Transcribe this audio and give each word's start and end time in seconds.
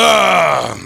Uh, 0.00 0.78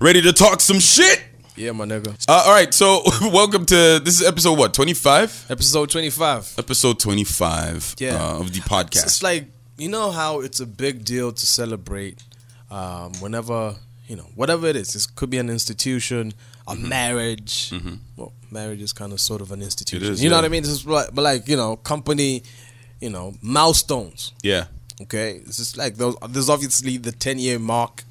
ready 0.00 0.22
to 0.22 0.32
talk 0.32 0.62
some 0.62 0.80
shit? 0.80 1.22
Yeah, 1.54 1.72
my 1.72 1.84
nigga. 1.84 2.16
Uh, 2.26 2.44
all 2.46 2.52
right, 2.54 2.72
so 2.72 3.02
welcome 3.20 3.66
to 3.66 4.00
this 4.02 4.22
is 4.22 4.26
episode 4.26 4.58
what 4.58 4.72
twenty 4.72 4.94
five. 4.94 5.44
Episode 5.50 5.90
25. 5.90 6.54
Episode 6.58 6.98
twenty 6.98 7.24
five. 7.24 7.94
Yeah. 7.98 8.14
uh, 8.14 8.40
of 8.40 8.54
the 8.54 8.60
podcast. 8.60 9.02
it's 9.02 9.22
like, 9.22 9.48
you 9.76 9.90
know 9.90 10.10
how 10.10 10.40
it's 10.40 10.60
a 10.60 10.66
big 10.66 11.04
deal 11.04 11.30
to 11.30 11.46
celebrate 11.46 12.22
um, 12.70 13.12
whenever, 13.20 13.74
you 14.08 14.16
know, 14.16 14.28
whatever 14.34 14.66
it 14.66 14.76
is. 14.76 14.96
It 14.96 15.06
could 15.14 15.28
be 15.28 15.36
an 15.36 15.50
institution, 15.50 16.32
a 16.66 16.74
marriage. 16.74 17.70
Well, 18.16 18.32
marriage 18.50 18.80
is 18.80 18.94
kind 18.94 19.12
of 19.12 19.20
sort 19.20 19.42
of 19.42 19.52
an 19.52 19.60
institution. 19.60 20.04
Mm-hmm. 20.04 20.12
is, 20.14 20.24
you 20.24 20.30
know 20.30 20.36
yeah. 20.36 20.40
what 20.40 20.46
I 20.46 20.48
mean? 20.48 20.62
This 20.62 20.72
is 20.72 20.86
like, 20.86 21.14
but 21.14 21.20
like, 21.20 21.48
you 21.48 21.58
know, 21.58 21.76
company, 21.76 22.44
you 23.00 23.10
know, 23.10 23.34
milestones. 23.42 24.32
yeah, 24.42 24.68
Okay, 25.02 25.40
it's 25.44 25.56
just 25.56 25.76
like 25.76 25.96
those. 25.96 26.16
There's 26.28 26.48
obviously 26.48 26.96
the 26.98 27.12
10 27.12 27.38
year 27.38 27.58
mark, 27.58 28.04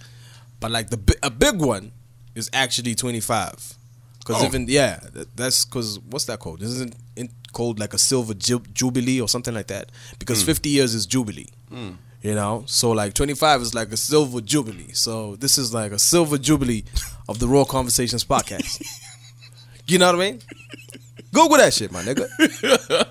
but 0.59 0.70
like 0.71 0.89
the 0.89 1.17
a 1.23 1.29
big 1.29 1.59
one 1.59 1.91
is 2.35 2.49
actually 2.53 2.95
25. 2.95 3.76
Because 4.20 4.41
Oh. 4.41 4.45
even 4.45 4.67
yeah, 4.67 4.99
that's 5.35 5.66
because 5.66 5.99
what's 5.99 6.26
that 6.26 6.40
called? 6.40 6.62
Isn't 6.62 6.95
it 7.16 7.30
called 7.52 7.80
like 7.80 7.93
a 7.93 7.98
silver 7.98 8.34
ju- 8.34 8.63
jubilee 8.73 9.20
or 9.21 9.27
something 9.30 9.54
like 9.54 9.67
that? 9.67 9.91
Because 10.20 10.41
Hmm. 10.41 10.48
50 10.48 10.70
years 10.70 10.93
is 10.93 11.05
jubilee. 11.05 11.48
You 12.21 12.35
know, 12.35 12.63
so 12.67 12.91
like 12.91 13.13
25 13.15 13.62
is 13.62 13.73
like 13.73 13.91
a 13.91 13.98
silver 13.98 14.40
jubilee. 14.40 14.93
So 14.93 15.35
this 15.35 15.57
is 15.57 15.73
like 15.73 15.91
a 15.91 15.99
silver 15.99 16.38
jubilee 16.38 16.85
of 17.27 17.40
the 17.40 17.48
Raw 17.49 17.65
Conversations 17.65 18.23
podcast. 18.23 18.81
you 19.88 19.98
know 19.98 20.05
what 20.05 20.15
I 20.15 20.31
mean? 20.31 20.40
Google 21.33 21.57
that 21.57 21.73
shit, 21.73 21.91
my 21.91 22.01
nigga. 22.03 22.27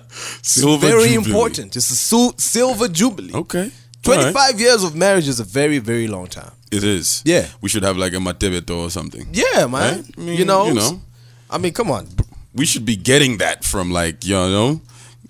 silver 0.41 0.87
Very 0.87 1.09
Jubilee. 1.09 1.15
important. 1.31 1.75
It's 1.75 1.89
a 1.91 1.95
sil- 1.95 2.37
silver 2.37 2.87
jubilee. 2.87 3.33
Okay, 3.33 3.71
25 4.03 4.35
All 4.35 4.41
right. 4.51 4.59
years 4.59 4.83
of 4.83 4.95
marriage 4.95 5.27
is 5.27 5.39
a 5.39 5.43
very, 5.43 5.79
very 5.79 6.07
long 6.07 6.27
time. 6.27 6.51
It 6.71 6.83
is. 6.83 7.21
Yeah. 7.25 7.47
we 7.61 7.69
should 7.69 7.83
have 7.83 7.97
like 7.97 8.13
a 8.13 8.17
matebeto 8.17 8.77
or 8.85 8.89
something. 8.89 9.27
Yeah, 9.31 9.67
man. 9.67 9.69
Right? 9.97 10.05
I 10.17 10.21
mean, 10.21 10.37
you 10.39 10.45
know, 10.45 10.65
you 10.67 10.73
know. 10.73 11.01
I 11.49 11.57
mean, 11.59 11.73
come 11.73 11.91
on. 11.91 12.07
We 12.55 12.65
should 12.65 12.85
be 12.85 12.95
getting 12.95 13.37
that 13.37 13.63
from 13.63 13.91
like 13.91 14.25
you 14.25 14.33
know, 14.35 14.81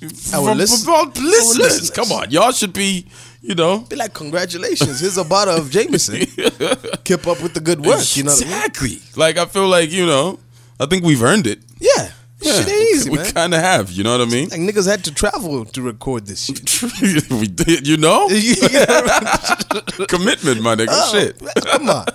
Our 0.02 0.09
from, 0.50 0.57
listen- 0.57 0.85
from 0.85 0.94
our 0.94 1.05
listeners. 1.07 1.57
listeners. 1.57 1.89
Come 1.91 2.11
on, 2.11 2.31
y'all 2.31 2.52
should 2.52 2.73
be, 2.73 3.05
you 3.41 3.55
know, 3.55 3.80
Be 3.89 3.95
like, 3.95 4.13
congratulations. 4.13 5.00
Here's 5.02 5.17
a 5.17 5.23
bottle 5.23 5.55
of 5.57 5.69
Jameson. 5.72 6.16
Keep 7.03 7.28
up 7.28 7.41
with 7.41 7.53
the 7.55 7.61
good 7.61 7.80
work. 7.85 8.16
You 8.16 8.23
know 8.23 8.31
what 8.31 8.45
I 8.45 8.45
mean? 8.45 8.53
exactly. 8.55 9.00
Like 9.16 9.38
I 9.38 9.45
feel 9.45 9.67
like 9.67 9.91
you 9.91 10.05
know, 10.05 10.39
I 10.80 10.85
think 10.85 11.03
we've 11.03 11.23
earned 11.23 11.47
it. 11.47 11.59
Yeah. 11.80 12.11
Shit 12.44 12.67
easy, 12.69 13.09
we 13.09 13.17
man. 13.17 13.31
kind 13.31 13.53
of 13.53 13.61
have. 13.61 13.91
You 13.91 14.03
know 14.03 14.17
what 14.17 14.27
I 14.27 14.31
mean? 14.31 14.49
Like 14.49 14.59
niggas 14.61 14.88
had 14.89 15.03
to 15.05 15.13
travel 15.13 15.66
to 15.66 15.81
record 15.81 16.25
this 16.27 16.45
shit. 16.45 16.81
we 17.31 17.47
did. 17.47 17.88
You 17.88 17.97
know, 17.97 18.27
commitment, 20.08 20.61
my 20.61 20.75
nigga. 20.75 20.88
Oh, 20.91 21.11
Shit. 21.11 21.39
Come 21.66 21.89
on. 21.89 22.05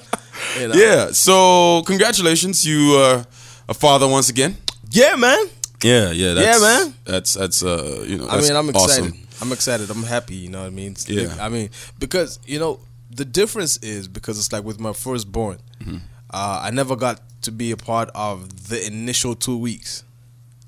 You 0.60 0.68
know? 0.68 0.74
Yeah. 0.74 1.10
So 1.12 1.82
congratulations, 1.86 2.64
you 2.66 2.94
are 2.96 3.26
a 3.68 3.74
father 3.74 4.06
once 4.08 4.28
again. 4.28 4.56
Yeah, 4.90 5.16
man. 5.16 5.46
Yeah, 5.82 6.10
yeah. 6.10 6.34
That's, 6.34 6.60
man. 6.62 6.94
That's 7.04 7.34
that's 7.34 7.62
uh 7.62 8.04
you 8.06 8.18
know. 8.18 8.28
I 8.28 8.40
mean, 8.40 8.52
I'm 8.56 8.68
excited. 8.70 9.04
awesome. 9.04 9.26
I'm 9.40 9.52
excited. 9.52 9.90
I'm 9.90 10.02
happy. 10.02 10.34
You 10.34 10.48
know 10.50 10.60
what 10.60 10.66
I 10.66 10.70
mean? 10.70 10.92
It's 10.92 11.08
Yeah. 11.08 11.34
I 11.40 11.48
mean, 11.48 11.70
because 11.98 12.38
you 12.46 12.58
know 12.58 12.80
the 13.10 13.24
difference 13.24 13.76
is 13.78 14.08
because 14.08 14.38
it's 14.38 14.52
like 14.52 14.64
with 14.64 14.80
my 14.80 14.92
firstborn, 14.92 15.58
Mm-hmm. 15.80 15.96
uh, 16.30 16.60
I 16.64 16.70
never 16.72 16.96
got 16.96 17.20
to 17.42 17.52
be 17.52 17.70
a 17.70 17.76
part 17.76 18.10
of 18.14 18.68
the 18.68 18.84
initial 18.84 19.36
two 19.36 19.56
weeks 19.56 20.02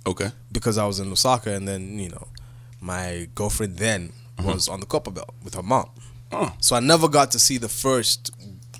Okay. 0.06 0.30
because 0.52 0.78
I 0.78 0.86
was 0.86 0.98
in 1.00 1.10
Osaka, 1.12 1.52
and 1.54 1.66
then 1.68 1.98
you 1.98 2.08
know, 2.10 2.26
my 2.80 3.28
girlfriend 3.34 3.76
then 3.76 4.12
was 4.42 4.68
on 4.68 4.80
the 4.80 4.86
Copper 4.86 5.10
Belt 5.10 5.34
with 5.44 5.54
her 5.54 5.62
mom. 5.62 5.90
Uh-huh. 6.32 6.50
Oh. 6.50 6.56
So 6.60 6.76
I 6.76 6.80
never 6.80 7.08
got 7.08 7.30
to 7.32 7.38
see 7.38 7.58
the 7.58 7.68
first 7.68 8.30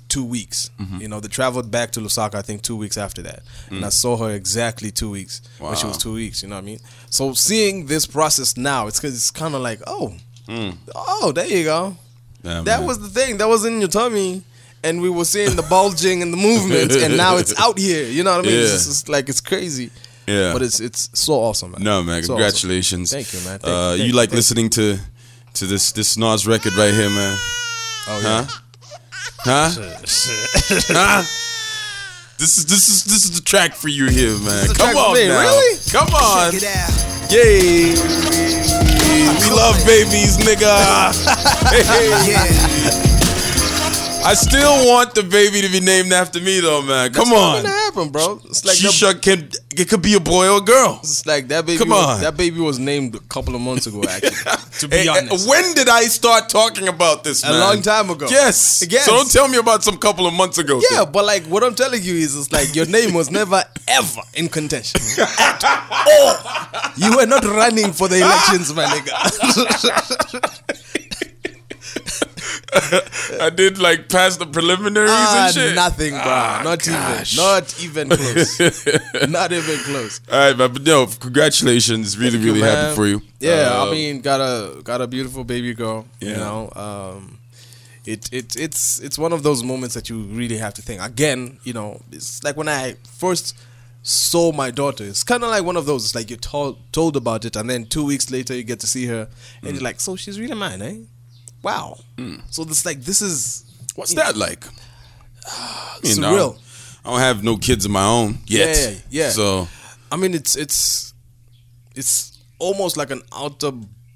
two 0.09 0.25
weeks. 0.25 0.71
Mm-hmm. 0.79 1.01
You 1.01 1.07
know, 1.07 1.19
they 1.19 1.27
traveled 1.27 1.69
back 1.71 1.91
to 1.91 1.99
Lusaka, 1.99 2.35
I 2.35 2.41
think 2.41 2.63
two 2.63 2.75
weeks 2.75 2.97
after 2.97 3.21
that. 3.21 3.43
And 3.69 3.85
I 3.85 3.89
saw 3.89 4.17
her 4.17 4.31
exactly 4.31 4.89
two 4.91 5.09
weeks 5.11 5.41
when 5.59 5.75
she 5.75 5.85
was 5.85 5.97
Mm. 5.97 5.99
Wow. 5.99 6.03
two 6.03 6.13
weeks, 6.13 6.41
you 6.43 6.49
know 6.49 6.55
what 6.55 6.63
I 6.63 6.65
mean? 6.65 6.79
So 7.09 7.33
seeing 7.33 7.85
this 7.85 8.05
process 8.05 8.57
now, 8.57 8.87
it's 8.87 8.99
cause 8.99 9.13
it's 9.13 9.31
kinda 9.31 9.57
like, 9.59 9.79
oh, 9.87 10.15
oh, 10.95 11.31
there 11.33 11.45
you 11.45 11.63
go. 11.65 11.95
That 12.43 12.65
man. 12.65 12.85
was 12.85 12.99
the 12.99 13.07
thing. 13.09 13.37
That 13.37 13.47
was 13.47 13.63
in 13.65 13.79
your 13.79 13.89
tummy. 13.89 14.43
And 14.83 14.99
we 14.99 15.11
were 15.11 15.25
seeing 15.25 15.55
the 15.55 15.61
bulging 15.61 16.23
and 16.23 16.33
the 16.33 16.37
movements, 16.37 16.95
and 16.95 17.15
now 17.15 17.37
it's 17.37 17.53
out 17.65 17.77
here. 17.77 18.05
You 18.07 18.23
know 18.23 18.35
what 18.37 18.45
I 18.47 18.49
mean? 18.49 18.59
It's 18.59 18.71
Yeah. 18.71 18.77
just 18.91 19.07
like 19.09 19.29
it's 19.29 19.39
crazy. 19.39 19.91
Yeah. 20.27 20.53
But 20.53 20.61
it's 20.61 20.79
it's 20.79 21.09
so 21.13 21.33
awesome, 21.33 21.71
man. 21.71 21.83
No 21.83 22.03
man, 22.03 22.23
So 22.23 22.33
congratulations. 22.33 23.13
awesome. 23.13 23.23
Thank 23.23 23.33
you, 23.33 23.49
man. 23.49 23.59
Thank 23.59 23.73
uh, 23.73 23.77
you, 23.77 23.87
thank 23.89 23.99
you 23.99 24.05
you, 24.05 24.13
like 24.13 24.29
thank 24.29 24.31
you. 24.31 24.37
listening 24.37 24.69
to 24.71 24.97
to 25.55 25.65
this 25.65 25.91
this 25.91 26.17
Nas 26.17 26.45
record 26.47 26.73
right 26.75 26.93
here, 26.93 27.09
man? 27.09 27.37
Oh 28.07 28.19
yeah. 28.23 28.47
Huh? 29.43 29.69
huh? 30.87 31.23
This 32.37 32.57
is 32.57 32.65
this 32.65 32.87
is 32.87 33.03
this 33.03 33.23
is 33.25 33.31
the 33.39 33.41
track 33.43 33.73
for 33.75 33.87
you 33.87 34.07
here, 34.07 34.37
man. 34.39 34.67
Come 34.73 34.95
on 34.95 35.13
me, 35.13 35.27
now. 35.27 35.41
really? 35.41 35.77
Come 35.91 36.07
on. 36.13 36.51
Check 36.51 36.63
it 36.63 36.69
out. 36.75 37.31
Yay. 37.31 37.93
We 39.41 39.49
love 39.55 39.77
babies, 39.85 40.37
nigga. 40.37 41.13
Hey. 41.71 42.09
Yeah. 42.31 43.17
I 44.23 44.33
still 44.35 44.87
want 44.87 45.15
the 45.15 45.23
baby 45.23 45.61
to 45.61 45.69
be 45.69 45.79
named 45.79 46.13
after 46.13 46.39
me 46.39 46.59
though, 46.59 46.81
man. 46.83 47.11
Come 47.11 47.33
on. 47.33 47.63
gonna 47.63 47.69
happen, 47.69 48.09
bro. 48.09 48.39
It's 48.45 48.63
like 48.65 48.77
that, 48.77 49.21
can 49.21 49.49
it 49.79 49.89
could 49.89 50.01
be 50.01 50.13
a 50.13 50.19
boy 50.19 50.47
or 50.49 50.57
a 50.57 50.61
girl. 50.61 50.99
it's 51.01 51.25
like 51.25 51.47
that 51.47 51.65
baby. 51.65 51.79
Come 51.79 51.89
was, 51.89 52.05
on. 52.05 52.21
that 52.21 52.37
baby 52.37 52.59
was 52.59 52.77
named 52.77 53.15
a 53.15 53.19
couple 53.19 53.55
of 53.55 53.61
months 53.61 53.87
ago. 53.87 54.03
Actually, 54.07 54.29
to 54.79 54.87
be 54.87 54.97
Hey, 54.97 55.03
hey, 55.03 55.09
honest, 55.09 55.47
uh, 55.47 55.49
when 55.49 55.73
did 55.73 55.89
I 55.89 56.03
start 56.03 56.49
talking 56.49 56.87
about 56.87 57.23
this? 57.23 57.43
A 57.43 57.51
long 57.51 57.81
time 57.81 58.09
ago. 58.09 58.27
Yes. 58.29 58.85
Yes. 58.89 59.05
So 59.05 59.13
don't 59.13 59.31
tell 59.31 59.47
me 59.47 59.57
about 59.57 59.83
some 59.83 59.97
couple 59.97 60.27
of 60.27 60.33
months 60.33 60.57
ago. 60.57 60.81
yeah, 60.91 61.05
but 61.05 61.25
like 61.25 61.43
what 61.43 61.63
I'm 61.63 61.75
telling 61.75 62.03
you 62.03 62.15
is, 62.15 62.37
it's 62.37 62.51
like 62.51 62.75
your 62.75 62.85
name 62.85 63.13
was 63.13 63.31
never 63.31 63.63
ever 63.87 64.21
in 64.35 64.49
contention 64.49 65.01
at 65.39 65.63
all. 65.63 66.91
You 66.95 67.17
were 67.17 67.25
not 67.25 67.43
running 67.43 67.91
for 67.91 68.07
the 68.07 68.17
elections, 68.17 68.73
my 68.73 68.85
nigga. 68.85 69.17
I 73.41 73.49
did 73.49 73.77
like 73.79 74.07
pass 74.09 74.37
the 74.37 74.45
preliminaries 74.45 75.09
Ah, 75.11 75.45
and 75.47 75.53
shit. 75.53 75.75
nothing, 75.75 76.11
bro. 76.11 76.21
Ah, 76.23 76.61
not 76.63 76.79
gosh. 76.83 77.33
even, 77.33 77.43
not 77.43 77.83
even 77.83 78.09
close. 78.09 78.59
not 79.29 79.51
even 79.51 79.77
close. 79.79 80.21
All 80.31 80.39
right, 80.39 80.57
but 80.57 80.81
no, 80.83 81.05
congratulations. 81.19 82.17
Really, 82.17 82.31
Thank 82.31 82.43
you, 82.45 82.53
really 82.53 82.61
happy 82.67 82.95
for 82.95 83.07
you. 83.07 83.21
Yeah, 83.39 83.71
Uh, 83.73 83.87
I 83.87 83.91
mean, 83.91 84.21
got 84.21 84.39
a 84.39 84.81
got 84.83 85.01
a 85.01 85.07
beautiful 85.07 85.43
baby 85.43 85.73
girl. 85.73 86.05
You 86.21 86.35
know, 86.35 86.71
um, 86.75 87.39
it 88.05 88.29
it 88.31 88.55
it's 88.55 88.99
it's 88.99 89.17
one 89.17 89.33
of 89.33 89.43
those 89.43 89.63
moments 89.63 89.95
that 89.95 90.09
you 90.09 90.21
really 90.23 90.57
have 90.57 90.73
to 90.75 90.81
think. 90.81 91.01
Again, 91.01 91.59
you 91.63 91.73
know, 91.73 91.99
it's 92.11 92.43
like 92.43 92.55
when 92.55 92.69
I 92.69 92.95
first 93.17 93.55
saw 94.03 94.51
my 94.51 94.71
daughter. 94.71 95.03
It's 95.03 95.23
kind 95.23 95.43
of 95.43 95.49
like 95.49 95.63
one 95.63 95.77
of 95.77 95.85
those. 95.85 96.05
It's 96.05 96.15
like 96.15 96.29
you're 96.29 96.39
told 96.39 96.77
told 96.93 97.15
about 97.17 97.43
it, 97.45 97.55
and 97.55 97.69
then 97.69 97.85
two 97.85 98.05
weeks 98.05 98.31
later 98.31 98.55
you 98.55 98.63
get 98.63 98.79
to 98.79 98.87
see 98.87 99.05
her, 99.07 99.27
and 99.61 99.71
Mm. 99.71 99.73
you're 99.73 99.83
like, 99.83 99.99
so 99.99 100.15
she's 100.15 100.39
really 100.39 100.55
mine, 100.55 100.81
eh? 100.81 100.95
Wow. 101.63 101.97
So 102.49 102.63
this 102.63 102.85
like 102.85 103.01
this 103.01 103.21
is 103.21 103.63
what's 103.95 104.13
that 104.15 104.35
like? 104.35 104.63
You 106.03 106.15
know. 106.19 106.55
I 107.03 107.09
don't 107.09 107.19
have 107.19 107.43
no 107.43 107.57
kids 107.57 107.85
of 107.85 107.91
my 107.91 108.05
own 108.05 108.37
yet. 108.45 108.77
Yeah, 108.77 108.97
yeah. 109.25 109.29
So 109.31 109.67
I 110.11 110.17
mean, 110.17 110.33
it's 110.33 110.55
it's 110.55 111.13
it's 111.95 112.37
almost 112.59 112.95
like 112.97 113.11
an 113.11 113.21
outer 113.33 113.71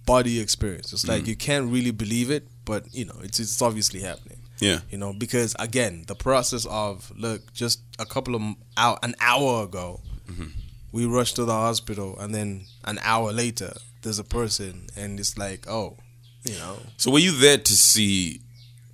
body 0.05 0.39
experience. 0.39 0.93
It's 0.93 1.03
Mm. 1.05 1.09
like 1.09 1.27
you 1.27 1.35
can't 1.35 1.71
really 1.71 1.91
believe 1.91 2.29
it, 2.31 2.47
but 2.63 2.85
you 2.93 3.05
know, 3.05 3.15
it's 3.23 3.39
it's 3.39 3.61
obviously 3.61 4.01
happening. 4.01 4.39
Yeah. 4.59 4.79
You 4.91 4.97
know, 4.97 5.13
because 5.13 5.55
again, 5.59 6.03
the 6.07 6.15
process 6.15 6.65
of 6.69 7.11
look, 7.17 7.51
just 7.53 7.81
a 7.99 8.05
couple 8.05 8.35
of 8.35 8.41
hour, 8.77 8.97
an 9.03 9.15
hour 9.19 9.63
ago, 9.63 10.01
Mm-hmm. 10.29 10.47
we 10.91 11.05
rushed 11.05 11.35
to 11.35 11.45
the 11.45 11.53
hospital, 11.53 12.17
and 12.19 12.33
then 12.33 12.65
an 12.85 12.99
hour 13.03 13.31
later, 13.31 13.73
there's 14.01 14.17
a 14.17 14.23
person, 14.23 14.87
and 14.95 15.19
it's 15.19 15.37
like, 15.37 15.67
oh, 15.69 15.97
you 16.45 16.55
know, 16.59 16.77
So 16.97 17.11
were 17.11 17.19
you 17.19 17.31
there 17.37 17.57
to 17.57 17.73
see 17.75 18.41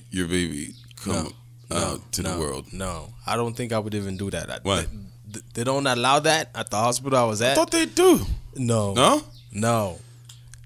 your 0.09 0.27
baby 0.27 0.73
come 0.95 1.33
out 1.71 2.11
to 2.13 2.21
no, 2.23 2.33
the 2.33 2.39
world? 2.39 2.73
No, 2.73 3.13
I 3.25 3.35
don't 3.35 3.55
think 3.55 3.71
I 3.73 3.79
would 3.79 3.93
even 3.95 4.17
do 4.17 4.29
that. 4.31 4.49
I- 4.49 4.59
Why? 4.63 4.85
They, 5.27 5.39
they 5.53 5.63
don't 5.63 5.87
allow 5.87 6.19
that 6.19 6.49
at 6.55 6.69
the 6.69 6.77
hospital 6.77 7.17
I 7.17 7.23
was 7.25 7.41
at. 7.41 7.51
I 7.51 7.55
thought 7.55 7.71
they 7.71 7.85
do. 7.85 8.19
no, 8.55 8.93
No? 8.93 9.23
No. 9.51 9.99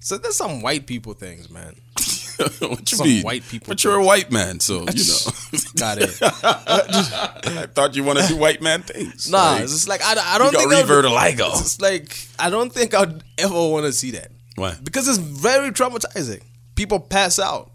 So 0.00 0.18
there's 0.18 0.36
some 0.36 0.62
white 0.62 0.86
people 0.86 1.14
things, 1.14 1.50
man. 1.50 1.74
what 2.60 2.90
you 2.92 2.96
Some 2.98 3.06
mean? 3.08 3.22
white 3.24 3.42
people 3.48 3.66
But 3.68 3.82
you're 3.82 3.96
a 3.96 4.04
white 4.04 4.30
man, 4.30 4.60
so 4.60 4.80
you 4.94 5.04
know. 5.04 5.32
Got 5.76 5.98
it. 5.98 6.18
I 6.22 7.66
thought 7.74 7.96
you 7.96 8.04
want 8.04 8.18
to 8.20 8.26
do 8.28 8.36
white 8.36 8.60
man 8.62 8.82
things. 8.82 9.30
Nah, 9.30 9.52
Like, 9.52 9.62
it's 9.62 9.72
just 9.72 9.88
like 9.88 10.02
I, 10.04 10.14
I 10.34 10.38
don't 10.38 10.52
you 10.52 10.58
think 10.58 10.70
got 10.70 10.84
revertiligo. 10.86 11.60
It's 11.60 11.80
like 11.80 12.16
I 12.38 12.50
don't 12.50 12.72
think 12.72 12.94
I'd 12.94 13.22
ever 13.38 13.54
want 13.68 13.86
to 13.86 13.92
see 13.92 14.12
that 14.12 14.30
Why? 14.54 14.76
because 14.82 15.08
it's 15.08 15.18
very 15.18 15.70
traumatizing. 15.70 16.42
People 16.76 17.00
pass 17.00 17.38
out, 17.40 17.72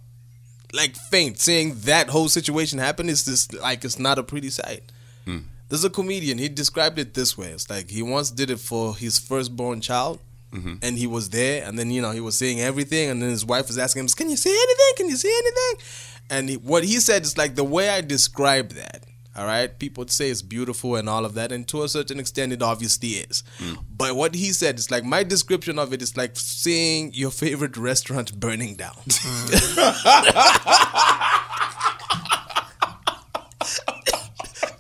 like 0.73 0.95
faint. 0.95 1.39
Seeing 1.39 1.75
that 1.81 2.07
whole 2.09 2.29
situation 2.29 2.79
happen 2.79 3.09
is 3.09 3.25
just 3.25 3.53
like 3.53 3.83
it's 3.83 3.99
not 3.99 4.17
a 4.17 4.23
pretty 4.23 4.49
sight. 4.49 4.83
Hmm. 5.25 5.39
There's 5.67 5.83
a 5.83 5.89
comedian. 5.89 6.37
He 6.37 6.47
described 6.49 6.97
it 6.99 7.13
this 7.13 7.37
way. 7.37 7.47
It's 7.47 7.69
like 7.69 7.89
he 7.89 8.01
once 8.03 8.31
did 8.31 8.49
it 8.49 8.59
for 8.59 8.95
his 8.95 9.19
firstborn 9.19 9.81
child, 9.81 10.19
Mm-hmm. 10.53 10.75
and 10.81 10.97
he 10.97 11.07
was 11.07 11.29
there, 11.29 11.63
and 11.65 11.79
then 11.79 11.91
you 11.91 12.01
know 12.01 12.11
he 12.11 12.19
was 12.19 12.37
seeing 12.37 12.59
everything, 12.59 13.09
and 13.09 13.21
then 13.21 13.29
his 13.29 13.45
wife 13.45 13.67
was 13.67 13.77
asking 13.77 14.01
him, 14.01 14.07
"Can 14.09 14.29
you 14.29 14.35
see 14.35 14.49
anything? 14.51 14.93
Can 14.97 15.07
you 15.09 15.15
see 15.15 15.33
anything?" 15.33 15.85
and 16.29 16.49
he, 16.49 16.55
what 16.57 16.83
he 16.83 16.99
said 16.99 17.23
is 17.23 17.37
like 17.37 17.55
the 17.55 17.63
way 17.63 17.89
I 17.89 18.01
describe 18.01 18.73
that. 18.73 19.05
All 19.33 19.45
right, 19.45 19.79
people 19.79 20.05
say 20.09 20.29
it's 20.29 20.41
beautiful 20.41 20.97
and 20.97 21.07
all 21.07 21.23
of 21.23 21.35
that, 21.35 21.53
and 21.53 21.65
to 21.69 21.83
a 21.83 21.89
certain 21.89 22.19
extent, 22.19 22.51
it 22.51 22.61
obviously 22.61 23.09
is. 23.09 23.43
Hmm. 23.59 23.75
But 23.95 24.17
what 24.17 24.35
he 24.35 24.51
said 24.51 24.77
is 24.77 24.91
like 24.91 25.05
my 25.05 25.23
description 25.23 25.79
of 25.79 25.93
it 25.93 26.01
is 26.01 26.17
like 26.17 26.35
seeing 26.35 27.13
your 27.13 27.31
favorite 27.31 27.77
restaurant 27.77 28.37
burning 28.37 28.75
down. 28.75 28.97
Hmm. 29.07 29.51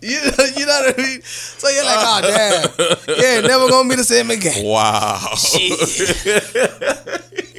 you, 0.01 0.19
you 0.19 0.65
know 0.65 0.81
what 0.81 0.99
I 0.99 1.01
mean? 1.01 1.21
So 1.21 1.69
you're 1.69 1.85
like, 1.85 1.99
oh 1.99 2.21
damn, 2.21 2.69
yeah, 3.17 3.39
never 3.47 3.69
gonna 3.69 3.87
be 3.87 3.95
the 3.95 4.03
same 4.03 4.31
again. 4.31 4.65
Wow. 4.65 5.17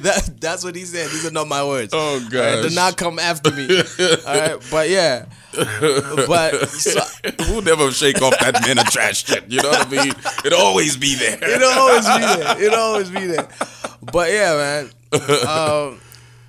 That, 0.10 0.40
that's 0.40 0.64
what 0.64 0.74
he 0.74 0.84
said. 0.84 1.10
These 1.10 1.26
are 1.26 1.30
not 1.30 1.46
my 1.46 1.62
words. 1.64 1.92
Oh, 1.92 2.14
All 2.14 2.20
right, 2.20 2.68
do 2.68 2.74
not 2.74 2.96
come 2.96 3.18
after 3.18 3.50
me. 3.50 3.68
All 3.78 4.40
right, 4.40 4.58
but 4.70 4.88
yeah, 4.88 5.26
but 5.52 6.68
so, 6.68 7.00
we'll 7.50 7.62
never 7.62 7.90
shake 7.92 8.22
off 8.22 8.38
that 8.40 8.62
man 8.62 8.78
of 8.78 8.86
trash 8.86 9.26
shit. 9.26 9.44
You 9.48 9.62
know 9.62 9.70
what 9.70 9.86
I 9.86 9.90
mean? 9.90 10.14
It'll 10.44 10.60
always 10.60 10.96
be 10.96 11.16
there. 11.16 11.38
it'll 11.42 11.68
always 11.68 12.06
be 12.06 12.42
there. 12.42 12.62
It'll 12.62 12.80
always 12.80 13.10
be 13.10 13.26
there. 13.26 13.48
But 14.12 14.30
yeah, 14.30 14.56
man. 14.56 14.90
Um, 15.46 16.00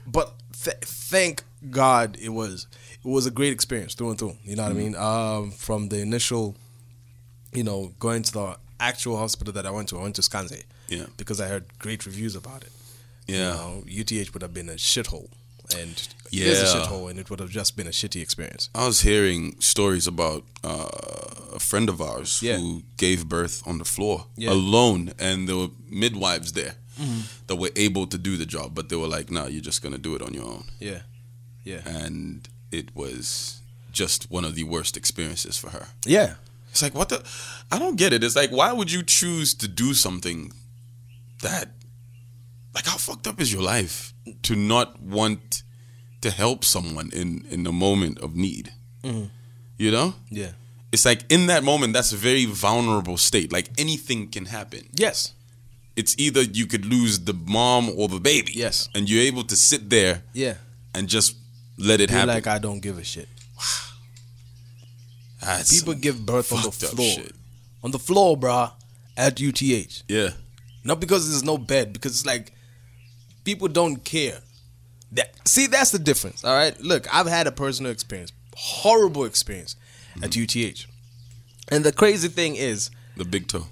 but 0.08 0.34
th- 0.64 0.78
thank 0.82 1.44
God 1.70 2.18
it 2.22 2.30
was 2.30 2.68
it 3.04 3.08
was 3.08 3.26
a 3.26 3.32
great 3.32 3.52
experience 3.52 3.96
through 3.96 4.12
and 4.12 4.20
through. 4.20 4.38
You 4.44 4.56
know 4.56 4.64
what 4.64 4.72
I 4.72 4.76
mean? 4.76 4.96
Um, 4.96 5.52
from 5.52 5.90
the 5.90 6.00
initial, 6.00 6.56
you 7.52 7.64
know, 7.64 7.94
going 8.00 8.24
to 8.24 8.32
the 8.32 8.58
actual 8.80 9.18
hospital 9.18 9.54
that 9.54 9.66
I 9.66 9.72
went 9.72 9.90
to, 9.90 10.00
I 10.00 10.04
went 10.04 10.16
to 10.16 10.22
Skanse. 10.22 10.64
Yeah. 10.88 11.06
Because 11.18 11.40
I 11.40 11.48
heard 11.48 11.66
great 11.80 12.06
reviews 12.06 12.36
about 12.36 12.64
it. 12.64 12.72
Yeah. 13.28 13.54
You 13.54 13.58
know, 13.58 13.84
UTH 14.22 14.34
would 14.34 14.42
have 14.42 14.54
been 14.54 14.70
a 14.70 14.74
shithole. 14.76 15.30
And 15.78 15.92
it 16.32 16.42
is 16.42 16.62
a 16.62 16.66
shithole 16.76 17.10
and 17.10 17.18
it 17.18 17.30
would 17.30 17.40
have 17.40 17.50
just 17.50 17.78
been 17.78 17.88
a 17.88 17.92
shitty 17.92 18.22
experience. 18.22 18.70
I 18.76 18.86
was 18.88 19.02
hearing 19.02 19.56
stories 19.62 20.06
about 20.06 20.44
uh, 20.66 20.90
a 21.56 21.60
friend 21.60 21.88
of 21.88 22.02
ours 22.02 22.42
Yeah. 22.42 22.58
who 22.58 22.84
gave 22.98 23.30
birth 23.30 23.64
on 23.66 23.78
the 23.78 23.86
floor 23.86 24.26
Yeah. 24.36 24.50
Mm-hmm. 24.50 24.60
alone, 24.60 25.14
and 25.18 25.48
there 25.48 25.56
were 25.56 25.70
midwives 25.90 26.52
there 26.54 26.76
that 27.48 27.56
were 27.56 27.72
able 27.76 28.06
to 28.08 28.18
do 28.18 28.36
the 28.38 28.46
job, 28.46 28.76
but 28.76 28.90
they 28.90 28.96
were 28.98 29.08
like, 29.08 29.32
"No, 29.32 29.48
you're 29.48 29.62
just 29.72 29.82
gonna 29.82 29.98
do 29.98 30.14
it 30.14 30.22
on 30.22 30.34
your 30.34 30.44
own," 30.46 30.66
Yeah. 30.80 31.02
Yeah. 31.64 31.82
and 31.88 32.48
it 32.72 32.94
was 32.96 33.60
just 33.94 34.30
one 34.30 34.44
of 34.46 34.54
the 34.56 34.64
worst 34.66 34.98
experiences 34.98 35.58
for 35.58 35.70
her. 35.72 35.88
Yeah. 36.06 36.36
It's 36.72 36.82
like, 36.82 36.94
what 36.94 37.10
the? 37.10 37.24
I 37.72 37.80
don't 37.80 37.96
get 37.96 38.12
it. 38.14 38.24
It's 38.24 38.36
like, 38.36 38.52
why 38.52 38.72
would 38.74 38.92
you 38.92 39.04
choose 39.04 39.54
to 39.56 39.68
do 39.68 39.94
something 39.94 40.52
that, 41.42 41.70
like, 42.74 42.86
how 42.86 42.98
fucked 42.98 43.28
up 43.28 43.40
is 43.42 43.52
your 43.52 43.62
life 43.64 44.14
to 44.44 44.56
not 44.56 45.02
want 45.02 45.64
to 46.22 46.30
help 46.32 46.64
someone 46.64 47.10
in 47.14 47.46
in 47.50 47.66
a 47.68 47.72
moment 47.72 48.20
of 48.20 48.36
need? 48.36 48.72
Mm-hmm. 49.04 49.26
You 49.78 49.92
know, 49.92 50.14
Yeah. 50.30 50.52
it's 50.92 51.06
like 51.06 51.24
in 51.32 51.48
that 51.48 51.64
moment, 51.64 51.94
that's 51.94 52.12
a 52.14 52.18
very 52.18 52.46
vulnerable 52.46 53.18
state. 53.18 53.52
Like 53.52 53.70
anything 53.80 54.28
can 54.30 54.46
happen. 54.46 54.82
Yes. 54.94 55.34
It's 55.96 56.16
either 56.18 56.42
you 56.44 56.68
could 56.68 56.86
lose 56.86 57.20
the 57.20 57.34
mom 57.34 57.90
or 57.98 58.08
the 58.08 58.20
baby. 58.20 58.54
Yes. 58.56 58.90
and 58.96 59.10
you're 59.10 59.24
able 59.24 59.44
to 59.46 59.56
sit 59.56 59.90
there 59.90 60.24
Yeah. 60.34 60.56
and 60.94 61.08
just 61.10 61.36
let 61.78 62.00
it 62.00 62.10
Be 62.10 62.16
happen. 62.16 62.30
like 62.36 62.48
I 62.48 62.60
don't 62.60 62.80
give 62.82 62.98
a 63.00 63.04
shit. 63.04 63.28
That's 65.42 65.74
People 65.80 65.96
give 65.96 66.26
birth 66.26 66.52
on 66.54 66.62
the 66.64 66.72
floor. 66.72 67.18
On 67.84 67.92
the 67.92 68.00
floor, 68.00 68.38
bruh, 68.38 68.72
at 69.18 69.42
UTH. 69.42 70.04
Yeah, 70.08 70.30
Not 70.84 71.00
because 71.00 71.28
there's 71.30 71.44
no 71.44 71.58
bed, 71.58 71.94
because 71.94 72.12
it's 72.14 72.26
like 72.26 72.54
people 73.44 73.68
don't 73.68 74.04
care. 74.04 74.40
That 75.12 75.48
see, 75.48 75.68
that's 75.68 75.92
the 75.92 76.00
difference. 76.00 76.44
All 76.44 76.54
right. 76.56 76.80
Look, 76.80 77.14
I've 77.14 77.28
had 77.28 77.48
a 77.48 77.52
personal 77.52 77.92
experience, 77.92 78.32
horrible 78.56 79.26
experience 79.26 79.76
at 80.24 80.32
mm-hmm. 80.32 80.70
UTH, 80.72 80.86
and 81.70 81.84
the 81.84 81.92
crazy 81.92 82.28
thing 82.28 82.56
is, 82.56 82.92
the 83.18 83.26
big 83.26 83.48
toe. 83.48 83.68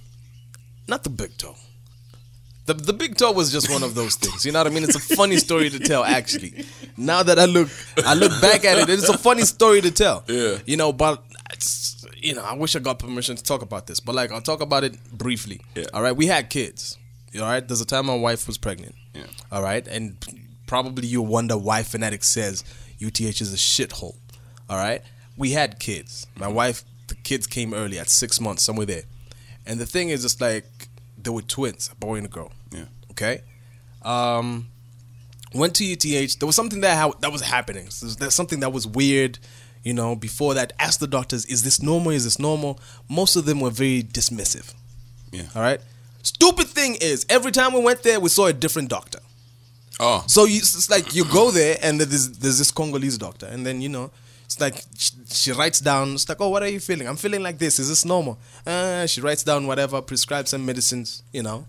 not 0.87 1.03
the 1.03 1.09
big 1.09 1.37
toe. 1.37 1.55
The, 2.65 2.75
the 2.75 2.93
big 2.93 3.17
toe 3.17 3.31
was 3.31 3.51
just 3.51 3.67
one 3.71 3.81
of 3.81 3.95
those 3.95 4.15
things. 4.15 4.45
You 4.45 4.51
know 4.51 4.59
what 4.59 4.67
I 4.67 4.69
mean? 4.69 4.83
It's 4.83 4.95
a 4.95 5.15
funny 5.15 5.37
story 5.37 5.71
to 5.71 5.79
tell, 5.79 6.03
actually. 6.03 6.65
Now 6.97 7.23
that 7.23 7.39
I 7.39 7.45
look, 7.45 7.67
I 8.05 8.13
look 8.13 8.31
back 8.41 8.63
at 8.63 8.77
it, 8.77 8.89
it's 8.89 9.09
a 9.09 9.17
funny 9.17 9.41
story 9.41 9.81
to 9.81 9.89
tell. 9.89 10.23
Yeah. 10.27 10.59
You 10.67 10.77
know, 10.77 10.93
but 10.93 11.23
it's, 11.51 12.05
you 12.17 12.35
know, 12.35 12.43
I 12.43 12.53
wish 12.53 12.75
I 12.75 12.79
got 12.79 12.99
permission 12.99 13.35
to 13.35 13.43
talk 13.43 13.63
about 13.63 13.87
this, 13.87 13.99
but 13.99 14.13
like 14.13 14.31
I'll 14.31 14.41
talk 14.41 14.61
about 14.61 14.83
it 14.83 14.95
briefly. 15.11 15.61
Yeah. 15.73 15.85
All 15.95 16.03
right, 16.03 16.15
we 16.15 16.27
had 16.27 16.51
kids. 16.51 16.99
All 17.35 17.41
right, 17.41 17.67
there's 17.67 17.81
a 17.81 17.87
time 17.87 18.05
my 18.05 18.15
wife 18.15 18.45
was 18.45 18.59
pregnant. 18.59 18.93
Yeah. 19.13 19.23
All 19.51 19.61
right, 19.63 19.87
and 19.87 20.17
probably 20.67 21.07
you 21.07 21.21
wonder 21.21 21.57
why 21.57 21.81
Fanatik 21.81 22.23
says 22.23 22.63
UTH 23.01 23.41
is 23.41 23.53
a 23.53 23.57
shithole. 23.57 24.15
All 24.69 24.77
right, 24.77 25.01
we 25.37 25.51
had 25.51 25.79
kids. 25.79 26.27
My 26.35 26.47
wife, 26.47 26.83
the 27.07 27.15
kids 27.15 27.47
came 27.47 27.73
early 27.73 27.97
at 27.97 28.09
six 28.09 28.39
months, 28.39 28.63
somewhere 28.63 28.85
there. 28.85 29.03
And 29.65 29.79
the 29.79 29.85
thing 29.85 30.09
is, 30.09 30.23
it's 30.25 30.39
like 30.39 30.65
they 31.21 31.29
were 31.31 31.41
twins, 31.41 31.89
a 31.91 31.95
boy 31.95 32.15
and 32.15 32.25
a 32.25 32.29
girl. 32.29 32.51
Yeah. 32.71 32.85
Okay. 33.11 33.41
Um, 34.01 34.67
went 35.53 35.75
to 35.75 35.83
UTH. 35.83 36.39
There 36.39 36.47
was 36.47 36.55
something 36.55 36.81
that 36.81 36.97
ha- 36.97 37.17
that 37.21 37.31
was 37.31 37.41
happening. 37.41 37.89
So 37.89 38.07
there's 38.07 38.35
something 38.35 38.59
that 38.61 38.71
was 38.71 38.87
weird. 38.87 39.39
You 39.83 39.93
know, 39.93 40.15
before 40.15 40.53
that, 40.55 40.73
asked 40.77 40.99
the 40.99 41.07
doctors, 41.07 41.45
"Is 41.45 41.63
this 41.63 41.81
normal? 41.81 42.11
Is 42.11 42.25
this 42.25 42.37
normal?" 42.39 42.79
Most 43.09 43.35
of 43.35 43.45
them 43.45 43.59
were 43.61 43.69
very 43.69 44.03
dismissive. 44.03 44.73
Yeah. 45.31 45.43
All 45.55 45.61
right. 45.61 45.81
Stupid 46.23 46.67
thing 46.67 46.95
is, 46.99 47.25
every 47.29 47.51
time 47.51 47.73
we 47.73 47.81
went 47.81 48.03
there, 48.03 48.19
we 48.19 48.29
saw 48.29 48.47
a 48.47 48.53
different 48.53 48.89
doctor. 48.89 49.19
Oh, 49.99 50.23
So 50.27 50.45
you, 50.45 50.57
it's 50.57 50.89
like 50.89 51.13
you 51.13 51.25
go 51.25 51.51
there 51.51 51.77
and 51.81 51.99
there's 51.99 52.29
there's 52.39 52.57
this 52.57 52.71
Congolese 52.71 53.17
doctor, 53.17 53.47
and 53.47 53.65
then 53.65 53.81
you 53.81 53.89
know 53.89 54.11
it's 54.45 54.59
like 54.59 54.81
she, 54.97 55.11
she 55.29 55.51
writes 55.51 55.79
down. 55.81 56.13
It's 56.13 56.27
like, 56.29 56.39
oh, 56.39 56.49
what 56.49 56.63
are 56.63 56.69
you 56.69 56.79
feeling? 56.79 57.07
I'm 57.07 57.17
feeling 57.17 57.43
like 57.43 57.57
this. 57.57 57.79
Is 57.79 57.89
this 57.89 58.05
normal? 58.05 58.37
Uh, 58.65 59.05
she 59.07 59.19
writes 59.19 59.43
down 59.43 59.67
whatever, 59.67 60.01
prescribes 60.01 60.51
some 60.51 60.65
medicines. 60.65 61.21
You 61.33 61.43
know, 61.43 61.65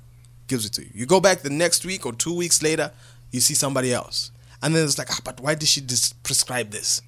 gives 0.46 0.64
it 0.64 0.72
to 0.74 0.82
you. 0.82 0.90
You 0.94 1.06
go 1.06 1.20
back 1.20 1.40
the 1.40 1.50
next 1.50 1.84
week 1.84 2.06
or 2.06 2.12
two 2.12 2.34
weeks 2.34 2.62
later, 2.62 2.92
you 3.32 3.40
see 3.40 3.54
somebody 3.54 3.92
else, 3.92 4.30
and 4.62 4.74
then 4.76 4.84
it's 4.84 4.98
like, 4.98 5.10
ah, 5.10 5.18
but 5.24 5.40
why 5.40 5.54
did 5.56 5.68
she 5.68 5.80
just 5.80 6.22
prescribe 6.22 6.70
this? 6.70 7.02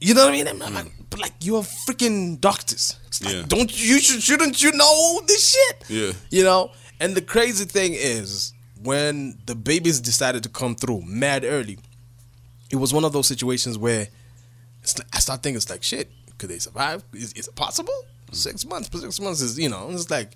You 0.00 0.14
know 0.14 0.24
what 0.26 0.34
I 0.34 0.36
mean? 0.36 0.48
I'm 0.48 0.74
like, 0.74 0.92
but 1.12 1.20
like 1.20 1.34
you're 1.40 1.62
freaking 1.62 2.40
doctors. 2.40 2.96
It's 3.08 3.22
like, 3.22 3.34
Yeah. 3.34 3.44
don't 3.46 3.70
you 3.70 3.98
should, 4.00 4.22
shouldn't 4.22 4.62
you 4.62 4.72
know 4.72 5.20
this 5.26 5.50
shit? 5.52 5.84
Yeah. 5.88 6.12
You 6.30 6.42
know? 6.44 6.70
And 6.98 7.14
the 7.14 7.20
crazy 7.22 7.64
thing 7.66 7.92
is 7.94 8.52
when 8.82 9.38
the 9.46 9.54
babies 9.54 10.00
decided 10.00 10.42
to 10.44 10.48
come 10.48 10.74
through 10.74 11.02
mad 11.02 11.44
early, 11.44 11.78
it 12.70 12.76
was 12.76 12.92
one 12.94 13.04
of 13.04 13.12
those 13.12 13.28
situations 13.28 13.76
where 13.76 14.08
it's 14.82 14.98
like, 14.98 15.06
I 15.14 15.18
start 15.18 15.42
thinking 15.42 15.56
it's 15.58 15.68
like 15.70 15.82
shit, 15.82 16.10
could 16.38 16.48
they 16.48 16.58
survive? 16.58 17.04
Is, 17.12 17.32
is 17.34 17.46
it 17.48 17.54
possible? 17.54 17.92
Mm. 18.30 18.34
Six 18.34 18.64
months, 18.64 18.88
six 19.00 19.20
months 19.20 19.40
is 19.42 19.58
you 19.58 19.68
know, 19.68 19.88
it's 19.90 20.10
like 20.10 20.32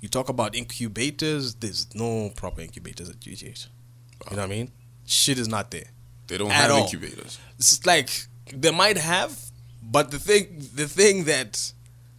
you 0.00 0.08
talk 0.08 0.28
about 0.28 0.54
incubators, 0.54 1.54
there's 1.56 1.92
no 1.94 2.30
proper 2.36 2.60
incubators 2.60 3.10
at 3.10 3.16
UTH. 3.16 3.42
You 3.42 4.36
know 4.36 4.36
what 4.36 4.38
I 4.38 4.46
mean? 4.46 4.70
Shit 5.04 5.38
is 5.38 5.48
not 5.48 5.70
there. 5.72 5.86
they 6.28 6.38
don't 6.38 6.50
have 6.50 6.70
all. 6.70 6.84
incubators. 6.84 7.38
It's 7.58 7.84
like 7.84 8.08
they 8.54 8.70
might 8.70 8.96
have, 8.96 9.36
but 9.82 10.10
the 10.10 10.18
thing 10.18 10.68
the 10.74 10.86
thing 10.86 11.24
that 11.24 11.72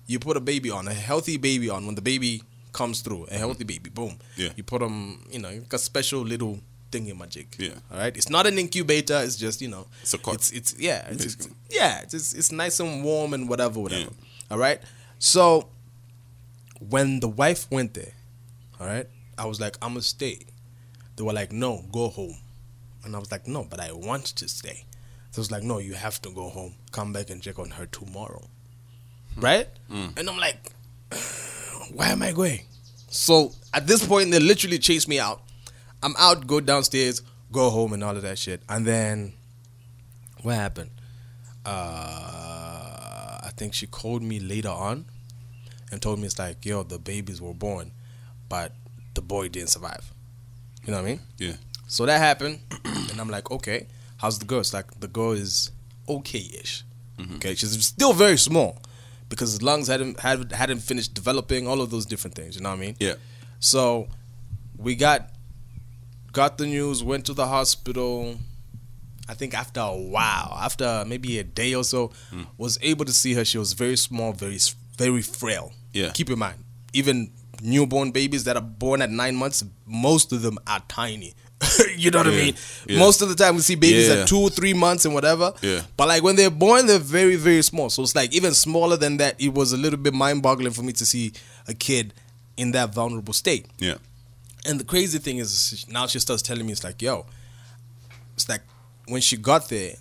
you 0.08 0.20
put 0.20 0.38
a 0.38 0.42
baby 0.42 0.70
on, 0.70 0.88
a 0.88 0.94
healthy 0.94 1.38
baby 1.38 1.70
on, 1.70 1.86
when 1.86 1.96
the 1.96 2.02
baby 2.02 2.44
comes 2.74 3.02
through, 3.02 3.24
a 3.24 3.28
mm-hmm. 3.28 3.38
healthy 3.38 3.64
baby, 3.64 3.90
boom. 3.90 4.18
Yeah. 4.36 4.50
You 4.56 4.64
put 4.64 4.82
them, 4.82 5.26
you 5.32 5.40
know, 5.40 5.50
you've 5.50 5.70
got 5.70 5.80
special 5.80 6.22
little 6.22 6.60
thingy 6.92 7.18
magic. 7.18 7.56
Yeah. 7.58 7.72
All 7.92 7.98
right. 7.98 8.16
It's 8.16 8.30
not 8.30 8.46
an 8.46 8.60
incubator. 8.60 9.22
It's 9.24 9.38
just 9.38 9.62
you 9.62 9.70
know. 9.70 9.88
It's 10.02 10.14
a 10.14 10.18
cot. 10.18 10.36
It's 10.36 10.52
it's 10.52 10.80
yeah. 10.80 11.08
It's, 11.10 11.26
it's 11.26 11.50
yeah. 11.70 12.02
It's, 12.02 12.14
it's 12.14 12.34
it's 12.34 12.52
nice 12.52 12.80
and 12.80 13.04
warm 13.04 13.34
and 13.34 13.48
whatever 13.48 13.80
whatever. 13.80 14.02
Yeah. 14.02 14.52
All 14.52 14.58
right. 14.58 14.80
So 15.20 15.70
when 16.90 17.20
the 17.20 17.30
wife 17.30 17.70
went 17.72 17.94
there, 17.94 18.14
all 18.80 18.88
right, 18.88 19.08
I 19.38 19.46
was 19.46 19.60
like, 19.62 19.78
I'm 19.82 19.92
gonna 19.92 20.02
stay. 20.02 20.40
They 21.16 21.24
were 21.24 21.34
like, 21.34 21.52
no, 21.52 21.84
go 21.92 22.10
home. 22.10 22.38
And 23.06 23.16
I 23.16 23.20
was 23.20 23.32
like, 23.32 23.48
no, 23.48 23.66
but 23.70 23.80
I 23.80 23.92
want 23.92 24.26
to 24.26 24.48
stay. 24.48 24.86
So 25.34 25.42
it's 25.42 25.50
like, 25.50 25.64
no, 25.64 25.80
you 25.80 25.94
have 25.96 26.22
to 26.22 26.30
go 26.30 26.48
home. 26.50 26.76
Come 26.92 27.12
back 27.12 27.32
and 27.32 27.42
check 27.42 27.58
on 27.58 27.72
her 27.72 27.88
tomorrow. 27.88 28.44
Right? 29.36 29.68
And 30.16 30.30
I'm 30.30 30.38
like, 30.38 30.72
why 31.92 32.10
am 32.10 32.22
I 32.22 32.34
going? 32.34 32.60
So 33.10 33.52
at 33.74 33.88
this 33.88 34.06
point, 34.06 34.30
they 34.30 34.38
literally 34.38 34.78
chase 34.78 35.08
me 35.08 35.20
out. 35.20 35.42
I'm 36.04 36.14
out, 36.20 36.46
go 36.46 36.60
downstairs, 36.60 37.24
go 37.52 37.72
home, 37.72 37.94
and 37.94 38.04
all 38.04 38.16
of 38.16 38.22
that 38.22 38.38
shit. 38.38 38.62
And 38.70 38.86
then, 38.86 39.34
what 40.44 40.54
happened? 40.54 40.92
Uh, 41.66 43.40
I 43.42 43.50
think 43.58 43.74
she 43.74 43.88
called 43.88 44.22
me 44.22 44.40
later 44.40 44.70
on 44.70 45.06
and 45.92 46.00
told 46.00 46.20
me 46.20 46.26
it's 46.26 46.38
like, 46.38 46.64
yo, 46.64 46.84
the 46.84 47.00
babies 47.00 47.42
were 47.42 47.56
born, 47.56 47.92
but 48.50 48.74
the 49.16 49.22
boy 49.22 49.48
didn't 49.48 49.70
survive. 49.70 50.14
You 50.86 50.92
know 50.92 50.98
what 51.02 51.08
I 51.08 51.10
mean? 51.10 51.20
Yeah. 51.40 51.54
So 51.88 52.06
that 52.06 52.20
happened, 52.20 52.60
and 52.86 53.20
I'm 53.20 53.30
like, 53.32 53.50
okay, 53.50 53.88
how's 54.24 54.40
the 54.40 54.46
girl? 54.46 54.62
It's 54.62 54.74
like 54.74 55.00
the 55.02 55.10
girl 55.10 55.34
is 55.34 55.72
okay-ish. 56.08 56.86
Okay, 57.36 57.56
she's 57.56 57.86
still 57.86 58.14
very 58.14 58.38
small 58.38 58.82
because 59.30 59.52
his 59.52 59.62
lungs 59.62 59.88
hadn't 59.88 60.20
had, 60.20 60.52
hadn't 60.52 60.80
finished 60.80 61.14
developing. 61.14 61.68
All 61.68 61.82
of 61.82 61.92
those 61.92 62.06
different 62.06 62.36
things. 62.36 62.56
You 62.56 62.64
know 62.64 62.70
what 62.70 62.78
I 62.78 62.82
mean? 62.82 62.96
Yeah. 63.00 63.16
So 63.60 64.08
we 64.78 64.96
got 64.96 65.30
got 66.32 66.58
the 66.58 66.66
news, 66.66 67.04
went 67.04 67.26
to 67.26 67.34
the 67.34 67.46
hospital, 67.46 68.38
I 69.30 69.36
think 69.36 69.54
after 69.54 69.82
a 69.82 69.96
while, 69.96 70.58
after 70.60 71.04
maybe 71.06 71.38
a 71.40 71.44
day 71.44 71.76
or 71.76 71.84
so, 71.84 72.12
hmm. 72.32 72.44
was 72.58 72.80
able 72.82 73.06
to 73.06 73.14
see 73.14 73.34
her. 73.36 73.46
She 73.46 73.58
was 73.58 73.74
very 73.74 73.98
small, 73.98 74.34
very 74.34 74.60
very 74.98 75.22
frail. 75.22 75.74
Yeah. 75.92 76.12
Keep 76.12 76.30
in 76.32 76.40
mind, 76.40 76.64
even 76.94 77.32
newborn 77.62 78.12
babies 78.12 78.46
that 78.46 78.56
are 78.56 78.62
born 78.62 79.02
at 79.02 79.10
nine 79.10 79.36
months, 79.36 79.64
most 79.86 80.32
of 80.32 80.42
them 80.42 80.58
are 80.68 80.82
tiny. 80.88 81.34
you 81.98 82.12
know 82.12 82.20
what 82.20 82.28
I 82.28 82.32
mean? 82.32 82.56
yeah. 82.88 83.00
Most 83.00 83.22
of 83.22 83.30
the 83.30 83.36
time, 83.36 83.56
we 83.56 83.62
see 83.62 83.76
babies 83.76 84.08
Yeah. 84.10 84.22
at 84.22 84.28
two, 84.28 84.50
three 84.50 84.74
months 84.74 85.06
and 85.06 85.14
whatever. 85.14 85.54
Yeah. 85.62 85.82
But 85.98 86.08
like 86.08 86.24
when 86.24 86.36
they're 86.36 86.50
born, 86.52 86.86
they're 86.88 87.00
very, 87.00 87.36
very 87.36 87.62
small. 87.62 87.90
So 87.90 88.04
it's 88.04 88.16
like 88.16 88.34
even 88.34 88.54
smaller 88.54 88.98
than 88.98 89.18
that. 89.18 89.40
It 89.42 89.54
was 89.54 89.72
a 89.74 89.78
little 89.78 90.00
bit 90.00 90.14
mind-boggling 90.14 90.74
for 90.74 90.84
me 90.84 90.94
to 90.94 91.06
see 91.06 91.34
a 91.68 91.74
kid 91.74 92.14
in 92.58 92.72
that 92.72 92.94
vulnerable 92.94 93.34
state. 93.34 93.68
Yeah. 93.80 93.96
And 94.66 94.80
the 94.80 94.84
crazy 94.86 95.20
thing 95.20 95.38
is, 95.38 95.86
now 95.90 96.08
she 96.08 96.20
starts 96.20 96.42
telling 96.42 96.66
me, 96.66 96.72
it's 96.72 96.84
like, 96.84 97.02
yo, 97.02 97.26
it's 98.36 98.48
like 98.48 98.62
when 99.08 99.22
she 99.22 99.36
got 99.38 99.70
there, 99.70 99.96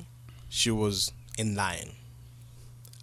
she 0.49 0.71
was 0.71 1.13
in 1.39 1.55
line. 1.55 1.91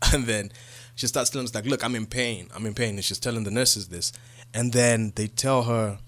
And 0.13 0.25
then 0.25 0.51
she 0.95 1.07
starts 1.07 1.29
telling 1.29 1.45
us, 1.47 1.53
like, 1.53 1.65
look, 1.65 1.83
I'm 1.83 1.95
in 1.95 2.05
pain. 2.05 2.47
I'm 2.55 2.65
in 2.65 2.73
pain. 2.73 2.95
And 2.95 3.03
she's 3.03 3.19
telling 3.19 3.43
the 3.43 3.51
nurses 3.51 3.89
this. 3.89 4.11
And 4.53 4.71
then 4.71 5.11
they 5.15 5.27
tell 5.27 5.63
her 5.63 5.99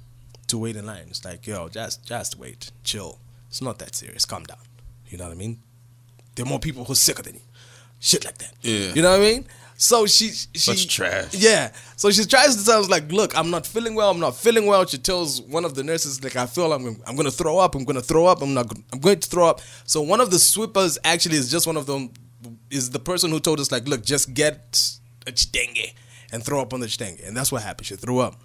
to 0.51 0.57
wait 0.57 0.75
in 0.75 0.85
line. 0.85 1.05
It's 1.09 1.25
like, 1.25 1.45
yo, 1.47 1.67
just 1.69 2.05
just 2.05 2.37
wait. 2.37 2.71
Chill. 2.83 3.19
It's 3.49 3.61
not 3.61 3.79
that 3.79 3.95
serious. 3.95 4.23
Calm 4.25 4.43
down. 4.43 4.59
You 5.09 5.17
know 5.17 5.25
what 5.25 5.33
I 5.33 5.35
mean? 5.35 5.59
There 6.35 6.45
are 6.45 6.49
more 6.49 6.59
people 6.59 6.85
who's 6.85 6.99
sicker 6.99 7.21
than 7.21 7.35
you. 7.35 7.41
Shit 7.99 8.23
like 8.25 8.37
that. 8.37 8.53
Yeah. 8.61 8.93
You 8.93 9.01
know 9.01 9.11
what 9.11 9.19
I 9.21 9.31
mean? 9.31 9.45
So 9.75 10.05
she 10.05 10.29
she 10.29 10.71
That's 10.71 10.85
trash. 10.85 11.33
yeah. 11.33 11.71
So 11.95 12.11
she 12.11 12.23
tries 12.25 12.55
to 12.55 12.63
tell 12.65 12.79
us 12.81 12.89
like, 12.89 13.11
look, 13.11 13.35
I'm 13.37 13.49
not 13.49 13.65
feeling 13.65 13.95
well. 13.95 14.11
I'm 14.11 14.19
not 14.19 14.35
feeling 14.35 14.65
well. 14.67 14.85
She 14.85 14.97
tells 14.99 15.41
one 15.41 15.65
of 15.65 15.73
the 15.75 15.83
nurses 15.83 16.23
like, 16.23 16.35
I 16.35 16.45
feel 16.45 16.71
I'm 16.71 17.01
I'm 17.07 17.15
gonna 17.15 17.31
throw 17.31 17.57
up. 17.57 17.75
I'm 17.75 17.83
gonna 17.83 18.01
throw 18.01 18.25
up. 18.27 18.41
I'm 18.41 18.53
not. 18.53 18.71
I'm 18.93 18.99
going 18.99 19.19
to 19.19 19.27
throw 19.27 19.47
up. 19.47 19.59
So 19.85 20.01
one 20.01 20.21
of 20.21 20.29
the 20.31 20.39
sweepers 20.39 20.97
actually 21.03 21.37
is 21.37 21.49
just 21.49 21.65
one 21.67 21.77
of 21.77 21.85
them. 21.87 22.11
Is 22.69 22.89
the 22.91 22.99
person 22.99 23.29
who 23.31 23.39
told 23.39 23.59
us 23.59 23.71
like, 23.71 23.87
look, 23.87 24.03
just 24.03 24.33
get 24.33 24.81
a 25.27 25.31
chitenge 25.31 25.93
and 26.31 26.43
throw 26.43 26.61
up 26.61 26.73
on 26.73 26.79
the 26.79 26.87
chitenge, 26.87 27.19
and 27.25 27.35
that's 27.35 27.51
what 27.51 27.61
happened. 27.61 27.85
She 27.87 27.95
threw 27.95 28.19
up. 28.19 28.35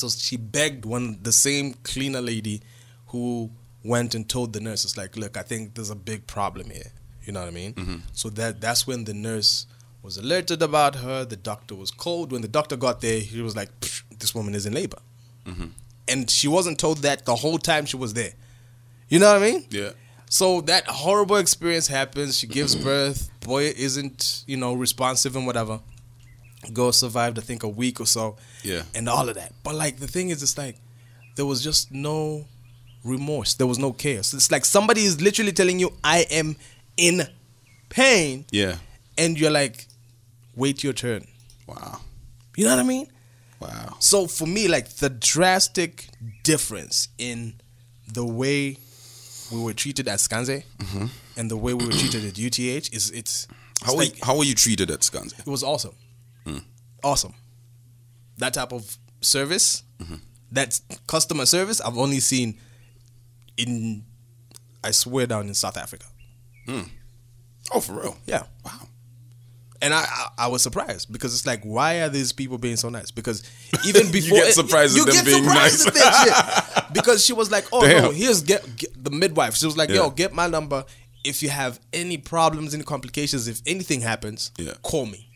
So 0.00 0.08
she 0.08 0.36
begged 0.36 0.84
one 0.84 1.18
the 1.22 1.32
same 1.32 1.74
cleaner 1.82 2.20
lady 2.20 2.62
who 3.08 3.50
went 3.84 4.14
and 4.14 4.28
told 4.28 4.52
the 4.52 4.60
nurse, 4.60 4.84
"It's 4.84 4.96
like, 4.96 5.16
look, 5.16 5.36
I 5.36 5.42
think 5.42 5.74
there's 5.74 5.90
a 5.90 5.96
big 5.96 6.26
problem 6.26 6.70
here. 6.70 6.92
You 7.24 7.32
know 7.32 7.40
what 7.40 7.48
I 7.48 7.52
mean? 7.52 7.74
Mm-hmm. 7.74 7.96
So 8.12 8.30
that 8.30 8.60
that's 8.60 8.86
when 8.86 9.04
the 9.04 9.14
nurse 9.14 9.66
was 10.02 10.16
alerted 10.16 10.62
about 10.62 10.96
her. 10.96 11.24
The 11.24 11.36
doctor 11.36 11.74
was 11.74 11.90
called. 11.90 12.32
When 12.32 12.42
the 12.42 12.48
doctor 12.48 12.76
got 12.76 13.00
there, 13.00 13.20
he 13.20 13.42
was 13.42 13.54
like, 13.54 13.68
this 14.18 14.34
woman 14.34 14.54
is 14.54 14.66
in 14.66 14.72
labor. 14.72 14.98
Mm-hmm. 15.46 15.66
And 16.08 16.30
she 16.30 16.48
wasn't 16.48 16.78
told 16.78 16.98
that 16.98 17.24
the 17.24 17.36
whole 17.36 17.58
time 17.58 17.86
she 17.86 17.96
was 17.96 18.14
there. 18.14 18.32
You 19.08 19.18
know 19.18 19.32
what 19.32 19.42
I 19.42 19.50
mean? 19.50 19.66
Yeah. 19.70 19.90
So 20.28 20.60
that 20.62 20.86
horrible 20.86 21.36
experience 21.36 21.88
happens. 21.88 22.38
She 22.38 22.46
gives 22.46 22.74
birth. 22.90 23.30
Boy 23.40 23.72
isn't, 23.76 24.44
you 24.46 24.56
know, 24.56 24.74
responsive 24.74 25.36
and 25.36 25.46
whatever. 25.46 25.80
Girl 26.72 26.92
survived, 26.92 27.38
I 27.38 27.42
think, 27.42 27.62
a 27.62 27.68
week 27.68 28.00
or 28.00 28.06
so. 28.06 28.36
Yeah. 28.62 28.82
And 28.94 29.08
all 29.08 29.28
of 29.28 29.34
that. 29.36 29.52
But 29.62 29.74
like 29.74 29.98
the 29.98 30.06
thing 30.08 30.30
is, 30.30 30.42
it's 30.42 30.58
like 30.58 30.76
there 31.36 31.46
was 31.46 31.62
just 31.62 31.90
no 31.90 32.44
remorse. 33.04 33.54
There 33.54 33.66
was 33.66 33.78
no 33.78 33.92
care. 33.92 34.22
So 34.22 34.36
It's 34.36 34.50
like 34.50 34.64
somebody 34.64 35.02
is 35.02 35.20
literally 35.20 35.52
telling 35.52 35.78
you, 35.78 35.92
"I 36.04 36.26
am 36.30 36.56
in 36.96 37.22
pain," 37.88 38.44
Yeah. 38.50 38.76
and 39.16 39.38
you're 39.38 39.50
like, 39.50 39.86
"Wait 40.54 40.84
your 40.84 40.92
turn." 40.92 41.26
Wow. 41.66 42.00
You 42.56 42.64
know 42.64 42.76
what 42.76 42.80
I 42.80 42.88
mean? 42.88 43.06
Wow. 43.60 43.96
So 44.00 44.26
for 44.26 44.46
me, 44.46 44.68
like 44.68 44.88
the 44.96 45.08
drastic 45.08 46.08
difference 46.42 47.08
in 47.18 47.54
the 48.12 48.24
way 48.24 48.76
we 49.52 49.60
were 49.62 49.72
treated 49.74 50.08
at 50.08 50.18
Skanze 50.18 50.64
mm-hmm. 50.78 51.06
and 51.36 51.50
the 51.50 51.56
way 51.56 51.74
we 51.74 51.86
were 51.86 51.92
treated 51.92 52.24
at 52.24 52.38
UTH 52.38 52.58
is 52.58 53.10
it's, 53.10 53.10
it's 53.10 53.46
How 53.82 53.92
were 53.94 54.02
like, 54.02 54.16
you, 54.16 54.22
how 54.24 54.36
were 54.36 54.44
you 54.44 54.54
treated 54.54 54.90
at 54.90 55.00
Skanze? 55.00 55.38
it 55.38 55.46
was 55.46 55.62
awesome, 55.62 55.94
awesome. 57.02 57.34
That 58.38 58.54
type 58.54 58.72
of 58.72 58.96
service, 59.20 59.82
that 60.52 60.80
customer 61.06 61.46
service, 61.46 61.80
I've 61.80 61.98
only 61.98 62.20
seen 62.20 62.58
in, 63.56 64.04
I 64.82 64.90
swear 64.92 65.26
down 65.26 65.48
in 65.48 65.54
South 65.54 65.76
Africa. 65.76 66.06
Oh, 67.72 67.80
for 67.80 67.92
real? 68.00 68.16
Yeah. 68.26 68.44
Wow. 68.64 68.88
And 69.82 69.94
I, 69.94 70.00
I 70.08 70.28
I 70.38 70.46
was 70.48 70.62
surprised 70.62 71.10
because 71.10 71.32
it's 71.34 71.46
like, 71.46 71.62
why 71.64 72.00
are 72.00 72.08
these 72.10 72.32
people 72.32 72.58
being 72.58 72.76
so 72.76 72.90
nice? 72.90 73.10
Because 73.10 73.42
even 73.86 74.10
before 74.12 74.38
you 74.38 74.44
get 74.44 74.54
surprised 74.54 74.94
you 74.96 75.02
at 75.06 75.12
them 75.14 75.24
being 75.24 75.44
nice. 75.46 75.86
at 75.86 75.94
that 75.94 76.72
shit. 76.74 76.84
Because 76.92 77.24
she 77.24 77.32
was 77.32 77.50
like, 77.52 77.66
oh 77.72 77.80
no, 77.86 78.10
here's 78.10 78.42
get, 78.42 78.76
get 78.76 79.04
the 79.04 79.10
midwife. 79.12 79.54
She 79.54 79.64
was 79.64 79.76
like, 79.76 79.88
Yeah. 79.90 79.96
yo, 79.96 80.10
get 80.10 80.32
my 80.32 80.48
number. 80.48 80.84
If 81.24 81.40
you 81.42 81.48
have 81.48 81.78
any 81.92 82.16
problems, 82.18 82.74
any 82.74 82.82
complications, 82.82 83.46
if 83.48 83.60
anything 83.66 84.00
happens, 84.00 84.50
Yeah. 84.58 84.72
call 84.82 85.06
me 85.06 85.28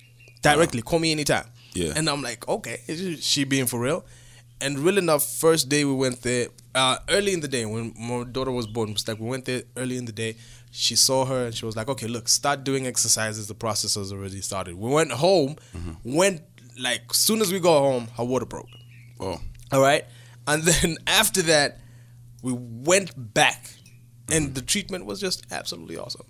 directly. 0.42 0.82
Call 0.82 0.98
me 0.98 1.12
anytime. 1.12 1.44
Yeah. 1.74 1.92
And 1.96 2.08
I'm 2.08 2.22
like, 2.22 2.46
okay, 2.48 2.80
is 2.86 3.24
she 3.24 3.44
being 3.44 3.66
for 3.66 3.80
real? 3.80 4.04
And 4.60 4.78
real 4.78 4.98
enough, 4.98 5.24
first 5.24 5.68
day 5.68 5.84
we 5.84 5.92
went 5.92 6.22
there, 6.22 6.48
uh, 6.74 6.98
early 7.10 7.32
in 7.32 7.40
the 7.40 7.48
day 7.48 7.66
when 7.66 7.92
my 7.98 8.24
daughter 8.24 8.50
was 8.50 8.66
born, 8.66 8.92
was 8.92 9.06
like 9.06 9.18
we 9.18 9.28
went 9.28 9.44
there 9.44 9.62
early 9.76 9.96
in 9.96 10.04
the 10.04 10.12
day. 10.12 10.36
She 10.70 10.96
saw 10.96 11.24
her 11.24 11.46
and 11.46 11.54
she 11.54 11.66
was 11.66 11.76
like, 11.76 11.88
okay, 11.88 12.06
look, 12.06 12.28
start 12.28 12.64
doing 12.64 12.86
exercises. 12.86 13.46
The 13.46 13.54
process 13.54 13.94
has 13.96 14.12
already 14.12 14.40
started. 14.40 14.76
We 14.76 14.90
went 14.90 15.12
home, 15.12 15.56
went 16.04 16.42
like, 16.80 17.12
soon 17.12 17.40
as 17.40 17.52
we 17.52 17.60
got 17.60 17.78
home, 17.80 18.08
her 18.16 18.24
water 18.24 18.46
broke. 18.46 18.68
Oh. 19.20 19.40
All 19.72 19.80
right. 19.80 20.04
And 20.46 20.62
then 20.62 20.96
after 21.06 21.42
that, 21.42 21.78
we 22.42 22.52
went 22.52 23.34
back, 23.34 23.70
and 24.30 24.54
the 24.54 24.60
treatment 24.62 25.06
was 25.06 25.20
just 25.20 25.46
absolutely 25.50 25.96
awesome. 25.96 26.26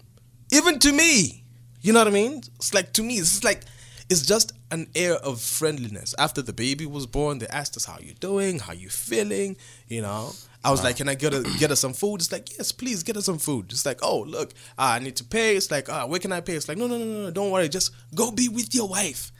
Even 0.52 0.78
to 0.78 0.92
me, 0.92 1.44
you 1.82 1.92
know 1.92 1.98
what 2.00 2.08
I 2.08 2.12
mean? 2.12 2.40
It's 2.56 2.72
like 2.72 2.92
to 2.94 3.02
me, 3.02 3.14
it's 3.14 3.42
like 3.42 3.62
it's 4.08 4.24
just 4.24 4.52
an 4.74 4.88
air 4.94 5.14
of 5.14 5.40
friendliness. 5.40 6.14
After 6.18 6.42
the 6.42 6.52
baby 6.52 6.86
was 6.86 7.06
born, 7.06 7.38
they 7.38 7.46
asked 7.48 7.76
us 7.76 7.84
how 7.86 7.98
you 8.00 8.14
doing, 8.14 8.58
how 8.58 8.72
you 8.74 8.88
feeling. 8.90 9.56
You 9.88 10.02
know, 10.02 10.32
I 10.62 10.70
was 10.70 10.82
like, 10.84 10.96
can 10.96 11.08
I 11.08 11.14
get 11.14 11.32
a, 11.34 11.42
get 11.58 11.70
us 11.70 11.80
some 11.80 11.92
food? 11.94 12.16
It's 12.20 12.32
like, 12.32 12.46
yes, 12.58 12.72
please 12.72 13.02
get 13.02 13.16
us 13.16 13.26
some 13.26 13.38
food. 13.38 13.66
It's 13.70 13.86
like, 13.86 14.00
oh 14.02 14.20
look, 14.22 14.50
uh, 14.78 14.96
I 14.96 14.98
need 14.98 15.16
to 15.16 15.24
pay. 15.24 15.56
It's 15.56 15.70
like, 15.70 15.88
uh, 15.88 16.06
where 16.06 16.20
can 16.20 16.32
I 16.32 16.40
pay? 16.40 16.54
It's 16.54 16.68
like, 16.68 16.78
no, 16.78 16.86
no, 16.86 16.98
no, 16.98 17.04
no, 17.24 17.30
don't 17.30 17.50
worry, 17.50 17.68
just 17.68 17.90
go 18.14 18.30
be 18.30 18.48
with 18.48 18.74
your 18.74 18.88
wife. 18.88 19.32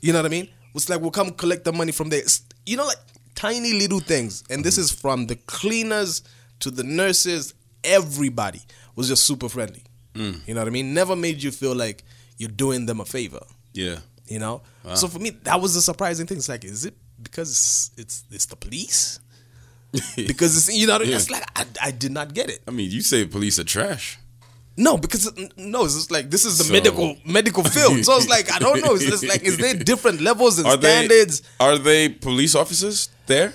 You 0.00 0.12
know 0.12 0.18
what 0.20 0.26
I 0.26 0.30
mean? 0.30 0.48
It's 0.74 0.88
like 0.88 1.00
we'll 1.00 1.10
come 1.10 1.30
collect 1.32 1.64
the 1.64 1.72
money 1.72 1.92
from 1.92 2.08
there. 2.10 2.20
It's- 2.20 2.42
You 2.66 2.76
know, 2.76 2.86
like 2.86 3.02
tiny 3.34 3.72
little 3.74 4.00
things. 4.00 4.42
And 4.50 4.64
this 4.64 4.78
is 4.78 4.90
from 4.92 5.26
the 5.26 5.36
cleaners 5.36 6.22
to 6.60 6.70
the 6.70 6.84
nurses. 6.84 7.54
Everybody 7.84 8.62
was 8.96 9.08
just 9.08 9.26
super 9.26 9.48
friendly. 9.48 9.82
You 10.14 10.54
know 10.54 10.60
what 10.60 10.68
I 10.68 10.70
mean? 10.70 10.92
Never 10.94 11.16
made 11.16 11.42
you 11.42 11.50
feel 11.50 11.74
like 11.74 12.04
you're 12.38 12.50
doing 12.64 12.86
them 12.86 13.00
a 13.00 13.04
favor. 13.04 13.40
Yeah. 13.72 13.98
You 14.32 14.38
know. 14.38 14.62
So 14.94 15.06
for 15.08 15.18
me, 15.18 15.30
that 15.48 15.60
was 15.60 15.74
the 15.74 15.82
surprising 15.82 16.26
thing. 16.26 16.38
It's 16.38 16.48
like, 16.48 16.64
is 16.64 16.84
it 16.86 16.94
because 17.22 17.50
it's 17.50 17.90
it's, 18.02 18.24
it's 18.36 18.46
the 18.46 18.56
police? 18.56 19.20
because 20.16 20.56
it's 20.56 20.74
you 20.74 20.86
know, 20.86 20.94
what 20.94 21.02
I 21.02 21.04
mean? 21.04 21.10
Yeah. 21.12 21.18
it's 21.18 21.30
like 21.30 21.44
I, 21.54 21.64
I 21.88 21.90
did 21.90 22.12
not 22.12 22.32
get 22.32 22.48
it. 22.48 22.60
I 22.66 22.70
mean, 22.70 22.90
you 22.90 23.02
say 23.02 23.26
police 23.26 23.58
are 23.58 23.64
trash. 23.64 24.18
No, 24.74 24.96
because 24.96 25.30
no, 25.58 25.84
it's 25.84 25.94
just 25.94 26.10
like 26.10 26.30
this 26.30 26.44
is 26.46 26.56
the 26.58 26.64
So- 26.64 26.72
medical 26.72 27.16
medical 27.26 27.62
field. 27.62 28.04
So 28.06 28.16
it's 28.16 28.28
like 28.36 28.50
I 28.50 28.58
don't 28.58 28.80
know. 28.84 28.94
It's 28.94 29.04
just 29.04 29.24
like 29.32 29.42
is 29.42 29.58
there 29.58 29.74
different 29.92 30.22
levels 30.22 30.58
and 30.58 30.66
Are 30.66 30.78
standards? 30.80 31.40
they 31.40 31.64
are 31.64 31.76
they 31.78 32.08
police 32.08 32.54
officers 32.54 33.10
there 33.26 33.52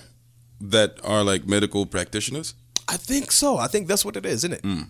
that 0.62 1.00
are 1.04 1.24
like 1.24 1.48
medical 1.48 1.86
practitioners? 1.88 2.54
I 2.88 2.98
think 2.98 3.32
so. 3.32 3.58
I 3.58 3.68
think 3.68 3.88
that's 3.88 4.06
what 4.06 4.16
it 4.16 4.26
is, 4.26 4.44
isn't 4.46 4.54
it? 4.54 4.62
Hmm. 4.62 4.82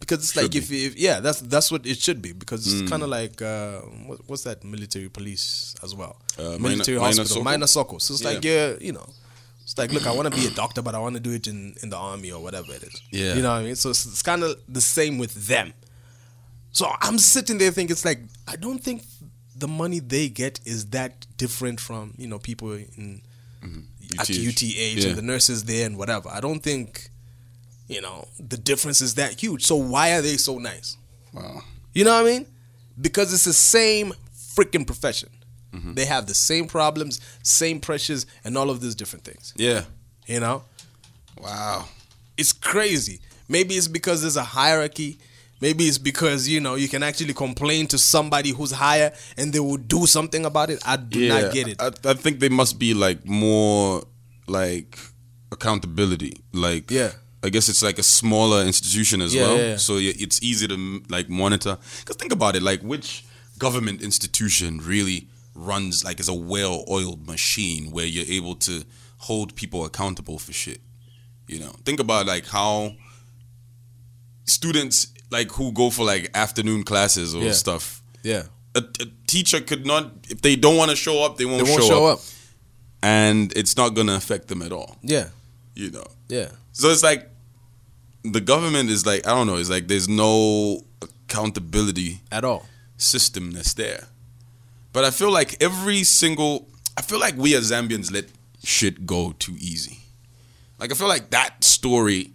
Because 0.00 0.18
it's 0.20 0.34
like. 0.36 0.44
Should 0.46 0.56
if, 0.56 0.72
if 0.72 0.96
yeah, 0.98 1.20
that's 1.20 1.40
that's 1.40 1.70
what 1.70 1.86
it 1.86 1.98
should 1.98 2.20
be. 2.22 2.32
Because 2.32 2.66
it's 2.66 2.82
Mm. 2.82 2.88
kind 2.90 3.02
of 3.02 3.08
like 3.10 3.40
uh, 3.42 3.80
what, 4.08 4.18
what's 4.26 4.42
that 4.44 4.64
military 4.64 5.08
police 5.08 5.74
as 5.82 5.94
well? 5.94 6.16
Uh, 6.38 6.56
military 6.58 6.98
Mina- 6.98 7.06
hospital, 7.06 7.44
Maina 7.44 7.68
Soko. 7.68 7.98
So 7.98 8.14
it's 8.14 8.24
like 8.24 8.42
Yeah. 8.44 8.68
yeah, 8.70 8.76
you 8.80 8.92
know, 8.92 9.06
it's 9.62 9.76
like 9.78 9.92
look, 9.92 10.06
I 10.06 10.12
want 10.12 10.32
to 10.32 10.40
be 10.40 10.46
a 10.46 10.50
doctor, 10.50 10.80
but 10.82 10.94
I 10.94 10.98
want 10.98 11.14
to 11.16 11.20
do 11.20 11.32
it 11.32 11.46
in 11.46 11.74
in 11.82 11.90
the 11.90 11.96
army 11.96 12.32
or 12.32 12.42
whatever 12.42 12.72
it 12.72 12.82
is. 12.82 13.00
Yeah. 13.10 13.34
you 13.34 13.42
know 13.42 13.50
what 13.50 13.60
I 13.60 13.64
mean. 13.64 13.76
So 13.76 13.90
it's, 13.90 14.06
it's 14.06 14.22
kind 14.22 14.42
of 14.42 14.56
the 14.68 14.80
same 14.80 15.18
with 15.18 15.34
them. 15.46 15.72
So 16.72 16.90
I'm 17.00 17.18
sitting 17.18 17.58
there 17.58 17.70
thinking 17.70 17.92
it's 17.92 18.04
like 18.04 18.20
I 18.48 18.56
don't 18.56 18.82
think 18.82 19.02
the 19.56 19.68
money 19.68 19.98
they 20.00 20.28
get 20.30 20.60
is 20.64 20.86
that 20.90 21.26
different 21.36 21.78
from 21.80 22.14
you 22.16 22.26
know 22.26 22.38
people 22.38 22.72
in 22.72 23.20
at 24.18 24.28
UTH. 24.30 24.62
UTH 24.62 24.62
Yeah. 24.62 25.08
and 25.08 25.18
the 25.18 25.22
nurses 25.22 25.64
there 25.64 25.84
and 25.86 25.98
whatever. 25.98 26.30
I 26.30 26.40
don't 26.40 26.62
think 26.62 27.10
you 27.90 28.00
know 28.00 28.26
the 28.38 28.56
difference 28.56 29.00
is 29.00 29.14
that 29.16 29.40
huge. 29.42 29.64
So 29.64 29.76
why 29.76 30.12
are 30.12 30.22
they 30.22 30.36
so 30.36 30.58
nice? 30.58 30.96
Wow. 31.32 31.62
You 31.92 32.04
know 32.04 32.14
what 32.14 32.26
I 32.26 32.30
mean? 32.32 32.46
Because 33.00 33.32
it's 33.34 33.44
the 33.44 33.52
same 33.52 34.12
freaking 34.54 34.86
profession. 34.86 35.28
Mm-hmm. 35.72 35.94
They 35.94 36.04
have 36.04 36.26
the 36.26 36.34
same 36.34 36.66
problems, 36.66 37.20
same 37.42 37.80
pressures, 37.80 38.26
and 38.44 38.56
all 38.58 38.70
of 38.70 38.80
these 38.80 38.94
different 38.94 39.24
things. 39.24 39.52
Yeah. 39.56 39.84
You 40.26 40.40
know, 40.40 40.64
Wow. 41.40 41.86
it's 42.36 42.52
crazy. 42.52 43.20
Maybe 43.48 43.74
it's 43.74 43.88
because 43.88 44.20
there's 44.22 44.36
a 44.36 44.42
hierarchy. 44.44 45.18
Maybe 45.60 45.84
it's 45.84 45.98
because 45.98 46.48
you 46.48 46.60
know 46.60 46.74
you 46.76 46.88
can 46.88 47.02
actually 47.02 47.34
complain 47.34 47.86
to 47.88 47.98
somebody 47.98 48.50
who's 48.50 48.70
higher 48.72 49.12
and 49.36 49.52
they 49.52 49.60
will 49.60 49.76
do 49.76 50.06
something 50.06 50.44
about 50.46 50.70
it. 50.70 50.80
I 50.86 50.96
do 50.96 51.18
Yeah. 51.20 51.40
not 51.40 51.52
get 51.52 51.68
it. 51.68 51.76
I, 51.80 51.90
I 52.04 52.14
think 52.14 52.40
they 52.40 52.48
must 52.48 52.78
be 52.78 52.94
like 52.94 53.24
more 53.26 54.02
like 54.46 54.98
accountability. 55.52 56.40
Like 56.52 56.90
Yeah. 56.90 57.12
I 57.42 57.48
guess 57.48 57.68
it's 57.68 57.82
like 57.82 57.98
a 57.98 58.02
smaller 58.02 58.62
institution 58.64 59.22
as 59.22 59.34
Yeah, 59.34 59.42
well, 59.42 59.56
yeah, 59.56 59.62
yeah. 59.70 59.76
so 59.76 59.96
it's 59.98 60.42
easy 60.42 60.68
to 60.68 61.02
like 61.08 61.28
monitor. 61.30 61.78
Because 62.00 62.16
think 62.16 62.32
about 62.32 62.54
it, 62.56 62.62
like 62.62 62.80
which 62.82 63.24
government 63.58 64.02
institution 64.02 64.78
really 64.78 65.28
runs 65.54 66.04
like 66.04 66.20
as 66.20 66.28
a 66.28 66.34
well-oiled 66.34 67.26
machine 67.26 67.90
where 67.90 68.04
you're 68.06 68.26
able 68.28 68.54
to 68.56 68.84
hold 69.18 69.54
people 69.56 69.84
accountable 69.84 70.38
for 70.38 70.52
shit. 70.52 70.80
You 71.46 71.60
know, 71.60 71.72
think 71.84 71.98
about 71.98 72.26
like 72.26 72.46
how 72.46 72.94
students 74.44 75.08
like 75.30 75.50
who 75.52 75.72
go 75.72 75.90
for 75.90 76.04
like 76.04 76.30
afternoon 76.34 76.82
classes 76.84 77.34
or 77.34 77.52
stuff. 77.52 78.02
Yeah. 78.22 78.44
A, 78.74 78.80
a 79.00 79.06
teacher 79.26 79.60
could 79.60 79.86
not 79.86 80.12
if 80.28 80.42
they 80.42 80.56
don't 80.56 80.76
want 80.76 80.90
to 80.90 80.96
show 80.96 81.24
up, 81.24 81.36
they 81.38 81.44
won't, 81.44 81.64
They 81.64 81.70
won't 81.70 81.82
show, 81.82 81.88
show 81.88 82.06
up, 82.06 82.18
up. 82.18 82.24
and 83.02 83.52
it's 83.56 83.76
not 83.76 83.90
gonna 83.94 84.14
affect 84.14 84.48
them 84.48 84.62
at 84.62 84.72
all. 84.72 84.96
Yeah. 85.02 85.28
You 85.74 85.90
know. 85.90 86.06
Yeah. 86.28 86.50
So 86.72 86.88
it's 86.88 87.02
like 87.02 87.29
the 88.22 88.40
government 88.40 88.90
is 88.90 89.06
like 89.06 89.26
I 89.26 89.30
don't 89.30 89.46
know. 89.46 89.56
It's 89.56 89.70
like 89.70 89.88
there's 89.88 90.08
no 90.08 90.84
accountability 91.02 92.20
At 92.30 92.44
all. 92.44 92.66
system 92.96 93.52
that's 93.52 93.74
there. 93.74 94.08
But 94.92 95.04
I 95.04 95.10
feel 95.10 95.30
like 95.30 95.62
every 95.62 96.02
single 96.04 96.68
I 96.96 97.02
feel 97.02 97.20
like 97.20 97.36
we 97.36 97.54
as 97.54 97.70
Zambians 97.70 98.12
let 98.12 98.26
shit 98.64 99.06
go 99.06 99.32
too 99.38 99.56
easy. 99.58 99.98
Like 100.78 100.90
I 100.90 100.94
feel 100.94 101.08
like 101.08 101.30
that 101.30 101.62
story, 101.64 102.32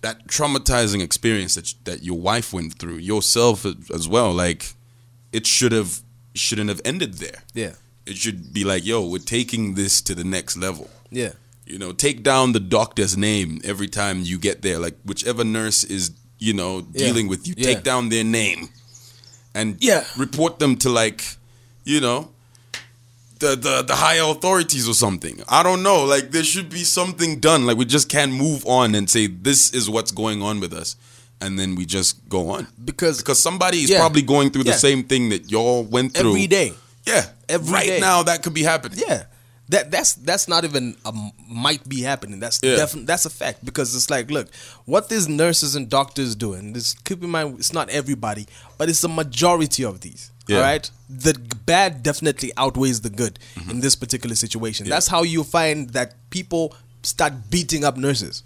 that 0.00 0.26
traumatizing 0.28 1.02
experience 1.02 1.54
that 1.56 1.74
that 1.84 2.02
your 2.02 2.18
wife 2.18 2.52
went 2.52 2.78
through, 2.78 2.96
yourself 2.98 3.64
as- 3.66 3.90
as 3.92 4.08
well. 4.08 4.32
Like 4.32 4.74
it 5.32 5.46
should 5.46 5.72
have 5.72 6.00
shouldn't 6.34 6.68
have 6.68 6.80
ended 6.84 7.14
there. 7.14 7.42
Yeah. 7.54 7.74
It 8.06 8.16
should 8.16 8.52
be 8.52 8.64
like, 8.64 8.84
yo, 8.84 9.06
we're 9.06 9.18
taking 9.18 9.74
this 9.74 10.02
to 10.02 10.14
the 10.14 10.24
next 10.24 10.56
level. 10.58 10.90
Yeah. 11.10 11.32
You 11.66 11.78
know, 11.78 11.92
take 11.92 12.22
down 12.22 12.52
the 12.52 12.60
doctor's 12.60 13.16
name 13.16 13.60
every 13.64 13.88
time 13.88 14.20
you 14.22 14.38
get 14.38 14.62
there. 14.62 14.78
Like 14.78 14.96
whichever 15.04 15.44
nurse 15.44 15.82
is, 15.84 16.10
you 16.38 16.52
know, 16.52 16.86
Yeah. 16.92 17.06
dealing 17.06 17.28
with 17.28 17.46
you, 17.48 17.54
Yeah. 17.56 17.64
take 17.74 17.82
down 17.84 18.10
their 18.10 18.24
name 18.24 18.68
and 19.54 19.76
Yeah. 19.80 20.04
report 20.16 20.58
them 20.58 20.76
to 20.78 20.90
like, 20.90 21.24
you 21.84 22.00
know, 22.00 22.30
the, 23.38 23.56
the 23.56 23.82
the 23.82 23.96
higher 23.96 24.22
authorities 24.30 24.88
or 24.88 24.94
something. 24.94 25.42
I 25.48 25.62
don't 25.62 25.82
know. 25.82 26.04
Like 26.04 26.30
there 26.32 26.44
should 26.44 26.68
be 26.70 26.84
something 26.84 27.40
done. 27.40 27.66
Like 27.66 27.76
we 27.76 27.84
just 27.84 28.08
can't 28.08 28.32
move 28.32 28.64
on 28.66 28.94
and 28.94 29.08
say 29.10 29.26
this 29.26 29.70
is 29.70 29.88
what's 29.90 30.12
going 30.12 30.40
on 30.42 30.60
with 30.60 30.72
us, 30.72 30.96
and 31.40 31.58
then 31.58 31.74
we 31.74 31.84
just 31.86 32.26
go 32.28 32.50
on 32.50 32.66
Because 32.84 33.18
because 33.18 33.38
somebody 33.42 33.78
is 33.84 33.90
Yeah. 33.90 33.98
probably 33.98 34.22
going 34.22 34.50
through 34.50 34.64
Yeah. 34.64 34.72
the 34.72 34.78
same 34.78 35.02
thing 35.04 35.30
that 35.30 35.50
y'all 35.50 35.82
went 35.82 36.14
through 36.14 36.30
every 36.30 36.46
day. 36.46 36.72
Yeah, 37.06 37.26
Every 37.48 37.72
right 37.72 37.86
day. 37.86 38.00
now 38.00 38.22
that 38.22 38.42
could 38.42 38.54
be 38.54 38.62
happening. 38.62 38.98
Yeah. 39.06 39.24
That 39.70 39.90
that's 39.90 40.12
that's 40.14 40.46
not 40.46 40.64
even 40.64 40.94
a 41.06 41.12
might 41.48 41.88
be 41.88 42.02
happening. 42.02 42.38
That's 42.38 42.60
Yeah. 42.62 42.76
definitely 42.76 43.06
that's 43.06 43.24
a 43.24 43.30
fact 43.30 43.64
because 43.64 43.94
it's 43.94 44.10
like, 44.10 44.30
look, 44.30 44.48
what 44.84 45.08
these 45.08 45.26
nurses 45.26 45.74
and 45.74 45.88
doctors 45.88 46.34
doing. 46.36 46.74
This 46.74 46.94
keep 47.04 47.22
in 47.22 47.30
mind, 47.30 47.58
it's 47.58 47.72
not 47.72 47.88
everybody, 47.88 48.46
but 48.76 48.88
it's 48.90 49.00
the 49.00 49.08
majority 49.08 49.82
of 49.84 50.00
these. 50.00 50.30
Yeah. 50.46 50.56
All 50.58 50.62
right, 50.64 50.90
the 51.08 51.32
bad 51.64 52.02
definitely 52.02 52.52
outweighs 52.58 53.00
the 53.00 53.08
good 53.08 53.38
Mm-hmm. 53.56 53.70
in 53.70 53.80
this 53.80 53.96
particular 53.96 54.34
situation. 54.36 54.86
That's 54.86 55.06
how 55.08 55.22
you 55.22 55.42
find 55.44 55.88
that 55.90 56.14
people 56.28 56.76
start 57.02 57.32
beating 57.48 57.84
up 57.84 57.96
nurses. 57.96 58.42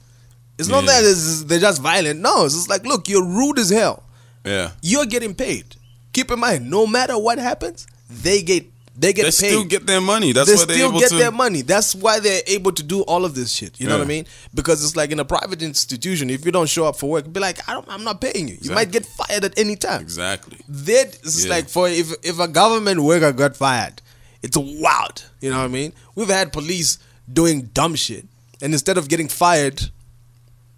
It's 0.56 0.68
not 0.68 0.84
Yeah. 0.84 1.00
that 1.00 1.04
it's, 1.10 1.42
they're 1.44 1.58
just 1.58 1.82
violent. 1.82 2.20
No, 2.20 2.44
it's 2.44 2.54
just 2.54 2.68
like, 2.68 2.84
look, 2.86 3.08
you're 3.08 3.24
rude 3.24 3.58
as 3.58 3.70
hell. 3.70 4.04
Yeah. 4.44 4.70
You're 4.82 5.06
getting 5.06 5.34
paid. 5.34 5.74
Keep 6.12 6.30
in 6.30 6.38
mind, 6.38 6.70
no 6.70 6.86
matter 6.86 7.18
what 7.18 7.38
happens, 7.38 7.88
they 8.08 8.42
get 8.42 8.64
they 9.00 9.12
get 9.12 9.22
They 9.22 9.28
paid 9.28 9.32
still 9.50 9.64
get 9.64 9.86
their 9.86 10.00
money. 10.00 10.32
That's 10.32 10.48
they 10.50 10.56
why 10.56 10.64
they're 10.64 10.76
still 10.76 10.88
able 10.90 11.00
get 11.00 11.08
to. 11.10 11.14
their 11.16 11.30
money. 11.30 11.62
That's 11.62 11.94
why 11.94 12.18
they're 12.18 12.42
able 12.48 12.72
to 12.72 12.82
do 12.82 13.02
all 13.02 13.24
of 13.24 13.34
this 13.36 13.52
shit. 13.52 13.78
You 13.80 13.86
know 13.86 13.96
what 13.96 14.04
I 14.04 14.08
mean? 14.08 14.26
Because 14.52 14.82
it's 14.84 14.96
like 14.96 15.12
in 15.12 15.20
a 15.20 15.24
private 15.24 15.62
institution, 15.62 16.30
if 16.30 16.44
you 16.44 16.50
don't 16.50 16.68
show 16.68 16.84
up 16.86 16.96
for 16.96 17.08
work, 17.08 17.32
be 17.32 17.38
like, 17.38 17.66
I 17.68 17.74
don't, 17.74 17.86
I'm 17.88 18.02
not 18.02 18.20
paying 18.20 18.48
you. 18.48 18.58
You 18.60 18.72
might 18.72 18.90
get 18.90 19.06
fired 19.06 19.44
at 19.44 19.56
any 19.56 19.76
time. 19.76 20.00
Exactly. 20.00 20.58
That 20.68 21.14
it's 21.22 21.44
Yeah. 21.44 21.50
like 21.50 21.68
for 21.68 21.88
if 21.88 22.12
if 22.24 22.38
a 22.40 22.48
government 22.48 23.00
worker 23.02 23.32
got 23.32 23.56
fired, 23.56 24.02
it's 24.42 24.56
wild. 24.56 25.24
You 25.40 25.50
know 25.50 25.58
what 25.58 25.64
I 25.64 25.68
mean? 25.68 25.92
We've 26.16 26.28
had 26.28 26.52
police 26.52 26.98
doing 27.32 27.70
dumb 27.72 27.94
shit, 27.94 28.26
and 28.60 28.72
instead 28.72 28.98
of 28.98 29.08
getting 29.08 29.28
fired, 29.28 29.80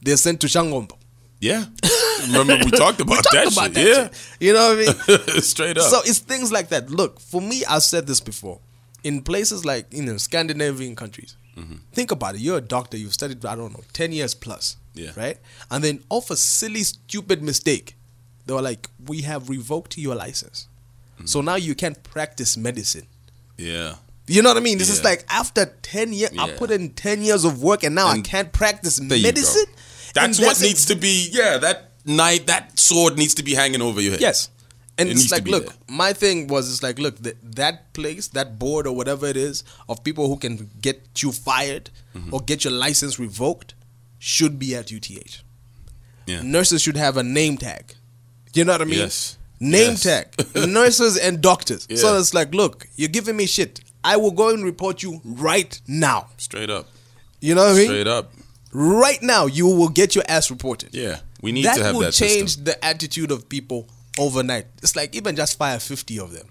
they're 0.02 0.18
sent 0.18 0.40
to 0.42 0.46
Shangombo. 0.46 0.96
Yeah. 1.40 1.64
Remember 2.28 2.59
we 2.64 2.70
talked 2.85 3.00
about 3.00 3.22
Talk 3.24 3.33
that 3.33 3.52
about 3.52 3.64
shit. 3.66 3.74
that 3.74 3.87
yeah. 3.87 4.09
shit. 4.09 4.37
You 4.40 4.52
know 4.52 4.74
what 4.74 5.18
I 5.18 5.18
mean? 5.35 5.42
Straight 5.42 5.78
up. 5.78 5.85
So 5.90 6.00
it's 6.04 6.18
things 6.18 6.50
like 6.52 6.68
that. 6.68 6.90
Look, 6.90 7.20
for 7.20 7.40
me, 7.40 7.64
I've 7.68 7.83
said 7.83 8.06
this 8.06 8.20
before. 8.20 8.61
In 9.02 9.22
places 9.22 9.64
like 9.64 9.87
you 9.92 10.02
know 10.02 10.16
Scandinavian 10.16 10.96
countries, 10.96 11.37
Mm-hmm. 11.56 11.76
think 11.92 12.11
about 12.12 12.37
it. 12.37 12.40
You're 12.40 12.59
a 12.59 12.61
doctor. 12.62 12.96
You've 12.96 13.12
studied 13.12 13.44
I 13.44 13.56
don't 13.56 13.72
know 13.72 13.83
ten 13.92 14.12
years 14.12 14.35
plus. 14.35 14.76
Yeah. 14.94 15.11
Right. 15.16 15.37
And 15.70 15.83
then 15.85 16.02
off 16.09 16.30
a 16.30 16.37
silly, 16.37 16.83
stupid 16.85 17.42
mistake, 17.42 17.96
they 18.46 18.54
were 18.54 18.62
like, 18.62 18.88
"We 19.06 19.22
have 19.22 19.48
revoked 19.48 19.98
your 19.98 20.14
license, 20.14 20.68
Mm-hmm. 21.16 21.26
so 21.26 21.40
now 21.40 21.56
you 21.56 21.74
can't 21.74 22.00
practice 22.02 22.56
medicine." 22.56 23.06
yeah. 23.59 23.96
You 24.26 24.42
know 24.42 24.50
what 24.50 24.59
I 24.59 24.61
mean? 24.61 24.78
This 24.78 24.90
is 24.90 25.02
like 25.02 25.24
after 25.28 25.66
ten 25.83 26.12
years, 26.12 26.30
I 26.38 26.52
put 26.52 26.70
in 26.70 26.90
ten 26.90 27.20
years 27.22 27.44
of 27.44 27.61
work, 27.62 27.83
and 27.83 27.96
now 27.96 28.06
I 28.06 28.20
can't 28.20 28.52
practice 28.52 28.98
There 28.98 29.16
you 29.18 29.24
go. 29.24 29.28
medicine. 29.28 29.64
That's 30.14 30.38
And 30.38 30.46
what 30.46 30.61
it. 30.61 30.62
needs 30.66 30.87
to 30.87 30.94
be. 30.94 31.28
Yeah. 31.33 31.59
That 31.59 31.89
knife, 32.04 32.46
that 32.46 32.78
sword 32.78 33.16
needs 33.18 33.34
to 33.34 33.42
be 33.42 33.54
hanging 33.54 33.82
over 33.82 34.00
your 34.00 34.12
head. 34.12 34.20
Yes. 34.20 34.50
And 34.98 35.08
It 35.08 35.12
it's 35.12 35.30
like, 35.32 35.46
look, 35.48 35.66
there. 35.66 35.74
my 35.88 36.12
thing 36.12 36.46
was, 36.48 36.70
it's 36.70 36.82
like, 36.82 36.98
look, 36.98 37.22
th- 37.22 37.36
that 37.42 37.92
place, 37.94 38.28
that 38.28 38.58
board 38.58 38.86
or 38.86 38.94
whatever 38.94 39.26
it 39.26 39.36
is 39.36 39.64
of 39.88 40.04
people 40.04 40.28
who 40.28 40.36
can 40.36 40.70
get 40.80 41.22
you 41.22 41.32
fired 41.32 41.90
Mm-hmm. 42.14 42.34
or 42.34 42.40
get 42.40 42.64
your 42.64 42.72
license 42.72 43.20
revoked 43.20 43.74
should 44.18 44.58
be 44.58 44.74
at 44.74 44.90
UTH. 44.92 45.42
Yeah. 46.26 46.42
Nurses 46.42 46.82
should 46.82 46.96
have 46.96 47.16
a 47.16 47.22
name 47.22 47.56
tag. 47.56 47.94
You 48.52 48.64
know 48.64 48.72
what 48.72 48.82
I 48.82 48.84
mean? 48.84 48.98
Yes. 48.98 49.38
Name 49.60 49.90
Yes. 49.92 50.02
tag. 50.02 50.26
Nurses 50.68 51.16
and 51.16 51.40
doctors. 51.40 51.86
So 51.94 52.18
it's 52.18 52.34
like, 52.34 52.52
look, 52.52 52.88
you're 52.96 53.08
giving 53.08 53.36
me 53.36 53.46
shit. 53.46 53.80
I 54.02 54.16
will 54.16 54.32
go 54.32 54.48
and 54.50 54.64
report 54.64 55.02
you 55.04 55.20
right 55.24 55.80
now. 55.86 56.30
Straight 56.36 56.68
up. 56.68 56.88
You 57.40 57.54
know 57.54 57.62
what 57.64 57.72
I 57.72 57.76
mean? 57.76 57.86
Straight 57.86 58.06
up. 58.08 58.32
Right 58.72 59.22
now, 59.22 59.46
you 59.46 59.66
will 59.66 59.88
get 59.88 60.14
your 60.14 60.24
ass 60.28 60.50
reported. 60.50 60.94
Yeah. 60.94 61.20
We 61.42 61.53
need 61.53 61.64
that 61.64 61.76
to 61.76 61.85
have 61.85 61.94
will 61.94 62.03
that 62.03 62.12
change 62.12 62.50
system. 62.50 62.64
the 62.64 62.85
attitude 62.85 63.31
of 63.31 63.48
people 63.48 63.88
overnight. 64.18 64.66
It's 64.83 64.94
like 64.96 65.14
even 65.16 65.37
just 65.37 65.57
fire 65.59 65.79
50 65.79 66.18
of 66.20 66.33
them. 66.33 66.46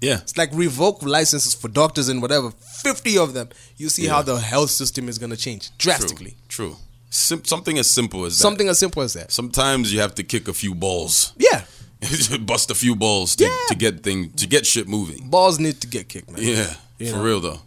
Yeah. 0.00 0.20
It's 0.20 0.36
like 0.38 0.50
revoke 0.54 1.02
licenses 1.02 1.54
for 1.54 1.68
doctors 1.68 2.08
and 2.08 2.22
whatever. 2.22 2.50
50 2.50 3.18
of 3.18 3.34
them. 3.34 3.50
You 3.76 3.88
see 3.90 4.06
how 4.06 4.22
the 4.22 4.38
health 4.38 4.70
system 4.70 5.08
is 5.08 5.18
going 5.18 5.30
to 5.30 5.36
change 5.36 5.76
drastically. 5.76 6.36
True. 6.48 6.68
True. 6.70 6.76
Sim- 7.10 7.44
something 7.44 7.76
as 7.78 7.90
simple 7.90 8.24
as 8.24 8.38
that. 8.38 8.42
Something 8.42 8.68
as 8.68 8.78
simple 8.78 9.02
as 9.02 9.12
that. 9.14 9.30
Sometimes 9.32 9.92
you 9.92 10.00
have 10.00 10.14
to 10.14 10.22
kick 10.22 10.48
a 10.48 10.54
few 10.54 10.74
balls. 10.74 11.32
Yeah. 11.36 11.64
Bust 12.40 12.70
a 12.70 12.74
few 12.74 12.96
balls 12.96 13.36
to, 13.36 13.44
Yeah. 13.44 13.56
to 13.68 13.74
get 13.74 14.02
thing 14.02 14.30
to 14.30 14.46
get 14.46 14.64
shit 14.64 14.88
moving. 14.88 15.28
Balls 15.28 15.58
need 15.58 15.80
to 15.82 15.86
get 15.86 16.08
kicked, 16.08 16.30
man. 16.30 16.40
Yeah. 16.42 16.72
You 16.98 17.10
for 17.10 17.16
know. 17.18 17.22
real 17.22 17.40
though. 17.40 17.60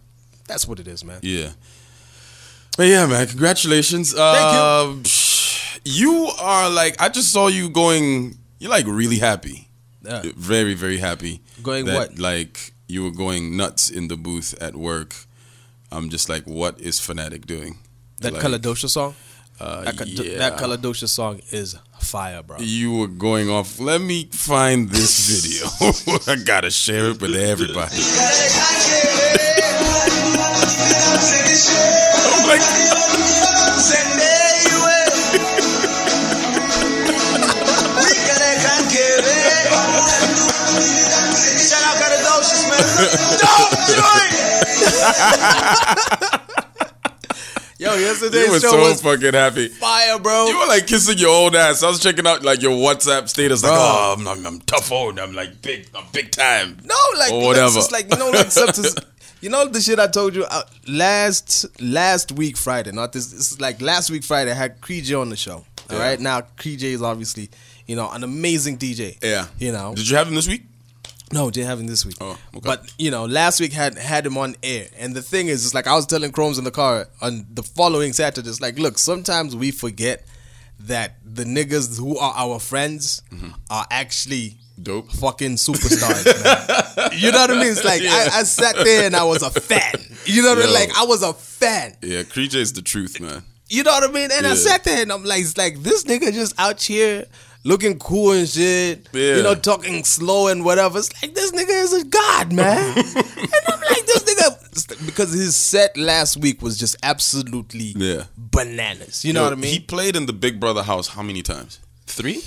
That's 0.47 0.67
what 0.67 0.79
it 0.79 0.87
is, 0.87 1.03
man. 1.03 1.19
Yeah. 1.21 1.49
But 2.75 2.87
yeah, 2.87 3.05
man, 3.05 3.27
congratulations. 3.27 4.13
Thank 4.13 4.53
you. 4.53 4.59
Uh, 4.59 5.03
you 5.85 6.29
are 6.39 6.69
like 6.69 7.01
I 7.01 7.09
just 7.09 7.31
saw 7.31 7.47
you 7.47 7.69
going 7.69 8.37
you're 8.59 8.71
like 8.71 8.85
really 8.87 9.19
happy. 9.19 9.67
Yeah. 10.03 10.21
Very, 10.35 10.73
very 10.73 10.97
happy. 10.97 11.41
Going 11.61 11.85
that, 11.85 11.95
what? 11.95 12.19
Like 12.19 12.73
you 12.87 13.03
were 13.03 13.11
going 13.11 13.55
nuts 13.57 13.89
in 13.89 14.07
the 14.07 14.17
booth 14.17 14.53
at 14.61 14.75
work. 14.75 15.15
I'm 15.91 16.09
just 16.09 16.29
like, 16.29 16.43
what 16.45 16.79
is 16.79 16.99
Fanatik 16.99 17.45
doing? 17.45 17.79
That 18.19 18.33
like, 18.33 18.41
Kaladosha 18.41 18.89
song? 18.89 19.15
uh, 19.59 19.83
That, 19.83 19.97
Ka- 19.97 20.05
yeah. 20.07 20.37
that 20.39 20.57
Kaladosha 20.57 21.07
song 21.07 21.41
is 21.51 21.75
fire, 21.99 22.41
bro. 22.43 22.57
You 22.59 22.97
were 22.97 23.07
going 23.07 23.49
off. 23.49 23.79
Let 23.79 24.01
me 24.01 24.25
find 24.31 24.89
this 24.89 25.29
video. 25.29 25.67
I 26.27 26.35
gotta 26.43 26.71
share 26.71 27.11
it 27.11 27.21
with 27.21 27.35
everybody. 27.35 27.95
I'm 41.85 41.99
like, 43.99 46.39
Yo, 47.79 47.93
you 47.95 48.01
yesterday's 48.01 48.49
were 48.49 48.59
show 48.61 48.69
so 48.71 48.79
was 48.81 49.01
fucking 49.01 49.33
happy. 49.33 49.67
fire, 49.67 50.17
bro. 50.19 50.47
You 50.47 50.57
were 50.57 50.67
like 50.67 50.87
kissing 50.87 51.17
your 51.17 51.31
old 51.31 51.53
ass. 51.55 51.83
I 51.83 51.89
was 51.89 51.99
checking 52.01 52.25
out 52.25 52.41
like 52.43 52.61
your 52.61 52.71
WhatsApp 52.71 53.27
status, 53.27 53.61
like, 53.61 53.71
Bro. 53.73 53.79
oh, 53.81 54.15
I'm, 54.17 54.27
I'm, 54.27 54.45
I'm 54.45 54.59
tough 54.61 54.89
old. 54.91 55.19
I'm 55.19 55.33
like 55.33 55.61
big, 55.61 55.87
I'm 55.93 56.05
big 56.13 56.31
time. 56.31 56.77
No, 56.85 56.95
like 57.17 57.31
Or 57.33 57.39
it's 57.39 57.45
whatever. 57.47 57.73
just 57.75 57.91
like 57.91 58.09
you 58.09 58.17
know, 58.17 58.29
like 58.29 58.51
substance. 58.51 58.95
You 59.41 59.49
know 59.49 59.67
the 59.67 59.81
shit 59.81 59.99
I 59.99 60.07
told 60.07 60.33
you 60.35 60.45
uh, 60.45 60.63
last 60.87 61.65
last 61.81 62.31
week 62.31 62.55
Friday. 62.55 62.91
Not 62.93 63.11
this. 63.11 63.27
This 63.31 63.51
is 63.51 63.59
like 63.59 63.81
last 63.81 64.09
week 64.09 64.23
Friday. 64.23 64.51
I 64.51 64.55
had 64.55 64.79
Creej 64.79 65.19
on 65.19 65.27
the 65.29 65.35
show. 65.35 65.55
All 65.55 65.65
Yeah. 65.91 65.99
right, 65.99 66.19
now 66.19 66.41
Creej 66.57 66.83
is 66.83 67.01
obviously 67.01 67.49
you 67.85 67.97
know 67.97 68.09
an 68.11 68.23
amazing 68.23 68.77
DJ. 68.77 69.17
Yeah. 69.21 69.47
You 69.59 69.73
know, 69.73 69.93
Did 69.93 70.09
you 70.09 70.15
have 70.15 70.29
him 70.29 70.35
this 70.35 70.47
week? 70.47 70.63
No, 71.31 71.49
didn't 71.49 71.67
have 71.67 71.79
him 71.79 71.87
this 71.87 72.05
week. 72.05 72.17
Oh, 72.21 72.31
okay. 72.55 72.59
But 72.63 72.91
you 72.99 73.09
know, 73.09 73.25
last 73.25 73.59
week 73.59 73.73
had 73.73 73.97
had 73.97 74.25
him 74.25 74.37
on 74.37 74.55
air, 74.61 74.87
and 74.99 75.15
the 75.15 75.21
thing 75.21 75.47
is, 75.47 75.65
it's 75.65 75.73
like 75.73 75.87
I 75.87 75.95
was 75.95 76.05
telling 76.05 76.31
Chromez 76.31 76.57
in 76.57 76.63
the 76.63 76.71
car 76.71 77.07
on 77.21 77.45
the 77.51 77.63
following 77.63 78.13
Saturday. 78.13 78.47
It's 78.49 78.61
like, 78.61 78.77
look, 78.77 78.97
sometimes 78.99 79.55
we 79.55 79.71
forget 79.71 80.25
that 80.81 81.15
the 81.23 81.43
niggas 81.43 81.97
who 81.99 82.17
are 82.17 82.33
our 82.35 82.59
friends 82.59 83.21
Mm-hmm. 83.31 83.49
are 83.71 83.87
actually 83.89 84.57
Dope. 84.81 85.11
fucking 85.11 85.55
superstars. 85.67 86.25
man. 86.43 87.09
You 87.17 87.31
know 87.31 87.39
what 87.39 87.51
I 87.51 87.53
mean? 87.55 87.71
It's 87.71 87.83
like 87.85 88.01
I, 88.03 88.39
I 88.39 88.43
sat 88.43 88.75
there 88.75 89.05
and 89.05 89.15
I 89.15 89.23
was 89.23 89.41
a 89.43 89.49
fan. 89.51 89.93
You 90.25 90.41
know 90.43 90.49
what 90.49 90.59
I 90.59 90.65
mean? 90.65 90.73
Like 90.73 90.89
I 90.97 91.05
was 91.05 91.23
a 91.23 91.33
fan. 91.33 91.95
Yeah, 92.01 92.23
Creature 92.23 92.59
is 92.59 92.73
the 92.73 92.81
truth, 92.81 93.19
man. 93.19 93.43
You 93.69 93.83
know 93.83 93.91
what 93.91 94.07
I 94.09 94.11
mean? 94.11 94.29
And 94.31 94.45
I 94.45 94.49
Yeah. 94.49 94.55
sat 94.55 94.83
there 94.83 95.01
and 95.01 95.11
I'm 95.11 95.23
like, 95.23 95.41
it's 95.41 95.57
like 95.57 95.81
this 95.81 96.03
nigga 96.03 96.31
just 96.33 96.53
out 96.59 96.81
here 96.81 97.25
looking 97.63 97.99
cool 97.99 98.31
and 98.33 98.47
shit. 98.47 99.07
Yeah. 99.13 99.37
You 99.37 99.43
know, 99.43 99.55
talking 99.55 100.03
slow 100.03 100.47
and 100.47 100.63
whatever. 100.65 100.99
It's 100.99 101.11
like 101.21 101.33
this 101.33 101.51
nigga 101.51 101.83
is 101.83 101.93
a 101.93 102.05
god, 102.05 102.53
man. 102.53 102.97
and 102.97 103.07
I'm 103.67 103.79
like, 103.81 104.05
this 104.05 104.23
nigga 104.23 105.05
because 105.05 105.31
his 105.33 105.55
set 105.55 105.95
last 105.97 106.37
week 106.37 106.61
was 106.61 106.77
just 106.77 106.95
absolutely 107.03 107.93
Yeah. 107.95 108.23
bananas. 108.37 109.23
You 109.23 109.33
know 109.33 109.41
Yo, 109.41 109.45
what 109.45 109.53
I 109.53 109.55
mean? 109.57 109.71
He 109.73 109.79
played 109.79 110.15
in 110.15 110.25
the 110.25 110.33
Big 110.33 110.59
Brother 110.59 110.83
house 110.83 111.09
how 111.09 111.21
many 111.21 111.41
times? 111.41 111.79
Three? 112.07 112.41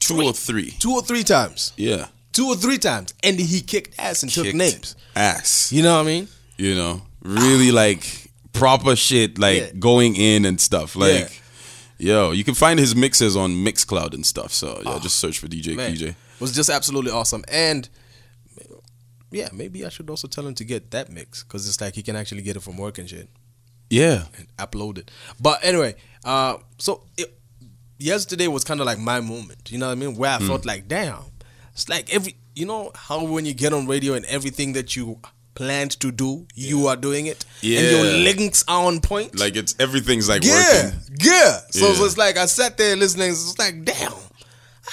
Two 0.00 0.20
or 0.22 0.32
three. 0.32 0.72
Two 0.78 0.92
or 0.92 1.02
three 1.02 1.22
times. 1.22 1.72
Yeah. 1.76 2.06
Two 2.32 2.46
or 2.48 2.56
three 2.56 2.78
times. 2.78 3.14
And 3.22 3.38
he 3.38 3.60
kicked 3.60 3.98
ass 3.98 4.22
and 4.22 4.30
took 4.30 4.52
names. 4.54 4.96
Ass. 5.16 5.72
You 5.72 5.82
know 5.82 5.94
what 5.94 6.02
I 6.02 6.06
mean? 6.06 6.28
You 6.58 6.74
know, 6.74 7.02
really 7.22 7.70
like 7.70 8.30
proper 8.52 8.96
shit, 8.96 9.38
like 9.38 9.60
Yeah. 9.60 9.70
going 9.78 10.16
in 10.16 10.44
and 10.44 10.60
stuff. 10.60 10.94
Like, 10.96 11.40
yo, 11.98 12.32
you 12.32 12.44
can 12.44 12.54
find 12.54 12.78
his 12.80 12.94
mixes 12.96 13.36
on 13.36 13.52
Mixcloud 13.52 14.14
and 14.14 14.24
stuff. 14.26 14.52
So 14.52 14.80
yeah, 14.84 14.98
just 15.00 15.16
search 15.16 15.38
for 15.38 15.46
DJ. 15.48 15.76
Man, 15.76 15.94
PJ. 15.94 16.14
was 16.40 16.52
just 16.52 16.70
absolutely 16.70 17.10
awesome. 17.12 17.44
And 17.48 17.88
yeah, 19.30 19.48
maybe 19.52 19.84
I 19.84 19.88
should 19.88 20.08
also 20.10 20.28
tell 20.28 20.46
him 20.46 20.54
to 20.54 20.64
get 20.64 20.90
that 20.92 21.10
mix 21.10 21.42
because 21.42 21.68
it's 21.68 21.80
like 21.80 21.94
he 21.94 22.02
can 22.02 22.14
actually 22.16 22.42
get 22.42 22.56
it 22.56 22.60
from 22.62 22.76
work 22.76 22.98
and 22.98 23.08
shit 23.08 23.28
Yeah. 23.90 24.24
and 24.36 24.46
upload 24.58 24.98
it. 24.98 25.10
But 25.40 25.58
anyway, 25.64 25.96
uh, 26.24 26.58
so 26.78 27.02
it, 27.16 27.36
yesterday 27.98 28.46
was 28.46 28.62
kind 28.64 28.80
of 28.80 28.86
like 28.86 28.98
my 28.98 29.20
moment. 29.20 29.72
You 29.72 29.78
know 29.78 29.86
what 29.86 29.92
I 29.92 29.96
mean? 29.96 30.14
Where 30.16 30.30
I 30.30 30.38
Hmm. 30.38 30.46
felt 30.46 30.64
like, 30.64 30.86
damn, 30.86 31.24
it's 31.72 31.88
like 31.88 32.12
every 32.14 32.36
you 32.54 32.64
know 32.66 32.92
how 32.94 33.24
when 33.24 33.44
you 33.44 33.52
get 33.54 33.72
on 33.72 33.88
radio 33.88 34.14
and 34.14 34.24
everything 34.26 34.74
that 34.74 34.94
you 34.94 35.18
planned 35.54 35.92
to 36.00 36.10
do, 36.10 36.46
you 36.54 36.86
are 36.88 36.96
doing 36.96 37.26
it, 37.26 37.44
Yeah. 37.60 37.80
and 37.80 37.88
your 37.90 38.04
links 38.24 38.64
are 38.68 38.84
on 38.86 39.00
point. 39.00 39.38
Like 39.38 39.56
it's 39.56 39.74
everything's 39.78 40.28
like 40.28 40.44
yeah, 40.44 40.84
working. 40.86 41.00
yeah. 41.20 41.58
So, 41.70 41.92
so 41.94 42.04
it's 42.04 42.16
like 42.18 42.36
I 42.36 42.46
sat 42.46 42.76
there 42.76 42.96
listening. 42.96 43.30
It's 43.30 43.58
like, 43.58 43.84
damn, 43.84 44.12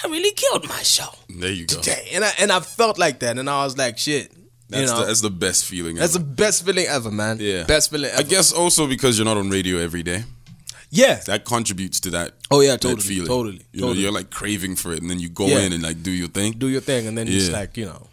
I 0.04 0.08
really 0.08 0.32
killed 0.32 0.68
my 0.70 0.82
show 0.84 1.10
There 1.30 1.52
you 1.52 1.66
go. 1.66 1.78
today, 1.80 2.10
and 2.14 2.24
I 2.24 2.32
and 2.40 2.52
I 2.52 2.60
felt 2.60 2.98
like 3.00 3.20
that, 3.20 3.38
and 3.38 3.50
I 3.50 3.64
was 3.66 3.78
like, 3.78 3.98
shit. 3.98 4.32
That's, 4.70 4.84
you 4.84 4.88
know, 4.96 5.02
the, 5.02 5.06
that's 5.08 5.20
the 5.22 5.30
best 5.30 5.66
feeling. 5.66 5.98
that's 5.98 6.14
the 6.14 6.20
best 6.22 6.64
feeling 6.66 6.86
ever, 6.88 7.12
man. 7.12 7.40
yeah. 7.42 7.64
best 7.64 7.92
feeling. 7.92 8.10
Ever. 8.12 8.20
I 8.20 8.24
guess 8.24 8.54
also 8.54 8.88
because 8.88 9.18
you're 9.18 9.26
not 9.26 9.36
on 9.36 9.50
radio 9.50 9.78
every 9.80 10.02
day. 10.02 10.24
Yeah. 10.90 11.16
That 11.26 11.44
contributes 11.46 12.00
to 12.02 12.10
that. 12.12 12.34
Oh, 12.50 12.62
yeah, 12.62 12.78
totally, 12.78 13.02
feeling. 13.02 13.28
totally, 13.28 13.62
You 13.74 13.82
know, 13.82 13.92
you're 13.94 14.12
like 14.14 14.30
craving 14.30 14.76
for 14.78 14.94
it, 14.94 15.02
and 15.02 15.10
then 15.10 15.20
you 15.20 15.28
go 15.30 15.48
Yeah. 15.48 15.60
in 15.60 15.74
and 15.74 15.84
like 15.84 16.04
do 16.04 16.12
your 16.12 16.28
thing. 16.30 16.54
Do 16.54 16.68
your 16.70 16.80
thing, 16.82 17.06
and 17.08 17.18
then 17.18 17.28
it's 17.28 17.48
Yeah. 17.50 17.54
like 17.60 17.76
you 17.78 17.86
know. 17.86 18.08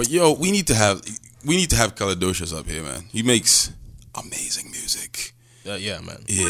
But 0.00 0.08
yo, 0.08 0.32
we 0.32 0.50
need 0.50 0.66
to 0.68 0.74
have 0.74 1.02
we 1.44 1.58
need 1.58 1.68
to 1.68 1.76
have 1.76 1.94
Caladocious 1.94 2.58
up 2.58 2.66
here, 2.66 2.82
man. 2.82 3.04
He 3.12 3.22
makes 3.22 3.70
amazing 4.14 4.70
music. 4.70 5.34
Uh, 5.68 5.74
yeah, 5.74 6.00
man. 6.00 6.24
Yeah. 6.26 6.46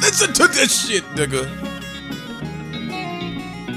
Listen 0.00 0.32
to 0.32 0.48
this 0.48 0.88
shit, 0.88 1.04
nigga. 1.14 1.46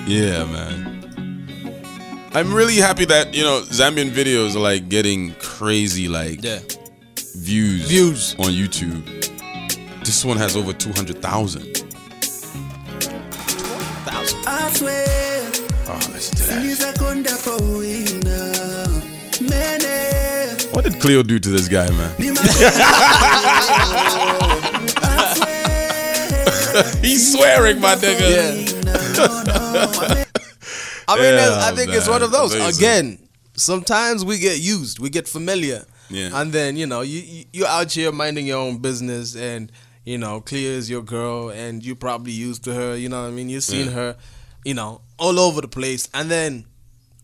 Yeah, 0.08 0.46
man. 0.46 2.32
I'm 2.34 2.52
really 2.52 2.78
happy 2.78 3.06
that, 3.06 3.36
you 3.36 3.44
know, 3.44 3.62
Zambian 3.62 4.10
videos 4.10 4.56
are 4.56 4.60
like 4.60 4.90
getting 4.90 5.36
crazy 5.36 6.08
like 6.08 6.44
Yeah. 6.44 6.62
views 7.36 7.88
Views. 7.88 8.36
on 8.40 8.48
YouTube. 8.48 9.06
This 10.04 10.26
one 10.26 10.38
has 10.38 10.56
over 10.58 10.74
200,000. 14.06 14.48
I 14.48 14.72
swear, 14.74 15.52
Oh, 15.88 16.00
listen 16.14 16.36
to 16.38 16.44
that. 16.44 16.64
nizakonda 16.64 17.36
powina 17.44 18.38
mene 19.42 20.74
What 20.74 20.84
did 20.86 21.00
Cleo 21.00 21.24
do 21.24 21.40
to 21.40 21.50
this 21.50 21.68
guy, 21.68 21.90
man? 21.92 22.12
He's 27.02 27.32
swearing, 27.34 27.80
my 27.80 27.96
nigga. 27.96 28.30
Yeah. 28.30 28.52
I 31.08 31.16
mean, 31.18 31.34
Yeah, 31.36 31.60
I 31.64 31.72
think 31.76 31.94
it's 31.94 32.08
one 32.10 32.22
of 32.24 32.32
those. 32.32 32.54
Amazing. 32.56 32.78
Again, 32.84 33.20
sometimes 33.56 34.26
we 34.26 34.38
get 34.40 34.60
used, 34.60 35.00
we 35.00 35.10
get 35.10 35.28
familiar, 35.28 35.86
Yeah. 36.10 36.42
and 36.42 36.52
then 36.52 36.76
you 36.78 36.88
know 36.88 37.02
you 37.02 37.20
you- 37.22 37.46
you're 37.54 37.68
out 37.68 37.92
here 37.92 38.12
minding 38.12 38.48
your 38.48 38.58
own 38.58 38.78
business, 38.80 39.36
and 39.36 39.72
you 40.06 40.18
know 40.18 40.40
Clear 40.42 40.72
is 40.74 40.90
your 40.90 41.02
girl, 41.02 41.50
and 41.50 41.84
you 41.84 41.96
probably 41.96 42.32
used 42.32 42.64
to 42.66 42.74
her. 42.74 42.96
You 42.96 43.10
know 43.10 43.22
what 43.24 43.28
I 43.30 43.32
mean? 43.32 43.50
You've 43.50 43.64
seen 43.64 43.88
Yeah. 43.88 43.92
her, 43.94 44.18
you 44.64 44.74
know, 44.74 45.02
all 45.18 45.40
over 45.40 45.62
the 45.62 45.68
place, 45.68 46.08
and 46.14 46.30
then 46.32 46.66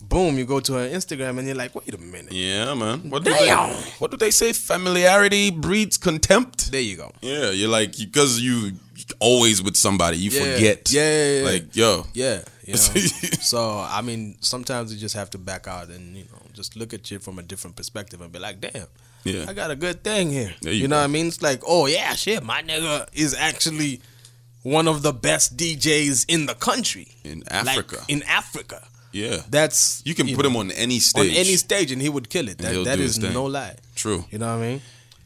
boom, 0.02 0.38
you 0.38 0.46
go 0.46 0.60
to 0.60 0.74
her 0.74 0.90
Instagram, 0.90 1.38
and 1.38 1.48
you're 1.48 1.56
like, 1.56 1.74
wait 1.76 1.94
a 1.94 1.98
minute, 1.98 2.34
Yeah, 2.34 2.74
man. 2.74 3.10
What 3.10 3.24
do 3.24 3.32
Damn. 3.32 3.70
they, 3.70 3.76
what 4.00 4.10
do 4.12 4.18
they 4.18 4.32
say? 4.32 4.52
Familiarity 4.52 5.52
breeds 5.52 5.98
contempt. 5.98 6.72
there 6.72 6.82
you 6.82 6.98
go. 6.98 7.12
Yeah, 7.22 7.52
you're 7.52 7.70
like 7.70 7.96
because 7.98 8.42
you 8.42 8.72
always 9.20 9.62
with 9.62 9.76
somebody, 9.76 10.18
you 10.18 10.32
Yeah. 10.32 10.54
forget. 10.56 10.92
Yeah, 10.92 11.02
yeah, 11.02 11.40
yeah. 11.40 11.46
Like 11.52 11.76
yo, 11.76 12.06
Yeah, 12.14 12.42
you 12.66 12.74
know. 12.74 12.80
so 13.42 13.80
I 13.80 14.02
mean, 14.02 14.38
sometimes 14.42 14.92
you 14.94 15.00
just 15.00 15.16
have 15.16 15.30
to 15.32 15.38
back 15.38 15.68
out 15.68 15.90
and 15.90 16.16
you 16.18 16.24
know 16.24 16.40
just 16.54 16.76
look 16.76 16.94
at 16.94 17.06
shit 17.08 17.22
from 17.22 17.40
a 17.40 17.44
different 17.44 17.76
perspective 17.76 18.22
and 18.22 18.32
be 18.32 18.40
like, 18.40 18.60
damn, 18.60 18.88
Yeah. 19.24 19.46
I 19.48 19.54
got 19.54 19.70
a 19.72 19.76
good 19.76 20.04
thing 20.04 20.32
here. 20.32 20.54
You 20.62 20.72
you 20.72 20.88
know 20.88 20.98
what 20.98 21.04
I 21.04 21.08
mean? 21.08 21.28
It's 21.28 21.42
like, 21.42 21.62
oh 21.68 21.86
yeah, 21.86 22.16
shit, 22.16 22.44
my 22.44 22.62
nigga 22.64 23.08
is 23.14 23.34
actually 23.36 24.02
one 24.64 24.88
of 24.88 25.02
the 25.04 25.14
best 25.14 25.58
DJs 25.58 26.26
in 26.28 26.46
the 26.46 26.54
country 26.56 27.08
in 27.24 27.40
Like, 27.52 27.68
Africa. 27.68 27.98
in 28.08 28.24
Africa, 28.24 28.88
yeah, 29.12 29.42
that's 29.50 30.02
you 30.06 30.14
can 30.16 30.28
put 30.36 30.44
know, 30.44 30.50
him 30.50 30.56
on 30.58 30.72
any 30.72 30.96
on 30.96 31.02
stage. 31.02 31.38
any 31.38 31.56
stage 31.58 31.92
and 31.92 32.02
he 32.02 32.10
would 32.10 32.30
kill 32.30 32.48
it. 32.48 32.58
That, 32.60 32.84
that 32.86 33.00
is 33.00 33.18
no 33.20 33.46
lie. 33.46 33.76
True. 33.96 34.26
You 34.32 34.40
know 34.40 34.58
what 34.58 34.64
I 34.64 34.68
mean? 34.70 34.82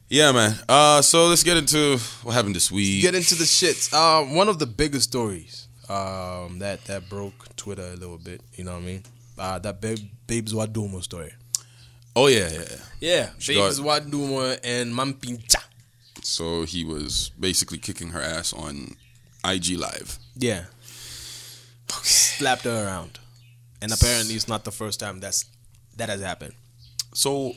Yeah, 0.10 0.32
man. 0.32 0.56
Uh, 0.70 1.02
so 1.02 1.28
let's 1.28 1.44
get 1.44 1.58
into 1.58 1.98
what 2.24 2.34
happened 2.34 2.56
this 2.56 2.72
week. 2.72 3.02
Get 3.02 3.16
into 3.16 3.36
the 3.36 3.44
shits. 3.44 3.92
Um, 3.94 4.36
one 4.36 4.48
of 4.50 4.60
the 4.60 4.68
biggest 4.68 5.10
stories 5.10 5.68
um, 5.90 6.60
that 6.60 6.86
that 6.86 7.10
broke 7.10 7.56
Twitter 7.56 7.82
a 7.94 7.96
little 7.96 8.18
bit. 8.20 8.42
You 8.56 8.64
know 8.66 8.74
what 8.74 8.84
I 8.84 8.86
mean? 8.86 9.04
Uh, 9.38 9.60
that 9.60 9.82
babe, 9.82 10.00
Babes 10.28 10.54
Wodumo 10.54 11.02
story. 11.04 11.34
Oh 12.16 12.28
yeah, 12.28 12.50
yeah. 12.52 12.60
yeah. 12.60 12.78
Yeah, 13.02 13.30
She 13.40 13.54
Babes 13.56 13.80
got- 13.80 14.04
Wodumo 14.04 14.58
and 14.64 14.94
Mampintsha. 14.94 15.58
So 16.24 16.64
he 16.64 16.84
was 16.84 17.30
basically 17.40 17.78
kicking 17.78 18.10
her 18.10 18.22
ass 18.22 18.52
on 18.54 18.96
IG 19.44 19.78
Live. 19.78 20.18
Yeah. 20.36 20.66
Slapped 21.88 22.64
her 22.64 22.86
around. 22.86 23.20
And 23.82 23.92
apparently 23.92 24.34
it's 24.36 24.48
not 24.48 24.64
the 24.64 24.72
first 24.72 25.00
time 25.00 25.20
that's 25.20 25.46
that 25.98 26.10
has 26.10 26.22
happened. 26.22 26.54
So 27.14 27.54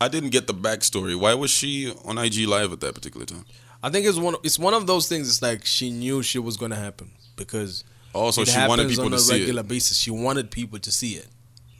I 0.00 0.08
didn't 0.08 0.30
get 0.30 0.46
the 0.46 0.54
backstory. 0.54 1.18
Why 1.18 1.34
was 1.34 1.50
she 1.50 1.92
on 2.04 2.18
IG 2.18 2.46
Live 2.46 2.72
at 2.72 2.80
that 2.80 2.94
particular 2.94 3.24
time? 3.24 3.44
I 3.82 3.88
think 3.88 4.06
it's 4.06 4.18
one 4.18 4.34
it's 4.42 4.58
one 4.58 4.74
of 4.74 4.86
those 4.86 5.08
things 5.08 5.28
it's 5.28 5.40
like 5.40 5.64
she 5.64 5.90
knew 5.90 6.22
shit 6.22 6.44
was 6.44 6.56
gonna 6.58 6.76
happen 6.76 7.10
because 7.36 7.84
oh, 8.14 8.20
Also, 8.24 8.42
it 8.42 8.48
she 8.48 8.58
wanted 8.66 8.88
people 8.90 9.06
on 9.06 9.10
to 9.12 9.16
a 9.16 9.20
see 9.20 9.40
regular 9.40 9.60
it. 9.60 9.68
basis. 9.68 9.96
She 9.96 10.10
wanted 10.10 10.50
people 10.50 10.78
to 10.80 10.92
see 10.92 11.12
it. 11.12 11.28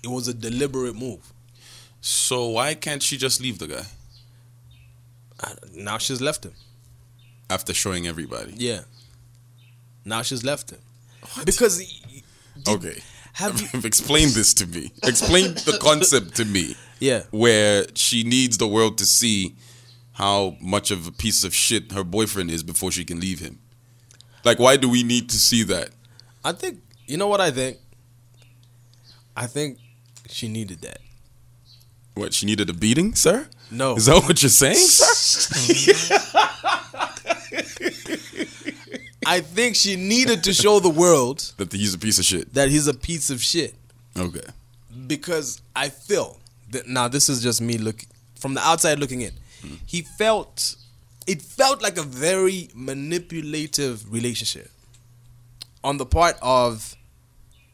It 0.03 0.09
was 0.09 0.29
a 0.29 0.35
deliberate 0.35 0.97
move. 0.97 1.33
So 2.01 2.49
why 2.49 2.75
can't 2.75 3.03
she 3.03 3.17
just 3.17 3.41
leave 3.41 3.59
the 3.59 3.67
guy 3.67 3.85
Uh, 5.43 5.55
Now 5.75 5.99
she's 5.99 6.21
left 6.21 6.45
him. 6.45 6.53
after 7.49 7.75
showing 7.75 8.07
everybody? 8.07 8.53
Yeah. 8.57 8.83
Now 10.05 10.23
she's 10.23 10.45
left 10.45 10.71
him. 10.71 10.81
Because 11.45 11.79
y- 11.79 12.23
Okay. 12.69 13.03
have 13.35 13.61
you 13.61 13.69
Explain 13.85 14.29
this 14.33 14.55
to 14.55 14.67
me. 14.67 14.93
Explain 15.03 15.55
the 15.55 15.79
concept 15.81 16.37
to 16.37 16.45
me. 16.45 16.75
Yeah. 17.01 17.23
Where 17.31 17.87
she 17.95 18.23
needs 18.25 18.59
the 18.59 18.67
world 18.69 18.99
to 18.99 19.07
see 19.07 19.55
how 20.13 20.57
much 20.61 20.91
of 20.91 21.07
a 21.07 21.13
piece 21.13 21.45
of 21.45 21.55
shit 21.55 21.93
her 21.93 22.05
boyfriend 22.05 22.51
is 22.51 22.63
before 22.63 22.93
she 22.93 23.05
can 23.05 23.21
leave 23.21 23.41
him. 23.41 23.59
Like, 24.45 24.59
why 24.59 24.77
do 24.77 24.89
we 24.89 25.03
need 25.03 25.29
to 25.31 25.39
see 25.39 25.63
that? 25.65 25.91
I 26.45 26.53
think 26.53 26.81
you 27.07 27.17
know 27.17 27.29
what 27.29 27.41
I 27.41 27.51
think? 27.51 27.79
I 29.37 29.47
think 29.47 29.79
she 30.29 30.49
needed 30.49 30.81
that. 30.83 31.01
What, 32.21 32.35
she 32.35 32.45
needed 32.45 32.69
a 32.69 32.75
beating, 32.75 33.15
sir? 33.15 33.49
No. 33.71 33.97
Is 33.97 34.05
that 34.07 34.23
what 34.25 34.43
you're 34.43 34.51
saying, 34.51 34.77
sir? 34.77 36.35
I 39.27 39.41
think 39.41 39.77
she 39.77 39.97
needed 39.97 40.45
to 40.45 40.53
show 40.53 40.81
the 40.81 40.91
world 40.91 41.53
that 41.57 41.73
he's 41.73 41.95
a 41.95 41.99
piece 41.99 42.19
of 42.19 42.25
shit. 42.25 42.53
that 42.55 42.69
he's 42.69 42.87
a 42.89 42.95
piece 42.95 43.31
of 43.31 43.43
shit 43.43 43.75
Okay. 44.19 44.41
because 45.07 45.63
I 45.77 45.89
feel 45.89 46.39
that 46.71 46.87
now 46.89 47.09
this 47.09 47.29
is 47.29 47.43
just 47.43 47.61
me 47.63 47.79
looking 47.79 48.09
from 48.35 48.55
the 48.55 48.61
outside 48.61 48.99
looking 48.99 49.21
in. 49.23 49.33
Hmm. 49.63 49.75
He 49.87 50.03
felt 50.03 50.77
it 51.27 51.41
felt 51.43 51.81
like 51.83 51.97
a 51.97 52.03
very 52.03 52.69
manipulative 52.75 54.11
relationship 54.13 54.71
on 55.85 55.97
the 55.99 56.07
part 56.07 56.37
of 56.43 56.97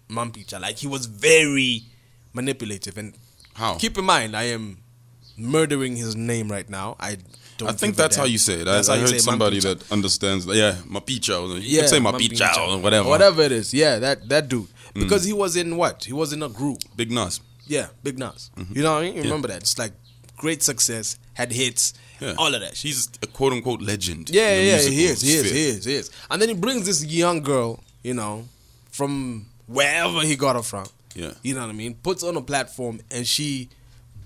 Mampicha. 0.08 0.60
Like 0.60 0.76
he 0.76 0.86
was 0.86 1.06
very 1.06 1.84
manipulative. 2.32 2.98
And 2.98 3.14
How? 3.56 3.74
keep 3.76 3.96
in 3.98 4.04
mind, 4.04 4.36
I 4.36 4.44
am 4.44 4.78
murdering 5.36 5.96
his 5.96 6.14
name 6.16 6.50
right 6.50 6.68
now. 6.68 6.96
I 7.00 7.16
don't. 7.58 7.68
I 7.70 7.72
think 7.72 7.96
that's 7.96 8.16
how 8.16 8.24
you 8.24 8.38
say 8.38 8.60
it. 8.60 8.64
That's 8.64 8.88
I, 8.88 8.96
I 8.96 8.98
heard 8.98 9.20
somebody 9.20 9.60
that 9.60 9.90
understands. 9.90 10.46
Yeah, 10.46 10.72
mapicha. 10.86 11.34
or- 11.42 11.56
You 11.58 11.60
Yeah, 11.60 11.80
could 11.82 11.90
say 11.90 11.98
mapicha 12.00 12.56
or 12.58 12.78
whatever. 12.78 13.06
Mm. 13.06 13.10
Whatever 13.10 13.42
it 13.42 13.52
is. 13.52 13.72
Yeah, 13.72 13.98
that 13.98 14.28
that 14.28 14.48
dude. 14.48 14.68
Because 14.94 15.24
he 15.24 15.32
was 15.34 15.56
in 15.56 15.76
what? 15.76 16.04
He 16.04 16.12
was 16.14 16.32
in 16.32 16.42
a 16.42 16.48
group. 16.48 16.78
Big 16.96 17.10
Nuz. 17.10 17.40
Yeah, 17.66 17.88
Big 18.02 18.16
Nuz. 18.18 18.50
You 18.74 18.82
know 18.82 18.94
what 18.94 19.02
I 19.02 19.06
mean? 19.06 19.16
You 19.16 19.22
Remember 19.22 19.48
that? 19.48 19.58
It's 19.62 19.78
like 19.78 19.92
great 20.38 20.62
success, 20.62 21.18
had 21.34 21.52
hits, 21.52 21.92
Yeah. 22.20 22.34
all 22.38 22.54
of 22.54 22.60
that. 22.60 22.76
shit. 22.76 22.88
He's 22.92 23.08
a 23.22 23.26
quote 23.26 23.52
unquote 23.52 23.82
legend. 23.82 24.30
Yeah, 24.30 24.54
yeah, 24.58 24.78
he 24.78 25.04
is, 25.04 25.20
he 25.20 25.34
is, 25.34 25.50
he 25.50 25.64
is, 25.68 25.84
he 25.84 25.94
is. 25.94 26.10
And 26.30 26.40
then 26.40 26.48
he 26.48 26.54
brings 26.54 26.86
this 26.86 27.04
young 27.04 27.42
girl, 27.42 27.82
you 28.02 28.14
know, 28.14 28.44
from 28.90 29.46
wherever 29.66 30.20
he 30.22 30.36
got 30.36 30.56
her 30.56 30.62
from. 30.62 30.86
Yeah. 31.16 31.32
You 31.42 31.54
know 31.54 31.62
what 31.62 31.70
I 31.70 31.72
mean? 31.72 31.94
Puts 31.94 32.22
on 32.22 32.36
a 32.36 32.42
platform 32.42 33.00
and 33.10 33.26
she, 33.26 33.68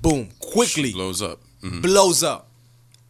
boom, 0.03 0.29
quickly 0.41 0.93
Blows 0.93 1.23
up. 1.23 1.41
Mhm. 1.63 1.83
blows 1.83 2.23
up. 2.23 2.49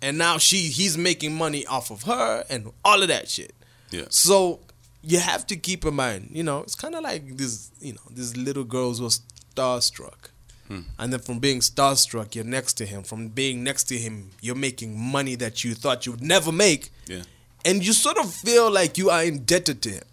And 0.03 0.17
now 0.19 0.39
she 0.39 0.59
he's 0.69 0.97
making 0.97 1.35
money 1.35 1.67
off 1.67 1.91
of 1.91 2.03
her 2.05 2.45
and 2.49 2.71
all 2.85 3.03
of 3.03 3.09
that 3.09 3.29
shit. 3.29 3.55
Yeah. 3.91 4.05
So 4.11 4.61
you 5.03 5.19
have 5.19 5.47
to 5.49 5.57
keep 5.57 5.85
in 5.87 5.95
mind, 5.95 6.29
you 6.33 6.43
know, 6.43 6.59
it's 6.61 6.75
kind 6.75 6.95
of 6.95 7.03
like 7.03 7.37
this, 7.37 7.71
you 7.81 7.95
know, 7.95 8.01
these 8.11 8.37
little 8.37 8.65
girls 8.65 8.99
who 8.99 9.07
are 9.07 9.11
starstruck. 9.55 10.31
Hmm. 10.69 10.81
And 10.99 11.13
then 11.13 11.21
from 11.21 11.39
being 11.39 11.61
starstruck, 11.61 12.35
you're 12.35 12.45
next 12.45 12.75
to 12.75 12.87
him. 12.87 13.03
From 13.03 13.29
being 13.29 13.65
next 13.65 13.85
to 13.85 13.97
him, 13.99 14.31
you're 14.41 14.55
making 14.55 14.99
money 14.99 15.35
that 15.37 15.65
you 15.65 15.75
thought 15.75 16.07
you 16.07 16.13
would 16.13 16.23
never 16.23 16.53
make. 16.53 16.91
Yeah. 17.09 17.23
And 17.65 17.85
you 17.85 17.93
sort 17.93 18.19
of 18.19 18.33
feel 18.33 18.71
like 18.71 18.97
you 18.97 19.11
are 19.11 19.25
indebted 19.25 19.83
to 19.83 19.91
him. 19.91 20.05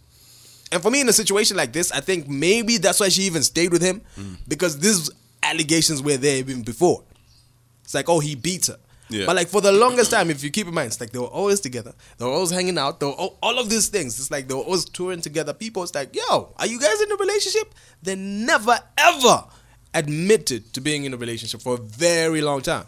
And 0.71 0.81
for 0.81 0.91
me, 0.91 1.01
in 1.01 1.07
a 1.09 1.13
situation 1.13 1.55
like 1.57 1.71
this, 1.73 1.91
I 1.91 2.01
think 2.01 2.27
maybe 2.27 2.77
that's 2.77 2.99
why 2.99 3.09
she 3.09 3.23
even 3.23 3.43
stayed 3.43 3.71
with 3.71 3.81
him 3.81 4.01
Hmm. 4.15 4.33
because 4.47 4.77
these 4.79 5.09
allegations 5.43 6.01
were 6.01 6.17
there 6.17 6.37
even 6.37 6.61
before. 6.63 7.03
It's 7.83 7.93
like, 7.93 8.09
oh, 8.09 8.19
he 8.19 8.35
beat 8.35 8.65
her. 8.67 8.77
Yeah. 9.09 9.25
But 9.25 9.37
like 9.37 9.47
for 9.47 9.61
the 9.61 9.71
longest 9.71 10.11
time, 10.11 10.29
if 10.29 10.43
you 10.43 10.51
keep 10.51 10.67
in 10.67 10.73
mind, 10.73 10.87
it's 10.87 10.99
like 10.99 11.11
they 11.11 11.19
were 11.19 11.27
always 11.27 11.61
together. 11.61 11.93
They 12.17 12.25
were 12.25 12.31
always 12.31 12.51
hanging 12.51 12.77
out. 12.77 12.99
They 12.99 13.05
were 13.05 13.13
all, 13.13 13.37
all 13.41 13.57
of 13.59 13.69
these 13.69 13.87
things. 13.87 14.19
It's 14.19 14.29
like 14.29 14.49
they 14.49 14.53
were 14.53 14.59
always 14.63 14.83
touring 14.83 15.21
together. 15.21 15.53
People, 15.53 15.83
it's 15.83 15.95
like, 15.95 16.13
yo, 16.13 16.53
are 16.57 16.67
you 16.67 16.77
guys 16.77 16.99
in 17.01 17.09
a 17.09 17.15
relationship? 17.15 17.73
They 18.03 18.15
never 18.15 18.77
ever 18.97 19.45
admitted 19.93 20.73
to 20.73 20.81
being 20.81 21.05
in 21.05 21.13
a 21.13 21.17
relationship 21.17 21.61
for 21.61 21.75
a 21.75 21.77
very 21.77 22.41
long 22.41 22.61
time. 22.61 22.85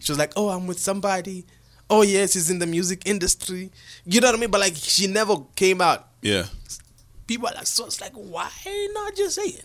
She 0.00 0.12
was 0.12 0.18
like, 0.18 0.32
oh, 0.36 0.48
I'm 0.50 0.66
with 0.68 0.78
somebody. 0.78 1.44
Oh 1.90 2.02
yes, 2.02 2.32
he's 2.34 2.48
in 2.48 2.58
the 2.60 2.66
music 2.66 3.02
industry. 3.06 3.70
You 4.06 4.20
know 4.20 4.28
what 4.28 4.36
I 4.36 4.38
mean? 4.38 4.50
But 4.50 4.60
like, 4.60 4.74
she 4.76 5.06
never 5.08 5.36
came 5.56 5.80
out. 5.80 6.08
Yeah. 6.24 6.46
People 7.26 7.48
are 7.48 7.54
like, 7.54 7.66
so 7.66 7.86
it's 7.86 8.00
like, 8.00 8.12
why 8.14 8.50
not 8.92 9.14
just 9.14 9.36
say 9.36 9.42
it? 9.42 9.64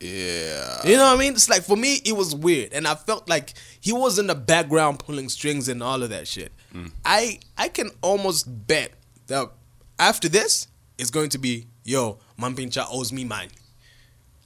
Yeah. 0.00 0.80
You 0.84 0.96
know 0.96 1.04
what 1.04 1.14
I 1.14 1.18
mean? 1.18 1.32
It's 1.32 1.48
like 1.48 1.62
for 1.62 1.76
me, 1.76 2.00
it 2.04 2.12
was 2.14 2.34
weird, 2.34 2.74
and 2.74 2.86
I 2.86 2.94
felt 2.94 3.28
like 3.28 3.54
he 3.80 3.92
was 3.92 4.18
in 4.18 4.26
the 4.26 4.34
background 4.34 4.98
pulling 4.98 5.28
strings 5.30 5.68
and 5.68 5.82
all 5.82 6.02
of 6.02 6.10
that 6.10 6.28
shit. 6.28 6.52
Mm. 6.74 6.92
I 7.04 7.38
I 7.56 7.68
can 7.68 7.90
almost 8.02 8.44
bet 8.66 8.92
that 9.28 9.50
after 9.98 10.28
this, 10.28 10.68
it's 10.98 11.10
going 11.10 11.30
to 11.30 11.38
be 11.38 11.66
yo, 11.84 12.18
Mampintsha 12.38 12.86
owes 12.90 13.10
me 13.10 13.24
money. 13.24 13.48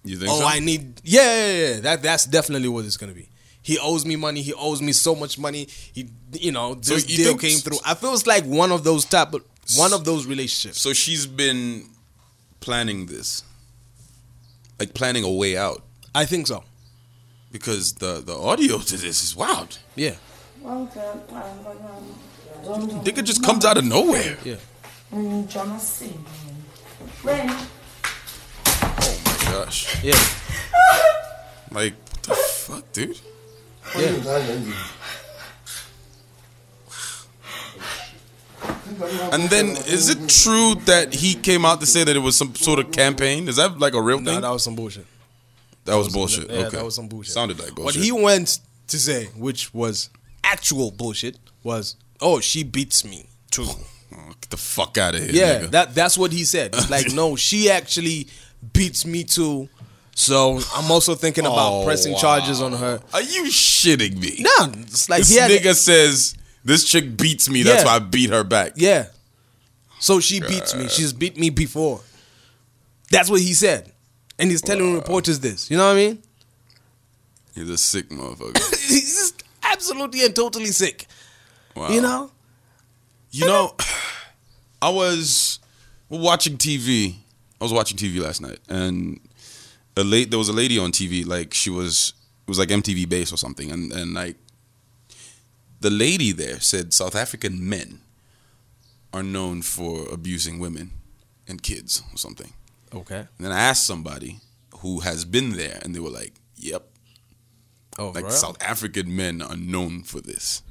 You 0.05 0.17
think 0.19 0.31
Oh, 0.31 0.41
so? 0.41 0.47
I 0.47 0.61
need 0.61 1.01
yeah, 1.03 1.23
yeah, 1.23 1.53
yeah. 1.75 1.81
That 1.81 2.03
that's 2.03 2.27
definitely 2.27 2.69
what 2.69 2.85
it's 2.85 2.97
gonna 2.97 3.13
be. 3.13 3.29
He 3.63 3.77
owes 3.79 4.07
me 4.07 4.15
money. 4.17 4.43
He 4.43 4.55
owes 4.55 4.81
me 4.81 4.93
so 4.93 5.15
much 5.17 5.37
money. 5.39 5.67
He, 5.93 6.09
you 6.33 6.53
know, 6.53 6.79
So 6.81 6.95
this 6.95 7.11
you 7.11 7.25
deal 7.25 7.37
came 7.37 7.59
through. 7.59 7.79
I 7.85 7.95
feel 7.95 8.15
it's 8.15 8.27
like 8.27 8.45
one 8.45 8.71
of 8.73 8.85
those 8.85 9.05
type 9.05 9.35
of 9.35 9.43
one 9.77 9.93
of 9.93 10.05
those 10.05 10.27
relationships. 10.27 10.81
so 10.81 10.93
she's 10.93 11.27
been 11.27 11.85
planning 12.61 13.07
this, 13.07 13.43
like 14.79 14.95
planning 14.95 15.25
a 15.25 15.31
way 15.31 15.57
out, 15.57 15.83
I 16.15 16.25
think 16.27 16.47
so. 16.47 16.65
because 17.53 17.95
the 17.95 18.21
the 18.25 18.35
audio 18.37 18.79
to 18.79 18.97
this 18.97 19.23
is 19.25 19.35
wild. 19.37 19.79
Yeah, 19.97 20.15
Nigga 23.05 23.25
just 23.25 23.43
comes 23.45 23.65
out 23.65 23.77
of 23.79 23.85
nowhere. 23.85 24.37
yeah. 24.45 24.57
Oh 28.77 29.21
my 29.25 29.37
gosh. 29.53 30.03
Yeah. 30.05 30.19
Like 31.73 31.95
what 31.95 32.23
the 32.23 32.35
fuck, 32.35 32.93
dude? 32.93 33.19
And 39.33 39.45
then, 39.51 39.67
is 39.87 40.09
it 40.11 40.29
true 40.29 40.75
that 40.87 41.15
he 41.15 41.35
came 41.35 41.65
out 41.65 41.81
to 41.81 41.87
say 41.87 42.05
that 42.05 42.15
it 42.17 42.21
was 42.21 42.37
some 42.37 42.55
sort 42.55 42.79
of 42.79 42.91
campaign? 42.93 43.49
Is 43.49 43.57
that 43.57 43.79
like 43.79 43.95
a 43.95 44.01
real 44.03 44.21
No, 44.21 44.33
thing? 44.33 44.41
that 44.43 44.51
was 44.51 44.63
some 44.65 44.75
bullshit. 44.77 45.07
that 45.85 45.95
was 45.97 46.09
bullshit. 46.09 46.51
Yeah, 46.51 46.67
okay, 46.67 46.77
that 46.77 46.85
was 46.85 46.95
some 46.95 47.09
bullshit. 47.09 47.33
Sounded 47.33 47.59
like 47.59 47.75
bullshit. 47.75 47.85
What 47.99 48.05
he 48.05 48.13
went 48.13 48.59
to 48.89 48.99
say, 48.99 49.27
which 49.37 49.73
was 49.73 50.11
actual 50.45 50.91
bullshit, 50.91 51.39
was, 51.63 51.97
"Oh, 52.21 52.41
she 52.41 52.63
beats 52.65 53.05
me 53.05 53.27
too." 53.51 53.67
Get 54.11 54.51
the 54.51 54.57
fuck 54.57 54.99
out 54.99 55.15
of 55.15 55.23
here. 55.23 55.31
Yeah, 55.33 55.61
nigga. 55.61 55.71
that 55.71 55.95
that's 55.95 56.19
what 56.19 56.33
he 56.33 56.45
said. 56.45 56.75
It's 56.75 56.91
like, 56.91 57.13
no, 57.15 57.37
she 57.37 57.71
actually 57.71 58.27
beats 58.73 59.07
me 59.07 59.25
too. 59.25 59.69
So 60.15 60.61
I'm 60.75 60.91
also 60.91 61.15
thinking 61.15 61.47
about 61.47 61.73
Oh, 61.73 61.85
pressing 61.85 62.15
charges 62.17 62.61
on 62.61 62.73
her. 62.73 63.01
Are 63.15 63.23
you 63.23 63.45
shitting 63.45 64.19
me? 64.19 64.37
Nah, 64.41 64.69
it's 64.83 65.09
like 65.09 65.21
this 65.21 65.39
nigga 65.39 65.75
says 65.75 66.35
this 66.65 66.85
chick 66.85 67.17
beats 67.17 67.49
me. 67.49 67.63
That's 67.63 67.83
Yeah. 67.83 67.87
why 67.89 67.97
I 67.97 67.99
beat 68.01 68.31
her 68.31 68.45
back. 68.45 68.73
yeah. 68.77 69.07
So 69.99 70.19
she 70.21 70.41
beats 70.41 70.75
me. 70.75 70.89
She's 70.89 71.13
beat 71.13 71.37
me 71.37 71.51
before. 71.51 72.01
That's 73.11 73.29
what 73.29 73.41
he 73.43 73.53
said, 73.53 73.93
and 74.39 74.51
he's 74.51 74.63
telling 74.63 74.95
reporters 74.95 75.41
this. 75.41 75.71
You 75.71 75.77
know 75.77 75.87
what 75.87 75.93
I 75.93 75.97
mean? 75.97 76.23
He's 77.55 77.69
a 77.69 77.77
sick 77.77 78.09
motherfucker. 78.09 78.57
he's 78.89 79.13
just 79.15 79.43
absolutely 79.63 80.25
and 80.25 80.35
totally 80.35 80.67
sick. 80.67 81.07
Wow. 81.77 81.91
You 81.91 82.01
know? 82.01 82.31
You 83.31 83.47
know, 83.47 83.75
I 84.83 84.89
was 84.89 85.59
watching 86.09 86.57
TV. 86.57 87.17
I 87.61 87.65
was 87.65 87.73
watching 87.73 87.99
TV 87.99 88.21
last 88.21 88.41
night, 88.41 88.59
and 88.71 89.21
a 89.97 90.03
late 90.03 90.31
there 90.31 90.39
was 90.39 90.49
a 90.49 90.53
lady 90.55 90.79
on 90.79 90.93
TV. 90.93 91.27
Like 91.27 91.53
she 91.53 91.69
was, 91.69 92.15
it 92.47 92.49
was 92.49 92.59
like 92.59 92.71
MTV 92.71 93.07
Base 93.09 93.33
or 93.33 93.37
something, 93.37 93.71
and 93.71 93.93
and 93.93 94.15
like 94.15 94.37
the 95.81 95.91
lady 95.91 96.33
there 96.33 96.61
said 96.61 96.93
South 96.93 97.15
African 97.17 97.69
men 97.69 98.01
are 99.13 99.23
known 99.23 99.63
for 99.63 100.07
abusing 100.13 100.59
women 100.59 100.93
and 101.49 101.63
kids 101.63 102.03
or 102.13 102.19
something. 102.19 102.53
Okay. 102.95 103.19
And 103.19 103.29
then 103.39 103.53
I 103.53 103.61
asked 103.61 103.87
somebody 103.87 104.39
who 104.81 105.01
has 105.01 105.25
been 105.25 105.53
there, 105.57 105.79
and 105.83 105.95
they 105.95 106.01
were 106.01 106.11
like, 106.11 106.35
"Yep, 106.57 106.87
Oh, 107.99 108.07
like 108.09 108.25
for 108.25 108.29
real? 108.29 108.31
South 108.31 108.63
African 108.63 109.15
men 109.15 109.43
are 109.43 109.57
known 109.57 110.03
for 110.03 110.21
this. 110.21 110.63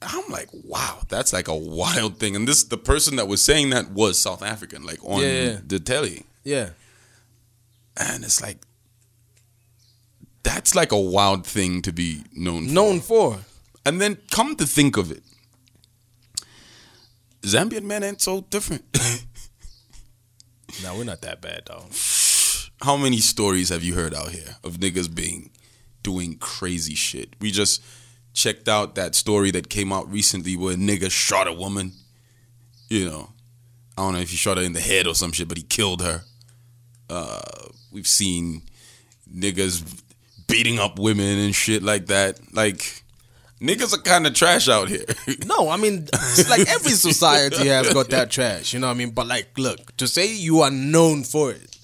I'm 0.00 0.24
like, 0.30 0.48
wow, 0.52 1.00
that's 1.08 1.32
like 1.32 1.48
a 1.48 1.56
wild 1.56 2.18
thing. 2.18 2.36
And 2.36 2.46
this, 2.46 2.62
the 2.62 2.78
person 2.78 3.16
that 3.16 3.26
was 3.26 3.42
saying 3.42 3.70
that 3.70 3.90
was 3.90 4.16
South 4.18 4.42
African, 4.44 4.84
like 4.86 5.04
on 5.04 5.20
Yeah, 5.20 5.42
yeah. 5.42 5.58
the 5.66 5.80
telly, 5.80 6.24
Yeah. 6.44 6.70
and 7.96 8.22
it's 8.24 8.40
like, 8.40 8.58
that's 10.44 10.74
like 10.74 10.92
a 10.92 10.98
wild 11.00 11.44
thing 11.46 11.82
to 11.82 11.92
be 11.92 12.22
known. 12.32 12.68
for. 12.68 12.72
Known 12.72 13.00
for. 13.00 13.38
And 13.88 14.02
then 14.02 14.18
come 14.30 14.54
to 14.56 14.66
think 14.66 14.98
of 14.98 15.10
it, 15.10 15.22
Zambian 17.40 17.84
men 17.84 18.04
ain't 18.04 18.20
so 18.20 18.42
different. 18.42 18.84
No, 20.82 20.94
we're 20.96 21.04
not 21.04 21.22
that 21.22 21.40
bad, 21.40 21.62
though. 21.66 21.86
How 22.82 22.96
many 22.96 23.18
stories 23.18 23.70
have 23.70 23.82
you 23.82 23.94
heard 23.94 24.14
out 24.14 24.28
here 24.30 24.56
of 24.62 24.74
niggas 24.76 25.12
being 25.12 25.50
doing 26.02 26.36
crazy 26.36 26.94
shit? 26.94 27.34
We 27.40 27.50
just 27.50 27.82
checked 28.32 28.68
out 28.68 28.94
that 28.94 29.16
story 29.16 29.50
that 29.52 29.70
came 29.70 29.92
out 29.92 30.08
recently 30.08 30.56
where 30.56 30.74
a 30.74 30.76
nigga 30.76 31.10
shot 31.10 31.48
a 31.48 31.52
woman. 31.52 31.94
You 32.88 33.06
know, 33.06 33.30
I 33.96 34.02
don't 34.02 34.12
know 34.12 34.20
if 34.20 34.30
he 34.30 34.36
shot 34.36 34.58
her 34.58 34.62
in 34.62 34.74
the 34.74 34.80
head 34.80 35.06
or 35.08 35.14
some 35.14 35.32
shit, 35.32 35.48
but 35.48 35.56
he 35.56 35.64
killed 35.64 36.02
her. 36.02 36.20
Uh, 37.10 37.40
we've 37.90 38.06
seen 38.06 38.62
niggas 39.34 40.02
beating 40.46 40.78
up 40.78 40.98
women 40.98 41.38
and 41.38 41.54
shit 41.54 41.82
like 41.82 42.06
that. 42.06 42.38
Like 42.54 43.02
niggas 43.60 43.92
are 43.94 44.02
kind 44.02 44.26
of 44.26 44.34
trash 44.34 44.68
out 44.68 44.88
here. 44.88 45.04
No, 45.46 45.68
I 45.68 45.76
mean, 45.76 46.06
it's 46.12 46.48
like 46.50 46.68
every 46.68 46.92
society 46.92 47.68
has 47.68 47.92
got 47.92 48.08
that 48.10 48.30
trash, 48.30 48.72
you 48.72 48.80
know 48.80 48.86
what 48.88 48.94
I 48.94 48.96
mean? 48.96 49.10
But 49.10 49.26
like, 49.26 49.56
look, 49.58 49.96
to 49.96 50.06
say 50.08 50.32
you 50.34 50.60
are 50.60 50.70
known 50.70 51.24
for 51.24 51.50
it, 51.52 51.76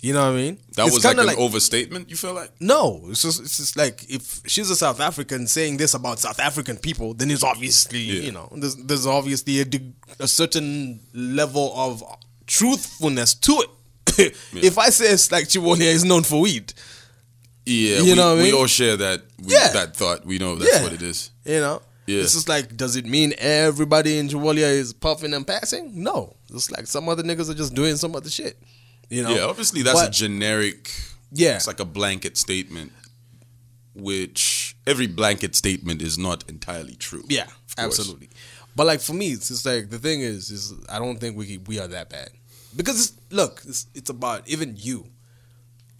you 0.00 0.12
know 0.12 0.20
what 0.26 0.32
I 0.38 0.42
mean? 0.42 0.58
that 0.74 0.86
It's 0.86 0.94
was 0.96 1.04
like 1.04 1.16
an 1.16 1.38
overstatement. 1.38 2.10
You 2.10 2.16
feel 2.16 2.34
like? 2.34 2.50
No, 2.58 3.02
it's 3.08 3.22
just, 3.22 3.40
it's 3.40 3.56
just 3.58 3.76
like 3.76 4.04
if 4.10 4.40
she's 4.46 4.68
a 4.70 4.74
South 4.76 4.98
African 5.00 5.46
saying 5.46 5.76
this 5.76 5.94
about 5.94 6.18
South 6.18 6.40
African 6.40 6.76
people, 6.76 7.14
then 7.14 7.30
it's 7.30 7.44
obviously, 7.44 8.00
Yeah. 8.00 8.22
you 8.22 8.32
know, 8.32 8.48
there's, 8.56 8.74
there's 8.76 9.06
obviously 9.06 9.60
a, 9.60 9.66
a 10.18 10.26
certain 10.26 10.98
level 11.14 11.72
of 11.76 12.02
truthfulness 12.46 13.34
to 13.34 13.52
it. 13.62 13.70
If 14.54 14.76
I 14.76 14.90
say 14.90 15.06
it's 15.12 15.30
like 15.32 15.44
Chibolya 15.48 15.82
is 15.82 16.04
known 16.04 16.22
for 16.24 16.40
weed, 16.40 16.74
Yeah, 17.64 17.98
You 17.98 18.04
we, 18.04 18.14
know 18.14 18.36
we 18.36 18.42
mean? 18.44 18.54
all 18.54 18.66
share 18.66 18.96
that 18.96 19.22
we, 19.42 19.52
Yeah. 19.54 19.68
that 19.72 19.96
thought. 19.96 20.26
We 20.26 20.38
know 20.38 20.56
that's 20.56 20.72
Yeah. 20.74 20.82
what 20.82 20.92
it 20.92 21.02
is. 21.02 21.30
you 21.44 21.60
know, 21.60 21.80
Yeah. 22.06 22.22
it's 22.22 22.32
just 22.34 22.48
like, 22.48 22.76
does 22.76 22.96
it 22.96 23.06
mean 23.06 23.34
everybody 23.38 24.18
in 24.18 24.28
Chibolya 24.28 24.68
is 24.72 24.92
puffing 24.92 25.32
and 25.34 25.46
passing? 25.46 26.02
No, 26.02 26.36
it's 26.52 26.70
like 26.70 26.86
some 26.88 27.08
other 27.08 27.22
niggas 27.22 27.48
are 27.50 27.54
just 27.54 27.74
doing 27.74 27.96
some 27.96 28.16
other 28.16 28.30
shit. 28.30 28.60
You 29.10 29.22
know, 29.22 29.34
yeah, 29.34 29.42
obviously 29.42 29.82
that's 29.82 30.00
a 30.02 30.10
generic. 30.10 30.90
Yeah. 31.32 31.56
it's 31.56 31.66
like 31.66 31.80
a 31.80 31.84
blanket 31.84 32.36
statement, 32.36 32.92
which 33.94 34.76
every 34.86 35.06
blanket 35.06 35.54
statement 35.54 36.02
is 36.02 36.18
not 36.18 36.44
entirely 36.48 36.94
true. 36.94 37.24
Yeah, 37.28 37.46
absolutely. 37.78 38.30
But 38.74 38.86
like 38.86 39.00
for 39.00 39.12
me, 39.12 39.32
it's 39.32 39.48
just 39.48 39.66
like 39.66 39.90
the 39.90 39.98
thing 39.98 40.20
is, 40.20 40.50
is 40.50 40.72
I 40.88 40.98
don't 40.98 41.18
think 41.20 41.36
we 41.36 41.58
we 41.66 41.78
are 41.78 41.88
that 41.88 42.08
bad 42.10 42.30
because 42.74 42.98
it's, 43.00 43.12
look, 43.30 43.62
it's, 43.68 43.86
it's 43.94 44.10
about 44.10 44.48
even 44.48 44.74
you 44.78 45.06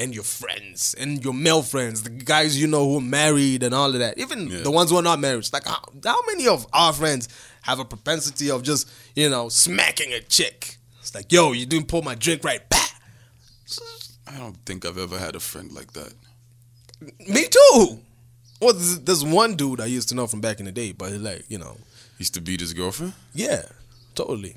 and 0.03 0.15
your 0.15 0.25
friends 0.25 0.95
and 0.99 1.25
your 1.25 1.33
male 1.35 1.63
friends, 1.63 2.03
the 2.03 2.11
guys 2.11 2.61
you 2.61 2.67
know 2.67 2.85
who 2.89 2.99
are 2.99 3.01
married 3.01 3.63
and 3.63 3.75
all 3.75 3.87
of 3.93 3.99
that. 4.01 4.19
Even 4.19 4.49
Yeah. 4.49 4.61
the 4.63 4.71
ones 4.71 4.91
who 4.91 4.97
are 4.97 5.03
not 5.03 5.21
married. 5.21 5.39
It's 5.39 5.53
like 5.53 5.67
how, 5.67 5.81
how 6.05 6.21
many 6.27 6.47
of 6.49 6.67
our 6.73 6.93
friends 6.93 7.29
have 7.63 7.79
a 7.79 7.85
propensity 7.85 8.51
of 8.51 8.63
just 8.63 8.91
you 9.15 9.29
know 9.29 9.49
smacking 9.49 10.13
a 10.13 10.21
chick? 10.21 10.77
It's 11.01 11.15
like, 11.15 11.31
yo, 11.33 11.53
you 11.53 11.67
didn't 11.67 11.89
pour 11.89 12.03
my 12.03 12.15
drink 12.15 12.43
right. 12.45 12.69
Bah! 12.69 12.79
I 14.27 14.39
don't 14.39 14.57
think 14.65 14.85
I've 14.87 14.99
ever 14.99 15.19
had 15.19 15.35
a 15.37 15.41
friend 15.41 15.73
like 15.73 15.93
that. 15.93 16.13
Me 17.29 17.45
too. 17.49 17.99
Well, 18.61 18.73
there's, 18.75 19.01
there's 19.01 19.25
one 19.25 19.57
dude 19.57 19.81
I 19.81 19.87
used 19.87 20.09
to 20.11 20.15
know 20.15 20.27
from 20.29 20.41
back 20.41 20.61
in 20.61 20.67
the 20.67 20.73
day, 20.73 20.93
but 20.93 21.13
like 21.13 21.45
you 21.49 21.59
know, 21.59 21.77
He 22.19 22.23
used 22.23 22.35
to 22.35 22.41
beat 22.41 22.61
his 22.61 22.73
girlfriend. 22.73 23.13
Yeah, 23.35 23.63
totally. 24.15 24.57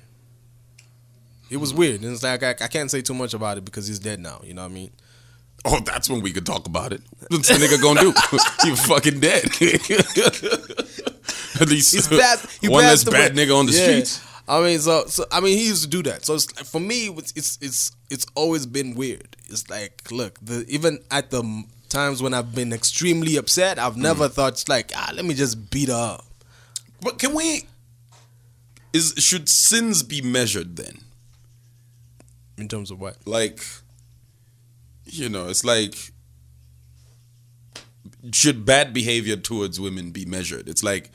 It 1.49 1.57
was 1.57 1.73
weird, 1.73 2.01
and 2.01 2.11
it's 2.13 2.23
like 2.23 2.41
I, 2.43 2.51
I 2.51 2.67
can't 2.67 2.89
say 2.89 3.01
too 3.01 3.13
much 3.13 3.33
about 3.33 3.57
it 3.59 3.65
because 3.65 3.87
he's 3.87 3.99
dead 3.99 4.19
now. 4.19 4.41
You 4.43 4.53
know 4.55 4.63
what 4.63 4.71
I 4.71 4.73
mean? 4.73 4.91
Oh, 5.67 5.79
that's 5.79 6.09
when 6.09 6.21
we 6.21 6.31
could 6.31 6.45
talk 6.45 6.67
about 6.67 6.93
it. 6.93 7.01
What's 7.29 7.47
the 7.47 7.55
nigga 7.55 7.81
gonna 7.81 8.01
do? 8.01 8.13
you 8.69 8.75
fucking 8.75 9.19
dead. 9.19 9.45
At 11.61 11.69
least 11.69 11.93
He's 11.93 12.07
passed. 12.07 12.61
He 12.61 12.67
one 12.67 12.83
less 12.83 13.03
bad 13.03 13.33
nigga 13.33 13.57
on 13.57 13.65
the 13.65 13.71
Yeah. 13.71 13.83
streets. 13.83 14.21
I 14.47 14.61
mean, 14.61 14.79
so 14.79 15.05
so 15.07 15.25
I 15.31 15.39
mean, 15.39 15.57
he 15.57 15.67
used 15.67 15.83
to 15.83 15.89
do 15.89 16.03
that. 16.03 16.23
So 16.23 16.35
it's, 16.35 16.45
for 16.69 16.79
me, 16.79 17.07
it's 17.07 17.33
it's 17.35 17.57
it's 17.61 17.91
it's 18.11 18.25
always 18.35 18.67
been 18.67 18.93
weird. 18.93 19.35
It's 19.47 19.67
like, 19.69 20.11
look, 20.11 20.37
the 20.41 20.65
even 20.67 20.99
at 21.09 21.31
the 21.31 21.63
times 21.89 22.21
when 22.21 22.33
I've 22.35 22.53
been 22.53 22.71
extremely 22.71 23.37
upset, 23.37 23.79
I've 23.79 23.97
never 23.97 24.29
thought 24.29 24.53
it's 24.53 24.69
like, 24.69 24.91
ah, 24.95 25.11
let 25.15 25.25
me 25.25 25.33
just 25.33 25.71
beat 25.71 25.89
her 25.89 25.95
up. 25.95 26.25
But 27.01 27.17
can 27.17 27.33
we? 27.33 27.63
Is 28.93 29.15
should 29.17 29.49
sins 29.49 30.03
be 30.03 30.21
measured 30.21 30.75
then? 30.75 30.99
In 32.57 32.67
terms 32.67 32.91
of 32.91 32.99
what? 33.01 33.17
Like, 33.25 33.65
you 35.05 35.29
know, 35.29 35.47
it's 35.47 35.63
like, 35.63 36.11
should 38.31 38.65
bad 38.65 38.93
behavior 38.93 39.35
towards 39.35 39.79
women 39.79 40.11
be 40.11 40.25
measured? 40.25 40.67
It's 40.67 40.83
like 40.83 41.11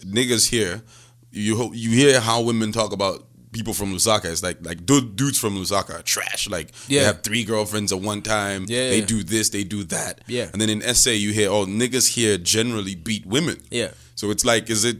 niggas 0.00 0.50
here, 0.50 0.82
you 1.30 1.70
you 1.74 1.90
hear 1.90 2.20
how 2.20 2.40
women 2.42 2.72
talk 2.72 2.92
about 2.92 3.26
people 3.52 3.74
from 3.74 3.92
Lusaka. 3.92 4.26
It's 4.26 4.42
like 4.42 4.64
like 4.64 4.84
du- 4.86 5.00
dudes 5.10 5.38
from 5.38 5.56
Lusaka 5.56 6.00
are 6.00 6.02
trash. 6.02 6.48
Like 6.48 6.72
Yeah. 6.88 7.00
they 7.00 7.06
have 7.06 7.22
three 7.22 7.44
girlfriends 7.44 7.92
at 7.92 8.00
one 8.00 8.22
time. 8.22 8.64
Yeah, 8.68 8.90
they 8.90 9.00
yeah. 9.00 9.06
do 9.06 9.22
this, 9.22 9.50
they 9.50 9.64
do 9.64 9.84
that. 9.84 10.20
Yeah. 10.26 10.48
and 10.52 10.60
then 10.60 10.70
in 10.70 10.82
SA 10.94 11.10
you 11.10 11.32
hear, 11.32 11.50
oh 11.50 11.66
niggas 11.66 12.14
here 12.14 12.38
generally 12.38 12.94
beat 12.94 13.26
women. 13.26 13.58
Yeah. 13.70 13.90
So 14.14 14.30
it's 14.30 14.44
like, 14.44 14.70
is 14.70 14.84
it 14.84 14.98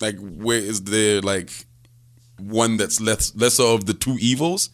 like 0.00 0.16
where 0.18 0.58
is 0.58 0.84
there 0.84 1.20
like 1.20 1.50
one 2.38 2.76
that's 2.76 3.00
less 3.00 3.34
lesser 3.34 3.64
of 3.64 3.86
the 3.86 3.94
two 3.94 4.16
evils, 4.20 4.70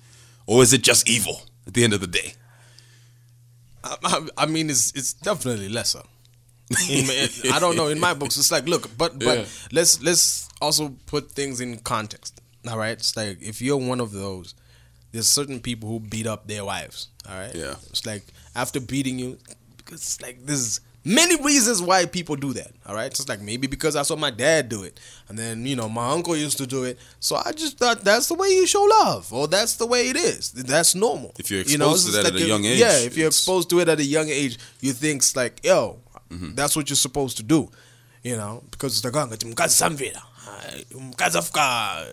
or 0.46 0.62
is 0.62 0.72
it 0.72 0.82
just 0.82 1.08
evil 1.08 1.42
at 1.66 1.74
the 1.74 1.84
end 1.84 1.92
of 1.94 2.00
the 2.00 2.06
day? 2.06 2.34
I, 4.04 4.26
I, 4.38 4.46
mean, 4.46 4.70
it's 4.70 4.92
it's 4.94 5.12
definitely 5.12 5.68
lesser. 5.68 6.02
In 6.90 7.04
I 7.52 7.58
don't 7.60 7.76
know. 7.76 7.88
In 7.88 8.00
my 8.00 8.14
books, 8.14 8.36
it's 8.38 8.50
like, 8.50 8.66
look, 8.66 8.88
but 8.96 9.18
but 9.18 9.38
Yeah. 9.38 9.44
let's 9.72 10.02
let's 10.02 10.48
also 10.60 10.94
put 11.06 11.30
things 11.32 11.60
in 11.60 11.78
context. 11.78 12.40
All 12.68 12.78
right, 12.78 12.92
it's 12.92 13.16
like 13.16 13.42
if 13.42 13.60
you're 13.60 13.76
one 13.76 14.00
of 14.00 14.12
those, 14.12 14.54
there's 15.12 15.28
certain 15.28 15.60
people 15.60 15.88
who 15.88 16.00
beat 16.00 16.26
up 16.26 16.48
their 16.48 16.64
wives. 16.64 17.08
All 17.28 17.36
right, 17.38 17.54
Yeah. 17.54 17.74
It's 17.90 18.06
like 18.06 18.22
after 18.54 18.80
beating 18.80 19.18
you, 19.18 19.38
because 19.76 20.00
it's 20.00 20.20
like 20.22 20.44
there's 20.46 20.80
many 21.04 21.36
reasons 21.42 21.80
why 21.82 22.06
people 22.06 22.36
do 22.36 22.52
that. 22.54 22.72
All 22.86 22.94
right, 22.94 23.06
it's 23.06 23.28
like 23.28 23.40
maybe 23.40 23.66
because 23.66 23.96
I 23.96 24.02
saw 24.02 24.16
my 24.16 24.30
dad 24.30 24.68
do 24.68 24.82
it, 24.84 24.98
and 25.28 25.38
then 25.38 25.66
you 25.66 25.76
know 25.76 25.88
my 25.88 26.10
uncle 26.10 26.36
used 26.36 26.58
to 26.58 26.66
do 26.66 26.84
it, 26.84 26.98
so 27.20 27.36
I 27.44 27.52
just 27.52 27.78
thought 27.78 28.02
that's 28.04 28.28
the 28.28 28.34
way 28.34 28.48
you 28.48 28.66
show 28.66 28.82
love, 28.82 29.32
or 29.32 29.46
that's 29.48 29.76
the 29.76 29.86
way 29.86 30.08
it 30.08 30.16
is. 30.16 30.52
That's 30.52 30.94
normal. 30.94 31.32
If 31.38 31.50
you're 31.50 31.62
You 31.62 31.78
know, 31.78 31.90
exposed 31.92 32.06
to 32.06 32.12
that 32.22 32.24
like 32.24 32.34
at 32.34 32.40
a 32.40 32.48
young 32.48 32.64
age, 32.64 32.78
yeah. 32.78 32.98
If 32.98 33.16
you're 33.16 33.28
exposed 33.28 33.70
to 33.70 33.80
it 33.80 33.88
at 33.88 33.98
a 34.00 34.04
young 34.04 34.28
age, 34.28 34.58
you 34.80 34.92
think 34.92 35.22
it's 35.22 35.36
like, 35.36 35.64
yo, 35.64 35.98
Mm-hmm. 36.30 36.54
that's 36.54 36.74
what 36.74 36.88
you're 36.88 36.96
supposed 36.96 37.36
to 37.36 37.42
do. 37.42 37.70
You 38.22 38.36
know, 38.36 38.62
because 38.70 38.96
it's 38.96 39.04
like, 39.04 39.14
"Ah, 39.14 39.26
ngathi 39.26 39.46
mkazi 39.54 39.76
samvela. 39.76 40.22
Ah, 41.56 42.04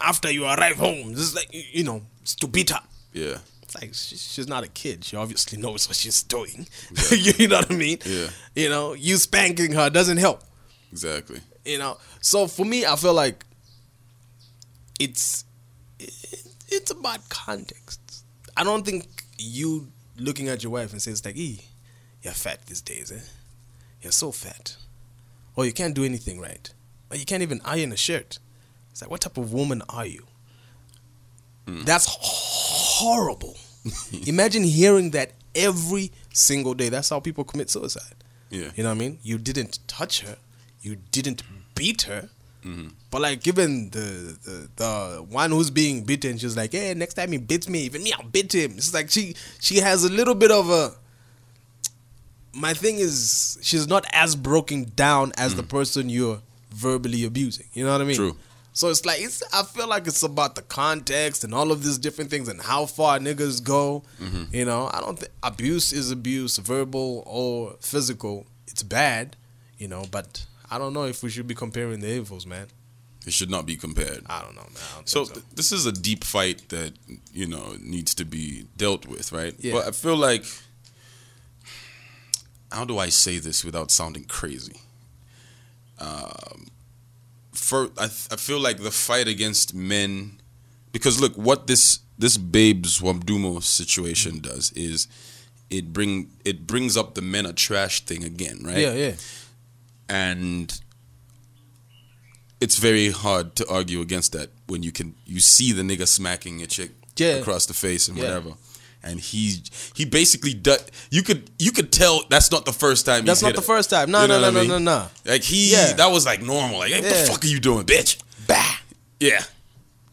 after 0.00 0.30
you 0.30 0.44
arrive 0.46 0.76
home. 0.76 1.10
This 1.14 1.24
is 1.24 1.34
like, 1.34 1.48
you 1.52 1.84
know, 1.84 2.02
it's 2.22 2.34
to 2.36 2.46
beat 2.46 2.70
her. 2.70 2.80
Yeah, 3.12 3.38
like 3.74 3.94
she- 3.94 4.16
she's 4.16 4.48
not 4.48 4.64
a 4.64 4.68
kid. 4.68 5.04
She 5.04 5.16
obviously 5.16 5.58
knows 5.62 5.88
what 5.88 5.96
she's 5.96 6.22
doing. 6.22 6.66
you 7.12 7.48
know 7.48 7.56
what 7.58 7.70
I 7.70 7.74
mean? 7.74 7.98
Yeah. 8.04 8.28
You 8.54 8.68
know, 8.68 8.94
you 8.94 9.16
spanking 9.16 9.72
her 9.72 9.90
doesn't 9.90 10.16
help. 10.18 10.42
exactly. 10.92 11.40
You 11.64 11.78
know, 11.78 11.98
so 12.20 12.46
for 12.46 12.64
me, 12.64 12.86
I 12.86 12.96
feel 12.96 13.12
like 13.14 13.44
it's 14.98 15.44
it, 15.98 16.12
it's 16.68 16.90
about 16.90 17.28
context. 17.28 18.00
I 18.56 18.64
don't 18.64 18.84
think 18.84 19.06
you 19.38 19.92
looking 20.16 20.48
at 20.48 20.62
your 20.62 20.72
wife 20.72 20.92
and 20.92 21.00
saying 21.00 21.12
it's 21.14 21.24
like, 21.24 21.36
"E, 21.36 21.60
you're 22.22 22.32
fat 22.32 22.64
these 22.66 22.80
days, 22.80 23.12
eh? 23.12 23.20
You're 24.02 24.12
so 24.12 24.32
fat, 24.32 24.76
or 25.56 25.64
you 25.66 25.72
can't 25.72 25.94
do 25.94 26.04
anything 26.04 26.40
right, 26.40 26.70
or 27.10 27.16
you 27.16 27.24
can't 27.26 27.42
even 27.42 27.60
iron 27.64 27.92
a 27.92 27.96
shirt." 27.96 28.38
It's 28.90 29.02
like, 29.02 29.10
what 29.10 29.20
type 29.20 29.36
of 29.38 29.52
woman 29.52 29.82
are 29.88 30.06
you? 30.06 30.26
That's 31.66 32.06
horrible. 33.00 33.56
Imagine 34.26 34.62
hearing 34.62 35.10
that 35.10 35.32
every 35.54 36.12
single 36.32 36.74
day. 36.74 36.88
That's 36.88 37.08
how 37.08 37.20
people 37.20 37.44
commit 37.44 37.70
suicide. 37.70 38.16
Yeah. 38.50 38.70
You 38.74 38.82
know 38.82 38.90
what 38.90 38.96
I 38.96 38.98
mean? 38.98 39.18
You 39.22 39.38
didn't 39.38 39.78
touch 39.86 40.20
her. 40.20 40.36
You 40.82 40.96
didn't 41.10 41.42
beat 41.74 42.02
her. 42.02 42.28
Mm-hmm. 42.64 42.88
But 43.10 43.22
like, 43.22 43.42
given 43.42 43.90
the, 43.90 44.36
the 44.44 44.68
the 44.76 45.26
one 45.30 45.50
who's 45.50 45.70
being 45.70 46.04
beaten, 46.04 46.36
she's 46.36 46.56
like, 46.56 46.72
"Hey, 46.72 46.92
next 46.94 47.14
time 47.14 47.32
he 47.32 47.38
beats 47.38 47.68
me, 47.68 47.80
even 47.80 48.02
me, 48.02 48.12
I'll 48.12 48.28
beat 48.28 48.54
him." 48.54 48.72
It's 48.76 48.92
like 48.92 49.10
she 49.10 49.34
she 49.60 49.76
has 49.78 50.04
a 50.04 50.12
little 50.12 50.34
bit 50.34 50.50
of 50.50 50.68
a. 50.68 50.92
My 52.52 52.74
thing 52.74 52.96
is, 52.98 53.58
she's 53.62 53.88
not 53.88 54.04
as 54.12 54.36
broken 54.36 54.92
down 54.94 55.32
as 55.38 55.54
the 55.54 55.62
person 55.62 56.10
you're 56.10 56.40
verbally 56.70 57.24
abusing. 57.24 57.66
You 57.72 57.84
know 57.84 57.92
what 57.92 58.00
I 58.02 58.04
mean? 58.04 58.16
Mm. 58.16 58.18
True. 58.18 58.36
So 58.72 58.88
it's 58.88 59.04
like 59.04 59.20
it's. 59.20 59.42
I 59.52 59.62
feel 59.62 59.88
like 59.88 60.06
it's 60.06 60.22
about 60.22 60.54
the 60.54 60.62
context 60.62 61.44
and 61.44 61.54
all 61.54 61.72
of 61.72 61.82
these 61.82 61.98
different 61.98 62.30
things 62.30 62.48
and 62.48 62.60
how 62.60 62.86
far 62.86 63.18
niggas 63.18 63.62
go. 63.62 64.04
Mm-hmm. 64.20 64.54
You 64.54 64.64
know, 64.64 64.88
I 64.92 65.00
don't 65.00 65.18
think 65.18 65.32
abuse 65.42 65.92
is 65.92 66.10
abuse, 66.10 66.56
verbal 66.58 67.24
or 67.26 67.76
physical. 67.80 68.46
It's 68.68 68.82
bad, 68.82 69.36
you 69.78 69.88
know. 69.88 70.04
But 70.10 70.46
I 70.70 70.78
don't 70.78 70.92
know 70.92 71.04
if 71.04 71.22
we 71.22 71.30
should 71.30 71.48
be 71.48 71.54
comparing 71.54 72.00
the 72.00 72.08
evils, 72.08 72.46
man. 72.46 72.68
It 73.26 73.32
should 73.32 73.50
not 73.50 73.66
be 73.66 73.76
compared. 73.76 74.24
I 74.26 74.40
don't 74.40 74.54
know, 74.54 74.62
man. 74.62 74.82
Don't 74.94 75.08
So, 75.08 75.24
th- 75.26 75.44
this 75.54 75.72
is 75.72 75.84
a 75.84 75.92
deep 75.92 76.24
fight 76.24 76.68
that 76.70 76.92
you 77.34 77.46
know 77.46 77.74
needs 77.80 78.14
to 78.14 78.24
be 78.24 78.66
dealt 78.76 79.06
with, 79.06 79.32
right? 79.32 79.54
Yeah. 79.58 79.74
But 79.74 79.88
I 79.88 79.90
feel 79.90 80.16
like 80.16 80.44
how 82.72 82.84
do 82.84 82.98
I 82.98 83.08
say 83.08 83.38
this 83.38 83.64
without 83.64 83.90
sounding 83.90 84.24
crazy? 84.24 84.80
Um, 85.98 86.68
for 87.70 87.80
I, 87.96 88.06
I 88.34 88.36
feel 88.46 88.60
like 88.66 88.78
the 88.82 88.90
fight 88.90 89.28
against 89.28 89.74
men, 89.74 90.40
because 90.92 91.20
look, 91.22 91.34
what 91.36 91.66
this 91.68 92.00
this 92.18 92.36
babes 92.36 93.00
Wodumo 93.00 93.62
situation 93.62 94.40
does 94.40 94.72
is 94.88 95.06
it 95.70 95.84
bring 95.92 96.12
it 96.44 96.66
brings 96.66 96.96
up 97.00 97.14
the 97.14 97.22
men 97.22 97.46
are 97.46 97.52
trash 97.66 98.04
thing 98.04 98.24
again, 98.24 98.58
right? 98.64 98.78
Yeah, 98.86 98.94
yeah. 99.04 99.14
and 100.08 100.66
it's 102.60 102.76
very 102.76 103.10
hard 103.10 103.54
to 103.56 103.64
argue 103.68 104.00
against 104.00 104.32
that 104.32 104.50
when 104.66 104.82
you 104.82 104.92
can 104.92 105.14
you 105.24 105.40
see 105.40 105.72
the 105.72 105.82
nigga 105.82 106.06
smacking 106.06 106.60
a 106.62 106.66
chick 106.66 106.90
Yeah. 107.16 107.36
across 107.40 107.66
the 107.66 107.74
face 107.74 108.08
and 108.08 108.16
Yeah. 108.18 108.24
whatever. 108.24 108.52
And 109.02 109.18
he 109.18 109.62
he 109.94 110.04
basically 110.04 110.52
du- 110.52 110.78
you 111.10 111.22
could 111.22 111.50
you 111.58 111.72
could 111.72 111.90
tell 111.90 112.22
that's 112.28 112.50
not 112.52 112.66
the 112.66 112.72
first 112.72 113.06
time 113.06 113.24
That's 113.24 113.40
not 113.42 113.54
the 113.54 113.60
her. 113.62 113.66
first 113.66 113.88
time. 113.90 114.10
No, 114.10 114.22
You 114.22 114.28
know 114.28 114.40
no, 114.40 114.50
no, 114.50 114.58
what 114.58 114.64
I 114.64 114.66
no, 114.68 114.74
mean? 114.76 114.84
no, 114.84 115.00
no. 115.02 115.08
Like 115.32 115.42
he 115.42 115.72
Yeah. 115.72 115.92
that 115.94 116.10
was 116.10 116.26
like 116.26 116.42
normal. 116.42 116.80
Like, 116.80 116.90
hey, 116.92 117.00
what 117.00 117.10
Yeah. 117.10 117.22
the 117.24 117.30
fuck 117.30 117.44
are 117.44 117.48
you 117.48 117.60
doing, 117.60 117.86
bitch? 117.86 118.18
Bah. 118.46 118.78
Yeah. 119.18 119.42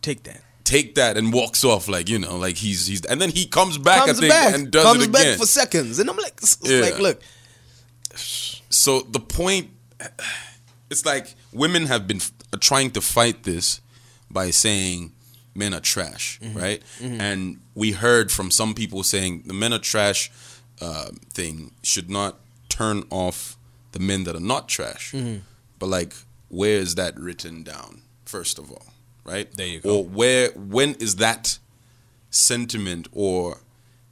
Take 0.01 0.23
that. 0.23 0.41
Take 0.63 0.95
that 0.95 1.17
and 1.17 1.33
walks 1.33 1.63
off 1.65 1.87
like, 1.89 2.07
you 2.07 2.17
know, 2.19 2.37
like 2.37 2.55
he's 2.55 2.87
he's 2.87 3.03
and 3.05 3.21
then 3.21 3.29
he 3.29 3.45
comes 3.45 3.77
back 3.77 4.05
comes 4.05 4.19
I 4.19 4.21
think 4.21 4.31
back. 4.31 4.53
and 4.55 4.71
does 4.71 4.83
comes 4.83 5.03
it 5.03 5.09
again. 5.09 5.31
back 5.33 5.37
for 5.39 5.45
seconds, 5.47 5.99
and 5.99 6.09
I'm 6.09 6.17
like, 6.17 6.39
Yeah. 6.63 6.79
like, 6.79 6.99
look, 6.99 7.21
so 8.69 9.01
the 9.01 9.19
point 9.19 9.69
it's 10.89 11.05
like 11.05 11.35
women 11.51 11.87
have 11.87 12.07
been 12.07 12.17
f- 12.17 12.31
trying 12.61 12.91
to 12.91 13.01
fight 13.01 13.43
this 13.43 13.81
by 14.31 14.51
saying 14.51 15.11
men 15.57 15.73
are 15.73 15.79
trash 15.79 16.39
mm-hmm. 16.41 16.57
right 16.57 16.83
mm-hmm. 16.99 17.19
and 17.19 17.59
we 17.75 17.91
heard 17.91 18.31
from 18.31 18.51
some 18.51 18.73
people 18.73 19.03
saying 19.03 19.43
the 19.45 19.53
men 19.53 19.73
are 19.73 19.79
trash 19.79 20.31
uh, 20.81 21.09
thing 21.33 21.71
should 21.83 22.09
not 22.09 22.37
turn 22.69 23.03
off 23.09 23.57
the 23.91 23.99
men 23.99 24.23
that 24.23 24.35
are 24.35 24.39
not 24.39 24.69
trash 24.69 25.11
mm-hmm. 25.11 25.39
but 25.79 25.87
like 25.87 26.13
where 26.49 26.77
is 26.77 26.95
that 26.95 27.17
written 27.19 27.63
down 27.63 28.01
first 28.25 28.59
of 28.59 28.71
all 28.71 28.87
right 29.25 29.51
There 29.53 29.67
you 29.67 29.79
go. 29.79 29.97
or 29.97 30.03
where 30.05 30.49
when 30.51 30.93
is 30.95 31.15
that 31.17 31.57
sentiment 32.29 33.07
or 33.11 33.57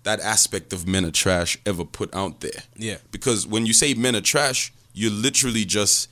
that 0.04 0.20
aspect 0.20 0.72
of 0.72 0.88
men 0.88 1.04
are 1.06 1.12
trash 1.12 1.58
ever 1.66 1.84
put 1.84 2.14
out 2.16 2.40
there. 2.42 2.64
Yeah. 2.78 2.98
Because 3.12 3.46
when 3.48 3.66
you 3.66 3.74
say 3.74 3.94
men 3.96 4.16
are 4.16 4.22
trash, 4.22 4.72
you're 4.94 5.12
literally 5.12 5.66
just 5.66 6.10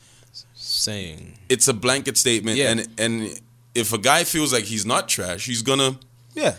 Saying. 0.56 1.38
it's 1.48 1.68
a 1.68 1.74
blanket 1.74 2.18
statement 2.18 2.58
Yeah. 2.58 2.72
and 2.72 2.88
and 2.98 3.40
if 3.76 3.91
a 3.93 3.97
guy 3.97 4.24
feels 4.24 4.53
like 4.53 4.65
he's 4.65 4.86
not 4.86 5.07
trash, 5.09 5.45
he's 5.45 5.61
gonna 5.61 5.97
Yeah. 6.36 6.55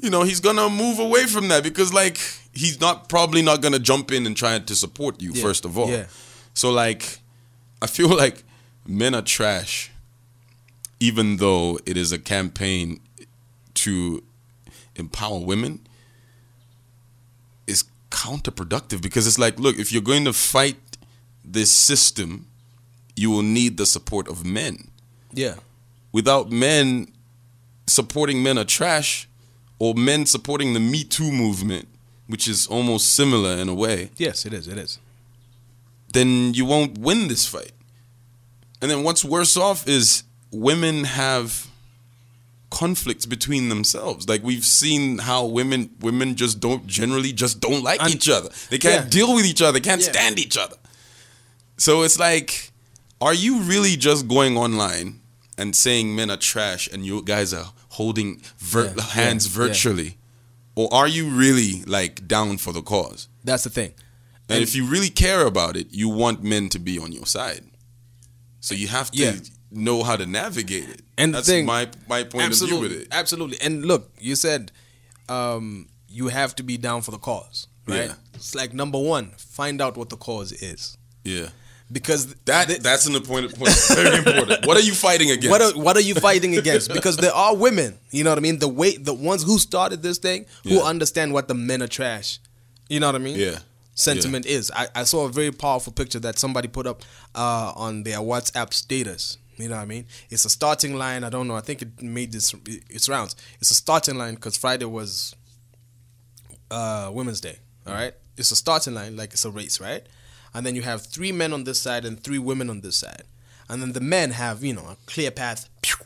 you 0.00 0.10
know, 0.10 0.22
he's 0.22 0.40
gonna 0.40 0.68
move 0.68 0.98
away 0.98 1.26
from 1.26 1.48
that 1.48 1.62
because 1.62 1.92
like 1.92 2.18
he's 2.52 2.80
not 2.80 3.08
probably 3.08 3.42
not 3.42 3.62
gonna 3.62 3.78
jump 3.78 4.10
in 4.12 4.26
and 4.26 4.36
try 4.36 4.58
to 4.58 4.74
support 4.76 5.20
you 5.22 5.32
Yeah. 5.32 5.42
first 5.42 5.64
of 5.64 5.76
all. 5.78 5.90
Yeah. 5.90 6.06
So 6.54 6.70
like 6.70 7.20
I 7.82 7.86
feel 7.86 8.08
like 8.24 8.44
men 8.86 9.14
are 9.14 9.22
trash 9.22 9.90
even 11.00 11.36
though 11.36 11.78
it 11.86 11.96
is 11.96 12.10
a 12.10 12.18
campaign 12.18 13.00
to 13.74 14.24
empower 14.96 15.38
women 15.38 15.86
is 17.66 17.84
counterproductive 18.10 19.00
because 19.02 19.26
it's 19.26 19.38
like 19.38 19.58
look 19.60 19.78
if 19.78 19.92
you're 19.92 20.02
going 20.02 20.24
to 20.24 20.32
fight 20.32 20.76
this 21.44 21.70
system 21.70 22.46
you 23.14 23.30
will 23.30 23.42
need 23.42 23.76
the 23.76 23.86
support 23.86 24.28
of 24.28 24.44
men 24.44 24.90
Yeah. 25.32 25.54
Without 26.12 26.50
men 26.50 27.08
supporting 27.86 28.42
men 28.42 28.58
are 28.58 28.64
trash 28.64 29.28
or 29.78 29.94
men 29.94 30.26
supporting 30.26 30.74
the 30.74 30.80
me 30.80 31.04
too 31.04 31.30
movement 31.30 31.88
which 32.26 32.46
is 32.46 32.66
almost 32.66 33.14
similar 33.14 33.52
in 33.56 33.68
a 33.68 33.74
way 33.74 34.10
Yes, 34.18 34.44
it 34.44 34.52
is. 34.52 34.68
It 34.68 34.76
is. 34.78 34.98
then 36.12 36.52
you 36.54 36.64
won't 36.64 36.98
win 36.98 37.28
this 37.28 37.46
fight. 37.46 37.72
And 38.80 38.90
then 38.90 39.02
what's 39.02 39.24
worse 39.24 39.56
off 39.56 39.88
is 39.88 40.22
women 40.52 41.04
have 41.04 41.66
conflicts 42.70 43.24
between 43.26 43.68
themselves. 43.70 44.28
Like 44.28 44.42
we've 44.42 44.64
seen 44.64 45.18
how 45.18 45.46
women 45.46 45.90
women 46.00 46.34
just 46.36 46.60
don't 46.60 46.86
generally 46.86 47.32
just 47.32 47.60
don't 47.60 47.82
like 47.82 48.00
each 48.10 48.28
other. 48.28 48.50
They 48.70 48.78
can't 48.78 49.04
Yeah. 49.04 49.10
deal 49.10 49.34
with 49.34 49.46
each 49.46 49.62
other, 49.62 49.72
They 49.72 49.80
can't 49.88 50.02
Yeah. 50.02 50.12
stand 50.12 50.38
each 50.38 50.56
other. 50.56 50.76
So 51.78 52.02
it's 52.02 52.18
like 52.18 52.72
are 53.20 53.34
you 53.34 53.60
really 53.62 53.96
just 53.96 54.28
going 54.28 54.56
online 54.58 55.17
and 55.58 55.74
saying 55.76 56.14
men 56.16 56.30
are 56.30 56.36
trash 56.38 56.88
and 56.92 57.04
you 57.04 57.22
guys 57.22 57.52
are 57.52 57.72
holding 57.90 58.40
vir- 58.58 58.94
Yeah, 58.96 59.02
hands 59.02 59.46
yeah, 59.46 59.62
yeah. 59.62 59.66
virtually? 59.68 60.16
Or 60.74 60.88
are 60.94 61.08
you 61.08 61.28
really 61.28 61.82
like 61.86 62.26
down 62.28 62.56
for 62.58 62.72
the 62.72 62.82
cause? 62.82 63.28
That's 63.44 63.64
the 63.64 63.70
thing. 63.70 63.92
And, 64.48 64.62
if 64.62 64.74
you 64.74 64.86
really 64.86 65.10
care 65.10 65.44
about 65.46 65.76
it, 65.76 65.88
you 65.90 66.08
want 66.08 66.42
men 66.42 66.68
to 66.70 66.78
be 66.78 66.98
on 66.98 67.12
your 67.12 67.26
side. 67.26 67.64
So 68.60 68.74
you 68.74 68.88
have 68.88 69.10
to 69.10 69.18
Yeah. 69.18 69.36
know 69.70 70.02
how 70.02 70.16
to 70.16 70.24
navigate 70.24 70.88
it. 70.88 71.02
And 71.18 71.34
that's 71.34 71.46
thing- 71.48 71.66
my 71.66 71.88
my 72.08 72.22
point 72.24 72.46
absolutely, 72.46 72.76
of 72.86 72.90
view 72.90 72.98
with 72.98 73.02
it. 73.06 73.08
Absolutely. 73.10 73.60
And 73.60 73.84
look, 73.84 74.10
you 74.20 74.36
said 74.36 74.72
um, 75.28 75.88
you 76.08 76.28
have 76.28 76.54
to 76.56 76.62
be 76.62 76.78
down 76.78 77.02
for 77.02 77.10
the 77.10 77.18
cause, 77.18 77.66
right? 77.86 78.06
Yeah. 78.06 78.14
It's 78.34 78.54
like 78.54 78.72
number 78.72 78.98
one, 78.98 79.32
find 79.36 79.80
out 79.82 79.96
what 79.98 80.08
the 80.08 80.16
cause 80.16 80.52
is, 80.52 80.96
Yeah. 81.24 81.48
Because 81.90 82.34
That 82.44 82.68
th- 82.68 82.80
that's 82.80 83.06
an 83.06 83.14
important 83.14 83.54
point. 83.58 83.70
Very 83.94 84.18
important. 84.18 84.66
What 84.66 84.76
are 84.76 84.80
you 84.80 84.94
fighting 84.94 85.30
against? 85.30 85.50
what 85.50 85.62
are, 85.62 85.72
what 85.80 85.96
are 85.96 86.00
you 86.02 86.14
fighting 86.14 86.56
against? 86.56 86.92
Because 86.92 87.16
there 87.16 87.32
are 87.32 87.56
women, 87.56 87.98
you 88.10 88.24
know 88.24 88.30
what 88.30 88.38
I 88.38 88.42
mean. 88.42 88.58
The 88.58 88.68
way 88.68 88.96
the 88.96 89.14
ones 89.14 89.42
who 89.42 89.58
started 89.58 90.02
this 90.02 90.18
thing 90.18 90.46
who 90.64 90.74
Yeah. 90.76 90.80
understand 90.82 91.32
what 91.32 91.48
the 91.48 91.54
men 91.54 91.82
are 91.82 91.88
trash. 91.88 92.38
You 92.88 93.00
know 93.00 93.06
what 93.08 93.14
I 93.14 93.18
mean? 93.18 93.38
Yeah. 93.38 93.58
Sentiment 93.94 94.46
is. 94.46 94.70
I, 94.74 94.86
I 94.94 95.04
saw 95.04 95.24
a 95.26 95.28
very 95.28 95.50
powerful 95.50 95.92
picture 95.92 96.20
that 96.20 96.38
somebody 96.38 96.68
put 96.68 96.86
up 96.86 97.02
uh, 97.34 97.72
on 97.74 98.04
their 98.04 98.18
WhatsApp 98.18 98.72
status. 98.72 99.38
You 99.56 99.68
know 99.68 99.74
what 99.74 99.82
I 99.82 99.86
mean? 99.86 100.06
It's 100.30 100.44
a 100.44 100.50
starting 100.50 100.94
line. 100.96 101.24
I 101.24 101.30
don't 101.30 101.48
know. 101.48 101.56
I 101.56 101.60
think 101.62 101.82
it 101.82 102.00
made 102.00 102.30
this 102.30 102.54
its 102.88 103.08
rounds. 103.08 103.34
It's 103.60 103.72
a 103.72 103.74
starting 103.74 104.16
line 104.16 104.34
because 104.36 104.56
Friday 104.56 104.84
was 104.84 105.34
uh, 106.70 107.10
Women's 107.12 107.40
Day. 107.40 107.58
All 107.86 107.94
right, 107.94 108.12
it's 108.36 108.50
a 108.50 108.56
starting 108.56 108.94
line 108.94 109.16
like 109.16 109.32
it's 109.32 109.44
a 109.44 109.50
race, 109.50 109.80
right? 109.80 110.06
And 110.54 110.64
then 110.64 110.74
you 110.74 110.82
have 110.82 111.06
three 111.06 111.32
men 111.32 111.52
on 111.52 111.64
this 111.64 111.80
side 111.80 112.04
and 112.04 112.22
three 112.22 112.38
women 112.38 112.70
on 112.70 112.80
this 112.80 112.96
side, 112.96 113.24
and 113.68 113.80
then 113.82 113.92
the 113.92 114.00
men 114.00 114.30
have 114.32 114.64
you 114.64 114.72
know 114.74 114.86
a 114.86 114.96
clear 115.06 115.30
path 115.30 115.68
pew, 115.82 115.96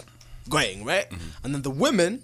going 0.48 0.84
right, 0.84 1.08
mm-hmm. 1.08 1.44
and 1.44 1.54
then 1.54 1.62
the 1.62 1.70
women, 1.70 2.22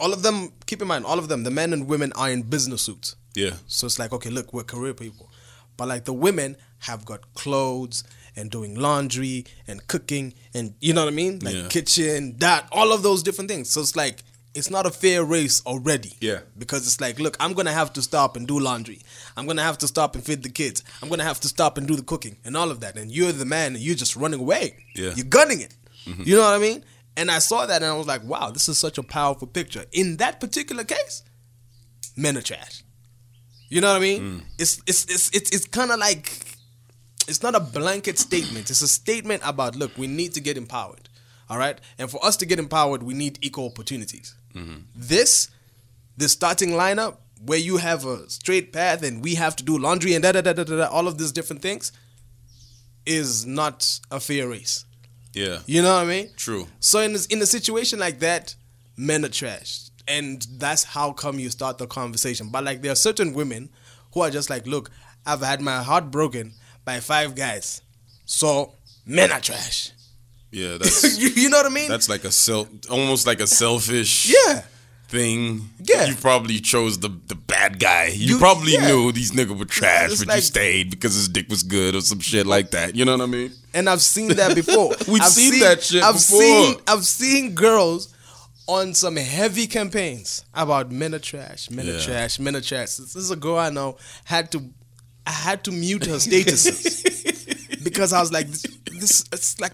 all 0.00 0.12
of 0.12 0.22
them. 0.22 0.52
Keep 0.66 0.82
in 0.82 0.88
mind, 0.88 1.04
all 1.04 1.18
of 1.18 1.28
them, 1.28 1.42
the 1.44 1.50
men 1.50 1.72
and 1.72 1.86
women 1.88 2.12
are 2.14 2.30
in 2.30 2.42
business 2.42 2.82
suits. 2.82 3.16
yeah. 3.34 3.54
So 3.66 3.86
it's 3.86 3.98
like, 3.98 4.12
okay, 4.12 4.30
look, 4.30 4.52
we're 4.52 4.64
career 4.64 4.94
people. 4.94 5.28
But 5.76 5.88
like 5.88 6.04
the 6.04 6.12
women 6.12 6.56
have 6.80 7.04
got 7.04 7.34
clothes 7.34 8.04
and 8.36 8.50
doing 8.50 8.74
laundry 8.74 9.44
and 9.66 9.86
cooking 9.86 10.34
and 10.54 10.74
you 10.80 10.92
know 10.92 11.04
what 11.04 11.12
I 11.12 11.16
mean? 11.16 11.38
Like 11.40 11.54
Yeah. 11.54 11.68
kitchen, 11.68 12.36
that, 12.38 12.66
all 12.72 12.92
of 12.92 13.02
those 13.02 13.22
different 13.22 13.48
things. 13.50 13.70
So 13.70 13.80
it's 13.80 13.94
like 13.96 14.22
it's 14.58 14.70
not 14.70 14.86
a 14.86 14.90
fair 14.90 15.24
race 15.24 15.62
already. 15.64 16.12
Yeah. 16.20 16.40
Because 16.58 16.86
it's 16.86 17.00
like, 17.00 17.18
look, 17.18 17.36
I'm 17.40 17.52
gonna 17.52 17.72
have 17.72 17.92
to 17.94 18.02
stop 18.02 18.36
and 18.36 18.46
do 18.46 18.58
laundry. 18.58 19.00
I'm 19.36 19.46
gonna 19.46 19.62
have 19.62 19.78
to 19.78 19.86
stop 19.86 20.14
and 20.14 20.24
feed 20.24 20.42
the 20.42 20.50
kids. 20.50 20.82
I'm 21.02 21.08
gonna 21.08 21.24
have 21.24 21.40
to 21.40 21.48
stop 21.48 21.78
and 21.78 21.86
do 21.86 21.96
the 21.96 22.02
cooking 22.02 22.36
and 22.44 22.56
all 22.56 22.70
of 22.70 22.80
that. 22.80 22.96
And 22.96 23.10
you're 23.10 23.32
the 23.32 23.44
man 23.44 23.74
and 23.74 23.82
you're 23.82 23.94
just 23.94 24.16
running 24.16 24.40
away. 24.40 24.76
Yeah. 24.94 25.12
You're 25.14 25.26
gunning 25.26 25.60
it. 25.60 25.74
Mm-hmm. 26.04 26.22
You 26.24 26.36
know 26.36 26.42
what 26.42 26.54
I 26.54 26.58
mean? 26.58 26.84
And 27.16 27.30
I 27.30 27.38
saw 27.38 27.66
that 27.66 27.82
and 27.82 27.90
I 27.90 27.96
was 27.96 28.06
like, 28.06 28.24
wow, 28.24 28.50
this 28.50 28.68
is 28.68 28.78
such 28.78 28.98
a 28.98 29.02
powerful 29.02 29.48
picture. 29.48 29.84
In 29.92 30.18
that 30.18 30.40
particular 30.40 30.84
case, 30.84 31.22
men 32.16 32.36
are 32.36 32.42
trash. 32.42 32.82
You 33.68 33.80
know 33.80 33.88
what 33.88 33.96
I 33.96 34.00
mean? 34.00 34.22
Mm. 34.22 34.42
It's 34.58 34.82
it's 34.86 35.04
it's 35.04 35.30
it's 35.34 35.50
it's 35.50 35.66
kind 35.66 35.90
of 35.90 35.98
like 35.98 36.32
it's 37.28 37.42
not 37.42 37.54
a 37.54 37.60
blanket 37.60 38.18
statement. 38.18 38.70
It's 38.70 38.80
a 38.82 38.88
statement 38.88 39.42
about 39.44 39.76
look, 39.76 39.96
we 39.98 40.06
need 40.06 40.32
to 40.34 40.40
get 40.40 40.56
empowered. 40.56 41.08
All 41.50 41.58
right, 41.58 41.78
and 41.98 42.10
for 42.10 42.22
us 42.24 42.36
to 42.38 42.46
get 42.46 42.58
empowered, 42.58 43.02
we 43.02 43.14
need 43.14 43.38
equal 43.40 43.66
opportunities. 43.66 44.34
This 44.94 45.50
the 46.16 46.28
starting 46.28 46.70
lineup 46.70 47.18
where 47.44 47.58
you 47.58 47.76
have 47.76 48.04
a 48.04 48.28
straight 48.28 48.72
path 48.72 49.02
and 49.02 49.22
we 49.22 49.36
have 49.36 49.54
to 49.56 49.62
do 49.62 49.78
laundry 49.78 50.14
and 50.14 50.22
da 50.24 50.32
da 50.32 50.40
da 50.40 50.52
da 50.52 50.64
da, 50.64 50.76
da 50.76 50.86
all 50.88 51.06
of 51.06 51.16
these 51.18 51.30
different 51.30 51.62
things 51.62 51.92
is 53.06 53.46
not 53.46 54.00
a 54.10 54.18
fair 54.20 54.48
race. 54.48 54.84
Yeah. 55.32 55.60
You 55.66 55.82
know 55.82 55.94
what 55.94 56.04
I 56.04 56.06
mean? 56.06 56.30
True. 56.36 56.66
So 56.80 57.00
in 57.00 57.12
this, 57.12 57.26
in 57.26 57.40
a 57.40 57.46
situation 57.46 57.98
like 57.98 58.18
that, 58.20 58.54
men 58.96 59.24
are 59.24 59.28
trash, 59.28 59.90
and 60.08 60.44
that's 60.58 60.82
how 60.82 61.12
come 61.12 61.38
you 61.38 61.50
start 61.50 61.78
the 61.78 61.86
conversation. 61.86 62.48
But 62.48 62.64
like 62.64 62.82
there 62.82 62.92
are 62.92 62.96
certain 62.96 63.32
women 63.34 63.70
who 64.12 64.22
are 64.22 64.30
just 64.30 64.50
like, 64.50 64.66
look, 64.66 64.90
I've 65.24 65.42
had 65.42 65.60
my 65.60 65.82
heart 65.82 66.10
broken 66.10 66.54
by 66.84 67.00
five 67.00 67.34
guys, 67.34 67.82
so 68.24 68.74
men 69.06 69.30
are 69.30 69.40
trash. 69.40 69.92
Yeah, 70.50 70.76
that's 70.80 71.18
you, 71.18 71.28
you 71.28 71.48
know 71.50 71.58
what 71.58 71.66
I 71.66 71.70
mean? 71.70 71.88
that's 71.88 72.08
like 72.08 72.24
a 72.24 72.30
self 72.30 72.68
almost 72.90 73.26
like 73.26 73.40
a 73.40 73.46
selfish 73.46 74.32
yeah. 74.32 74.62
thing. 75.08 75.68
Yeah. 75.82 76.06
You 76.06 76.14
probably 76.16 76.58
chose 76.60 76.98
the 76.98 77.10
the 77.26 77.34
bad 77.34 77.78
guy. 77.78 78.06
You, 78.14 78.34
You- 78.34 78.38
probably 78.38 78.72
yeah. 78.74 78.86
knew 78.88 79.12
these 79.12 79.32
niggas 79.32 79.58
were 79.58 79.64
trash, 79.66 80.12
It's 80.12 80.24
but 80.24 80.36
you 80.36 80.40
stayed 80.42 80.90
because 80.90 81.14
his 81.14 81.28
dick 81.28 81.48
was 81.48 81.62
good 81.62 81.94
or 81.94 82.00
some 82.00 82.20
shit 82.20 82.46
like 82.46 82.70
that. 82.70 82.94
You 82.96 83.04
know 83.04 83.12
what 83.16 83.22
I 83.22 83.26
mean? 83.26 83.52
And 83.74 83.88
I've 83.90 84.00
seen 84.02 84.28
that 84.36 84.54
before. 84.54 84.88
We've 85.08 85.20
I've 85.22 85.28
seen 85.30 85.60
that 85.60 85.82
shit 85.82 86.02
I've 86.02 86.14
before. 86.14 86.40
seen 86.40 86.76
I've 86.86 87.04
seen 87.06 87.54
girls 87.54 88.14
on 88.66 88.92
some 88.94 89.16
heavy 89.16 89.66
campaigns 89.66 90.44
about 90.54 90.90
men 90.90 91.14
are 91.14 91.18
trash, 91.18 91.70
men 91.70 91.88
are 91.88 92.00
trash, 92.00 92.38
men 92.38 92.54
are 92.56 92.60
trash. 92.62 92.96
This 92.96 93.16
is 93.16 93.30
a 93.30 93.36
girl 93.36 93.56
I 93.58 93.70
know 93.70 93.96
had 94.24 94.50
to 94.52 94.62
I 95.26 95.30
had 95.30 95.62
to 95.64 95.72
mute 95.72 96.06
her 96.06 96.16
statuses 96.16 97.82
because 97.84 98.12
I 98.14 98.20
was 98.20 98.32
like 98.32 98.46
this, 98.48 98.62
this 98.92 99.24
it's 99.32 99.60
like 99.60 99.72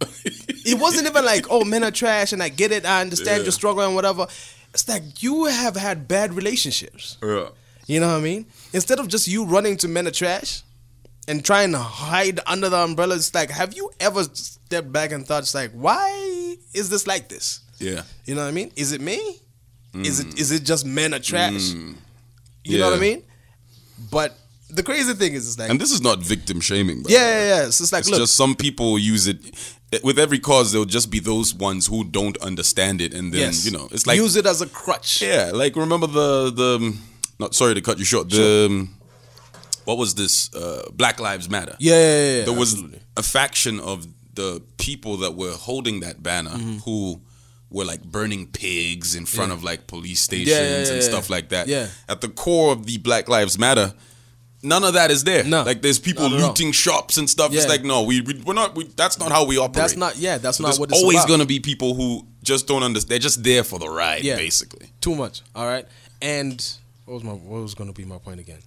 it 0.00 0.78
wasn't 0.78 1.06
even 1.06 1.24
like 1.24 1.46
oh 1.50 1.64
men 1.64 1.82
are 1.84 1.90
trash 1.90 2.32
and 2.32 2.42
I 2.42 2.48
get 2.48 2.72
it 2.72 2.84
I 2.86 3.00
understand 3.00 3.38
Yeah. 3.38 3.44
your 3.44 3.52
struggle 3.52 3.82
and 3.84 3.94
whatever. 3.94 4.26
It's 4.74 4.88
like 4.88 5.22
you 5.22 5.46
have 5.46 5.76
had 5.76 6.06
bad 6.06 6.34
relationships. 6.34 7.16
Yeah. 7.22 7.48
You 7.86 8.00
know 8.00 8.08
what 8.08 8.18
I 8.18 8.20
mean? 8.20 8.46
Instead 8.72 8.98
of 9.00 9.08
just 9.08 9.26
you 9.26 9.44
running 9.44 9.76
to 9.78 9.88
men 9.88 10.06
are 10.06 10.10
trash 10.10 10.62
and 11.26 11.42
trying 11.42 11.72
to 11.72 11.78
hide 11.78 12.38
under 12.46 12.68
the 12.68 12.76
umbrella, 12.76 13.14
it's 13.16 13.34
like, 13.34 13.50
have 13.50 13.74
you 13.74 13.90
ever 13.98 14.24
stepped 14.24 14.92
back 14.92 15.10
and 15.10 15.26
thought, 15.26 15.42
it's 15.42 15.54
like, 15.54 15.72
why 15.72 16.56
is 16.74 16.90
this 16.90 17.06
like 17.06 17.28
this? 17.30 17.60
Yeah. 17.78 18.02
You 18.26 18.34
know 18.34 18.42
what 18.42 18.48
I 18.48 18.52
mean? 18.52 18.72
Is 18.76 18.92
it 18.92 19.00
me? 19.00 19.40
Is 19.94 20.20
it 20.20 20.26
mm. 20.26 20.38
is 20.38 20.52
it 20.52 20.64
just 20.64 20.84
men 20.84 21.14
are 21.14 21.18
trash? 21.18 21.72
Mm. 21.72 21.94
You 22.64 22.78
know 22.78 22.90
what 22.90 22.98
I 22.98 23.00
mean? 23.00 23.22
But 24.10 24.36
the 24.70 24.82
crazy 24.82 25.14
thing 25.14 25.34
is, 25.34 25.46
it's 25.48 25.58
like, 25.58 25.70
And 25.70 25.80
this 25.80 25.90
is 25.90 26.00
not 26.02 26.18
victim 26.20 26.60
shaming. 26.60 27.02
by 27.02 27.10
yeah, 27.10 27.18
yeah, 27.18 27.48
yeah. 27.60 27.66
It's 27.66 27.78
just 27.78 27.92
like, 27.92 28.00
It's 28.00 28.10
look, 28.10 28.20
just 28.20 28.36
some 28.36 28.54
people 28.54 28.98
use 28.98 29.26
it 29.26 29.38
with 30.04 30.18
every 30.18 30.38
cause. 30.38 30.72
There'll 30.72 30.84
just 30.84 31.10
be 31.10 31.20
those 31.20 31.54
ones 31.54 31.86
who 31.86 32.04
don't 32.04 32.36
understand 32.38 33.00
it, 33.00 33.14
and 33.14 33.32
then 33.32 33.40
yes, 33.40 33.64
you 33.64 33.70
know, 33.70 33.88
it's 33.90 34.06
like 34.06 34.16
use 34.16 34.36
it 34.36 34.46
as 34.46 34.60
a 34.60 34.66
crutch. 34.66 35.22
yeah, 35.22 35.50
like 35.54 35.76
remember 35.76 36.06
the 36.06 36.50
the 36.50 36.96
not 37.38 37.54
sorry 37.54 37.74
to 37.74 37.80
cut 37.80 37.98
you 37.98 38.04
short. 38.04 38.28
The 38.30 38.66
um, 38.70 38.94
what 39.84 39.96
was 39.96 40.14
this? 40.14 40.52
Uh, 40.54 40.82
Black 40.92 41.18
Lives 41.20 41.48
Matter. 41.48 41.74
Yeah, 41.78 41.94
yeah, 41.94 42.36
yeah, 42.38 42.44
there 42.44 42.52
was 42.58 42.74
absolutely. 42.74 43.00
a 43.16 43.22
faction 43.22 43.80
of 43.80 44.06
the 44.34 44.62
people 44.76 45.16
that 45.18 45.34
were 45.34 45.52
holding 45.52 46.00
that 46.00 46.22
banner 46.22 46.50
Mm-hmm. 46.50 46.76
who 46.84 47.20
were 47.70 47.84
like 47.84 48.02
burning 48.02 48.46
pigs 48.46 49.14
in 49.14 49.26
front 49.26 49.52
of 49.52 49.62
like 49.62 49.86
police 49.86 50.20
stations 50.20 50.88
and 50.90 51.02
stuff 51.02 51.28
like 51.28 51.50
that. 51.50 51.68
Yeah. 51.68 51.88
At 52.08 52.20
the 52.22 52.28
core 52.28 52.72
of 52.72 52.86
the 52.86 52.96
Black 52.98 53.28
Lives 53.28 53.58
Matter, 53.58 53.92
none 54.62 54.84
of 54.84 54.94
that 54.94 55.10
is 55.10 55.24
there. 55.24 55.44
No. 55.44 55.62
Like 55.62 55.82
there's 55.82 55.98
people 55.98 56.26
at 56.26 56.32
all. 56.32 56.38
looting 56.48 56.72
shops 56.72 57.16
and 57.16 57.28
stuff. 57.28 57.52
It's 57.54 57.68
like 57.68 57.84
no, 57.84 58.02
we, 58.02 58.20
we 58.22 58.34
we're 58.44 58.54
not. 58.54 58.74
We, 58.74 58.84
that's 58.84 59.18
not 59.18 59.30
how 59.32 59.44
we 59.46 59.58
operate. 59.58 59.74
That's 59.74 59.96
not, 59.96 60.16
yeah, 60.16 60.38
that's 60.38 60.58
So 60.58 60.64
not 60.64 60.76
what 60.78 60.90
it's 60.90 61.00
always 61.00 61.18
about. 61.18 61.28
going 61.28 61.40
to 61.40 61.46
be 61.46 61.60
people 61.60 61.94
who 61.94 62.26
just 62.42 62.66
don't 62.66 62.82
understand. 62.82 63.10
They're 63.10 63.18
just 63.18 63.42
there 63.44 63.64
for 63.64 63.78
the 63.78 63.88
ride, 63.88 64.22
Yeah. 64.24 64.36
basically. 64.36 64.90
Too 65.00 65.14
much. 65.14 65.42
All 65.54 65.66
right. 65.66 65.86
And 66.22 66.60
what 67.04 67.14
was 67.14 67.24
my 67.24 67.32
what 67.32 67.62
was 67.62 67.74
going 67.74 67.88
to 67.92 67.94
be 67.94 68.04
my 68.04 68.18
point 68.18 68.40
again? 68.40 68.58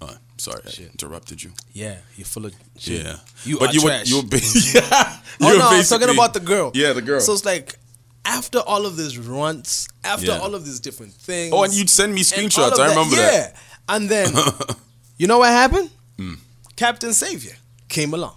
Uh, 0.00 0.14
sorry, 0.36 0.60
I 0.66 0.82
interrupted 0.82 1.42
you. 1.42 1.50
Yeah, 1.72 1.96
you're 2.16 2.24
full 2.24 2.46
of 2.46 2.54
shit. 2.78 3.04
Yeah, 3.04 3.16
You 3.44 3.58
but 3.58 3.70
are 3.70 3.72
you 3.74 3.82
were 3.82 3.90
trash. 3.90 4.08
you 4.10 4.16
were 4.18 4.22
ba- 4.28 4.40
yeah. 4.74 5.16
Oh 5.40 5.56
no, 5.58 5.68
I'm 5.70 5.84
talking 5.84 6.10
about 6.10 6.34
the 6.34 6.40
girl. 6.40 6.70
Yeah, 6.74 6.92
the 6.92 7.02
girl. 7.02 7.20
So 7.20 7.32
it's 7.32 7.44
like 7.44 7.76
after 8.24 8.58
all 8.58 8.86
of 8.86 8.96
these 8.96 9.16
runts, 9.18 9.88
after 10.04 10.26
Yeah. 10.26 10.38
all 10.38 10.54
of 10.54 10.64
these 10.64 10.78
different 10.80 11.12
things. 11.14 11.52
oh, 11.52 11.64
and 11.64 11.72
you'd 11.72 11.90
send 11.90 12.14
me 12.14 12.22
screenshots. 12.22 12.78
I 12.78 12.90
remember 12.90 13.16
that. 13.16 13.32
yeah. 13.32 13.40
that. 13.40 13.56
And 13.88 14.08
then 14.08 14.28
you 15.18 15.26
know 15.26 15.38
what 15.38 15.50
happened? 15.50 15.90
Hmm. 16.16 16.34
Captain 16.76 17.12
Savior 17.12 17.56
came 17.88 18.14
along. 18.14 18.36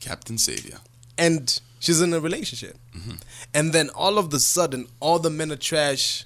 Captain 0.00 0.38
Savior. 0.38 0.78
and 1.18 1.60
she's 1.78 2.00
in 2.00 2.12
a 2.14 2.20
relationship. 2.20 2.76
Mm-hmm. 2.96 3.16
And 3.54 3.72
then 3.72 3.90
all 3.90 4.16
of 4.18 4.30
the 4.30 4.40
sudden, 4.40 4.86
all 5.00 5.18
the 5.18 5.30
men 5.30 5.52
are 5.52 5.56
trash 5.56 6.24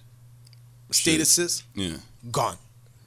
statuses 0.90 1.62
Yeah, 1.74 1.96
gone. 2.30 2.56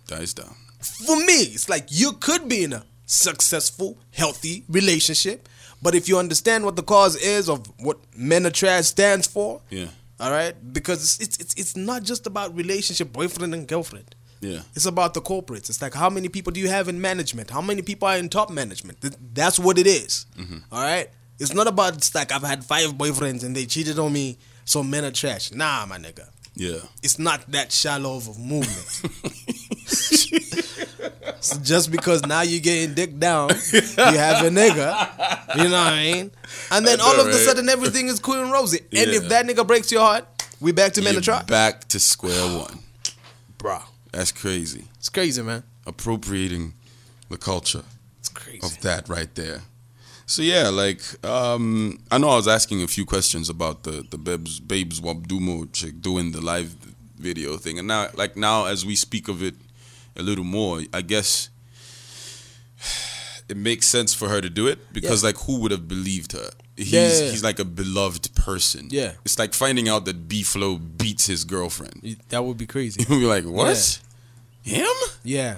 dies 0.08 0.34
down. 0.34 0.54
For 0.80 1.16
me, 1.16 1.34
it's 1.56 1.70
like 1.70 1.86
you 1.90 2.14
could 2.14 2.48
be 2.50 2.64
in 2.64 2.74
a 2.74 2.84
successful, 3.06 3.98
healthy 4.12 4.64
relationship, 4.70 5.48
but 5.82 5.96
if 5.96 6.08
you 6.10 6.18
understand 6.20 6.66
what 6.66 6.76
the 6.76 6.84
cause 6.84 7.16
is 7.16 7.50
of 7.50 7.66
what 7.80 7.98
men 8.16 8.46
are 8.46 8.52
trash 8.52 8.88
stands 8.88 9.28
for, 9.28 9.62
Yeah, 9.70 9.88
all 10.20 10.32
right, 10.32 10.56
because 10.74 11.20
it's 11.22 11.38
it's, 11.38 11.54
it's 11.56 11.76
not 11.76 12.04
just 12.04 12.28
about 12.28 12.56
relationship, 12.56 13.14
boyfriend 13.14 13.54
and 13.54 13.68
girlfriend. 13.68 14.16
Yeah, 14.42 14.62
It's 14.76 14.86
about 14.86 15.14
the 15.14 15.22
corporates. 15.22 15.70
It's 15.70 15.82
like 15.82 15.94
how 15.94 16.10
many 16.10 16.30
people 16.30 16.52
do 16.54 16.60
you 16.60 16.70
have 16.70 16.88
in 16.88 17.00
management? 17.02 17.50
How 17.50 17.62
many 17.62 17.82
people 17.82 18.08
are 18.08 18.18
in 18.18 18.30
top 18.30 18.50
management? 18.50 18.98
That's 19.34 19.58
what 19.60 19.78
it 19.78 19.88
is. 19.88 20.26
Mm-hmm. 20.38 20.58
All 20.72 20.82
right. 20.82 21.10
It's 21.40 21.54
not 21.54 21.68
about 21.68 21.96
it's 21.96 22.14
like 22.16 22.32
I've 22.32 22.44
had 22.44 22.64
five 22.64 22.94
boyfriends 22.94 23.44
and 23.44 23.56
they 23.56 23.66
cheated 23.66 24.00
on 24.00 24.12
me, 24.14 24.38
so 24.66 24.84
men 24.84 25.06
are 25.06 25.12
trash. 25.12 25.52
Nah, 25.52 25.86
my 25.86 25.98
nigga. 25.98 26.28
yeah. 26.56 26.80
It's 27.04 27.20
not 27.20 27.50
that 27.52 27.72
shallow 27.72 28.18
of 28.18 28.28
a 28.28 28.40
movement. 28.40 29.02
So 31.40 31.60
just 31.60 31.92
because 31.92 32.26
now 32.26 32.42
you're 32.42 32.60
getting 32.62 32.96
dick 32.96 33.18
down, 33.20 33.50
you 33.50 33.80
have 34.18 34.44
a 34.46 34.50
nigga, 34.50 35.56
you 35.56 35.70
know 35.70 35.84
what 35.84 35.94
I 35.94 36.04
mean? 36.04 36.32
And 36.72 36.86
then 36.86 37.00
all 37.00 37.20
of 37.20 37.28
a 37.28 37.34
sudden 37.34 37.70
everything 37.70 38.08
is 38.08 38.20
cool 38.20 38.42
and 38.42 38.52
rosy. 38.52 38.80
And 38.80 39.12
if 39.12 39.30
that 39.30 39.46
nigga 39.46 39.66
breaks 39.66 39.92
your 39.92 40.02
heart, 40.02 40.26
we 40.60 40.72
back 40.72 40.94
to 40.94 41.02
men 41.02 41.16
are 41.16 41.22
trash. 41.22 41.46
back 41.46 41.88
to 41.90 42.00
square 42.00 42.58
one. 42.58 42.80
Bruh. 43.60 43.84
That's 44.18 44.32
crazy. 44.32 44.86
It's 44.98 45.10
crazy, 45.10 45.44
man. 45.44 45.62
Appropriating 45.86 46.74
the 47.30 47.38
culture 47.38 47.84
It's 48.20 48.30
crazy. 48.30 48.66
of 48.66 48.82
that 48.82 49.08
right 49.08 49.34
there. 49.36 49.62
So 50.26 50.42
yeah, 50.42 50.70
like 50.70 51.02
um, 51.24 52.00
I 52.12 52.18
know 52.18 52.30
I 52.30 52.36
was 52.36 52.48
asking 52.48 52.82
a 52.84 52.88
few 52.88 53.06
questions 53.06 53.48
about 53.50 53.84
the 53.84 54.04
the 54.10 54.18
Babes 54.18 54.60
Babes 54.60 55.00
Wodumo 55.00 55.72
chick 55.72 56.02
doing 56.02 56.32
the 56.32 56.42
live 56.42 56.70
video 57.28 57.58
thing, 57.58 57.78
and 57.80 57.88
now 57.88 58.10
like 58.16 58.36
now 58.36 58.66
as 58.66 58.86
we 58.86 58.96
speak 58.96 59.28
of 59.30 59.42
it 59.44 59.56
a 60.16 60.24
little 60.24 60.44
more, 60.44 60.82
I 60.94 61.02
guess 61.02 61.50
it 63.50 63.58
makes 63.58 63.88
sense 63.88 64.14
for 64.14 64.28
her 64.30 64.42
to 64.42 64.50
do 64.50 64.68
it 64.68 64.80
because 64.94 65.24
like 65.24 65.38
who 65.46 65.60
would 65.62 65.72
have 65.72 65.88
believed 65.88 66.32
her? 66.34 66.50
He's 66.76 66.92
Yeah, 66.92 67.08
yeah, 67.08 67.20
yeah. 67.26 67.32
he's 67.32 67.44
like 67.44 67.60
a 67.60 67.66
beloved 67.66 68.36
person. 68.36 68.88
Yeah. 68.92 69.14
it's 69.26 69.40
like 69.40 69.54
finding 69.54 69.88
out 69.90 70.06
that 70.06 70.28
B 70.28 70.44
Flow 70.44 70.78
beats 70.78 71.26
his 71.28 71.44
girlfriend. 71.46 72.18
That 72.30 72.44
would 72.44 72.58
be 72.58 72.66
crazy. 72.68 73.00
You'd 73.10 73.20
be 73.20 73.26
like, 73.26 73.46
what? 73.46 74.02
Him? 74.68 74.96
Yeah. 75.24 75.56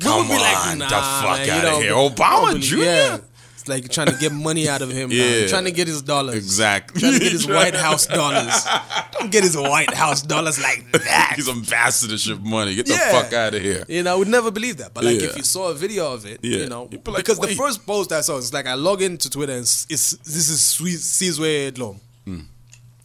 Come 0.00 0.28
We 0.28 0.34
would 0.34 0.38
be 0.38 0.44
on, 0.44 0.78
the 0.78 0.84
fuck 0.86 1.38
man, 1.38 1.50
outta 1.50 1.62
don't- 1.62 1.82
here. 1.82 1.92
Obama 1.92 2.60
Jr.? 2.60 2.76
Yeah. 2.76 3.18
It's 3.54 3.66
like 3.68 3.88
trying 3.90 4.06
to 4.06 4.16
get 4.18 4.32
money 4.32 4.68
out 4.68 4.80
of 4.82 4.90
him. 4.90 5.10
Yeah. 5.10 5.24
Yeah. 5.24 5.46
Trying 5.48 5.64
to 5.64 5.72
get 5.72 5.88
his 5.88 6.02
dollars. 6.02 6.36
Exactly. 6.36 7.00
Trying 7.00 7.14
to 7.14 7.18
get 7.18 7.32
his 7.32 7.46
White 7.56 7.74
House 7.74 8.06
dollars. 8.06 8.64
Don't 9.12 9.30
get 9.32 9.42
his 9.42 9.56
White 9.56 9.92
House 9.92 10.22
dollars 10.22 10.62
like 10.62 10.92
that. 11.04 11.32
He's 11.36 11.48
ambassadorship 11.48 12.38
money. 12.40 12.76
Get 12.76 12.86
the 12.86 12.92
fuck 12.94 13.32
out 13.32 13.54
of 13.54 13.62
here. 13.62 13.84
You 13.88 14.04
know, 14.04 14.12
I 14.12 14.16
would 14.16 14.28
never 14.28 14.50
believe 14.52 14.76
that. 14.76 14.94
But 14.94 15.02
like, 15.04 15.20
Yeah. 15.20 15.28
if 15.28 15.36
you 15.36 15.42
saw 15.42 15.70
a 15.70 15.74
video 15.74 16.12
of 16.12 16.24
it, 16.26 16.38
Yeah. 16.42 16.58
you 16.58 16.68
know, 16.68 16.84
be 16.86 16.98
like, 16.98 17.16
because 17.16 17.40
the 17.40 17.48
first 17.48 17.84
post 17.84 18.12
I 18.12 18.20
saw 18.20 18.36
is 18.36 18.52
like 18.52 18.66
I 18.66 18.74
log 18.74 19.02
into 19.02 19.28
Twitter 19.28 19.52
and 19.54 19.62
it's, 19.62 19.84
this 19.86 20.48
is 20.48 20.60
sweet 20.62 20.98
Sizwe 20.98 21.72
Dhlomo. 21.72 21.98
Hmm. 22.24 22.40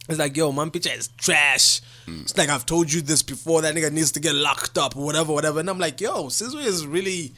It's 0.08 0.18
like, 0.18 0.36
yo, 0.36 0.52
man, 0.52 0.70
picture 0.70 0.90
is 0.92 1.08
trash. 1.16 1.80
It's 2.06 2.36
like 2.36 2.48
I've 2.50 2.66
told 2.66 2.92
you 2.92 3.00
this 3.00 3.22
before. 3.22 3.62
That 3.62 3.74
nigga 3.74 3.90
needs 3.92 4.12
to 4.12 4.20
get 4.20 4.34
locked 4.34 4.76
up 4.78 4.96
or 4.96 5.04
whatever, 5.04 5.32
whatever. 5.32 5.60
And 5.60 5.70
I'm 5.70 5.78
like, 5.78 6.00
yo, 6.00 6.24
Sizwe 6.26 6.64
is 6.66 6.86
really, 6.86 7.32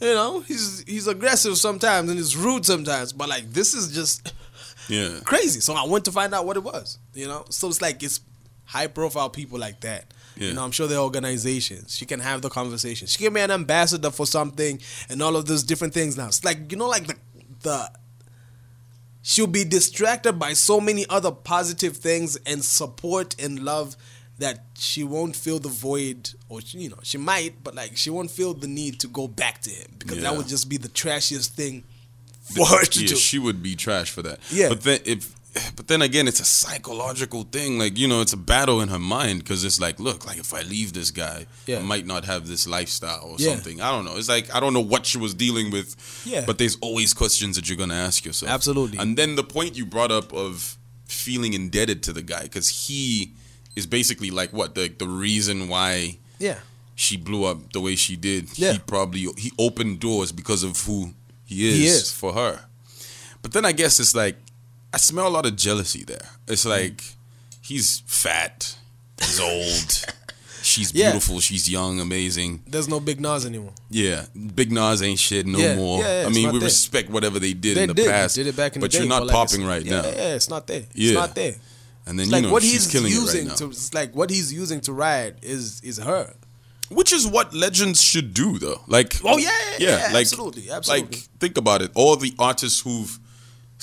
you 0.00 0.14
know, 0.14 0.40
he's 0.40 0.84
he's 0.86 1.06
aggressive 1.08 1.56
sometimes 1.56 2.08
and 2.10 2.18
he's 2.18 2.36
rude 2.36 2.64
sometimes. 2.64 3.12
But 3.12 3.28
like, 3.28 3.50
this 3.52 3.74
is 3.74 3.92
just 3.94 4.32
Yeah. 4.88 5.18
crazy. 5.24 5.60
So 5.60 5.74
I 5.74 5.84
went 5.86 6.04
to 6.04 6.12
find 6.12 6.34
out 6.34 6.46
what 6.46 6.56
it 6.56 6.62
was. 6.62 6.98
You 7.14 7.26
know, 7.26 7.44
so 7.50 7.68
it's 7.68 7.82
like 7.82 8.02
it's 8.02 8.20
high 8.64 8.86
profile 8.86 9.30
people 9.30 9.58
like 9.58 9.80
that. 9.80 10.04
Yeah. 10.36 10.48
You 10.48 10.54
know, 10.54 10.64
I'm 10.64 10.72
sure 10.72 10.86
they're 10.86 10.98
organizations. 10.98 11.94
She 11.96 12.06
can 12.06 12.20
have 12.20 12.42
the 12.42 12.50
conversation. 12.50 13.06
She 13.06 13.22
can 13.22 13.32
be 13.34 13.40
an 13.40 13.50
ambassador 13.50 14.10
for 14.10 14.26
something 14.26 14.80
and 15.08 15.22
all 15.22 15.36
of 15.36 15.46
those 15.46 15.62
different 15.62 15.94
things 15.94 16.16
now. 16.16 16.26
It's 16.26 16.44
like 16.44 16.70
you 16.72 16.78
know, 16.78 16.88
like 16.88 17.06
the 17.06 17.16
the 17.62 17.90
she'll 19.24 19.46
be 19.48 19.64
distracted 19.64 20.34
by 20.34 20.52
so 20.52 20.80
many 20.80 21.04
other 21.08 21.32
positive 21.32 21.96
things 21.96 22.36
and 22.46 22.62
support 22.62 23.34
and 23.42 23.58
love 23.58 23.96
that 24.38 24.64
she 24.78 25.02
won't 25.02 25.34
feel 25.34 25.58
the 25.58 25.68
void 25.68 26.30
or 26.48 26.60
she- 26.60 26.78
you 26.78 26.88
know 26.90 26.98
she 27.02 27.16
might 27.18 27.64
but 27.64 27.74
like 27.74 27.96
she 27.96 28.10
won't 28.10 28.30
feel 28.30 28.52
the 28.52 28.68
need 28.68 29.00
to 29.00 29.08
go 29.08 29.26
back 29.26 29.60
to 29.62 29.70
him 29.70 29.90
because 29.98 30.20
that 30.20 30.36
would 30.36 30.46
just 30.46 30.68
be 30.68 30.76
the 30.76 30.88
trashiest 30.88 31.52
thing 31.54 31.82
for 32.42 32.66
her 32.66 32.84
to 32.84 33.00
yeah, 33.00 33.08
do 33.08 33.16
she 33.16 33.38
would 33.38 33.62
be 33.62 33.74
trash 33.74 34.10
for 34.10 34.20
that. 34.22 34.38
Yeah. 34.50 34.68
But 34.68 34.82
then 34.82 35.00
if 35.06 35.34
but 35.76 35.86
then 35.88 36.02
again 36.02 36.26
it's 36.28 36.40
a 36.40 36.44
psychological 36.44 37.44
thing 37.44 37.78
like 37.78 37.96
you 37.98 38.08
know 38.08 38.20
it's 38.20 38.32
a 38.32 38.36
battle 38.36 38.80
in 38.80 38.88
her 38.88 38.98
mind 38.98 39.44
cuz 39.44 39.64
it's 39.64 39.80
like 39.80 39.98
look 40.00 40.26
like 40.26 40.38
if 40.38 40.52
I 40.52 40.62
leave 40.62 40.92
this 40.92 41.10
guy 41.10 41.46
Yeah. 41.66 41.78
I 41.78 41.82
might 41.82 42.06
not 42.06 42.24
have 42.24 42.46
this 42.48 42.66
lifestyle 42.66 43.24
or 43.32 43.36
Yeah. 43.38 43.50
something. 43.54 43.80
I 43.80 43.90
don't 43.90 44.04
know. 44.04 44.16
It's 44.16 44.28
like 44.28 44.52
I 44.54 44.60
don't 44.60 44.72
know 44.74 44.80
what 44.94 45.06
she 45.06 45.18
was 45.18 45.32
dealing 45.34 45.70
with. 45.70 45.94
Yeah. 46.24 46.44
But 46.46 46.58
there's 46.58 46.76
always 46.80 47.14
questions 47.14 47.56
that 47.56 47.68
you're 47.68 47.76
going 47.84 47.90
to 47.98 48.02
ask 48.08 48.24
yourself. 48.24 48.50
Absolutely. 48.50 48.98
And 48.98 49.16
then 49.16 49.36
the 49.36 49.44
point 49.44 49.76
you 49.76 49.86
brought 49.86 50.10
up 50.12 50.32
of 50.32 50.76
feeling 51.06 51.52
indebted 51.54 52.02
to 52.02 52.12
the 52.12 52.22
guy 52.22 52.48
cuz 52.48 52.68
he 52.86 53.32
is 53.76 53.86
basically 53.86 54.30
like 54.30 54.52
what 54.52 54.74
the 54.74 54.88
the 55.04 55.06
reason 55.08 55.68
why 55.68 56.18
yeah 56.38 56.58
she 56.96 57.16
blew 57.16 57.42
up 57.44 57.72
the 57.72 57.80
way 57.80 57.94
she 57.96 58.14
did. 58.16 58.48
Yeah. 58.56 58.72
He 58.74 58.78
probably 58.78 59.22
he 59.36 59.50
opened 59.58 60.00
doors 60.00 60.30
because 60.32 60.62
of 60.62 60.80
who 60.86 61.14
he 61.44 61.68
is, 61.68 61.76
He 61.78 61.86
is. 61.86 62.10
for 62.12 62.32
her. 62.34 62.54
But 63.42 63.52
then 63.52 63.64
I 63.64 63.72
guess 63.72 63.98
it's 64.00 64.14
like 64.14 64.36
I 64.94 64.98
smell 64.98 65.26
a 65.26 65.34
lot 65.36 65.46
of 65.46 65.56
jealousy 65.56 66.04
there. 66.04 66.26
It's 66.48 66.64
like 66.64 67.02
he's 67.62 68.02
fat, 68.06 68.76
he's 69.20 69.40
old, 69.40 70.04
she's 70.62 70.92
Yeah. 70.94 71.10
beautiful, 71.12 71.40
she's 71.40 71.68
young, 71.68 72.00
amazing. 72.00 72.62
there's 72.66 72.88
no 72.88 73.00
big 73.00 73.20
Nuz 73.20 73.44
anymore 73.46 73.72
Yeah, 73.90 74.26
Big 74.54 74.70
Nuz 74.70 75.02
ain't 75.02 75.18
shit 75.18 75.46
no 75.46 75.58
Yeah, 75.58 75.76
more. 75.76 76.00
yeah, 76.00 76.22
yeah, 76.22 76.26
I 76.26 76.30
mean, 76.30 76.52
we 76.52 76.58
there. 76.58 76.66
respect 76.68 77.10
whatever 77.10 77.38
they 77.38 77.52
did 77.54 77.76
They 77.76 77.82
in 77.84 77.88
the 77.88 77.94
did. 77.94 78.08
past. 78.10 78.36
did 78.36 78.46
it 78.46 78.56
back 78.56 78.76
in 78.76 78.80
but 78.80 78.90
the 78.92 78.98
day. 78.98 79.04
you're 79.04 79.08
not 79.08 79.26
like, 79.26 79.34
popping 79.34 79.62
it's- 79.62 79.68
right 79.68 79.84
yeah, 79.84 80.00
now. 80.02 80.08
Yeah, 80.08 80.34
it's 80.36 80.48
not 80.48 80.66
there. 80.66 80.84
Yeah. 80.94 81.10
It's 81.10 81.18
not 81.18 81.34
there. 81.34 81.54
And 82.06 82.18
then 82.18 82.24
It's 82.24 82.28
you 82.28 82.32
like 82.32 82.42
know 82.44 82.52
what 82.52 82.62
she's 82.62 82.72
he's 82.84 82.86
killing 82.92 83.10
using 83.12 83.48
right 83.48 83.60
now. 83.60 83.66
to 83.66 83.70
it's 83.70 83.94
like 83.94 84.14
what 84.14 84.28
he's 84.30 84.52
using 84.52 84.80
to 84.82 84.92
ride 84.92 85.36
is 85.42 85.80
is 85.82 85.96
her. 85.98 86.34
Which 86.90 87.14
is 87.14 87.26
what 87.26 87.54
legends 87.54 88.02
should 88.02 88.34
do, 88.34 88.58
though. 88.58 88.82
Like, 88.86 89.16
Oh, 89.24 89.38
yeah, 89.38 89.50
yeah, 89.78 89.88
yeah, 90.08 90.12
like, 90.12 90.26
absolutely, 90.26 90.70
absolutely. 90.70 91.16
Like, 91.16 91.28
think 91.40 91.56
about 91.56 91.80
it. 91.80 91.90
All 91.94 92.14
the 92.16 92.34
artists 92.38 92.80
who've 92.80 93.18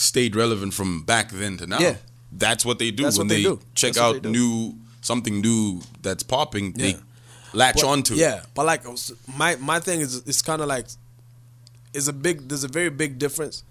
stayed 0.02 0.36
relevant 0.36 0.74
from 0.74 1.04
back 1.04 1.32
then 1.32 1.58
to 1.58 1.68
now. 1.68 1.80
Yeah. 1.80 1.96
that's 2.32 2.64
what 2.66 2.78
they 2.80 2.92
do 2.92 3.04
That's 3.04 3.18
when 3.18 3.28
what 3.28 3.36
they 3.36 3.44
do. 3.44 3.60
check 3.76 3.94
That's 3.94 4.00
out 4.16 4.24
they 4.24 4.30
new 4.32 4.76
something 5.02 5.42
new 5.42 5.82
that's 6.02 6.24
popping. 6.24 6.72
They 6.74 6.96
latch 7.54 7.76
But- 7.82 7.86
onto. 7.94 8.14
Yeah, 8.16 8.44
but 8.56 8.66
like 8.66 8.84
my 9.42 9.56
my 9.58 9.80
thing 9.80 10.00
is 10.02 10.12
it's 10.26 10.42
kind 10.42 10.62
of 10.62 10.68
like 10.68 10.88
is 11.94 12.08
a 12.08 12.14
big 12.14 12.48
there's 12.48 12.64
a 12.64 12.70
very 12.80 12.90
big 12.90 13.20
difference 13.20 13.64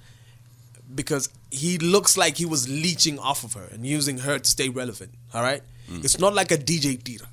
because 0.95 1.29
he 1.51 1.79
looks 1.79 2.17
like 2.19 2.37
he 2.37 2.45
was 2.45 2.69
leeching 2.69 3.19
off 3.19 3.45
of 3.45 3.53
her 3.55 3.67
and 3.73 3.87
using 3.87 4.19
her 4.19 4.39
to 4.39 4.51
stay 4.51 4.69
relevant. 4.69 5.13
All 5.33 5.43
right, 5.43 5.63
Mm. 5.89 6.05
it's 6.05 6.19
not 6.19 6.35
like 6.35 6.51
a 6.53 6.59
DJ 6.59 6.97
Tira. 7.03 7.29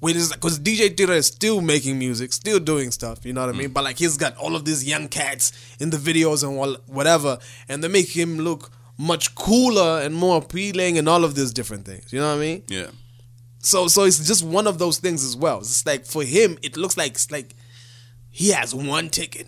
Because 0.00 0.58
DJ 0.60 0.94
Tira 0.96 1.16
is 1.16 1.26
still 1.26 1.60
making 1.60 1.98
music, 1.98 2.32
still 2.32 2.58
doing 2.60 2.90
stuff, 2.90 3.24
you 3.24 3.32
know 3.32 3.40
what 3.46 3.50
I 3.50 3.52
Mm. 3.52 3.58
mean? 3.58 3.70
But 3.70 3.84
like 3.84 3.98
he's 3.98 4.16
got 4.16 4.36
all 4.36 4.54
of 4.54 4.64
these 4.64 4.84
young 4.84 5.08
cats 5.08 5.52
in 5.80 5.90
the 5.90 5.96
videos 5.96 6.42
and 6.42 6.56
wha- 6.56 6.76
whatever, 6.86 7.38
and 7.68 7.82
they 7.82 7.88
make 7.88 8.08
him 8.10 8.38
look 8.38 8.70
much 8.98 9.34
cooler 9.34 10.00
and 10.02 10.14
more 10.14 10.38
appealing 10.38 10.96
and 10.98 11.08
all 11.08 11.24
of 11.24 11.34
these 11.34 11.52
different 11.52 11.84
things. 11.86 12.12
You 12.12 12.20
know 12.20 12.28
what 12.28 12.38
I 12.42 12.46
mean? 12.46 12.62
yeah. 12.68 12.86
So 13.60 13.88
so 13.88 14.04
it's 14.04 14.24
just 14.24 14.44
one 14.44 14.66
of 14.68 14.78
those 14.78 14.98
things 14.98 15.24
as 15.24 15.36
well. 15.36 15.58
It's 15.58 15.84
like 15.84 16.06
for 16.06 16.22
him, 16.24 16.56
it 16.62 16.76
looks 16.76 16.96
like 16.96 17.12
it's 17.12 17.30
like 17.32 17.54
he 18.30 18.50
has 18.50 18.74
one 18.74 19.08
ticket 19.10 19.46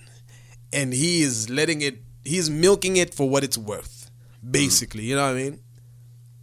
and 0.73 0.93
he 0.93 1.23
is 1.23 1.49
letting 1.51 1.83
it 1.83 2.03
he's 2.25 2.51
milking 2.51 2.97
it 2.97 3.15
for 3.15 3.29
what 3.29 3.45
it's 3.45 3.57
worth. 3.59 4.11
Basically, 4.51 5.05
you 5.05 5.15
know 5.15 5.23
what 5.25 5.37
I 5.37 5.43
mean? 5.43 5.61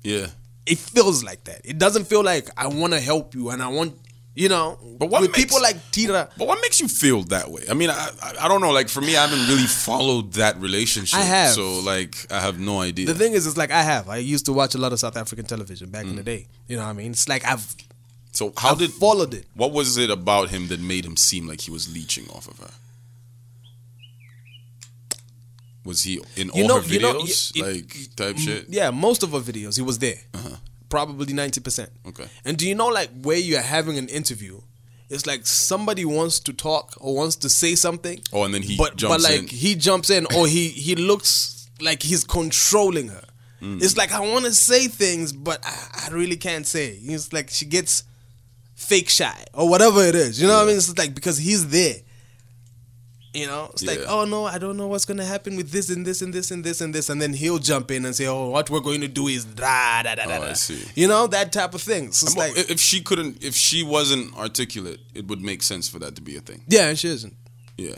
Yeah. 0.03 0.27
It 0.65 0.77
feels 0.79 1.23
like 1.23 1.43
that. 1.45 1.61
It 1.63 1.77
doesn't 1.77 2.05
feel 2.05 2.23
like 2.23 2.49
I 2.57 2.67
want 2.67 2.93
to 2.93 2.99
help 2.99 3.35
you 3.35 3.49
and 3.51 3.61
I 3.61 3.67
want 3.67 3.93
You 4.37 4.49
know, 4.49 4.77
But 4.99 5.09
what 5.09 5.21
with 5.21 5.31
makes- 5.31 5.43
people 5.45 5.61
like 5.61 5.77
Tira, 5.91 6.27
But 6.37 6.45
what 6.49 6.59
makes 6.61 6.81
you 6.81 6.89
feel 6.89 7.23
that 7.35 7.49
way? 7.51 7.63
I 7.69 7.73
mean, 7.73 7.89
I, 7.89 8.09
I 8.21 8.29
I 8.43 8.47
don't 8.49 8.59
know. 8.59 8.73
Like 8.79 8.89
for 8.89 8.99
me, 9.07 9.15
I 9.15 9.21
haven't 9.27 9.47
really 9.51 9.65
followed 9.87 10.33
that 10.33 10.55
relationship. 10.59 11.17
I 11.19 11.23
have. 11.23 11.51
So 11.53 11.79
like, 11.93 12.13
I 12.29 12.39
have 12.41 12.57
no 12.59 12.75
idea. 12.81 13.05
the 13.05 13.13
thing 13.23 13.31
is, 13.37 13.47
it's 13.47 13.55
like 13.63 13.71
I 13.71 13.83
have. 13.93 14.09
I 14.09 14.17
used 14.33 14.45
to 14.47 14.53
watch 14.53 14.75
a 14.75 14.77
lot 14.77 14.91
of 14.91 14.99
South 14.99 15.15
African 15.23 15.45
television 15.45 15.87
back 15.89 16.03
Mm. 16.05 16.09
in 16.11 16.15
the 16.17 16.23
day. 16.33 16.41
You 16.67 16.75
know 16.77 16.83
what 16.83 16.89
I 16.89 16.93
mean? 17.01 17.11
It's 17.11 17.29
like 17.29 17.43
I've 17.51 17.65
so 18.39 18.51
how 18.57 18.71
I've 18.71 18.79
did 18.83 18.91
followed 18.91 19.33
it. 19.33 19.45
What 19.61 19.71
was 19.71 19.89
it 20.03 20.09
about 20.09 20.49
him 20.49 20.67
that 20.71 20.81
made 20.93 21.05
him 21.05 21.15
seem 21.15 21.47
like 21.51 21.61
he 21.67 21.71
was 21.71 21.85
leeching 21.97 22.27
off 22.35 22.45
of 22.53 22.57
her? 22.63 22.73
Was 25.85 26.01
he 26.03 26.19
in 26.35 26.49
all 26.49 26.59
You 26.59 26.67
know- 26.67 26.81
her 26.81 26.87
you 26.93 26.99
know, 26.99 27.13
videos, 27.21 27.51
it- 27.55 27.61
like 27.61 28.15
type 28.15 28.37
shit? 28.37 28.65
Yeah, 28.69 28.89
most 28.91 29.23
of 29.23 29.31
her 29.31 29.39
videos, 29.39 29.75
he 29.77 29.81
was 29.83 29.99
there. 29.99 30.19
Uh-huh. 30.33 30.55
Probably 30.89 31.33
ninety 31.33 31.61
percent. 31.61 31.89
Okay. 32.07 32.25
And 32.43 32.57
do 32.57 32.67
you 32.67 32.75
know, 32.75 32.87
like, 32.87 33.09
where 33.21 33.37
you're 33.37 33.61
having 33.61 33.97
an 33.97 34.07
interview, 34.09 34.61
it's 35.09 35.25
like 35.25 35.45
somebody 35.45 36.05
wants 36.05 36.39
to 36.41 36.53
talk 36.53 36.93
or 36.99 37.15
wants 37.15 37.35
to 37.37 37.49
say 37.49 37.75
something. 37.75 38.19
Oh, 38.33 38.43
and 38.43 38.53
then 38.53 38.61
he 38.63 38.75
but 38.77 38.95
jumps 38.95 39.23
but 39.23 39.31
like 39.31 39.41
in. 39.41 39.47
he 39.47 39.75
jumps 39.75 40.09
in 40.09 40.25
or 40.35 40.47
he 40.47 40.69
he 40.69 40.95
looks 40.95 41.69
like 41.81 42.01
he's 42.03 42.23
controlling 42.23 43.09
her. 43.09 43.23
Mm. 43.61 43.81
It's 43.83 43.95
like 43.97 44.11
I 44.11 44.19
want 44.19 44.45
to 44.45 44.53
say 44.53 44.87
things, 44.87 45.31
but 45.33 45.59
I, 45.65 46.07
I 46.07 46.13
really 46.13 46.37
can't 46.37 46.65
say. 46.65 46.97
It's 47.01 47.31
like 47.33 47.49
she 47.49 47.65
gets 47.65 48.03
fake 48.75 49.09
shy 49.09 49.43
or 49.53 49.69
whatever 49.69 50.03
it 50.03 50.15
is. 50.15 50.41
You 50.41 50.47
know 50.47 50.55
what 50.55 50.63
I 50.63 50.67
mean? 50.67 50.77
It's 50.77 50.97
like 50.97 51.13
because 51.15 51.37
he's 51.37 51.67
there. 51.69 51.95
You 53.35 53.47
know, 53.47 53.69
it's 53.73 53.83
like, 53.83 53.99
oh 54.07 54.23
no, 54.25 54.45
I 54.45 54.57
don't 54.57 54.77
know 54.77 54.87
what's 54.87 55.03
gonna 55.05 55.25
happen 55.25 55.57
with 55.57 55.69
this 55.71 55.89
and 55.89 56.05
this 56.05 56.21
and 56.21 56.33
this 56.33 56.51
and 56.51 56.63
this 56.63 56.79
and 56.81 56.95
this, 56.95 57.09
and 57.09 57.21
then 57.21 57.33
he'll 57.33 57.59
jump 57.59 57.91
in 57.91 58.05
and 58.05 58.15
say, 58.15 58.27
oh, 58.27 58.49
what 58.49 58.69
we're 58.69 58.79
going 58.79 59.01
to 59.01 59.07
do 59.09 59.27
is 59.27 59.43
da 59.43 60.03
da 60.03 60.15
da 60.15 60.25
da. 60.25 60.37
Oh, 60.39 60.43
I 60.49 60.53
see. 60.53 60.81
You 60.95 61.07
know 61.07 61.27
that 61.27 61.51
type 61.51 61.73
of 61.73 61.81
thing. 61.81 62.11
So 62.13 62.25
it's 62.27 62.37
like, 62.37 62.53
if 62.57 62.79
she 62.79 63.01
couldn't, 63.01 63.43
if 63.43 63.53
she 63.53 63.83
wasn't 63.83 64.35
articulate, 64.37 65.01
it 65.13 65.27
would 65.27 65.41
make 65.41 65.63
sense 65.63 65.89
for 65.89 65.99
that 65.99 66.15
to 66.15 66.21
be 66.21 66.37
a 66.37 66.39
thing. 66.41 66.63
yeah, 66.67 66.93
she 66.93 67.09
isn't. 67.09 67.33
Yeah, 67.77 67.95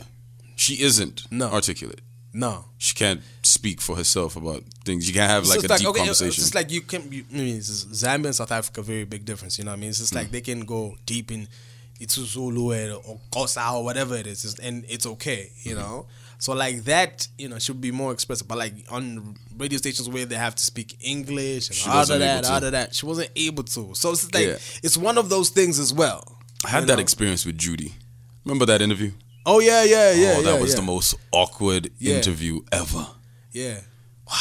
she 0.56 0.82
isn't 0.82 1.30
No. 1.30 1.46
articulate. 1.48 2.00
No, 2.34 2.66
She 2.76 2.94
can't 2.94 3.22
speak 3.42 3.80
for 3.80 3.96
herself 3.96 4.36
about 4.36 4.62
things. 4.84 5.08
You 5.08 5.14
can't 5.14 5.30
have 5.30 5.46
like 5.46 5.60
just 5.62 5.74
a 5.74 5.78
deep 5.78 5.88
okay, 5.88 5.98
conversation. 6.00 6.28
It's 6.28 6.36
just 6.36 6.54
like 6.54 6.70
you 6.70 6.82
can. 6.82 7.10
You, 7.10 7.24
I 7.32 7.36
mean, 7.36 7.58
Zambia 7.60 8.26
and 8.26 8.34
South 8.34 8.52
Africa, 8.52 8.82
very 8.82 9.04
big 9.04 9.24
difference. 9.24 9.58
You 9.58 9.64
know 9.64 9.70
what 9.70 9.78
I 9.78 9.80
mean? 9.80 9.90
It's 9.90 9.98
just 9.98 10.12
Mm. 10.12 10.16
like 10.16 10.30
they 10.30 10.42
can 10.42 10.60
go 10.60 10.96
deep 11.06 11.30
in 11.32 11.48
isiZulu 12.00 13.04
or 13.08 13.20
Xhosa 13.32 13.74
or 13.74 13.84
whatever 13.84 14.16
it 14.16 14.26
is, 14.26 14.44
it's- 14.44 14.66
and 14.66 14.84
it's 14.88 15.06
okay. 15.06 15.50
You 15.62 15.74
Mm-hmm. 15.76 15.80
know. 15.82 16.06
So 16.40 16.52
like 16.52 16.84
that, 16.84 17.26
you 17.36 17.48
know, 17.48 17.58
should 17.58 17.80
be 17.80 17.90
more 17.90 18.12
expressive. 18.12 18.46
But 18.46 18.58
like 18.58 18.72
on 18.90 19.34
radio 19.56 19.76
stations 19.78 20.08
where 20.08 20.24
they 20.24 20.36
have 20.36 20.54
to 20.54 20.64
speak 20.64 20.96
English 21.00 21.68
and 21.70 21.92
all 21.92 22.02
of 22.02 22.08
that, 22.20 22.44
all 22.46 22.62
of 22.62 22.70
that, 22.72 22.94
she 22.94 23.06
wasn't 23.06 23.30
able 23.34 23.64
to. 23.64 23.92
So 23.94 24.12
it's 24.12 24.32
like 24.32 24.46
Yeah. 24.46 24.58
it's 24.84 24.96
one 24.96 25.18
of 25.18 25.28
those 25.30 25.50
things 25.50 25.80
as 25.80 25.92
well. 25.92 26.38
I 26.64 26.68
had 26.70 26.86
that 26.86 26.96
know? 26.96 27.00
experience 27.02 27.44
with 27.44 27.58
Judy. 27.58 27.94
Remember 28.44 28.66
that 28.66 28.80
interview? 28.82 29.10
Oh 29.44 29.58
yeah, 29.60 29.82
yeah, 29.82 30.12
yeah. 30.12 30.34
oh, 30.38 30.42
that 30.42 30.54
yeah, 30.54 30.60
was 30.60 30.70
yeah. 30.74 30.76
the 30.76 30.82
most 30.82 31.14
awkward 31.32 31.90
interview 32.00 32.60
ever. 32.70 33.06
Yeah. 33.50 33.80
Wow. 34.28 34.34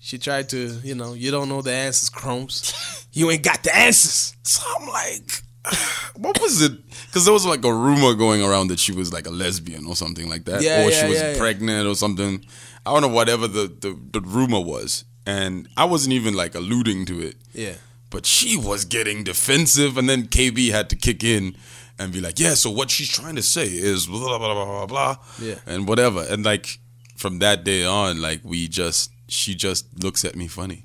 She 0.00 0.18
tried 0.18 0.48
to, 0.50 0.80
you 0.82 0.94
know, 0.94 1.14
you 1.14 1.30
don't 1.30 1.48
know 1.48 1.62
the 1.62 1.72
answers, 1.72 2.10
Chromez. 2.10 3.06
you 3.12 3.30
ain't 3.30 3.42
got 3.42 3.62
the 3.62 3.76
answers. 3.76 4.34
So 4.44 4.62
I'm 4.78 4.88
like, 4.88 5.42
what 6.16 6.40
was 6.40 6.62
it? 6.62 6.72
Because 7.06 7.24
there 7.24 7.34
was 7.34 7.44
like 7.46 7.64
a 7.64 7.72
rumor 7.72 8.14
going 8.14 8.42
around 8.42 8.68
that 8.68 8.78
she 8.78 8.92
was 8.92 9.12
like 9.12 9.26
a 9.26 9.30
lesbian 9.30 9.86
or 9.86 9.96
something 9.96 10.28
like 10.28 10.44
that, 10.44 10.62
Yeah, 10.62 10.84
or 10.84 10.90
yeah, 10.90 11.00
she 11.02 11.08
was 11.08 11.18
yeah, 11.20 11.38
pregnant 11.38 11.86
or 11.88 11.94
something. 11.94 12.44
I 12.84 12.92
don't 12.92 13.02
know 13.02 13.08
whatever 13.08 13.48
the, 13.48 13.66
the 13.80 13.98
the 14.12 14.20
rumor 14.20 14.60
was, 14.60 15.04
and 15.26 15.68
I 15.76 15.84
wasn't 15.86 16.12
even 16.12 16.34
like 16.34 16.54
alluding 16.54 17.06
to 17.06 17.20
it. 17.20 17.36
Yeah. 17.52 17.74
But 18.10 18.24
she 18.26 18.56
was 18.56 18.84
getting 18.84 19.24
defensive, 19.24 19.98
and 19.98 20.08
then 20.08 20.28
KB 20.28 20.70
had 20.70 20.88
to 20.90 20.96
kick 20.96 21.24
in 21.24 21.56
and 21.98 22.12
be 22.12 22.20
like, 22.20 22.38
"Yeah, 22.38 22.54
so 22.54 22.70
what 22.70 22.90
she's 22.90 23.08
trying 23.08 23.34
to 23.36 23.42
say 23.42 23.66
is 23.66 24.06
blah 24.06 24.38
blah 24.38 24.38
blah 24.38 24.54
blah 24.54 24.64
blah, 24.64 24.86
blah 24.86 25.16
Yeah. 25.40 25.56
and 25.66 25.88
whatever." 25.88 26.22
And 26.22 26.44
like 26.44 26.78
from 27.16 27.40
that 27.40 27.64
day 27.64 27.84
on, 27.84 28.22
like 28.22 28.40
we 28.44 28.68
just 28.68 29.10
she 29.28 29.54
just 29.56 29.86
looks 30.04 30.24
at 30.24 30.36
me 30.36 30.46
funny. 30.46 30.84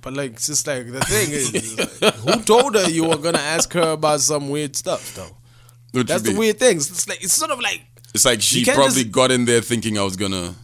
But 0.00 0.14
like, 0.14 0.32
it's 0.32 0.46
just 0.46 0.66
like 0.66 0.90
the 0.90 1.00
thing 1.00 1.30
is, 1.30 2.00
like, 2.02 2.14
who 2.14 2.42
told 2.42 2.74
her 2.74 2.88
you 2.90 3.04
were 3.04 3.16
gonna 3.16 3.38
ask 3.38 3.72
her 3.74 3.92
about 3.92 4.20
some 4.20 4.48
weird 4.48 4.76
stuff 4.76 5.14
though? 5.14 6.02
That's 6.02 6.22
the 6.22 6.30
mean? 6.30 6.38
weird 6.38 6.58
thing. 6.58 6.76
It's 6.76 7.08
like 7.08 7.22
it's 7.22 7.34
sort 7.34 7.50
of 7.50 7.60
like 7.60 7.82
It's 8.14 8.24
like 8.24 8.42
she 8.42 8.64
probably 8.64 9.02
just- 9.04 9.12
got 9.12 9.30
in 9.30 9.44
there 9.44 9.60
thinking 9.60 9.98
I 9.98 10.02
was 10.02 10.16
gonna. 10.16 10.54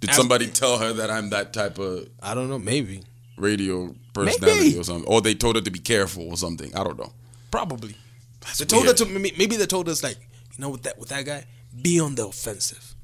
Did 0.00 0.12
somebody 0.12 0.46
me. 0.46 0.52
tell 0.52 0.76
her 0.78 0.92
that 0.94 1.10
I'm 1.10 1.30
that 1.30 1.54
type 1.54 1.78
of 1.78 2.06
I 2.22 2.34
don't 2.34 2.50
know, 2.50 2.58
maybe, 2.58 3.02
radio 3.38 3.94
personality 4.12 4.60
Maybe. 4.64 4.78
or 4.78 4.84
something, 4.84 5.06
or 5.10 5.22
they 5.22 5.34
told 5.34 5.56
her 5.56 5.62
to 5.62 5.70
be 5.70 5.78
careful 5.78 6.28
or 6.28 6.36
something? 6.36 6.74
I 6.76 6.84
don't 6.84 6.98
know. 6.98 7.12
probably. 7.50 7.96
That's 8.42 8.58
They 8.58 8.66
told 8.66 8.84
weird. 8.84 8.98
her 8.98 9.06
to 9.06 9.10
maybe 9.38 9.56
they 9.56 9.64
told 9.64 9.88
us 9.88 10.02
like, 10.02 10.18
you 10.18 10.58
know, 10.60 10.68
with 10.68 10.82
that 10.82 10.98
with 10.98 11.08
that 11.08 11.24
guy, 11.24 11.46
be 11.80 11.98
on 12.00 12.14
the 12.16 12.26
offensive, 12.26 12.94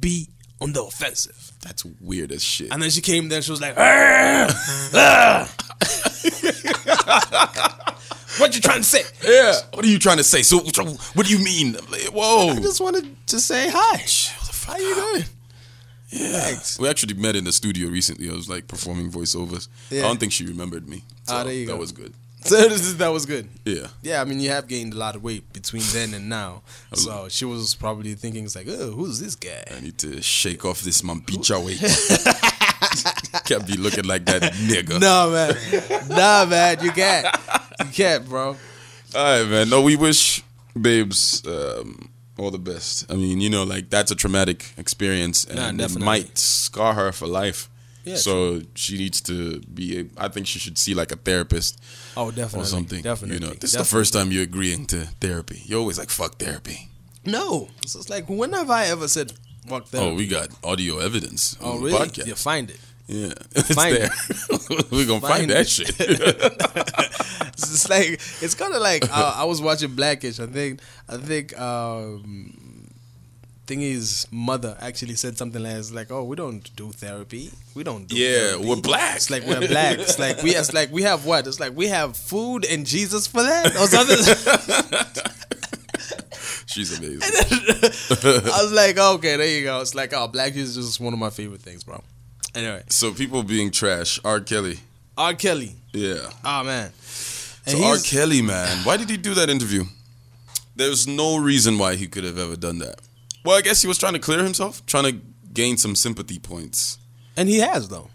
be 0.00 0.28
on 0.60 0.72
the 0.72 0.82
offensive. 0.82 1.45
That's 1.66 1.84
weird 2.00 2.30
as 2.30 2.44
shit. 2.44 2.72
And 2.72 2.80
then 2.80 2.90
she 2.90 3.00
came 3.00 3.28
there, 3.28 3.42
she 3.42 3.50
was 3.50 3.60
like, 3.60 3.74
"Ah, 3.76 4.46
ah." 4.94 5.52
"What 8.38 8.54
you 8.54 8.60
trying 8.60 8.82
to 8.82 8.84
say?" 8.84 9.02
yeah. 9.24 9.54
What 9.74 9.84
are 9.84 9.88
you 9.88 9.98
trying 9.98 10.18
to 10.18 10.24
say? 10.24 10.42
So, 10.42 10.58
what 10.60 11.26
do 11.26 11.32
you 11.36 11.42
mean? 11.44 11.74
Whoa. 12.12 12.50
I 12.50 12.56
just 12.60 12.80
wanted 12.80 13.14
to 13.28 13.40
say 13.40 13.68
hi. 13.70 14.04
How 14.66 14.72
are 14.74 14.80
you 14.80 14.94
doing? 14.94 15.24
Yeah. 16.10 16.54
We 16.80 16.88
actually 16.88 17.14
met 17.14 17.34
in 17.36 17.44
the 17.44 17.52
studio 17.52 17.88
recently. 17.88 18.30
I 18.30 18.32
was 18.32 18.48
like 18.48 18.68
performing 18.68 19.10
voiceovers. 19.10 19.68
Yeah. 19.90 20.04
I 20.04 20.08
don't 20.08 20.18
think 20.20 20.32
she 20.32 20.44
remembered 20.46 20.88
me. 20.88 21.02
So 21.24 21.34
Ah, 21.36 21.44
there 21.44 21.52
you 21.52 21.66
that 21.66 21.72
go. 21.72 21.78
was 21.78 21.92
good. 21.92 22.14
So 22.46 22.56
this 22.68 22.82
is, 22.82 22.98
that 22.98 23.08
was 23.08 23.26
good. 23.26 23.48
Yeah. 23.64 23.88
Yeah, 24.02 24.20
I 24.20 24.24
mean, 24.24 24.38
you 24.38 24.50
have 24.50 24.68
gained 24.68 24.92
a 24.92 24.96
lot 24.96 25.16
of 25.16 25.22
weight 25.24 25.52
between 25.52 25.82
then 25.92 26.14
and 26.14 26.28
now. 26.28 26.62
So 26.94 27.28
she 27.28 27.44
was 27.44 27.74
probably 27.74 28.14
thinking, 28.14 28.44
"It's 28.44 28.54
like, 28.54 28.68
oh, 28.68 28.92
who's 28.92 29.18
this 29.18 29.34
guy?" 29.34 29.64
I 29.76 29.80
need 29.80 29.98
to 29.98 30.22
shake 30.22 30.64
off 30.64 30.82
this 30.82 31.02
Mampintsha 31.02 31.58
weight. 31.64 31.80
Can't 33.46 33.66
be 33.66 33.76
looking 33.76 34.04
like 34.04 34.24
that 34.26 34.42
nigga. 34.68 35.00
No, 35.00 35.30
man. 35.30 36.08
nah, 36.08 36.44
man, 36.44 36.82
you 36.82 36.92
can't. 36.92 37.26
You 37.80 37.86
can't, 37.86 38.28
bro. 38.28 38.48
All 38.48 38.56
right, 39.14 39.48
man. 39.48 39.68
No, 39.70 39.82
we 39.82 39.96
wish 39.96 40.42
babes 40.80 41.42
um, 41.46 42.10
all 42.38 42.50
the 42.50 42.58
best. 42.58 43.10
I 43.10 43.16
mean, 43.16 43.40
you 43.40 43.50
know, 43.50 43.64
like 43.64 43.90
that's 43.90 44.10
a 44.10 44.14
traumatic 44.14 44.72
experience, 44.76 45.44
and 45.44 45.78
Nah, 45.78 45.84
it 45.84 45.98
might 45.98 46.36
scar 46.38 46.94
her 46.94 47.12
for 47.12 47.26
life. 47.26 47.68
Yeah, 48.06 48.16
so 48.16 48.62
she 48.76 48.96
needs 48.96 49.20
to 49.22 49.60
be. 49.62 49.98
A, 50.00 50.04
I 50.16 50.28
think 50.28 50.46
she 50.46 50.58
should 50.60 50.78
see 50.78 50.94
like 50.94 51.10
a 51.12 51.16
therapist 51.16 51.78
Oh, 52.16 52.30
definitely. 52.30 52.60
or 52.60 52.64
something. 52.66 53.02
Definitely. 53.02 53.34
You 53.36 53.40
know, 53.40 53.54
this 53.54 53.72
is 53.74 53.78
the 53.78 53.84
first 53.84 54.12
time 54.12 54.30
you're 54.32 54.44
agreeing 54.44 54.86
to 54.86 55.06
therapy. 55.20 55.62
You're 55.66 55.80
always 55.80 55.98
like, 55.98 56.10
"Fuck 56.10 56.38
therapy." 56.38 56.88
No, 57.24 57.68
so 57.84 57.98
it's 57.98 58.08
like, 58.08 58.28
when 58.28 58.52
have 58.52 58.70
I 58.70 58.86
ever 58.86 59.08
said 59.08 59.32
fuck 59.68 59.86
therapy? 59.88 60.08
Oh, 60.10 60.14
we 60.14 60.28
got 60.28 60.48
audio 60.62 60.98
evidence 60.98 61.56
Oh, 61.60 61.72
on 61.72 61.82
really? 61.82 61.98
podcast. 61.98 62.26
You 62.28 62.36
find 62.36 62.70
it. 62.70 62.78
Yeah, 63.08 63.32
it's 63.56 63.74
Find 63.74 63.96
there. 63.96 64.10
We're 64.92 65.06
gonna 65.06 65.20
find, 65.20 65.34
Find 65.34 65.50
that 65.50 65.66
shit. 65.68 65.90
It's 67.58 67.88
like 67.88 68.20
it's 68.42 68.54
kind 68.54 68.74
of 68.74 68.82
like 68.82 69.04
uh, 69.10 69.34
I 69.36 69.44
was 69.44 69.60
watching 69.62 69.94
Blackish. 69.94 70.40
I 70.40 70.46
think 70.46 70.80
I 71.08 71.16
think 71.16 71.58
um, 71.58 72.65
thingy's 73.66 74.26
mother 74.30 74.76
actually 74.80 75.14
said 75.16 75.36
something 75.36 75.62
like, 75.62 75.74
it's 75.76 75.92
like, 75.92 76.10
"Oh, 76.10 76.24
we 76.24 76.36
don't 76.36 76.74
do 76.76 76.92
therapy. 76.92 77.50
We 77.74 77.82
don't 77.84 78.06
do 78.06 78.16
Yeah, 78.16 78.50
therapy. 78.50 78.66
we're 78.68 78.76
black. 78.76 79.16
It's 79.16 79.30
like 79.30 79.44
we're 79.44 79.66
black. 79.66 79.98
It's 79.98 80.18
like 80.18 80.42
we 80.42 80.54
it's 80.54 80.72
like 80.72 80.90
we 80.92 81.02
have 81.02 81.24
what? 81.26 81.46
It's 81.46 81.58
like 81.60 81.74
we 81.76 81.88
have 81.88 82.16
food 82.16 82.64
and 82.64 82.86
Jesus 82.86 83.26
for 83.26 83.42
that 83.42 83.74
or 83.76 83.86
something." 83.86 84.16
She's 86.66 86.98
amazing. 86.98 87.20
I 87.22 88.62
was 88.62 88.72
like, 88.72 88.96
oh, 88.98 89.14
"Okay, 89.14 89.36
there 89.36 89.46
you 89.48 89.64
go." 89.64 89.80
It's 89.80 89.94
like, 89.94 90.12
"Oh, 90.12 90.28
black 90.28 90.54
is 90.56 90.74
just 90.74 91.00
one 91.00 91.12
of 91.12 91.18
my 91.18 91.30
favorite 91.30 91.62
things, 91.62 91.84
bro." 91.84 92.02
Anyway, 92.54 92.82
So 92.88 93.12
people 93.12 93.42
being 93.42 93.70
trash. 93.70 94.18
R. 94.24 94.40
Kelly. 94.40 94.78
R. 95.16 95.34
Kelly. 95.34 95.74
Yeah. 95.92 96.30
Oh 96.44 96.64
man. 96.64 96.86
And 97.66 97.78
So 97.78 97.84
R. 97.84 97.96
Kelly, 97.98 98.42
man, 98.42 98.78
why 98.84 98.96
did 98.96 99.10
he 99.10 99.16
do 99.16 99.34
that 99.34 99.48
interview? 99.50 99.84
There's 100.74 101.06
no 101.06 101.38
reason 101.38 101.78
why 101.78 101.96
he 101.96 102.06
could 102.06 102.24
have 102.24 102.38
ever 102.38 102.56
done 102.56 102.78
that. 102.78 103.00
Well, 103.46 103.56
I 103.56 103.60
guess 103.62 103.80
he 103.80 103.88
was 103.88 103.96
trying 103.96 104.12
to 104.14 104.18
clear 104.18 104.42
himself, 104.42 104.84
trying 104.86 105.04
to 105.04 105.20
gain 105.54 105.76
some 105.78 105.94
sympathy 105.96 106.38
points. 106.38 106.98
and 107.36 107.48
he 107.48 107.58
has 107.60 107.88
though. 107.88 108.10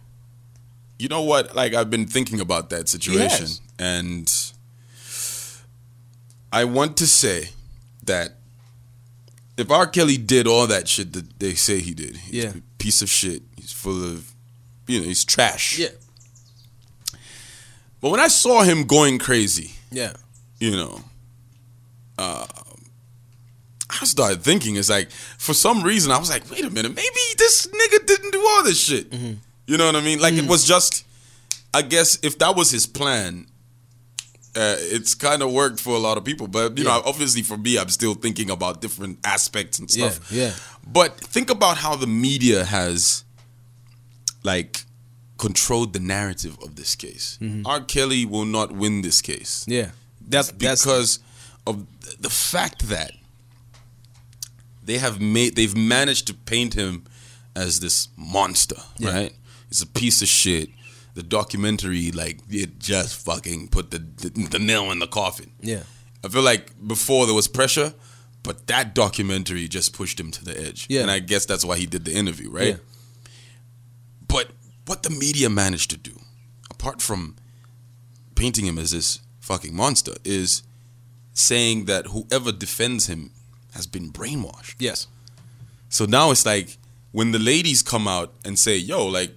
You 1.00 1.08
know 1.08 1.22
what? 1.24 1.56
Like 1.56 1.74
I've 1.74 1.90
been 1.90 2.06
thinking 2.06 2.40
about 2.40 2.70
that 2.70 2.88
situation, 2.90 3.48
and 3.80 4.32
I 6.52 6.66
want 6.66 6.98
to 6.98 7.08
say 7.08 7.50
that 8.04 8.36
if 9.58 9.72
R. 9.72 9.88
Kelly 9.88 10.18
did 10.18 10.48
all 10.48 10.68
that 10.68 10.88
shit 10.88 11.14
that 11.14 11.40
they 11.40 11.54
say 11.54 11.80
he 11.80 11.94
did, 11.94 12.18
he's 12.18 12.44
Yeah. 12.44 12.50
a 12.52 12.62
piece 12.78 13.02
of 13.02 13.10
shit. 13.10 13.42
He's 13.56 13.72
full 13.72 14.04
of, 14.04 14.34
you 14.88 15.00
know, 15.00 15.06
he's 15.06 15.24
trash. 15.24 15.78
Yeah. 15.80 15.90
But 18.02 18.10
when 18.10 18.20
I 18.20 18.28
saw 18.28 18.64
him 18.64 18.84
going 18.86 19.18
crazy, 19.20 19.72
Yeah. 19.92 20.14
you 20.60 20.72
know, 20.72 21.04
uh, 22.18 22.48
I 24.02 24.06
started 24.06 24.42
thinking, 24.44 24.76
it's 24.76 24.90
like, 24.90 25.12
for 25.12 25.54
some 25.54 25.84
reason, 25.84 26.12
I 26.12 26.18
was 26.18 26.30
like, 26.30 26.50
wait 26.50 26.66
a 26.66 26.70
minute, 26.70 26.94
maybe 26.96 27.20
this 27.38 27.68
nigga 27.68 28.06
didn't 28.06 28.32
do 28.32 28.42
all 28.50 28.64
this 28.64 28.80
shit. 28.84 29.10
Mm-hmm. 29.12 29.34
You 29.68 29.78
know 29.78 29.86
what 29.86 29.96
I 29.96 30.02
mean? 30.02 30.20
Like, 30.20 30.34
it 30.34 30.42
mm-hmm. 30.42 30.50
was 30.50 30.66
just, 30.68 31.06
I 31.74 31.82
guess, 31.84 32.20
if 32.24 32.38
that 32.40 32.56
was 32.56 32.72
his 32.72 32.88
plan, 32.88 33.46
uh, 34.56 34.76
it's 34.80 35.14
kind 35.16 35.42
of 35.42 35.52
worked 35.52 35.80
for 35.80 35.96
a 35.96 36.00
lot 36.00 36.18
of 36.18 36.26
people. 36.26 36.48
But 36.48 36.78
you 36.78 36.84
Yeah. 36.84 36.98
know, 36.98 37.04
obviously 37.06 37.42
for 37.42 37.58
me, 37.58 37.78
I'm 37.78 37.90
still 37.90 38.16
thinking 38.16 38.50
about 38.50 38.82
different 38.82 39.20
aspects 39.24 39.80
and 39.80 39.90
stuff. 39.90 40.32
yeah. 40.32 40.54
But 40.86 41.18
think 41.18 41.50
about 41.50 41.78
how 41.78 41.96
the 41.96 42.08
media 42.08 42.66
has, 42.66 43.24
like, 44.44 44.84
controlled 45.38 45.94
the 45.94 46.00
narrative 46.00 46.58
of 46.62 46.76
this 46.76 46.96
case. 46.96 47.38
Mm-hmm. 47.42 47.66
R. 47.66 47.82
Kelly 47.82 48.26
will 48.26 48.46
not 48.46 48.72
win 48.72 49.02
this 49.02 49.22
case 49.22 49.66
Yeah, 49.68 49.92
that's 50.28 50.52
that's 50.52 50.84
because 50.84 51.20
of 51.66 51.86
the 52.20 52.30
fact 52.30 52.90
that 52.90 53.12
they 54.92 54.98
have 55.00 55.22
made 55.22 55.56
they've 55.56 55.76
managed 55.78 56.28
to 56.28 56.34
paint 56.34 56.74
him 56.74 57.04
as 57.56 57.80
this 57.80 58.10
monster, 58.18 58.76
Yeah. 58.98 59.14
right? 59.14 59.34
He's 59.70 59.82
a 59.82 59.88
piece 59.88 60.22
of 60.22 60.28
shit. 60.28 60.70
The 61.14 61.24
documentary, 61.24 62.12
like, 62.12 62.40
it 62.50 62.80
just 62.80 63.16
fucking 63.26 63.68
put 63.70 63.92
the, 63.92 64.00
the 64.00 64.30
the 64.56 64.60
nail 64.60 64.92
in 64.92 65.00
the 65.00 65.08
coffin. 65.08 65.52
yeah, 65.62 65.84
I 66.24 66.28
feel 66.30 66.42
like 66.44 66.64
before 66.88 67.26
there 67.26 67.36
was 67.36 67.48
pressure, 67.48 67.94
but 68.44 68.68
that 68.68 68.94
documentary 68.96 69.68
just 69.68 69.94
pushed 69.94 70.20
him 70.20 70.32
to 70.32 70.44
the 70.46 70.56
edge. 70.68 70.88
Yeah. 70.90 71.02
And 71.04 71.12
I 71.12 71.20
guess 71.20 71.46
that's 71.46 71.66
why 71.66 71.78
he 71.78 71.86
did 71.86 72.04
the 72.06 72.14
interview, 72.14 72.50
right? 72.50 72.68
Yeah. 72.76 72.78
But 74.28 74.52
what 74.86 75.04
the 75.04 75.10
media 75.10 75.50
managed 75.50 75.90
to 75.92 75.98
do, 75.98 76.16
apart 76.70 77.02
from 77.02 77.36
painting 78.36 78.66
him 78.66 78.78
as 78.80 78.92
this 78.92 79.20
fucking 79.40 79.76
monster, 79.76 80.14
is 80.24 80.64
saying 81.34 81.86
that 81.86 82.08
whoever 82.08 82.52
defends 82.52 83.08
him 83.08 83.32
has 83.74 83.88
been 83.88 84.12
brainwashed. 84.12 84.76
yes, 84.80 85.08
So 85.90 86.06
now 86.06 86.32
it's 86.32 86.46
like 86.46 86.78
when 87.12 87.32
the 87.32 87.40
ladies 87.40 87.82
come 87.84 88.08
out 88.08 88.34
and 88.46 88.58
say, 88.58 88.78
"Yo, 88.78 89.06
like 89.08 89.32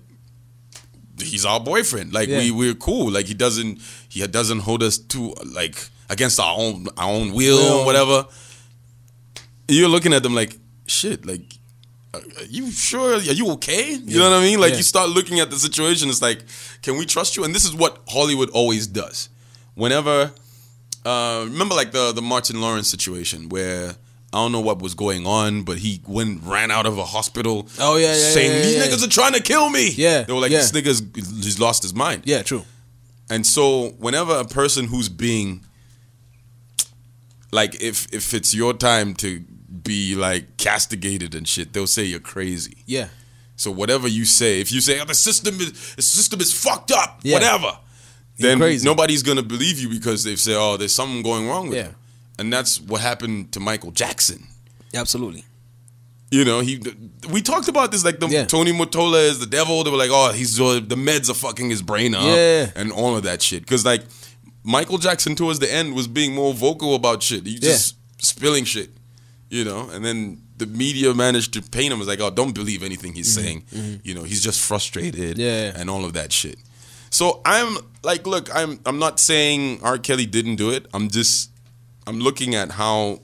he's 1.20 1.44
our 1.44 1.60
boyfriend. 1.60 2.12
Like 2.12 2.28
Yeah. 2.28 2.38
we 2.38 2.50
we're 2.50 2.74
cool. 2.74 3.10
Like 3.10 3.26
he 3.26 3.34
doesn't 3.34 3.80
he 4.08 4.26
doesn't 4.26 4.60
hold 4.60 4.82
us 4.82 4.98
to 4.98 5.34
like 5.44 5.76
against 6.08 6.38
our 6.40 6.54
own 6.58 6.86
our 6.96 7.10
own 7.12 7.32
will 7.32 7.56
Will. 7.58 7.72
or 7.80 7.84
whatever." 7.84 8.26
You're 9.68 9.88
looking 9.88 10.12
at 10.12 10.22
them 10.22 10.34
like, 10.34 10.56
"Shit, 10.86 11.24
like 11.26 11.42
are 12.12 12.20
you 12.48 12.70
sure? 12.70 13.14
Are 13.16 13.20
you 13.20 13.50
okay? 13.52 13.94
You 13.94 14.18
know 14.18 14.30
what 14.30 14.38
I 14.38 14.44
mean? 14.44 14.60
Like 14.60 14.72
Yeah. 14.72 14.76
you 14.78 14.82
start 14.84 15.10
looking 15.10 15.40
at 15.40 15.50
the 15.50 15.58
situation. 15.58 16.08
It's 16.10 16.22
like, 16.22 16.44
can 16.82 16.96
we 16.96 17.06
trust 17.06 17.36
you? 17.36 17.42
And 17.44 17.52
this 17.54 17.64
is 17.64 17.74
what 17.74 17.98
Hollywood 18.08 18.50
always 18.50 18.86
does. 18.86 19.28
Whenever, 19.74 20.30
uh, 21.04 21.42
remember 21.48 21.74
like 21.74 21.90
the 21.90 22.12
the 22.12 22.22
Martin 22.22 22.60
Lawrence 22.60 22.88
situation 22.88 23.48
where 23.48 23.96
I 24.34 24.38
don't 24.38 24.52
know 24.52 24.60
what 24.60 24.82
was 24.82 24.94
going 24.94 25.26
on, 25.26 25.62
but 25.62 25.78
he 25.78 26.00
went 26.06 26.42
ran 26.42 26.70
out 26.70 26.86
of 26.86 26.98
a 26.98 27.04
hospital. 27.04 27.68
Oh, 27.78 27.96
yeah, 27.96 28.08
yeah, 28.08 28.12
saying 28.14 28.50
yeah, 28.50 28.62
these 28.62 28.76
yeah, 28.76 28.82
niggas 28.86 29.06
are 29.06 29.10
trying 29.10 29.32
to 29.34 29.40
kill 29.42 29.70
me. 29.70 29.90
Yeah, 29.90 30.22
they 30.22 30.32
were 30.32 30.40
like, 30.40 30.50
this 30.50 30.72
nigga's 30.72 31.02
he's 31.14 31.60
lost 31.60 31.82
his 31.82 31.94
mind. 31.94 32.22
yeah, 32.26 32.42
true. 32.42 32.64
And 33.30 33.46
so 33.46 33.90
whenever 33.98 34.34
a 34.38 34.44
person 34.44 34.86
who's 34.86 35.08
being 35.08 35.64
like 37.52 37.80
if 37.80 38.12
if 38.12 38.34
it's 38.34 38.54
your 38.54 38.74
time 38.74 39.14
to 39.14 39.40
be 39.82 40.14
like 40.14 40.56
castigated 40.56 41.34
and 41.34 41.46
shit, 41.46 41.72
they'll 41.72 41.86
say 41.86 42.02
you're 42.04 42.20
crazy. 42.20 42.78
Yeah, 42.86 43.08
So 43.56 43.70
whatever 43.70 44.08
you 44.08 44.24
say, 44.24 44.60
if 44.60 44.72
you 44.72 44.80
say 44.80 45.00
oh, 45.00 45.04
the 45.04 45.14
system 45.14 45.54
is 45.60 45.94
the 45.96 46.02
system 46.02 46.40
is 46.40 46.52
fucked 46.52 46.90
up, 46.90 47.20
whatever, 47.24 47.78
then 48.38 48.58
nobody's 48.82 49.22
gonna 49.22 49.42
believe 49.42 49.78
you 49.78 49.88
because 49.88 50.24
they've 50.24 50.40
said, 50.40 50.56
oh, 50.56 50.76
there's 50.76 50.94
something 50.94 51.22
going 51.22 51.48
wrong 51.48 51.68
with 51.68 51.78
Yeah. 51.78 51.84
him. 51.84 51.94
And 52.38 52.52
that's 52.52 52.80
what 52.80 53.00
happened 53.00 53.52
to 53.52 53.60
Michael 53.60 53.90
Jackson. 53.92 54.46
absolutely. 54.94 55.44
You 56.30 56.44
know, 56.44 56.60
he 56.60 56.80
we 57.30 57.42
talked 57.42 57.68
about 57.68 57.92
this 57.92 58.04
like 58.04 58.18
the 58.18 58.26
Yeah. 58.28 58.44
Tommy 58.46 58.72
Mottola 58.72 59.28
is 59.28 59.38
the 59.38 59.46
devil. 59.46 59.84
They 59.84 59.90
were 59.90 59.96
like, 59.96 60.10
oh, 60.12 60.32
he's 60.32 60.60
uh, 60.60 60.80
the 60.84 60.96
meds 60.96 61.30
are 61.30 61.34
fucking 61.34 61.70
his 61.70 61.80
brain 61.80 62.12
up, 62.14 62.24
Yeah. 62.24 62.70
and 62.74 62.90
all 62.90 63.16
of 63.16 63.22
that 63.22 63.40
shit. 63.40 63.62
Because 63.62 63.84
like 63.84 64.02
Michael 64.64 64.98
Jackson 64.98 65.36
towards 65.36 65.60
the 65.60 65.72
end 65.72 65.94
was 65.94 66.08
being 66.08 66.34
more 66.34 66.52
vocal 66.52 66.96
about 66.96 67.22
shit. 67.22 67.46
He 67.46 67.52
Yeah. 67.52 67.60
just 67.60 67.96
spilling 68.18 68.64
shit, 68.64 68.90
you 69.48 69.64
know. 69.64 69.88
And 69.90 70.04
then 70.04 70.42
the 70.56 70.66
media 70.66 71.14
managed 71.14 71.52
to 71.54 71.62
paint 71.62 71.92
him 71.92 72.00
as 72.00 72.08
like, 72.08 72.20
oh, 72.20 72.30
don't 72.30 72.52
believe 72.54 72.82
anything 72.82 73.12
he's 73.14 73.32
saying. 73.32 73.64
You 74.02 74.14
know, 74.14 74.24
he's 74.24 74.42
just 74.42 74.60
frustrated, 74.60 75.36
Mm-hmm. 75.36 75.40
Yeah. 75.40 75.80
and 75.80 75.88
all 75.88 76.04
of 76.04 76.14
that 76.14 76.32
shit. 76.32 76.58
So 77.10 77.42
I'm 77.44 77.78
like, 78.02 78.26
look, 78.26 78.48
I'm 78.52 78.80
I'm 78.86 78.98
not 78.98 79.20
saying 79.20 79.80
R. 79.82 79.98
Kelly 79.98 80.26
didn't 80.26 80.56
do 80.56 80.70
it. 80.70 80.86
I'm 80.92 81.10
just 81.10 81.50
I'm 82.06 82.20
looking 82.20 82.54
at 82.54 82.72
how 82.72 83.20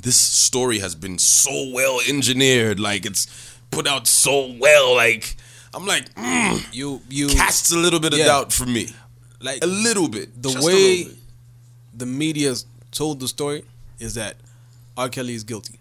this 0.00 0.16
story 0.20 0.78
has 0.80 0.94
been 0.94 1.18
so 1.18 1.70
well 1.72 2.00
engineered. 2.08 2.78
Like 2.80 3.06
it's 3.06 3.26
put 3.70 3.86
out 3.86 4.06
so 4.06 4.54
well. 4.58 4.94
Like 4.94 5.36
I'm 5.74 5.86
like, 5.86 6.12
mm, 6.14 6.66
You 6.74 7.00
you 7.08 7.28
casts 7.28 7.70
a 7.72 7.78
little 7.78 8.00
bit 8.00 8.12
of 8.12 8.18
doubt 8.20 8.52
for 8.52 8.66
me. 8.66 8.88
like 9.40 9.62
A 9.62 9.66
little 9.66 10.08
bit. 10.08 10.42
the 10.42 10.60
way 10.62 11.04
bit. 11.04 11.14
the 11.94 12.06
media 12.06 12.54
told 12.90 13.20
the 13.20 13.28
story 13.28 13.64
is 13.98 14.14
that 14.14 14.36
R. 14.96 15.08
Kelly 15.08 15.34
is 15.34 15.44
guilty, 15.44 15.78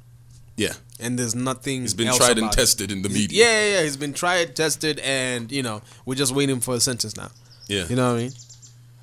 Yeah. 0.56 0.74
and 1.00 1.20
there's 1.20 1.36
nothing. 1.36 1.82
He's 1.82 1.94
been 1.94 2.14
tried 2.16 2.32
and 2.38 2.40
about 2.40 2.54
it. 2.54 2.58
tested 2.58 2.92
in 2.92 3.02
the 3.02 3.10
media. 3.10 3.44
Yeah, 3.46 3.52
yeah, 3.66 3.78
yeah. 3.78 3.84
He's 3.84 3.98
been 3.98 4.14
tried, 4.14 4.56
tested, 4.56 5.00
and 5.00 5.52
you 5.52 5.62
know 5.64 5.82
we're 6.06 6.16
just 6.16 6.34
waiting 6.34 6.62
for 6.62 6.76
a 6.76 6.80
sentence 6.80 7.18
now. 7.18 7.32
Yeah. 7.68 7.86
You 7.90 7.96
know 7.98 8.14
what 8.14 8.20
I 8.20 8.24
mean? 8.24 8.32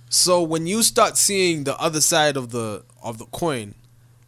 So 0.09 0.42
when 0.42 0.66
you 0.66 0.82
start 0.82 1.16
seeing 1.16 1.64
the 1.64 1.76
other 1.78 2.00
side 2.00 2.36
of 2.36 2.50
the 2.50 2.84
of 3.02 3.18
the 3.18 3.26
coin, 3.26 3.74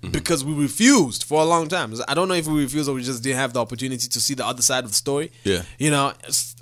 Mm-hmm. 0.03 0.13
because 0.13 0.43
we 0.43 0.55
refused 0.55 1.25
for 1.25 1.43
a 1.43 1.45
long 1.45 1.69
time. 1.69 1.93
I 2.09 2.15
don't 2.15 2.27
know 2.27 2.33
if 2.33 2.47
we 2.47 2.63
refused 2.63 2.89
or 2.89 2.95
we 2.95 3.03
just 3.03 3.23
didn't 3.23 3.37
have 3.37 3.53
the 3.53 3.61
opportunity 3.61 4.09
to 4.09 4.19
see 4.19 4.33
the 4.33 4.47
other 4.47 4.63
side 4.63 4.85
of 4.85 4.89
the 4.93 4.97
story. 4.97 5.31
Yeah. 5.45 5.61
You 5.79 5.91
know, 5.91 6.15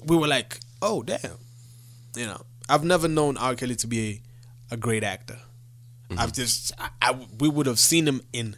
we 0.04 0.16
were 0.16 0.26
like, 0.26 0.58
oh 0.82 1.04
damn. 1.04 1.38
You 2.16 2.26
know, 2.26 2.42
I've 2.68 2.82
never 2.82 3.06
known 3.06 3.36
R. 3.36 3.54
Kelly 3.54 3.76
to 3.76 3.86
be 3.86 4.20
a, 4.70 4.74
a 4.74 4.76
great 4.76 5.04
actor. 5.04 5.38
Mm-hmm. 6.10 6.18
I've 6.18 6.32
just, 6.32 6.72
I, 6.80 6.88
I, 7.00 7.26
we 7.38 7.48
would 7.48 7.66
have 7.66 7.78
seen 7.78 8.08
him 8.08 8.22
in 8.32 8.56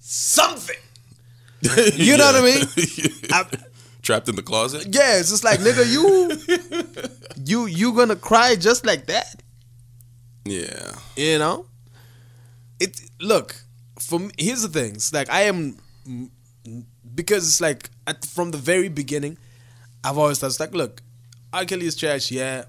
something. 0.00 0.74
You 1.94 2.16
know 2.16 2.26
what 2.32 2.34
I 2.34 2.44
mean? 2.44 2.64
I, 3.30 3.46
Trapped 4.02 4.28
in 4.28 4.34
the 4.34 4.42
closet. 4.42 4.88
yeah, 4.92 5.20
it's 5.20 5.30
just 5.30 5.44
like 5.44 5.60
nigga, 5.60 5.86
you, 5.88 7.06
you, 7.44 7.66
you 7.66 7.92
gonna 7.92 8.16
cry 8.16 8.56
just 8.56 8.84
like 8.84 9.06
that? 9.06 9.42
Yeah. 10.44 10.92
You 11.16 11.38
know, 11.38 11.66
it. 12.80 13.00
Look, 13.20 13.56
for 13.98 14.18
me, 14.18 14.30
here's 14.38 14.62
the 14.62 14.68
things. 14.68 15.12
Like 15.12 15.30
I 15.30 15.42
am 15.42 15.78
because 17.14 17.46
it's 17.46 17.60
like 17.60 17.90
at, 18.06 18.24
from 18.24 18.50
the 18.50 18.58
very 18.58 18.88
beginning, 18.88 19.38
I've 20.04 20.18
always 20.18 20.38
thought 20.38 20.58
like, 20.58 20.74
look, 20.74 21.02
R. 21.52 21.64
Kelly 21.64 21.86
is 21.86 21.96
trash. 21.96 22.30
Yeah, 22.30 22.64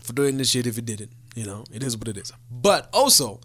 for 0.00 0.12
doing 0.12 0.38
this 0.38 0.50
shit. 0.50 0.66
If 0.66 0.76
he 0.76 0.82
didn't, 0.82 1.10
you 1.34 1.44
know, 1.44 1.64
it 1.72 1.82
is 1.82 1.96
what 1.96 2.08
it 2.08 2.16
is. 2.16 2.32
But 2.50 2.88
also, 2.92 3.40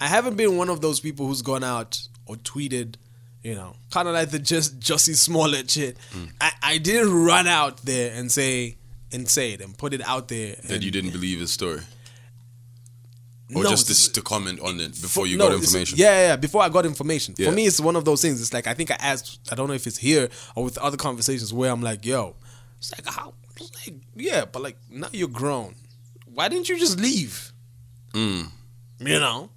I 0.00 0.06
haven't 0.06 0.36
been 0.36 0.56
one 0.56 0.68
of 0.68 0.80
those 0.80 1.00
people 1.00 1.26
who's 1.26 1.42
gone 1.42 1.64
out 1.64 2.00
or 2.26 2.36
tweeted. 2.36 2.96
You 3.42 3.54
know, 3.54 3.76
kind 3.92 4.08
of 4.08 4.14
like 4.14 4.30
the 4.30 4.40
just 4.40 4.80
Jussie 4.80 5.14
Smollett 5.14 5.70
shit. 5.70 5.96
Mm. 6.12 6.32
I, 6.40 6.50
I 6.62 6.78
didn't 6.78 7.14
run 7.14 7.46
out 7.46 7.76
there 7.84 8.12
and 8.12 8.32
say 8.32 8.76
and 9.12 9.28
say 9.28 9.52
it 9.52 9.60
and 9.60 9.76
put 9.78 9.92
it 9.94 10.00
out 10.06 10.26
there. 10.28 10.56
That 10.56 10.70
and- 10.70 10.84
you 10.84 10.90
didn't 10.90 11.10
believe 11.12 11.38
his 11.38 11.52
story. 11.52 11.80
Or 13.54 13.62
No, 13.62 13.70
just 13.70 13.84
it's- 13.88 14.06
to, 14.08 14.12
to 14.14 14.22
comment 14.22 14.58
on 14.60 14.80
it 14.80 15.00
before 15.00 15.26
you 15.28 15.36
no, 15.38 15.48
got 15.48 15.54
information. 15.56 15.96
Yeah, 15.98 16.10
yeah, 16.10 16.26
yeah, 16.30 16.36
before 16.36 16.62
I 16.62 16.68
got 16.68 16.84
information. 16.84 17.34
Yeah. 17.38 17.48
For 17.48 17.54
me, 17.54 17.66
it's 17.66 17.78
one 17.80 17.94
of 17.94 18.04
those 18.04 18.20
things. 18.20 18.40
It's 18.40 18.52
like 18.52 18.66
I 18.66 18.74
think 18.74 18.90
I 18.90 18.96
asked. 18.98 19.38
I 19.52 19.54
don't 19.54 19.68
know 19.68 19.74
if 19.74 19.86
it's 19.86 19.98
here 19.98 20.28
or 20.56 20.64
with 20.64 20.78
other 20.78 20.96
conversations 20.96 21.52
where 21.54 21.70
I'm 21.70 21.80
like, 21.80 22.04
"Yo, 22.04 22.34
it's 22.78 22.90
like 22.92 23.06
how, 23.06 23.34
like 23.60 23.94
yeah, 24.16 24.46
but 24.46 24.62
like 24.62 24.76
now 24.90 25.08
you're 25.12 25.28
grown. 25.28 25.76
Why 26.26 26.48
didn't 26.48 26.68
you 26.68 26.76
just 26.78 26.98
leave? 27.00 27.52
Mm. 28.12 28.50
You 28.98 29.20
know, 29.20 29.50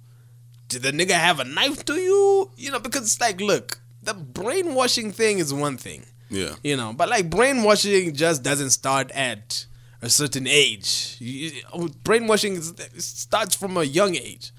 did 0.68 0.82
the 0.82 0.92
nigga 0.92 1.12
have 1.12 1.40
a 1.40 1.44
knife 1.44 1.84
to 1.86 1.94
you? 1.94 2.50
You 2.56 2.70
know, 2.70 2.78
because 2.78 3.02
it's 3.02 3.20
like, 3.20 3.40
look, 3.40 3.80
the 4.02 4.14
brainwashing 4.14 5.10
thing 5.12 5.38
is 5.40 5.52
one 5.52 5.76
thing. 5.78 6.04
Yeah. 6.30 6.54
You 6.62 6.76
know, 6.76 6.92
but 6.92 7.08
like 7.08 7.28
brainwashing 7.28 8.14
just 8.14 8.42
doesn't 8.44 8.70
start 8.70 9.10
at 9.10 9.66
a 10.02 10.08
certain 10.10 10.46
age. 10.46 11.16
You- 11.18 11.88
Brainwashing 12.04 12.56
is, 12.56 12.74
starts 12.98 13.54
from 13.54 13.76
a 13.76 13.84
young 13.84 14.14
age. 14.16 14.52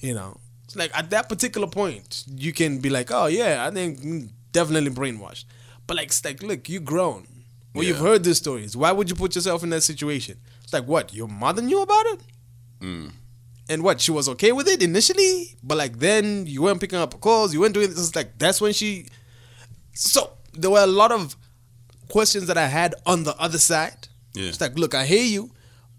You 0.00 0.14
know, 0.14 0.38
it's 0.64 0.76
like 0.76 0.96
at 0.96 1.10
that 1.10 1.28
particular 1.28 1.66
point, 1.66 2.22
you 2.28 2.52
can 2.52 2.78
be 2.78 2.88
like, 2.88 3.10
oh 3.10 3.26
yeah, 3.26 3.66
I 3.66 3.70
think 3.72 4.00
mm, 4.00 4.30
definitely 4.52 4.90
brainwashed. 4.90 5.44
But 5.88 5.96
like, 5.96 6.06
it's 6.08 6.24
like, 6.24 6.40
look, 6.42 6.68
you 6.68 6.78
grown. 6.78 7.26
Well, 7.74 7.82
you've 7.84 7.98
heard 7.98 8.22
these 8.24 8.38
stories. 8.38 8.76
Why 8.76 8.92
would 8.92 9.10
you 9.10 9.16
put 9.16 9.34
yourself 9.34 9.62
in 9.64 9.70
that 9.70 9.82
situation? 9.82 10.38
It's 10.62 10.72
like, 10.72 10.84
what? 10.86 11.12
Your 11.12 11.26
mother 11.28 11.62
knew 11.62 11.82
about 11.82 12.06
it? 12.06 12.20
And 13.68 13.82
what? 13.82 14.00
She 14.00 14.12
was 14.12 14.28
okay 14.28 14.52
with 14.52 14.68
it 14.68 14.82
initially, 14.82 15.56
but 15.64 15.76
like 15.76 15.98
then 15.98 16.46
you 16.46 16.62
weren't 16.62 16.80
picking 16.80 16.98
up 17.00 17.20
calls. 17.20 17.52
You 17.52 17.60
weren't 17.60 17.74
doing 17.74 17.88
this. 17.90 17.98
It's 17.98 18.14
like 18.16 18.38
that's 18.38 18.60
when 18.60 18.72
she. 18.72 19.06
So 19.94 20.32
there 20.52 20.70
were 20.70 20.84
a 20.84 20.86
lot 20.86 21.10
of 21.10 21.36
questions 22.08 22.46
that 22.46 22.56
I 22.56 22.66
had 22.68 22.94
on 23.04 23.24
the 23.24 23.36
other 23.36 23.58
side. 23.58 24.06
Yeah. 24.36 24.48
It's 24.48 24.60
like, 24.60 24.78
look, 24.78 24.94
I 24.94 25.04
hear 25.06 25.24
you, 25.24 25.50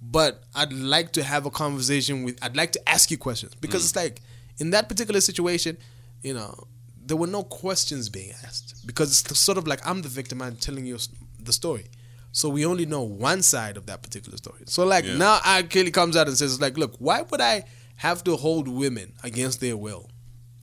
but 0.01 0.43
I'd 0.55 0.71
like 0.71 1.13
to 1.13 1.23
have 1.23 1.45
a 1.45 1.49
conversation 1.49 2.23
with. 2.23 2.37
I'd 2.41 2.55
like 2.55 2.71
to 2.73 2.89
ask 2.89 3.09
you 3.11 3.17
questions 3.17 3.55
because 3.55 3.83
it's 3.83 3.93
mm. 3.93 4.03
like 4.03 4.21
in 4.59 4.69
that 4.71 4.87
particular 4.89 5.21
situation, 5.21 5.77
you 6.21 6.33
know, 6.33 6.67
there 7.05 7.17
were 7.17 7.27
no 7.27 7.43
questions 7.43 8.09
being 8.09 8.31
asked 8.43 8.85
because 8.85 9.21
it's 9.21 9.39
sort 9.39 9.57
of 9.57 9.67
like 9.67 9.85
I'm 9.87 10.01
the 10.01 10.09
victim. 10.09 10.41
I'm 10.41 10.55
telling 10.55 10.85
you 10.85 10.97
the 11.39 11.53
story, 11.53 11.85
So 12.31 12.49
we 12.49 12.65
only 12.65 12.85
know 12.85 13.03
one 13.03 13.41
side 13.41 13.77
of 13.77 13.85
that 13.87 14.01
particular 14.03 14.37
story. 14.37 14.63
So 14.65 14.85
like 14.85 15.05
Yeah. 15.05 15.17
now 15.17 15.39
R. 15.43 15.63
Kelly 15.63 15.91
comes 15.91 16.15
out 16.17 16.27
and 16.27 16.37
says 16.37 16.61
like, 16.61 16.77
look, 16.77 16.95
why 16.99 17.21
would 17.21 17.41
I 17.41 17.63
have 17.97 18.23
to 18.25 18.35
hold 18.35 18.67
women 18.67 19.13
against 19.23 19.61
their 19.61 19.77
will? 19.77 20.09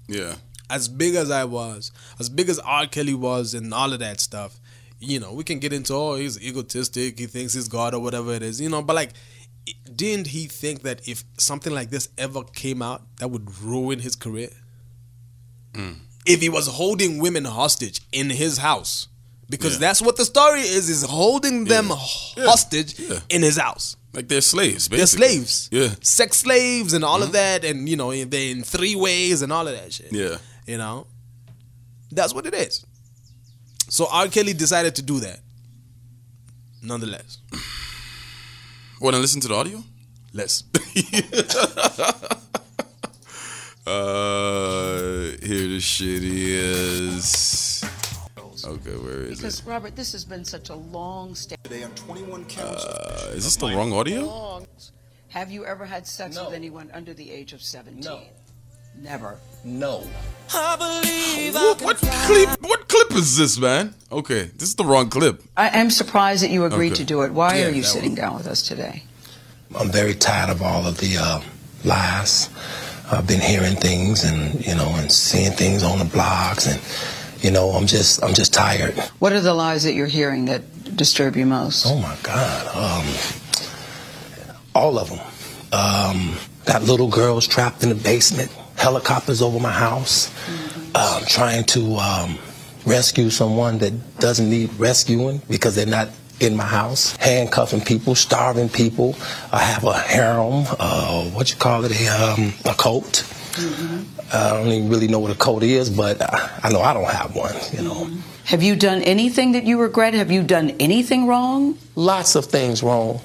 Yeah. 0.07 0.37
As 0.71 0.89
big 0.89 1.15
as 1.15 1.31
I 1.31 1.45
was, 1.45 1.93
as 2.19 2.29
big 2.29 2.49
as 2.49 2.59
R. 2.59 2.87
Kelly 2.87 3.15
was, 3.15 3.55
and 3.55 3.73
all 3.75 3.93
of 3.93 3.99
that 3.99 4.21
stuff, 4.21 4.61
you 5.05 5.21
know, 5.21 5.33
we 5.33 5.45
can 5.45 5.59
get 5.59 5.73
into 5.73 5.95
oh 5.95 6.15
he's 6.17 6.39
egotistic, 6.43 7.19
he 7.19 7.27
thinks 7.27 7.53
he's 7.55 7.69
God 7.69 7.95
or 7.95 8.01
whatever 8.01 8.33
it 8.33 8.43
is, 8.43 8.61
you 8.61 8.69
know. 8.69 8.83
But 8.83 8.97
like, 8.97 9.11
didn't 9.95 10.29
he 10.29 10.47
think 10.47 10.83
that 10.83 11.07
if 11.09 11.25
something 11.39 11.73
like 11.73 11.91
this 11.91 12.09
ever 12.19 12.43
came 12.45 12.83
out, 12.83 13.03
that 13.19 13.29
would 13.29 13.59
ruin 13.61 13.99
his 14.01 14.17
career? 14.17 14.51
If 16.27 16.41
he 16.41 16.49
was 16.49 16.67
holding 16.67 17.19
women 17.19 17.45
hostage 17.45 18.01
in 18.13 18.31
his 18.31 18.59
house, 18.59 19.09
because 19.51 19.75
Yeah. 19.75 19.79
that's 19.81 20.01
what 20.01 20.17
the 20.17 20.25
story 20.25 20.61
is: 20.63 20.89
is 20.89 21.03
holding 21.03 21.65
them 21.65 21.89
Yeah. 21.89 22.45
hostage 22.47 22.99
Yeah. 22.99 23.21
in 23.29 23.43
his 23.43 23.57
house. 23.57 23.97
Like 24.13 24.29
they're 24.29 24.41
slaves, 24.41 24.89
basically. 24.89 24.97
They're 24.99 25.07
slaves, 25.07 25.69
Yeah. 25.73 25.83
Mm-hmm. 25.89 26.03
sex 26.03 26.37
slaves, 26.39 26.93
and 26.93 27.05
all 27.05 27.23
of 27.23 27.33
that, 27.33 27.65
and 27.65 27.89
you 27.89 27.97
know, 27.97 28.11
they're 28.25 28.51
in 28.53 28.63
three 28.63 28.95
ways 28.95 29.43
and 29.43 29.53
all 29.53 29.67
of 29.67 29.75
that 29.75 29.93
shit. 29.93 30.13
Yeah. 30.13 30.39
You 30.67 30.79
know, 30.79 31.07
that's 32.13 32.33
what 32.33 32.47
it 32.47 32.55
is. 32.55 32.85
So 33.95 34.09
R. 34.11 34.27
Kelly 34.27 34.55
decided 34.55 34.97
to 34.97 35.03
do 35.03 35.21
that. 35.21 35.39
Nonetheless, 36.83 37.39
Want 39.01 39.15
to 39.15 39.21
listen 39.23 39.41
to 39.43 39.47
the 39.47 39.55
audio? 39.55 39.85
let's. 40.33 40.65
Uh, 43.87 45.37
here 45.45 45.69
the 45.69 45.79
shit 45.79 46.25
is. 46.25 47.85
Okay, 48.65 48.97
where 48.97 49.21
is 49.21 49.33
it? 49.33 49.37
Because 49.37 49.63
Robert, 49.67 49.95
this 49.95 50.11
has 50.13 50.25
been 50.25 50.43
such 50.43 50.71
a 50.71 50.75
long 50.75 51.35
stay. 51.35 51.57
Today 51.65 51.83
on 51.83 51.91
21 51.95 52.47
counts 52.47 52.83
Uh, 52.87 53.33
is 53.35 53.45
this 53.45 53.57
the 53.57 53.67
wrong 53.67 53.93
audio? 53.93 54.23
Long. 54.23 54.67
Have 55.29 55.51
you 55.51 55.67
ever 55.67 55.85
had 55.85 56.07
sex 56.07 56.35
No. 56.37 56.47
with 56.47 56.55
anyone 56.55 56.91
under 56.95 57.13
the 57.13 57.31
age 57.31 57.53
of 57.53 57.61
17? 57.61 58.01
No. 58.01 58.23
Never. 58.97 59.37
No. 59.65 60.07
I 60.55 60.77
believe 60.77 61.55
what, 61.55 61.83
what 61.83 61.97
clip? 61.99 62.49
What 62.63 62.84
clip 62.84 62.84
is 63.15 63.37
this, 63.37 63.59
man? 63.59 63.95
Okay, 64.11 64.45
this 64.57 64.69
is 64.69 64.75
the 64.77 64.85
wrong 64.85 65.09
clip. 65.11 65.43
I 65.57 65.69
am 65.79 65.91
surprised 65.91 66.43
that 66.43 66.51
you 66.51 66.65
agreed 66.65 66.93
Okay. 66.93 67.03
to 67.03 67.05
do 67.05 67.23
it. 67.23 67.33
Why 67.33 67.59
Yeah, 67.59 67.67
are 67.67 67.71
you 67.71 67.83
that 67.83 67.89
sitting 67.89 68.15
down 68.15 68.35
with 68.37 68.47
us 68.47 68.63
today? 68.63 69.03
I'm 69.79 69.91
very 69.91 70.15
tired 70.15 70.51
of 70.51 70.63
all 70.63 70.87
of 70.87 70.99
the 70.99 71.17
uh, 71.19 71.41
lies. 71.85 72.49
I've 73.11 73.27
been 73.27 73.41
hearing 73.41 73.77
things 73.77 74.25
and 74.25 74.65
you 74.65 74.75
know 74.75 74.89
and 74.97 75.11
seeing 75.11 75.53
things 75.53 75.83
on 75.83 75.99
the 75.99 76.05
blogs 76.07 76.67
and 76.71 76.81
you 77.45 77.51
know 77.51 77.71
I'm 77.71 77.87
just 77.87 78.23
I'm 78.23 78.35
just 78.35 78.53
tired. 78.55 78.95
What 79.19 79.33
are 79.33 79.41
the 79.41 79.53
lies 79.55 79.83
that 79.85 79.93
you're 79.95 80.07
hearing 80.07 80.47
that 80.47 80.63
disturb 80.97 81.37
you 81.37 81.45
most? 81.47 81.87
Oh 81.87 81.99
my 81.99 82.17
God, 82.23 82.67
um, 82.75 83.07
all 84.75 84.99
of 84.99 85.11
them. 85.11 85.21
Um, 85.73 86.37
got 86.67 86.83
little 86.85 87.09
girls 87.09 87.47
trapped 87.47 87.83
in 87.83 87.89
the 87.89 87.95
basement, 87.97 88.51
helicopters 88.77 89.43
over 89.43 89.59
my 89.61 89.73
house, 89.73 90.31
um, 90.95 91.23
trying 91.27 91.65
to 91.65 91.97
um, 91.97 92.39
rescue 92.87 93.31
someone 93.31 93.79
that 93.79 93.93
doesn't 94.19 94.49
need 94.49 94.73
rescuing 94.75 95.41
because 95.49 95.75
they're 95.75 95.87
not 95.87 96.09
in 96.41 96.57
my 96.57 96.65
house, 96.65 97.15
handcuffing 97.17 97.81
people, 97.81 98.15
starving 98.15 98.69
people. 98.69 99.17
I 99.53 99.61
have 99.61 99.85
a 99.85 99.93
harem, 99.93 100.65
uh, 100.79 101.25
what 101.31 101.51
you 101.51 101.57
call 101.57 101.85
it, 101.85 101.93
a, 101.93 102.09
um, 102.09 102.53
a 102.65 102.75
cult. 102.75 103.25
I 104.33 104.51
don't 104.51 104.67
even 104.67 104.89
really 104.89 105.07
know 105.07 105.21
what 105.21 105.31
a 105.31 105.37
cult 105.37 105.63
is, 105.63 105.89
but 105.89 106.21
I, 106.21 106.61
I 106.65 106.73
know 106.73 106.81
I 106.81 106.93
don't 106.93 107.09
have 107.09 107.37
one, 107.37 107.55
you 107.73 107.83
know. 107.83 108.11
Have 108.47 108.63
you 108.63 108.75
done 108.75 109.01
anything 109.03 109.53
that 109.53 109.65
you 109.65 109.81
regret? 109.81 110.13
Have 110.15 110.31
you 110.31 110.43
done 110.43 110.71
anything 110.81 111.27
wrong? 111.27 111.79
lots 111.97 112.35
of 112.35 112.47
things 112.47 112.83
wrong 112.83 113.21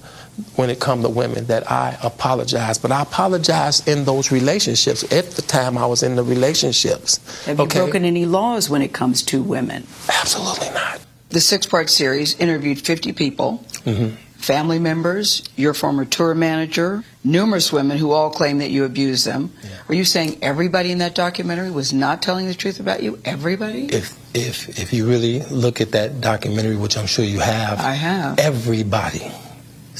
when 0.55 0.69
it 0.69 0.79
comes 0.79 1.03
to 1.03 1.09
women 1.09 1.45
that 1.47 1.69
I 1.71 1.97
apologize. 2.03 2.77
But 2.77 2.91
I 2.91 3.01
apologize 3.01 3.87
in 3.87 4.05
those 4.05 4.31
relationships 4.31 5.03
at 5.11 5.31
the 5.31 5.41
time 5.41 5.77
I 5.77 5.85
was 5.85 6.03
in 6.03 6.15
the 6.15 6.23
relationships. 6.23 7.19
Have 7.45 7.59
you 7.59 7.67
broken 7.67 8.05
any 8.05 8.25
laws 8.25 8.69
when 8.69 8.81
it 8.81 8.93
comes 8.93 9.23
to 9.23 9.41
women? 9.41 9.85
Absolutely 10.21 10.69
not. 10.71 10.99
The 11.29 11.41
six 11.41 11.65
part 11.65 11.89
series 11.89 12.35
interviewed 12.39 12.79
50 12.79 13.11
people, 13.11 13.63
Mhm. 13.85 14.13
family 14.37 14.79
members, 14.79 15.43
your 15.57 15.73
former 15.75 16.05
tour 16.05 16.33
manager, 16.33 17.03
numerous 17.23 17.71
women 17.71 17.97
who 17.97 18.11
all 18.11 18.29
claim 18.31 18.57
that 18.59 18.71
you 18.71 18.83
abused 18.83 19.25
them. 19.25 19.51
Are 19.89 19.93
you 19.95 20.05
saying 20.05 20.37
everybody 20.41 20.91
in 20.91 20.97
that 20.99 21.13
documentary 21.13 21.69
was 21.69 21.93
not 21.93 22.21
telling 22.23 22.47
the 22.47 22.53
truth 22.55 22.79
about 22.79 23.03
you? 23.03 23.19
Everybody? 23.25 23.85
If 23.85 24.15
if 24.33 24.79
if 24.79 24.93
you 24.93 25.07
really 25.07 25.41
look 25.51 25.81
at 25.81 25.91
that 25.91 26.21
documentary, 26.21 26.75
which 26.77 26.97
I'm 26.97 27.07
sure 27.07 27.25
you 27.25 27.39
have, 27.39 27.79
I 27.79 27.93
have. 27.93 28.39
everybody 28.39 29.29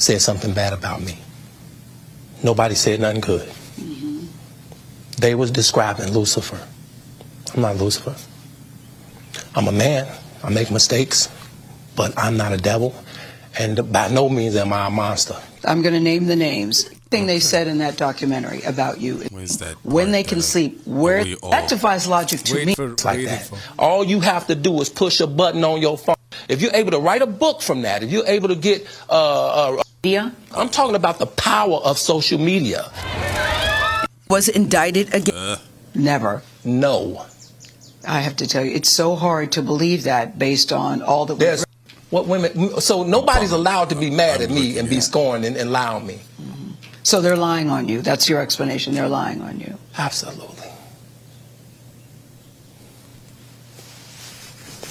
said 0.00 0.20
something 0.22 0.52
bad 0.54 0.72
about 0.72 1.02
me. 1.02 1.18
Nobody 2.42 2.74
said 2.74 3.00
nothing 3.00 3.20
good. 3.20 3.46
Mm-hmm. 3.78 4.26
They 5.18 5.34
was 5.34 5.50
describing 5.50 6.10
Lucifer. 6.12 6.58
I'm 7.54 7.60
not 7.62 7.76
Lucifer. 7.76 8.14
I'm 9.54 9.68
a 9.68 9.72
man. 9.72 10.06
I 10.42 10.48
make 10.48 10.70
mistakes, 10.70 11.28
but 11.96 12.14
I'm 12.18 12.36
not 12.38 12.52
a 12.52 12.56
devil, 12.56 12.94
and 13.58 13.92
by 13.92 14.08
no 14.08 14.28
means 14.30 14.56
am 14.56 14.72
I 14.72 14.86
a 14.86 14.90
monster. 14.90 15.36
I'm 15.64 15.82
going 15.82 15.92
to 15.94 16.00
name 16.00 16.26
the 16.26 16.36
names. 16.36 16.88
Thing 17.10 17.26
they 17.26 17.40
said 17.40 17.66
in 17.66 17.78
that 17.78 17.96
documentary 17.98 18.62
about 18.62 19.00
you. 19.00 19.16
Where's 19.30 19.58
that 19.58 19.74
When 19.84 20.12
they 20.12 20.22
can 20.22 20.38
that- 20.38 20.44
sleep. 20.44 20.80
Where 20.86 21.24
that 21.24 21.68
defies 21.68 22.06
logic 22.06 22.40
to 22.44 22.64
me. 22.64 22.74
for 22.76 22.90
like 23.04 23.24
that. 23.24 23.46
for- 23.46 23.58
All 23.78 24.04
you 24.04 24.20
have 24.20 24.46
to 24.46 24.54
do 24.54 24.80
is 24.80 24.88
push 24.88 25.20
a 25.20 25.26
button 25.26 25.64
on 25.64 25.82
your 25.82 25.98
phone. 25.98 26.14
If 26.48 26.62
you're 26.62 26.74
able 26.74 26.92
to 26.92 27.00
write 27.00 27.20
a 27.20 27.26
book 27.26 27.60
from 27.62 27.82
that, 27.82 28.02
if 28.04 28.10
you're 28.12 28.26
able 28.26 28.48
to 28.48 28.54
get, 28.54 28.86
uh, 29.10 29.76
uh, 29.78 29.82
Media 30.02 30.32
I'm 30.56 30.70
talking 30.70 30.94
about 30.96 31.18
the 31.18 31.26
power 31.26 31.76
of 31.84 31.98
social 31.98 32.38
media. 32.38 32.90
was 34.30 34.48
indicted 34.48 35.12
again. 35.12 35.34
Uh. 35.34 35.56
Never. 35.94 36.42
No, 36.64 37.26
I 38.08 38.20
have 38.20 38.36
to 38.36 38.46
tell 38.46 38.64
you, 38.64 38.72
it's 38.72 38.88
so 38.88 39.14
hard 39.14 39.52
to 39.52 39.62
believe 39.62 40.04
that 40.04 40.38
based 40.38 40.72
on 40.72 41.02
all 41.02 41.26
that 41.26 41.38
there's 41.38 41.66
we've 41.84 41.96
what 42.08 42.26
women. 42.26 42.80
So 42.80 43.02
nobody's 43.02 43.52
allowed 43.52 43.90
to 43.90 43.94
be 43.94 44.08
mad 44.08 44.40
at 44.40 44.50
me 44.50 44.78
and 44.78 44.88
be 44.88 45.02
scorned 45.02 45.44
and, 45.44 45.54
and 45.54 45.70
lie 45.70 45.92
on 45.92 46.06
me. 46.06 46.14
Mm-hmm. 46.14 46.70
So 47.02 47.20
they're 47.20 47.36
lying 47.36 47.68
on 47.68 47.86
you. 47.86 48.00
That's 48.00 48.26
your 48.26 48.40
explanation. 48.40 48.94
They're 48.94 49.06
lying 49.06 49.42
on 49.42 49.60
you. 49.60 49.76
Absolutely. 49.98 50.68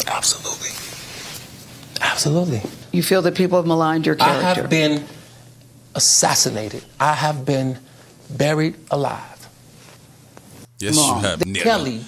Absolutely. 0.05 0.69
Absolutely. 1.99 2.61
You 2.91 3.03
feel 3.03 3.21
that 3.23 3.35
people 3.35 3.57
have 3.57 3.67
maligned 3.67 4.05
your 4.05 4.15
character. 4.15 4.45
I 4.45 4.53
have 4.53 4.69
been 4.69 5.03
assassinated. 5.95 6.83
I 6.99 7.13
have 7.13 7.45
been 7.45 7.77
buried 8.29 8.75
alive. 8.91 9.47
Yes, 10.79 10.95
Mom, 10.95 11.17
you 11.21 11.27
have. 11.27 11.39
nigga. 11.39 11.61
Kelly, 11.61 12.01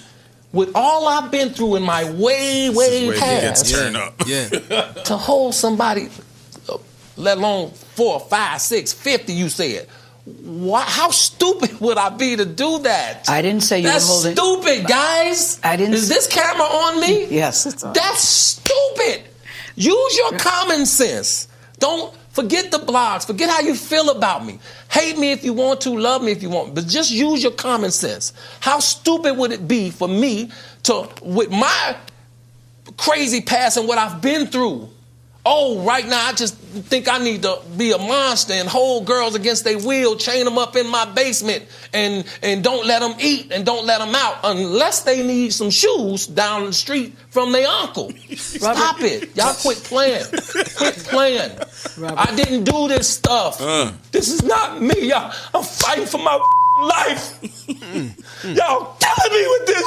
with 0.52 0.72
all 0.74 1.06
I've 1.06 1.30
been 1.30 1.50
through 1.50 1.76
in 1.76 1.82
my 1.82 2.04
way, 2.04 2.68
This 2.68 2.70
is 2.70 2.76
way 2.76 3.06
where 3.06 3.14
he 3.14 3.20
gets 3.20 3.62
past, 3.62 3.74
turned 3.74 3.96
up. 3.96 4.14
Yeah. 4.26 4.48
to 4.48 5.16
hold 5.16 5.54
somebody, 5.54 6.08
uh, 6.68 6.78
let 7.16 7.38
alone 7.38 7.70
four, 7.70 8.20
five, 8.20 8.60
six, 8.60 8.92
fifty, 8.92 9.32
you 9.34 9.48
said. 9.48 9.88
Why, 10.24 10.82
how 10.82 11.10
stupid 11.10 11.80
would 11.80 11.98
I 11.98 12.08
be 12.10 12.36
to 12.36 12.44
do 12.44 12.78
that? 12.80 13.28
I 13.28 13.42
didn't 13.42 13.62
say 13.64 13.80
you 13.80 13.88
That's 13.88 14.06
were 14.06 14.12
holding. 14.12 14.34
That's 14.36 14.62
stupid, 14.64 14.86
guys. 14.88 15.60
I 15.64 15.76
didn't 15.76 15.94
Is 15.94 16.08
this 16.08 16.28
camera 16.28 16.62
on 16.64 17.00
me? 17.00 17.26
Yes, 17.26 17.66
it's 17.66 17.82
on. 17.82 17.92
That's 17.92 18.20
stupid. 18.22 19.24
Use 19.74 20.16
your 20.16 20.38
common 20.38 20.86
sense. 20.86 21.48
Don't 21.78 22.14
forget 22.30 22.70
the 22.70 22.78
blogs. 22.78 23.26
Forget 23.26 23.50
how 23.50 23.60
you 23.60 23.74
feel 23.74 24.10
about 24.10 24.44
me. 24.44 24.58
Hate 24.90 25.18
me 25.18 25.32
if 25.32 25.44
you 25.44 25.52
want 25.52 25.80
to, 25.82 25.90
love 25.90 26.22
me 26.22 26.32
if 26.32 26.42
you 26.42 26.50
want, 26.50 26.74
but 26.74 26.86
just 26.86 27.10
use 27.10 27.42
your 27.42 27.52
common 27.52 27.90
sense. 27.90 28.32
How 28.60 28.78
stupid 28.80 29.36
would 29.36 29.52
it 29.52 29.66
be 29.68 29.90
for 29.90 30.08
me 30.08 30.50
to, 30.84 31.08
with 31.22 31.50
my 31.50 31.96
crazy 32.96 33.40
past 33.40 33.76
and 33.76 33.86
what 33.88 33.98
I've 33.98 34.20
been 34.20 34.46
through? 34.46 34.88
Oh, 35.44 35.80
right 35.84 36.06
now 36.06 36.28
I 36.28 36.32
just 36.34 36.56
think 36.56 37.08
I 37.08 37.18
need 37.18 37.42
to 37.42 37.58
be 37.76 37.90
a 37.90 37.98
monster 37.98 38.52
and 38.52 38.68
hold 38.68 39.06
girls 39.06 39.34
against 39.34 39.64
their 39.64 39.76
will, 39.76 40.14
chain 40.14 40.44
them 40.44 40.56
up 40.56 40.76
in 40.76 40.88
my 40.88 41.04
basement, 41.04 41.66
and 41.92 42.24
and 42.42 42.62
don't 42.62 42.86
let 42.86 43.00
them 43.00 43.14
eat 43.18 43.50
and 43.50 43.66
don't 43.66 43.84
let 43.84 43.98
them 43.98 44.14
out 44.14 44.38
unless 44.44 45.02
they 45.02 45.26
need 45.26 45.52
some 45.52 45.70
shoes 45.70 46.28
down 46.28 46.66
the 46.66 46.72
street 46.72 47.14
from 47.30 47.50
their 47.50 47.66
uncle. 47.66 48.12
Stop 48.36 49.00
it, 49.00 49.36
y'all! 49.36 49.54
Quit 49.54 49.78
playing. 49.78 50.24
Quit 50.76 50.96
playing. 51.10 51.50
I 52.00 52.32
didn't 52.36 52.62
do 52.62 52.86
this 52.86 53.08
stuff. 53.08 53.60
Uh. 53.60 53.90
This 54.12 54.30
is 54.30 54.44
not 54.44 54.80
me. 54.80 55.08
Y'all, 55.08 55.32
I'm 55.52 55.64
fighting 55.64 56.06
for 56.06 56.18
my 56.18 56.36
life. 56.82 57.40
Mm. 57.42 58.56
y'all 58.56 58.96
killing 59.00 59.32
me 59.32 59.48
with 59.48 59.66
this. 59.66 59.86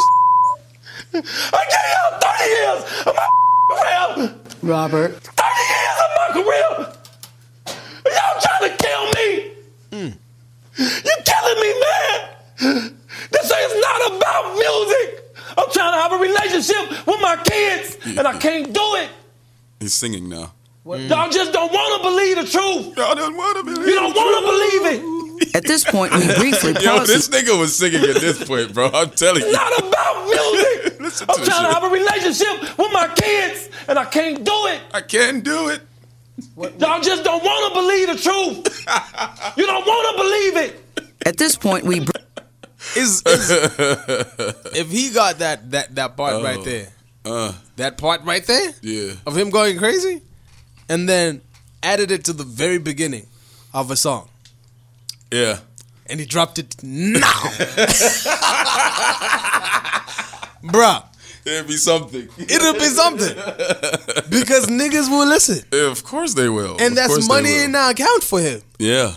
I 1.53 1.63
gave 1.71 1.87
y'all 1.95 2.19
30 2.19 2.49
years 2.49 3.07
of 3.07 3.15
my 3.15 3.29
career. 3.69 4.35
Robert, 4.61 5.11
30 5.21 5.41
years 5.71 5.97
of 6.05 6.09
my 6.17 6.27
career. 6.33 6.93
Y'all 8.05 8.41
trying 8.41 8.69
to 8.69 8.77
kill 8.83 9.05
me. 9.17 9.51
Hmm. 9.91 10.17
You're 10.77 11.23
killing 11.25 11.59
me, 11.61 11.71
man. 11.81 12.95
This 13.31 13.45
is 13.51 13.81
not 13.81 14.17
about 14.17 14.55
music. 14.55 15.23
I'm 15.57 15.71
trying 15.71 15.93
to 15.93 15.99
have 16.01 16.11
a 16.13 16.17
relationship 16.17 17.07
with 17.07 17.21
my 17.21 17.37
kids, 17.43 17.97
and 18.17 18.27
I 18.27 18.37
can't 18.37 18.73
do 18.73 18.95
it. 18.95 19.09
He's 19.79 19.93
singing 19.93 20.29
now. 20.29 20.53
Y'all 20.85 21.29
just 21.31 21.51
don't 21.51 21.71
want 21.73 22.01
to 22.03 22.09
believe 22.09 22.35
the 22.37 22.43
truth. 22.51 22.97
Y'all 22.97 23.15
don't 23.15 23.35
want 23.35 23.57
to 23.57 23.63
believe. 23.63 23.87
You 23.87 23.95
don't 23.95 24.15
want 24.15 24.45
to 24.45 24.51
believe 24.51 24.99
it. 24.99 25.24
At 25.53 25.63
this 25.63 25.83
point, 25.83 26.13
we 26.13 26.25
briefly 26.39 26.73
Yo, 26.81 26.97
pause. 26.99 27.07
this 27.07 27.29
nigga 27.29 27.57
was 27.59 27.77
singing 27.77 28.01
at 28.03 28.15
this 28.21 28.43
point, 28.43 28.73
bro. 28.73 28.89
I'm 28.93 29.09
telling 29.11 29.41
you. 29.41 29.47
It's 29.47 29.55
not 29.57 29.79
about 29.79 30.25
music. 30.25 30.99
Listen 31.05 31.27
I'm 31.29 31.39
to 31.39 31.45
trying 31.45 31.65
to 31.67 31.73
have 31.73 31.83
a 31.83 31.89
relationship 31.89 32.77
with 32.77 32.91
my 32.93 33.07
kids, 33.15 33.69
and 33.87 33.97
I 33.99 34.05
can't 34.05 34.43
do 34.43 34.65
it. 34.67 34.81
I 34.93 35.01
can't 35.01 35.43
do 35.43 35.69
it. 35.69 35.81
Y'all 36.79 37.01
just 37.01 37.23
don't 37.23 37.43
want 37.43 37.73
to 37.73 37.79
believe 37.79 38.07
the 38.07 38.15
truth. 38.21 38.85
you 39.57 39.65
don't 39.65 39.85
want 39.85 40.17
to 40.17 40.23
believe 40.23 40.55
it. 40.69 41.15
At 41.25 41.37
this 41.37 41.55
point, 41.55 41.85
we 41.85 42.01
br- 42.01 42.11
Is, 42.97 43.21
is 43.25 43.51
if 44.75 44.89
he 44.91 45.11
got 45.11 45.39
that 45.39 45.71
that 45.71 45.95
that 45.95 46.17
part 46.17 46.43
right 46.43 46.63
there, 46.63 46.87
Uh, 47.23 47.53
that 47.77 47.97
part 47.97 48.21
right 48.23 48.45
there 48.45 48.71
yeah. 48.81 49.13
of 49.25 49.35
him 49.37 49.49
going 49.49 49.77
crazy, 49.77 50.21
and 50.89 51.07
then 51.09 51.41
added 51.81 52.11
it 52.11 52.25
to 52.25 52.33
the 52.33 52.43
very 52.43 52.77
beginning 52.79 53.25
of 53.73 53.89
a 53.89 53.95
song, 53.95 54.27
Yeah. 55.31 55.59
and 56.07 56.19
he 56.19 56.25
dropped 56.25 56.59
it 56.59 56.75
now, 56.83 57.19
bruh. 60.63 61.03
It'd 61.45 61.67
be 61.67 61.77
something. 61.77 62.27
It'll 62.39 62.73
be 62.73 62.85
something 62.85 63.35
because 64.29 64.65
niggas 64.65 65.09
will 65.11 65.27
listen, 65.27 65.63
Yeah, 65.71 65.91
of 65.91 66.03
course 66.03 66.33
they 66.33 66.49
will. 66.49 66.71
and 66.79 66.91
Of 66.91 66.95
that's 66.95 67.27
money 67.27 67.63
in 67.63 67.73
the 67.73 67.89
account 67.89 68.23
for 68.23 68.39
him. 68.39 68.61
Yeah. 68.79 69.13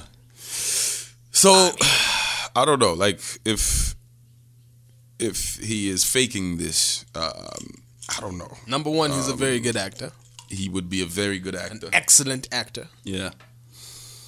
So 1.32 1.70
I 2.56 2.64
don't 2.66 2.80
know. 2.80 2.92
Like 2.92 3.20
if 3.46 3.94
if 5.18 5.56
he 5.56 5.88
is 5.88 6.04
faking 6.04 6.58
this, 6.58 7.06
um, 7.14 7.80
I 8.14 8.20
don't 8.20 8.36
know. 8.36 8.52
Number 8.66 8.90
one, 8.90 9.10
he's 9.10 9.28
a 9.28 9.32
Um, 9.32 9.38
very 9.38 9.58
good 9.60 9.76
actor, 9.76 10.12
He 10.50 10.68
would 10.68 10.90
be 10.90 11.00
a 11.02 11.06
very 11.06 11.38
good 11.38 11.56
actor. 11.56 11.88
excellent 11.94 12.46
actor, 12.52 12.88
Yeah. 13.04 13.30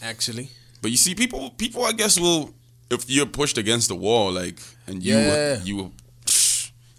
actually. 0.02 0.50
But 0.82 0.90
you 0.90 0.96
see, 0.96 1.14
people 1.14 1.50
people 1.50 1.84
I 1.84 1.92
guess 1.92 2.18
will 2.18 2.54
if 2.90 3.08
you're 3.08 3.26
pushed 3.26 3.58
against 3.58 3.88
the 3.88 3.94
wall, 3.96 4.32
like 4.32 4.58
and 4.86 5.02
you 5.02 5.14
Yeah. 5.14 5.62
you 5.62 5.92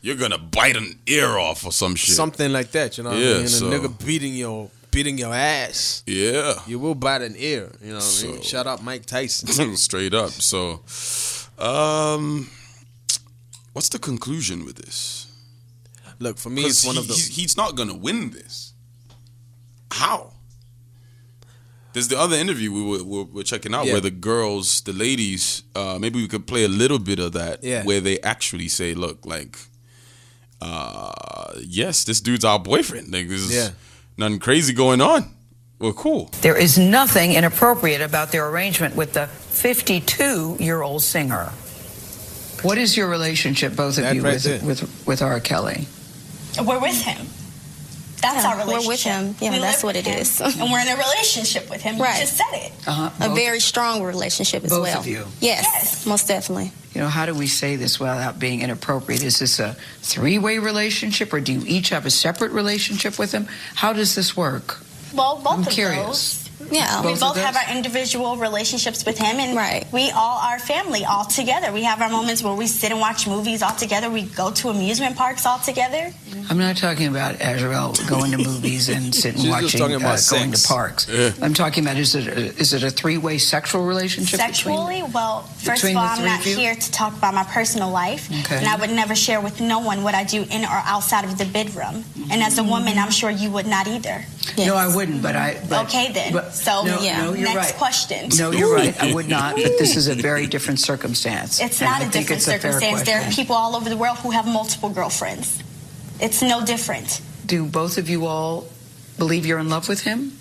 you're 0.01 0.15
gonna 0.15 0.38
bite 0.38 0.75
an 0.77 0.99
ear 1.07 1.38
off 1.38 1.65
or 1.65 1.71
some 1.71 1.95
shit. 1.95 2.15
Something 2.15 2.51
like 2.51 2.71
that, 2.71 2.97
you 2.97 3.03
know. 3.03 3.11
what 3.11 3.19
Yeah, 3.19 3.36
I 3.36 3.38
mean? 3.39 3.47
so- 3.47 3.71
a 3.71 3.79
nigga 3.79 4.05
beating 4.05 4.36
your 4.36 4.69
beating 4.91 5.17
your 5.17 5.34
ass. 5.34 6.03
yeah. 6.05 6.53
You 6.67 6.77
will 6.79 6.95
bite 6.95 7.21
an 7.21 7.36
ear, 7.38 7.71
you 7.82 7.89
know. 7.93 7.95
What 7.99 8.23
I 8.23 8.27
mean? 8.27 8.41
So- 8.43 8.49
Shout 8.49 8.67
out 8.67 8.84
Mike 8.84 9.05
Tyson. 9.05 9.75
Straight 9.88 10.13
up. 10.13 10.32
So 10.32 10.82
um 11.57 12.49
what's 13.73 13.89
the 13.89 13.99
conclusion 13.99 14.65
with 14.65 14.75
this? 14.77 15.27
Look, 16.19 16.38
for 16.38 16.49
me, 16.51 16.63
it's 16.65 16.86
one 16.86 16.97
of 16.99 17.07
the. 17.07 17.13
he's, 17.15 17.27
he's 17.36 17.57
not 17.57 17.75
gonna 17.75 17.95
win 17.95 18.29
this. 18.32 18.73
How? 19.91 20.30
There's 21.93 22.07
the 22.07 22.17
other 22.19 22.35
interview 22.37 22.71
we 22.71 22.83
were, 22.83 23.03
we're, 23.03 23.23
we're 23.23 23.43
checking 23.43 23.73
out 23.73 23.85
Yeah. 23.85 23.93
where 23.93 24.01
the 24.01 24.11
girls, 24.11 24.81
the 24.81 24.93
ladies, 24.93 25.63
uh, 25.75 25.97
maybe 25.99 26.21
we 26.21 26.27
could 26.27 26.47
play 26.47 26.63
a 26.63 26.69
little 26.69 26.99
bit 26.99 27.19
of 27.19 27.33
that 27.33 27.63
Yeah. 27.63 27.83
where 27.83 27.99
they 27.99 28.19
actually 28.21 28.69
say, 28.69 28.93
"Look, 28.93 29.25
like, 29.25 29.57
uh, 30.61 31.53
yes, 31.61 32.03
this 32.03 32.21
dude's 32.21 32.45
our 32.45 32.59
boyfriend. 32.59 33.11
Like, 33.11 33.27
there's 33.27 33.53
Yeah. 33.53 33.69
nothing 34.17 34.39
crazy 34.39 34.73
going 34.73 35.01
on. 35.01 35.33
We're 35.79 35.93
cool." 35.93 36.29
there 36.41 36.55
is 36.55 36.77
nothing 36.77 37.33
inappropriate 37.33 38.01
about 38.01 38.31
their 38.31 38.47
arrangement 38.47 38.95
with 38.95 39.13
the 39.13 39.27
52 39.27 40.57
year 40.59 40.81
old 40.81 41.03
singer. 41.03 41.51
What 42.61 42.77
is 42.77 42.95
your 42.95 43.07
relationship, 43.09 43.75
both 43.75 43.97
of 43.97 44.03
That 44.03 44.15
you, 44.15 44.21
right 44.21 44.35
with, 44.45 44.63
with 44.63 45.07
with 45.07 45.21
R. 45.21 45.39
Kelly? 45.39 45.87
We're 46.63 46.79
with 46.79 47.01
him. 47.01 47.27
That's 48.22 48.43
Yeah, 48.43 48.49
our 48.51 48.57
we're 48.67 48.78
relationship. 48.80 48.88
with 48.88 49.03
him. 49.03 49.36
Yeah, 49.41 49.51
We 49.51 49.59
that's 49.59 49.84
what 49.84 49.95
with 49.95 50.07
it 50.07 50.11
him. 50.11 50.19
is. 50.19 50.39
and 50.41 50.72
we're 50.72 50.80
in 50.80 50.88
a 50.88 50.95
relationship 50.95 51.69
with 51.69 51.82
him. 51.82 51.97
Right. 51.99 52.15
You 52.15 52.22
just 52.22 52.38
said 52.38 52.53
it. 52.53 52.72
Uh-huh. 52.88 53.09
A 53.32 53.34
very 53.34 53.59
strong 53.59 54.03
relationship 54.03 54.63
as 54.63 54.69
Both 54.69 54.84
well. 54.84 54.99
of 54.99 55.07
you. 55.07 55.26
Yes, 55.39 55.65
Yes. 55.74 56.05
most 56.05 56.28
definitely. 56.28 56.72
You 56.93 57.01
know, 57.01 57.07
how 57.07 57.26
do 57.26 57.34
we 57.34 57.47
say 57.47 57.78
this 57.78 57.99
without 57.99 58.38
being 58.38 58.61
inappropriate? 58.61 59.24
Is 59.24 59.39
this 59.39 59.59
a 59.59 59.76
three 60.01 60.38
way 60.38 60.59
relationship, 60.59 61.34
or 61.34 61.39
do 61.39 61.53
you 61.53 61.63
each 61.65 61.89
have 61.89 62.05
a 62.05 62.11
separate 62.11 62.51
relationship 62.51 63.17
with 63.17 63.32
him? 63.32 63.47
How 63.76 63.93
does 63.93 64.13
this 64.15 64.36
work? 64.38 64.80
Well, 65.13 65.38
both 65.43 65.53
I'm 65.53 65.59
of 65.61 65.69
curious. 65.69 66.05
those. 66.05 66.40
Yeah. 66.72 67.01
we 67.01 67.09
Both 67.11 67.22
of 67.24 67.36
both 67.36 67.38
have 67.43 67.55
our 67.55 67.76
individual 67.76 68.38
relationships 68.38 69.05
with 69.05 69.17
him, 69.17 69.39
and 69.39 69.55
Right. 69.55 69.86
we 69.91 70.09
all 70.11 70.39
are 70.39 70.57
family 70.59 71.03
all 71.05 71.26
together. 71.26 71.72
We 71.72 71.84
have 71.84 72.01
our 72.01 72.09
moments 72.09 72.41
where 72.43 72.53
we 72.53 72.67
sit 72.67 72.91
and 72.91 72.99
watch 72.99 73.28
movies 73.28 73.61
all 73.61 73.76
together. 73.76 74.09
We 74.09 74.24
go 74.24 74.51
to 74.51 74.69
amusement 74.69 75.15
parks 75.15 75.45
all 75.45 75.59
together. 75.59 76.13
I'm 76.49 76.57
not 76.57 76.78
talking 76.78 77.07
about 77.07 77.36
Azriel 77.39 77.95
going 78.07 78.32
to 78.32 78.38
movies 78.38 78.89
and 78.89 79.13
sitting 79.24 79.49
watching, 79.49 79.80
talking 79.80 79.95
about 79.95 80.19
uh, 80.19 80.32
going 80.38 80.51
to 80.53 80.67
parks. 80.67 81.07
I'm 81.41 81.53
talking 81.53 81.84
about 81.84 81.97
is 81.97 82.15
it 82.15 82.28
a, 82.28 82.38
is 82.57 82.74
it 82.74 82.84
a 82.84 82.89
three 82.89 83.17
way 83.17 83.38
sexual 83.38 83.86
relationship? 83.86 84.39
between- 84.39 84.53
Sexually, 84.53 85.03
well, 85.13 85.43
first 85.57 85.84
of 85.84 85.95
all, 85.95 86.03
I'm 86.03 86.24
not 86.26 86.39
of 86.39 86.45
here 86.45 86.76
to 86.76 86.91
talk 86.91 87.13
about 87.15 87.34
my 87.34 87.43
personal 87.43 87.89
life, 87.89 88.30
Okay. 88.45 88.57
and 88.57 88.67
I 88.67 88.76
would 88.78 88.89
never 88.91 89.15
share 89.15 89.41
with 89.41 89.59
no 89.61 89.80
one 89.80 90.03
what 90.03 90.15
I 90.15 90.24
do 90.24 90.45
in 90.49 90.63
or 90.65 90.82
outside 90.86 91.26
of 91.26 91.38
the 91.38 91.45
bedroom. 91.45 92.05
And 92.32 92.41
as 92.43 92.57
a 92.57 92.63
woman, 92.63 92.97
I'm 92.97 93.11
sure 93.11 93.30
you 93.30 93.49
would 93.51 93.67
not 93.67 93.88
either. 93.88 94.26
No, 94.57 94.75
I 94.75 94.93
wouldn't. 94.93 95.21
But 95.21 95.35
I. 95.35 95.61
But, 95.69 95.85
Okay, 95.87 96.11
then. 96.11 96.33
but- 96.33 96.53
So, 96.55 96.83
no, 96.83 96.99
yeah. 96.99 97.23
no, 97.23 97.33
you're 97.33 97.53
next 97.53 97.71
right. 97.71 97.75
question. 97.75 98.29
No, 98.37 98.51
you're 98.51 98.73
right. 98.73 98.95
I 99.01 99.13
would 99.13 99.27
not. 99.29 99.55
But 99.55 99.77
this 99.79 99.95
is 99.95 100.07
a 100.07 100.15
very 100.15 100.47
different 100.47 100.79
circumstance. 100.79 101.59
It's 101.61 101.81
And 101.81 101.89
not 101.89 102.01
I 102.01 102.05
a 102.05 102.09
think 102.09 102.27
different 102.27 102.39
it's 102.41 102.47
a 102.47 102.51
circumstance. 102.61 103.03
There 103.03 103.21
are 103.21 103.31
people 103.31 103.55
all 103.55 103.75
over 103.75 103.89
the 103.89 103.97
world 103.97 104.17
who 104.17 104.31
have 104.31 104.45
multiple 104.47 104.89
girlfriends. 104.89 105.61
It's 106.19 106.41
no 106.41 106.65
different. 106.65 107.21
Do 107.45 107.65
both 107.65 107.97
of 107.97 108.09
you 108.09 108.25
all 108.25 108.67
believe 109.17 109.45
you're 109.45 109.59
in 109.59 109.69
love 109.69 109.87
with 109.87 110.01
him? 110.01 110.37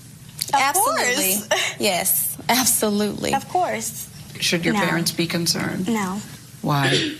Of 0.53 0.61
absolutely. 0.61 1.37
course. 1.49 1.75
yes, 1.79 2.37
absolutely. 2.49 3.35
Of 3.35 3.49
course. 3.49 4.09
Should 4.41 4.65
your 4.65 4.75
No. 4.75 4.81
parents 4.81 5.13
be 5.13 5.27
concerned? 5.27 5.89
No. 5.89 6.21
Why? 6.63 7.15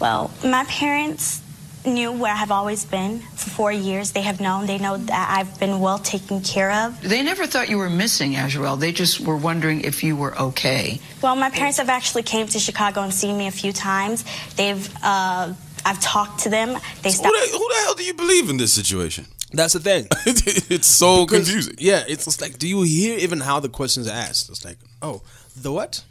Well, 0.00 0.30
my 0.44 0.64
parents 0.64 1.40
knew 1.86 2.12
where 2.12 2.32
I 2.32 2.36
have 2.36 2.50
always 2.50 2.84
been 2.84 3.20
for 3.36 3.50
four 3.50 3.72
years. 3.72 4.12
They 4.12 4.22
have 4.22 4.40
known. 4.40 4.66
They 4.66 4.78
know 4.78 4.96
that 4.96 5.36
I've 5.38 5.58
been 5.60 5.80
well 5.80 5.98
taken 5.98 6.40
care 6.40 6.70
of. 6.72 7.00
They 7.02 7.22
never 7.22 7.46
thought 7.46 7.68
you 7.68 7.78
were 7.78 7.90
missing, 7.90 8.32
Azriel. 8.32 8.78
They 8.78 8.92
just 8.92 9.20
were 9.20 9.36
wondering 9.36 9.82
if 9.82 10.02
you 10.02 10.16
were 10.16 10.36
okay. 10.38 11.00
Well, 11.22 11.36
my 11.36 11.50
parents 11.50 11.78
have 11.78 11.88
actually 11.88 12.22
came 12.22 12.46
to 12.48 12.58
Chicago 12.58 13.02
and 13.02 13.12
seen 13.12 13.36
me 13.36 13.46
a 13.46 13.50
few 13.52 13.72
times. 13.72 14.24
They've, 14.56 14.88
uh, 15.02 15.52
I've 15.84 16.00
talked 16.00 16.40
to 16.44 16.48
them. 16.50 16.68
They 17.02 17.10
Who 17.10 17.16
stopped. 17.16 17.34
the, 17.34 17.58
who 17.58 17.68
the 17.68 17.74
hell 17.84 17.94
do 17.94 18.04
you 18.04 18.14
believe 18.14 18.48
in 18.50 18.56
this 18.56 18.72
situation? 18.72 19.26
That's 19.52 19.74
the 19.74 19.80
thing. 19.80 20.08
it's 20.26 20.86
so 20.86 21.26
Because- 21.26 21.46
confusing. 21.46 21.74
Yeah, 21.78 22.02
it's 22.08 22.24
just 22.24 22.40
like, 22.40 22.58
do 22.58 22.66
you 22.66 22.82
hear 22.82 23.18
even 23.18 23.40
how 23.40 23.60
the 23.60 23.68
questions 23.68 24.08
are 24.08 24.12
asked? 24.14 24.48
It's 24.50 24.64
like, 24.64 24.78
oh, 25.02 25.22
the 25.54 25.70
what? 25.70 26.02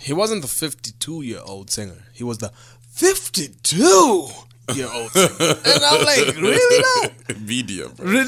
He 0.00 0.12
wasn't 0.12 0.42
the 0.42 0.48
52 0.48 1.22
year 1.22 1.40
old 1.44 1.70
singer. 1.70 2.04
He 2.12 2.24
was 2.24 2.38
the 2.38 2.50
52 2.92 4.26
year 4.74 4.88
old 4.92 5.10
and 5.14 5.82
I'm 5.84 6.04
like, 6.04 6.36
really 6.40 6.82
now? 6.82 7.36
Media, 7.40 7.88
bro. 7.88 8.24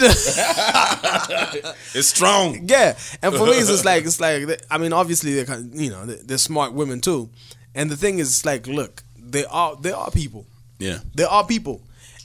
It's 1.95 2.09
strong. 2.09 2.61
yeah. 2.69 2.97
And 3.23 3.35
for 3.35 3.47
me, 3.47 3.53
it's 3.53 3.69
just 3.69 3.85
like, 3.85 4.05
it's 4.05 4.21
like, 4.21 4.61
I 4.71 4.79
mean, 4.79 4.93
obviously, 4.93 5.35
they're, 5.35 5.45
kind 5.45 5.73
of- 5.75 5.81
you 5.81 5.91
know, 5.91 6.05
they're, 6.07 6.17
they're 6.25 6.39
smart 6.39 6.73
women 6.73 7.01
too. 7.01 7.31
And 7.75 7.91
the 7.91 7.97
thing 7.97 8.19
is, 8.19 8.29
it's 8.29 8.45
like, 8.45 8.67
look, 8.67 9.03
they 9.19 9.45
are, 9.47 9.77
they 9.77 9.93
are 9.93 10.11
people. 10.11 10.47
Yeah. 10.79 10.99
They 11.15 11.25
are 11.25 11.47
people, 11.47 11.83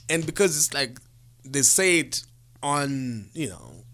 and 0.08 0.26
because 0.26 0.56
it's 0.56 0.74
like 0.74 0.98
they 1.44 1.62
say 1.62 2.00
it 2.00 2.24
on 2.62 3.30
you 3.32 3.48
know 3.48 3.84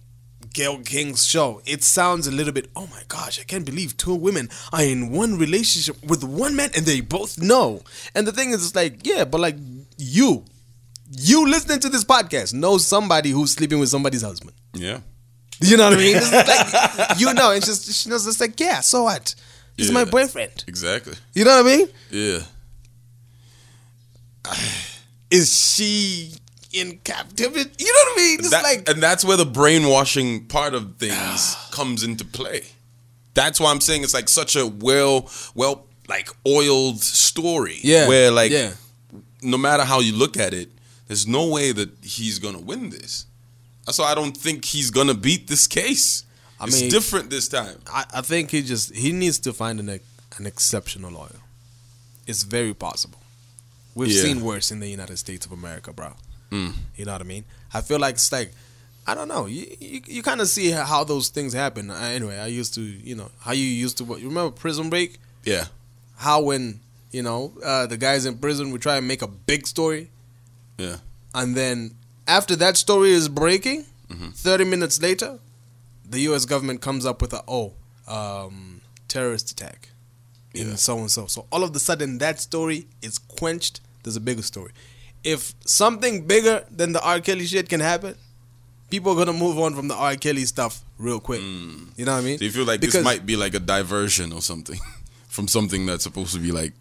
Gayle 0.54 0.78
King's 0.78 1.26
show, 1.26 1.60
it 1.66 1.84
sounds 1.84 2.26
a 2.26 2.32
little 2.32 2.54
bit. 2.54 2.70
Oh 2.74 2.86
my 2.90 3.02
gosh, 3.06 3.38
I 3.38 3.44
can't 3.44 3.66
believe 3.66 3.96
two 3.98 4.14
women 4.14 4.48
are 4.72 4.82
in 4.82 5.10
one 5.12 5.36
relationship 5.38 6.02
with 6.04 6.24
one 6.24 6.56
man, 6.56 6.70
and 6.74 6.86
they 6.86 7.00
both 7.02 7.38
know. 7.38 7.82
And 8.14 8.26
the 8.26 8.32
thing 8.32 8.50
is, 8.50 8.64
it's 8.66 8.74
like 8.74 9.06
yeah, 9.06 9.24
but 9.24 9.40
like 9.42 9.56
you, 9.96 10.44
you 11.10 11.48
listening 11.48 11.80
to 11.80 11.88
this 11.88 12.04
podcast 12.04 12.52
know 12.54 12.78
somebody 12.78 13.30
who's 13.30 13.52
sleeping 13.52 13.78
with 13.78 13.88
somebody's 13.88 14.22
husband. 14.22 14.52
Yeah. 14.74 15.00
You 15.60 15.76
know 15.78 15.88
what 15.88 15.98
I 15.98 16.02
mean? 16.02 16.16
Like, 16.16 17.18
you 17.20 17.32
know, 17.32 17.50
and 17.52 17.64
just 17.64 17.90
she 17.92 18.08
knows 18.10 18.26
it's 18.26 18.40
like 18.40 18.58
yeah, 18.60 18.80
so 18.80 19.04
what? 19.04 19.34
He's 19.76 19.90
my 19.92 20.04
boyfriend. 20.04 20.64
Exactly. 20.66 21.14
You 21.34 21.44
know 21.44 21.62
what 21.62 21.72
I 21.72 21.76
mean? 21.76 21.88
Yeah. 22.10 22.38
Is 25.30 25.56
she 25.74 26.32
in 26.72 26.98
captivity? 27.04 27.70
You 27.78 27.86
know 27.92 28.10
what 28.10 28.12
I 28.12 28.22
mean? 28.22 28.38
It's 28.40 28.50
That- 28.50 28.62
like 28.62 28.88
and 28.88 29.02
that's 29.02 29.24
where 29.24 29.36
the 29.36 29.46
brainwashing 29.46 30.46
part 30.46 30.74
of 30.74 30.96
things 30.98 31.56
comes 31.72 32.02
into 32.04 32.24
play. 32.24 32.62
That's 33.34 33.60
why 33.60 33.70
I'm 33.70 33.80
saying 33.80 34.02
it's 34.02 34.14
like 34.14 34.28
such 34.28 34.56
a 34.56 34.66
well, 34.66 35.30
well, 35.54 35.86
like 36.08 36.30
oiled 36.46 37.00
story. 37.02 37.78
yeah, 37.82 38.08
Where 38.08 38.30
like 38.30 38.50
yeah. 38.50 38.72
No 39.42 39.58
matter 39.58 39.84
how 39.84 40.00
you 40.00 40.14
look 40.14 40.36
at 40.36 40.54
it, 40.54 40.68
there's 41.08 41.26
no 41.26 41.46
way 41.48 41.72
that 41.72 41.90
he's 42.02 42.38
gonna 42.38 42.58
win 42.60 42.90
this. 42.90 43.26
So 43.90 44.02
I 44.04 44.14
don't 44.14 44.36
think 44.36 44.64
he's 44.64 44.90
gonna 44.90 45.14
beat 45.14 45.46
this 45.46 45.66
case. 45.66 46.24
I 46.58 46.64
it's 46.66 46.80
mean- 46.80 46.90
different 46.90 47.30
this 47.30 47.48
time. 47.48 47.78
I, 47.86 48.04
I 48.14 48.20
think 48.22 48.50
he 48.50 48.62
just 48.62 48.94
he 48.94 49.12
needs 49.12 49.38
to 49.40 49.52
find 49.52 49.78
an 49.80 49.88
an 50.38 50.46
exceptional 50.46 51.10
lawyer. 51.12 51.40
It's 52.26 52.42
very 52.42 52.74
possible. 52.74 53.20
We've 53.94 54.10
Yeah. 54.10 54.22
seen 54.22 54.40
worse 54.42 54.70
in 54.70 54.80
the 54.80 54.88
United 54.88 55.16
States 55.18 55.46
of 55.46 55.52
America, 55.52 55.92
bro. 55.92 56.12
Mm. 56.50 56.72
You 56.96 57.04
know 57.06 57.12
what 57.12 57.20
I 57.20 57.24
mean? 57.24 57.44
I 57.72 57.80
feel 57.80 57.98
like 57.98 58.16
it's 58.16 58.30
like 58.32 58.52
I 59.06 59.14
don't 59.14 59.28
know. 59.28 59.46
You 59.46 59.66
you, 59.78 60.00
you 60.06 60.22
kind 60.22 60.40
of 60.40 60.48
see 60.48 60.70
how 60.70 61.04
those 61.04 61.28
things 61.28 61.52
happen. 61.52 61.90
Anyway, 61.90 62.36
I 62.38 62.48
used 62.48 62.74
to, 62.74 62.80
you 62.82 63.14
know, 63.14 63.30
how 63.40 63.52
you 63.52 63.64
used 63.64 63.96
to. 63.98 64.04
You 64.04 64.28
remember 64.28 64.50
Prison 64.50 64.90
Break? 64.90 65.18
Yeah. 65.44 65.66
How 66.16 66.40
when 66.40 66.80
you 67.12 67.22
know 67.22 67.52
uh, 67.64 67.86
the 67.86 67.96
guys 67.96 68.26
in 68.26 68.38
prison 68.38 68.70
would 68.72 68.82
try 68.82 68.96
and 68.96 69.06
make 69.08 69.22
a 69.22 69.28
big 69.28 69.66
story, 69.66 70.10
Yeah. 70.78 70.96
and 71.34 71.54
then 71.56 71.94
after 72.26 72.56
that 72.56 72.76
story 72.76 73.10
is 73.12 73.28
breaking, 73.28 73.84
Mm-hmm. 74.08 74.30
30 74.30 74.64
minutes 74.66 75.02
later, 75.02 75.40
the 76.08 76.20
U.S. 76.30 76.44
government 76.44 76.80
comes 76.80 77.04
up 77.04 77.20
with 77.20 77.32
a 77.32 77.42
oh, 77.48 77.72
um, 78.06 78.80
terrorist 79.08 79.50
attack 79.50 79.88
in 80.54 80.68
Yeah. 80.68 80.74
so 80.76 80.98
and 80.98 81.10
so. 81.10 81.26
So 81.26 81.46
all 81.50 81.64
of 81.64 81.74
a 81.74 81.80
sudden, 81.80 82.18
that 82.18 82.38
story 82.40 82.86
is 83.02 83.18
quenched. 83.18 83.80
There's 84.04 84.14
a 84.14 84.20
bigger 84.20 84.42
story. 84.42 84.70
If 85.24 85.54
something 85.66 86.24
bigger 86.28 86.64
than 86.70 86.92
the 86.92 87.02
R. 87.02 87.18
Kelly 87.18 87.46
shit 87.46 87.68
can 87.68 87.80
happen, 87.80 88.14
people 88.90 89.10
are 89.10 89.16
gonna 89.16 89.36
move 89.36 89.58
on 89.58 89.74
from 89.74 89.88
the 89.88 89.94
R. 89.96 90.14
Kelly 90.14 90.44
stuff 90.44 90.84
real 90.98 91.18
quick. 91.18 91.40
You 91.42 92.04
know 92.04 92.12
what 92.12 92.18
I 92.18 92.20
mean? 92.20 92.36
Mm. 92.36 92.38
So 92.38 92.44
you 92.44 92.52
feel 92.52 92.64
like 92.64 92.80
Because- 92.80 92.94
this 92.94 93.04
might 93.04 93.26
be 93.26 93.34
like 93.34 93.54
a 93.54 93.58
diversion 93.60 94.32
or 94.32 94.40
something 94.40 94.78
from 95.28 95.48
something 95.48 95.84
that's 95.84 96.04
supposed 96.04 96.32
to 96.34 96.38
be 96.38 96.52
like. 96.52 96.74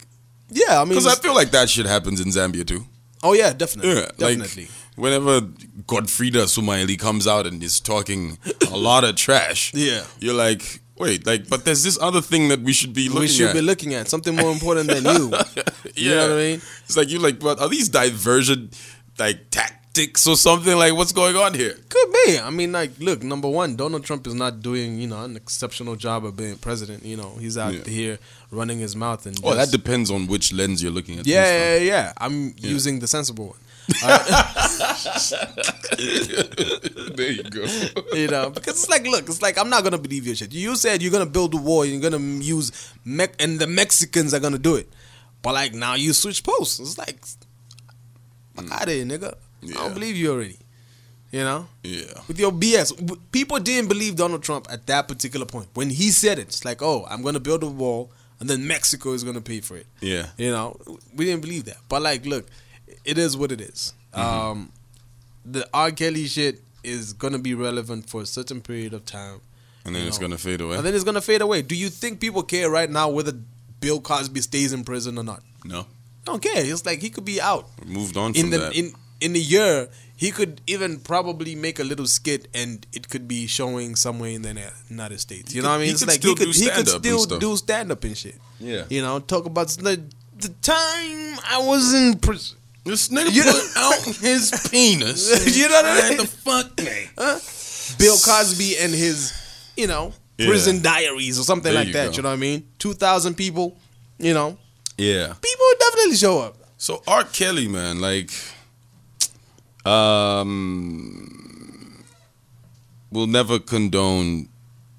Yeah, 0.56 0.80
I 0.82 0.84
mean, 0.86 0.90
Because 0.90 1.08
I 1.08 1.16
feel 1.16 1.36
like 1.36 1.52
that 1.52 1.70
shit 1.70 1.86
happens 1.86 2.20
in 2.22 2.30
Zambia 2.30 2.66
too. 2.66 2.86
oh 3.24 3.34
yeah, 3.34 3.52
definitely, 3.54 3.94
Yeah, 4.02 4.08
definitely. 4.18 4.64
like 4.64 4.72
whenever 4.96 5.42
Godfridah 5.88 6.46
Sumaili 6.48 6.98
comes 6.98 7.28
out 7.28 7.46
and 7.46 7.62
is 7.62 7.80
talking 7.80 8.38
a 8.72 8.78
lot 8.78 9.04
of 9.04 9.16
trash, 9.16 9.74
Yeah. 9.74 10.04
you're 10.20 10.34
like, 10.48 10.80
wait, 10.98 11.26
like, 11.28 11.50
but 11.50 11.66
there's 11.66 11.84
this 11.84 11.98
other 12.02 12.22
thing 12.22 12.48
that 12.50 12.62
we 12.62 12.72
should 12.72 12.94
be 12.94 13.10
looking 13.10 13.22
we 13.22 13.28
should 13.28 13.50
at. 13.50 13.54
be 13.54 13.62
looking 13.62 13.94
at 13.94 14.08
something 14.08 14.36
more 14.36 14.52
important 14.52 14.88
than 14.90 15.04
you. 15.04 15.34
You 15.96 16.12
know 16.16 16.30
what 16.30 16.38
I 16.40 16.44
mean? 16.44 16.62
It's 16.86 16.98
like 16.98 17.10
you're 17.10 17.22
like, 17.22 17.40
but 17.40 17.60
are 17.62 17.70
these 17.70 17.88
diversion 17.90 18.70
like 19.18 19.50
tactics 19.96 20.28
or 20.28 20.36
something? 20.36 20.76
Like, 20.76 20.94
what's 20.94 21.12
going 21.12 21.36
on 21.36 21.54
here? 21.54 21.76
Could 21.90 22.12
be. 22.26 22.40
I 22.40 22.50
mean, 22.50 22.72
like, 22.72 22.92
look, 23.00 23.24
number 23.24 23.48
one, 23.48 23.76
Donald 23.76 24.04
Trump 24.04 24.28
is 24.28 24.34
not 24.34 24.62
doing, 24.62 25.00
you 25.00 25.08
know, 25.08 25.24
an 25.24 25.36
exceptional 25.36 25.96
job 25.96 26.26
of 26.26 26.36
being 26.36 26.58
president. 26.58 27.06
You 27.06 27.18
know, 27.18 27.36
he's 27.40 27.58
out 27.58 27.74
Yeah. 27.74 27.84
here 27.86 28.20
running 28.52 28.80
his 28.80 28.96
mouth 28.96 29.26
and. 29.26 29.40
Well, 29.42 29.56
that 29.56 29.72
depends 29.72 30.12
on 30.12 30.28
which 30.28 30.54
lens 30.54 30.84
you're 30.84 30.92
looking 30.92 31.20
at. 31.20 31.28
yeah, 31.28 31.46
yeah, 31.46 31.78
yeah, 31.78 31.84
yeah. 31.84 32.14
I'm 32.18 32.54
using 32.58 33.00
the 33.00 33.08
sensible 33.08 33.48
one. 33.48 33.58
there 37.16 37.32
you 37.32 37.44
go. 37.44 37.66
You 38.16 38.28
know, 38.30 38.50
because 38.50 38.82
it's 38.82 38.90
like, 38.90 39.06
look, 39.06 39.28
it's 39.28 39.42
like 39.42 39.58
I'm 39.60 39.70
not 39.70 39.84
gonna 39.84 39.98
believe 40.00 40.26
your 40.26 40.36
shit. 40.36 40.54
You 40.54 40.76
said 40.76 41.02
you're 41.04 41.12
gonna 41.12 41.26
build 41.26 41.54
a 41.54 41.58
wall, 41.58 41.84
and 41.84 41.92
you're 41.92 42.02
gonna 42.02 42.24
use, 42.42 42.72
Me- 43.04 43.28
and 43.40 43.60
the 43.60 43.68
Mexicans 43.68 44.34
are 44.34 44.40
gonna 44.40 44.58
do 44.58 44.76
it. 44.76 44.90
But 45.42 45.54
like 45.54 45.74
now 45.74 45.94
you 45.94 46.14
switch 46.14 46.44
posts. 46.44 46.80
It's 46.80 46.98
like, 46.98 47.24
fuck 48.56 48.66
mm. 48.66 48.72
out 48.72 48.84
of 48.84 48.90
here, 48.90 49.06
nigga. 49.06 49.36
I 49.72 49.74
don't 49.74 49.94
believe 49.94 50.16
you 50.16 50.32
already. 50.32 50.58
You 51.32 51.42
know. 51.42 51.68
Yeah. 51.84 52.04
with 52.28 52.40
your 52.40 52.52
BS. 52.52 53.20
People 53.32 53.60
didn't 53.60 53.90
believe 53.90 54.16
Donald 54.16 54.42
Trump 54.44 54.68
at 54.70 54.86
that 54.88 55.08
particular 55.08 55.46
point. 55.46 55.68
When 55.74 55.90
he 55.90 56.10
said 56.12 56.40
it, 56.40 56.44
it's 56.48 56.64
like, 56.64 56.82
oh, 56.82 57.06
I'm 57.10 57.22
going 57.22 57.34
to 57.34 57.40
build 57.42 57.64
a 57.64 57.68
wall 57.68 58.10
and 58.40 58.50
then 58.50 58.68
Mexico 58.68 59.12
is 59.14 59.24
going 59.24 59.36
to 59.36 59.42
pay 59.42 59.60
for 59.60 59.76
it. 59.76 59.88
Yeah. 60.02 60.28
You 60.38 60.52
know, 60.52 60.78
we 61.16 61.26
didn't 61.26 61.42
believe 61.42 61.66
that. 61.66 61.78
But 61.90 62.02
like, 62.02 62.26
look, 62.26 62.46
it 63.04 63.18
is 63.18 63.36
what 63.36 63.52
it 63.52 63.62
is. 63.62 63.94
Um, 64.14 64.72
the 65.44 65.68
R. 65.74 65.92
Kelly 65.92 66.26
shit 66.28 66.62
is 66.84 67.14
going 67.14 67.34
to 67.34 67.40
be 67.40 67.54
relevant 67.54 68.10
for 68.10 68.22
a 68.22 68.26
certain 68.26 68.62
period 68.62 68.94
of 68.94 69.06
time. 69.06 69.42
And 69.86 69.94
then 69.94 70.04
you 70.04 70.08
it's 70.08 70.18
gonna 70.18 70.38
fade 70.38 70.62
away. 70.62 70.78
And 70.78 70.86
then 70.86 70.96
it's 70.96 71.04
going 71.04 71.16
to 71.16 71.22
fade 71.22 71.42
away. 71.42 71.62
Do 71.62 71.76
you 71.76 71.90
think 71.90 72.20
people 72.20 72.44
care 72.44 72.70
right 72.70 72.90
now 72.90 73.10
whether 73.10 73.34
Bill 73.82 74.00
Cosby 74.02 74.42
stays 74.42 74.74
in 74.74 74.84
prison 74.84 75.18
or 75.18 75.24
not? 75.24 75.44
no, 75.64 75.82
I 75.82 75.86
don't 76.26 76.42
care. 76.42 76.54
It's 76.56 76.86
like 76.86 77.02
he 77.02 77.10
could 77.10 77.26
be 77.26 77.40
out 77.42 77.68
moved 77.86 78.18
on 78.18 78.34
from 78.34 78.46
in 78.46 78.50
the 78.52 78.58
that. 78.58 78.76
in 78.76 78.94
in 79.22 79.36
a 79.36 79.40
year 79.40 79.90
he 80.18 80.32
could 80.32 80.62
even 80.66 80.98
probably 81.00 81.56
make 81.56 81.78
a 81.80 81.84
little 81.84 82.08
skit 82.08 82.48
and 82.54 82.86
it 82.94 83.10
could 83.10 83.28
be 83.28 83.48
showing 83.48 83.96
somewhere 83.98 84.30
in 84.32 84.44
the 84.44 84.72
United 84.90 85.20
States. 85.20 85.54
You 85.54 85.62
know 85.62 85.70
what 85.70 85.76
I 85.76 85.78
mean? 85.80 85.88
he 85.88 85.92
It's 85.92 86.00
could 86.02 86.08
like 86.10 86.20
still 86.22 86.36
he 86.36 86.46
could 86.46 86.54
do 86.54 86.60
he 86.64 86.70
could 86.70 86.88
still 86.88 87.26
do 87.40 87.58
stand 87.58 87.92
up 87.92 88.04
and 88.06 88.18
shit. 88.18 88.36
Yeah. 88.60 88.86
You 88.90 89.02
know, 89.02 89.20
talk 89.20 89.46
about 89.46 89.68
the 89.70 90.02
the 90.38 90.50
time 90.62 91.40
I 91.50 91.62
was 91.66 91.94
in 91.94 92.18
prison. 92.20 92.58
this 92.86 93.10
nigga 93.10 93.32
You- 93.34 93.44
put 93.44 93.78
out 93.78 94.04
his 94.18 94.52
penis. 94.72 95.56
You 95.58 95.68
know 95.70 95.76
what 95.82 95.86
I 95.86 96.10
mean? 96.10 96.18
the 96.18 96.28
fuck, 96.28 96.78
man? 96.82 97.08
Bill 97.98 98.18
Cosby 98.18 98.78
and 98.80 98.94
his, 98.94 99.34
you 99.78 99.88
know, 99.88 100.14
Yeah. 100.38 100.48
prison 100.48 100.82
diaries 100.82 101.40
or 101.40 101.44
something 101.44 101.72
There 101.74 101.82
like 101.82 101.88
you 101.88 101.94
that. 101.94 102.12
go. 102.12 102.16
You 102.18 102.22
know 102.24 102.30
what 102.30 102.34
I 102.36 102.38
mean? 102.38 102.68
Two 102.80 102.94
thousand 102.94 103.36
people. 103.36 103.78
You 104.18 104.34
know, 104.34 104.58
Yeah. 104.98 105.34
people 105.42 105.66
would 105.70 105.80
definitely 105.80 106.16
show 106.16 106.40
up. 106.40 106.56
So 106.78 107.02
R. 107.08 107.24
Kelly, 107.26 107.68
man, 107.68 108.00
like, 108.00 108.32
um, 109.86 112.04
we'll 113.12 113.28
never 113.28 113.60
condone 113.60 114.50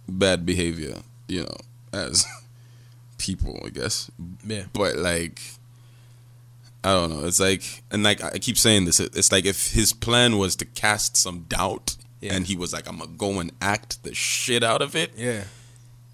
bad 0.09 0.47
behavior, 0.47 0.97
you 1.29 1.43
know, 1.43 1.57
as 1.93 2.25
people, 3.19 3.61
I 3.65 3.71
guess. 3.71 4.11
Yeah. 4.47 4.65
But 4.73 4.97
like, 4.97 5.41
I 6.85 6.93
don't 6.93 7.11
know. 7.11 7.27
It's 7.27 7.41
like, 7.41 7.83
and 7.91 8.03
like 8.03 8.23
I 8.23 8.39
keep 8.39 8.59
saying 8.59 8.85
this. 8.85 9.01
It's 9.01 9.33
like 9.33 9.45
if 9.45 9.73
his 9.73 9.93
plan 9.93 10.39
was 10.39 10.57
to 10.57 10.65
cast 10.65 11.17
some 11.17 11.41
doubt, 11.49 11.97
Yeah. 12.21 12.35
and 12.35 12.47
he 12.47 12.57
was 12.57 12.73
like, 12.73 12.89
"I'm 12.89 12.99
gonna 12.99 13.11
go 13.17 13.41
and 13.41 13.53
act 13.61 14.03
the 14.05 14.15
shit 14.15 14.63
out 14.63 14.83
of 14.83 14.95
it." 14.95 15.13
Yeah. 15.17 15.45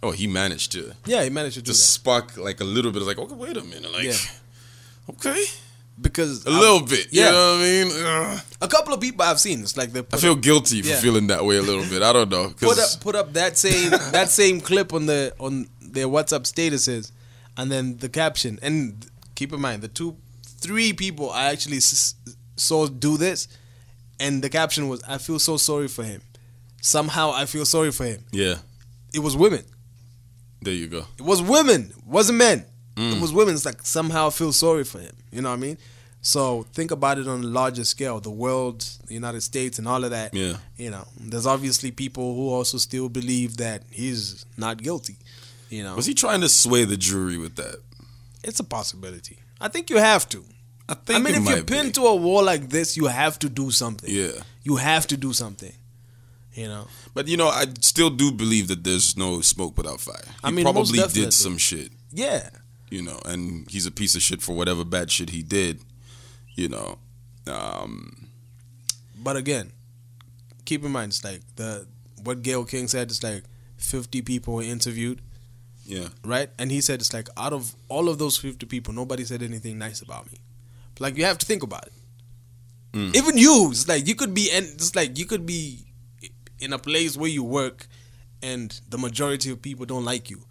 Oh, 0.05 0.11
he 0.11 0.27
managed 0.27 0.73
to 0.73 0.95
Yeah, 1.07 1.23
he 1.23 1.31
managed 1.31 1.55
to 1.57 1.63
just 1.63 1.91
spark 1.93 2.37
like 2.37 2.61
a 2.61 2.65
little 2.65 2.91
bit 2.91 3.03
of 3.03 3.09
like, 3.09 3.19
okay, 3.19 3.35
wait 3.35 3.57
a 3.57 3.63
minute, 3.63 3.93
like, 3.93 4.05
Yeah. 4.05 4.17
okay, 5.11 5.45
because 6.03 6.45
a 6.45 6.51
little 6.51 6.81
bit. 6.85 7.07
yeah. 7.11 7.27
You 7.27 7.33
know 7.33 7.53
what 7.53 7.61
I 7.61 7.63
mean? 7.63 8.07
Ugh. 8.37 8.41
a 8.61 8.69
couple 8.69 8.93
of 8.95 9.01
people 9.01 9.25
I've 9.25 9.41
seen. 9.41 9.61
It's 9.61 9.77
like 9.77 9.93
they 9.93 10.01
I 10.13 10.17
feel 10.19 10.35
guilty 10.35 10.83
for 10.83 10.89
Yeah. 10.89 11.01
feeling 11.01 11.29
that 11.29 11.45
way 11.45 11.57
a 11.57 11.63
little 11.63 11.85
bit. 11.85 12.03
I 12.03 12.13
don't 12.13 12.31
know. 12.31 12.53
put 12.61 12.79
up 12.79 13.01
put 13.01 13.15
up 13.15 13.33
that 13.35 13.57
same 13.57 13.91
that 14.13 14.29
same 14.31 14.61
clip 14.61 14.93
on 14.93 15.07
the 15.07 15.33
on 15.39 15.69
their 15.81 16.07
WhatsApp 16.09 16.43
statuses, 16.45 17.13
and 17.57 17.71
then 17.71 17.97
the 17.99 18.09
caption. 18.09 18.59
And 18.63 19.07
keep 19.35 19.53
in 19.53 19.61
mind, 19.61 19.83
the 19.83 19.89
two, 19.89 20.17
three 20.45 20.93
people 20.93 21.31
I 21.31 21.45
actually 21.53 21.79
s- 21.79 22.15
saw 22.57 22.87
do 22.87 23.17
this, 23.17 23.49
and 24.21 24.43
the 24.43 24.49
caption 24.49 24.89
was, 24.89 25.03
"I 25.07 25.19
feel 25.19 25.39
so 25.39 25.57
sorry 25.57 25.89
for 25.89 26.03
him." 26.05 26.23
Somehow, 26.81 27.31
I 27.33 27.47
feel 27.47 27.65
sorry 27.65 27.93
for 27.93 28.05
him. 28.05 28.25
yeah, 28.33 28.57
It 29.15 29.21
was 29.21 29.37
women. 29.37 29.65
there 30.63 30.75
you 30.75 30.89
go. 30.89 31.05
It 31.19 31.23
was 31.23 31.41
women. 31.41 31.93
It 31.97 32.05
wasn't 32.07 32.39
men. 32.39 32.65
Mm. 32.97 33.17
It 33.17 33.21
was 33.23 33.33
women. 33.33 33.55
It's 33.55 33.65
like 33.65 33.83
somehow 33.87 34.27
I 34.27 34.31
feel 34.31 34.53
sorry 34.53 34.85
for 34.85 34.99
him. 34.99 35.15
You 35.31 35.43
know 35.43 35.51
what 35.51 35.57
I 35.57 35.61
mean? 35.61 35.79
So 36.25 36.65
think 36.73 36.93
about 36.93 37.19
it 37.19 37.27
on 37.27 37.43
a 37.43 37.47
larger 37.47 37.85
scale. 37.85 38.21
The 38.21 38.31
world, 38.31 38.81
the 39.09 39.15
United 39.15 39.41
States, 39.43 39.79
and 39.79 39.89
all 39.89 40.05
of 40.05 40.11
that. 40.13 40.33
Yeah. 40.33 40.59
You 40.77 40.91
know, 40.91 41.07
there's 41.19 41.47
obviously 41.47 41.91
people 41.91 42.35
who 42.37 42.49
also 42.51 42.79
still 42.79 43.09
believe 43.09 43.57
that 43.57 43.83
he's 43.91 44.47
not 44.57 44.81
guilty. 44.83 45.17
You 45.69 45.83
know, 45.83 45.97
Was 45.97 46.07
he 46.07 46.15
trying 46.15 46.41
to 46.43 46.49
sway 46.49 46.85
the 46.85 46.97
jury 46.97 47.37
with 47.39 47.57
that? 47.57 47.77
it's 48.45 48.59
a 48.61 48.65
possibility. 48.65 49.39
I 49.61 49.69
think 49.69 49.89
you 49.91 49.99
have 49.99 50.29
to. 50.31 50.45
I 50.89 50.95
think. 50.95 51.19
I 51.21 51.23
mean, 51.23 51.35
if 51.35 51.43
you're 51.45 51.57
might 51.59 51.67
be. 51.67 51.75
pinned 51.75 51.95
to 51.95 52.03
a 52.03 52.15
wall 52.17 52.43
like 52.45 52.69
this, 52.71 52.97
you 52.97 53.07
have 53.07 53.39
to 53.41 53.49
do 53.49 53.71
something. 53.71 54.11
Yeah. 54.13 54.43
You 54.65 54.77
have 54.77 55.07
to 55.09 55.17
do 55.17 55.33
something. 55.33 55.73
You 56.55 56.67
know. 56.69 56.87
But 57.15 57.29
you 57.29 57.37
know, 57.37 57.49
I 57.49 57.67
still 57.81 58.11
do 58.11 58.31
believe 58.33 58.69
that 58.69 58.85
there's 58.85 59.17
no 59.17 59.41
smoke 59.41 59.77
without 59.77 60.01
fire. 60.01 60.23
He 60.25 60.33
I 60.45 60.51
mean, 60.51 60.65
probably 60.65 60.99
did 61.13 61.33
some 61.33 61.57
shit, 61.57 61.91
Yeah. 62.13 62.49
you 62.91 63.01
know, 63.03 63.19
and 63.25 63.69
he's 63.71 63.87
a 63.87 63.91
piece 63.91 64.15
of 64.15 64.23
shit 64.23 64.43
for 64.43 64.55
whatever 64.55 64.85
bad 64.85 65.11
shit 65.11 65.31
he 65.31 65.43
did, 65.43 65.81
you 66.55 66.69
know. 66.69 66.99
Um, 67.47 68.29
But 69.23 69.37
again, 69.37 69.73
keep 70.65 70.85
in 70.85 70.93
mind, 70.93 71.13
it's 71.13 71.25
like 71.25 71.41
the 71.57 71.87
what 72.23 72.43
Gayle 72.43 72.65
King 72.65 72.89
said. 72.89 73.11
It's 73.11 73.23
like 73.23 73.45
fifty 73.77 74.23
people 74.23 74.55
were 74.55 74.63
interviewed, 74.63 75.21
yeah, 75.87 76.09
right? 76.25 76.51
And 76.59 76.71
he 76.71 76.81
said 76.81 77.01
it's 77.01 77.13
like 77.13 77.29
out 77.37 77.53
of 77.53 77.75
all 77.89 78.09
of 78.09 78.19
those 78.19 78.37
fifty 78.37 78.67
people, 78.67 78.93
nobody 78.95 79.25
said 79.25 79.43
anything 79.43 79.79
nice 79.79 80.03
about 80.03 80.31
me. 80.31 80.39
Like 80.99 81.17
you 81.17 81.25
have 81.25 81.39
to 81.39 81.47
think 81.47 81.63
about 81.63 81.87
it. 81.87 81.93
Mm. 82.93 83.17
Even 83.17 83.39
you, 83.39 83.69
it's 83.71 83.89
like 83.89 84.07
you 84.07 84.15
could 84.15 84.35
be, 84.35 84.51
and 84.53 84.67
it's 84.67 84.95
like 84.95 85.19
you 85.19 85.25
could 85.25 85.47
be 85.47 85.85
in 86.61 86.73
a 86.73 86.79
place 86.79 87.17
where 87.17 87.31
you 87.31 87.43
work, 87.43 87.87
and 88.43 88.81
the 88.89 88.99
majority 88.99 89.51
of 89.51 89.63
people 89.63 89.87
don't 89.87 90.05
like 90.05 90.31
you. 90.31 90.45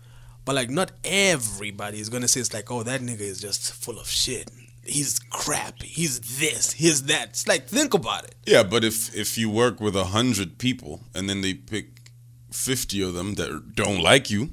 But 0.43 0.55
like, 0.55 0.69
not 0.69 0.91
everybody 1.03 1.99
is 1.99 2.09
gonna 2.09 2.27
say 2.27 2.39
it's 2.39 2.53
like, 2.53 2.71
oh, 2.71 2.83
that 2.83 3.01
nigga 3.01 3.21
is 3.21 3.39
just 3.39 3.73
full 3.73 3.99
of 3.99 4.07
shit. 4.07 4.49
He's 4.83 5.19
crap. 5.19 5.81
He's 5.83 6.19
this. 6.39 6.73
He's 6.73 7.03
that. 7.03 7.29
It's 7.29 7.47
like, 7.47 7.67
think 7.67 7.93
about 7.93 8.23
it. 8.25 8.35
yeah. 8.47 8.63
But 8.63 8.83
if 8.83 9.13
if 9.15 9.37
you 9.37 9.49
work 9.49 9.79
with 9.79 9.95
a 9.95 10.05
hundred 10.05 10.57
people 10.57 11.01
and 11.13 11.29
then 11.29 11.41
they 11.41 11.53
pick 11.53 11.85
fifty 12.51 13.01
of 13.01 13.13
them 13.13 13.35
that 13.35 13.75
don't 13.75 14.01
like 14.01 14.29
you, 14.31 14.49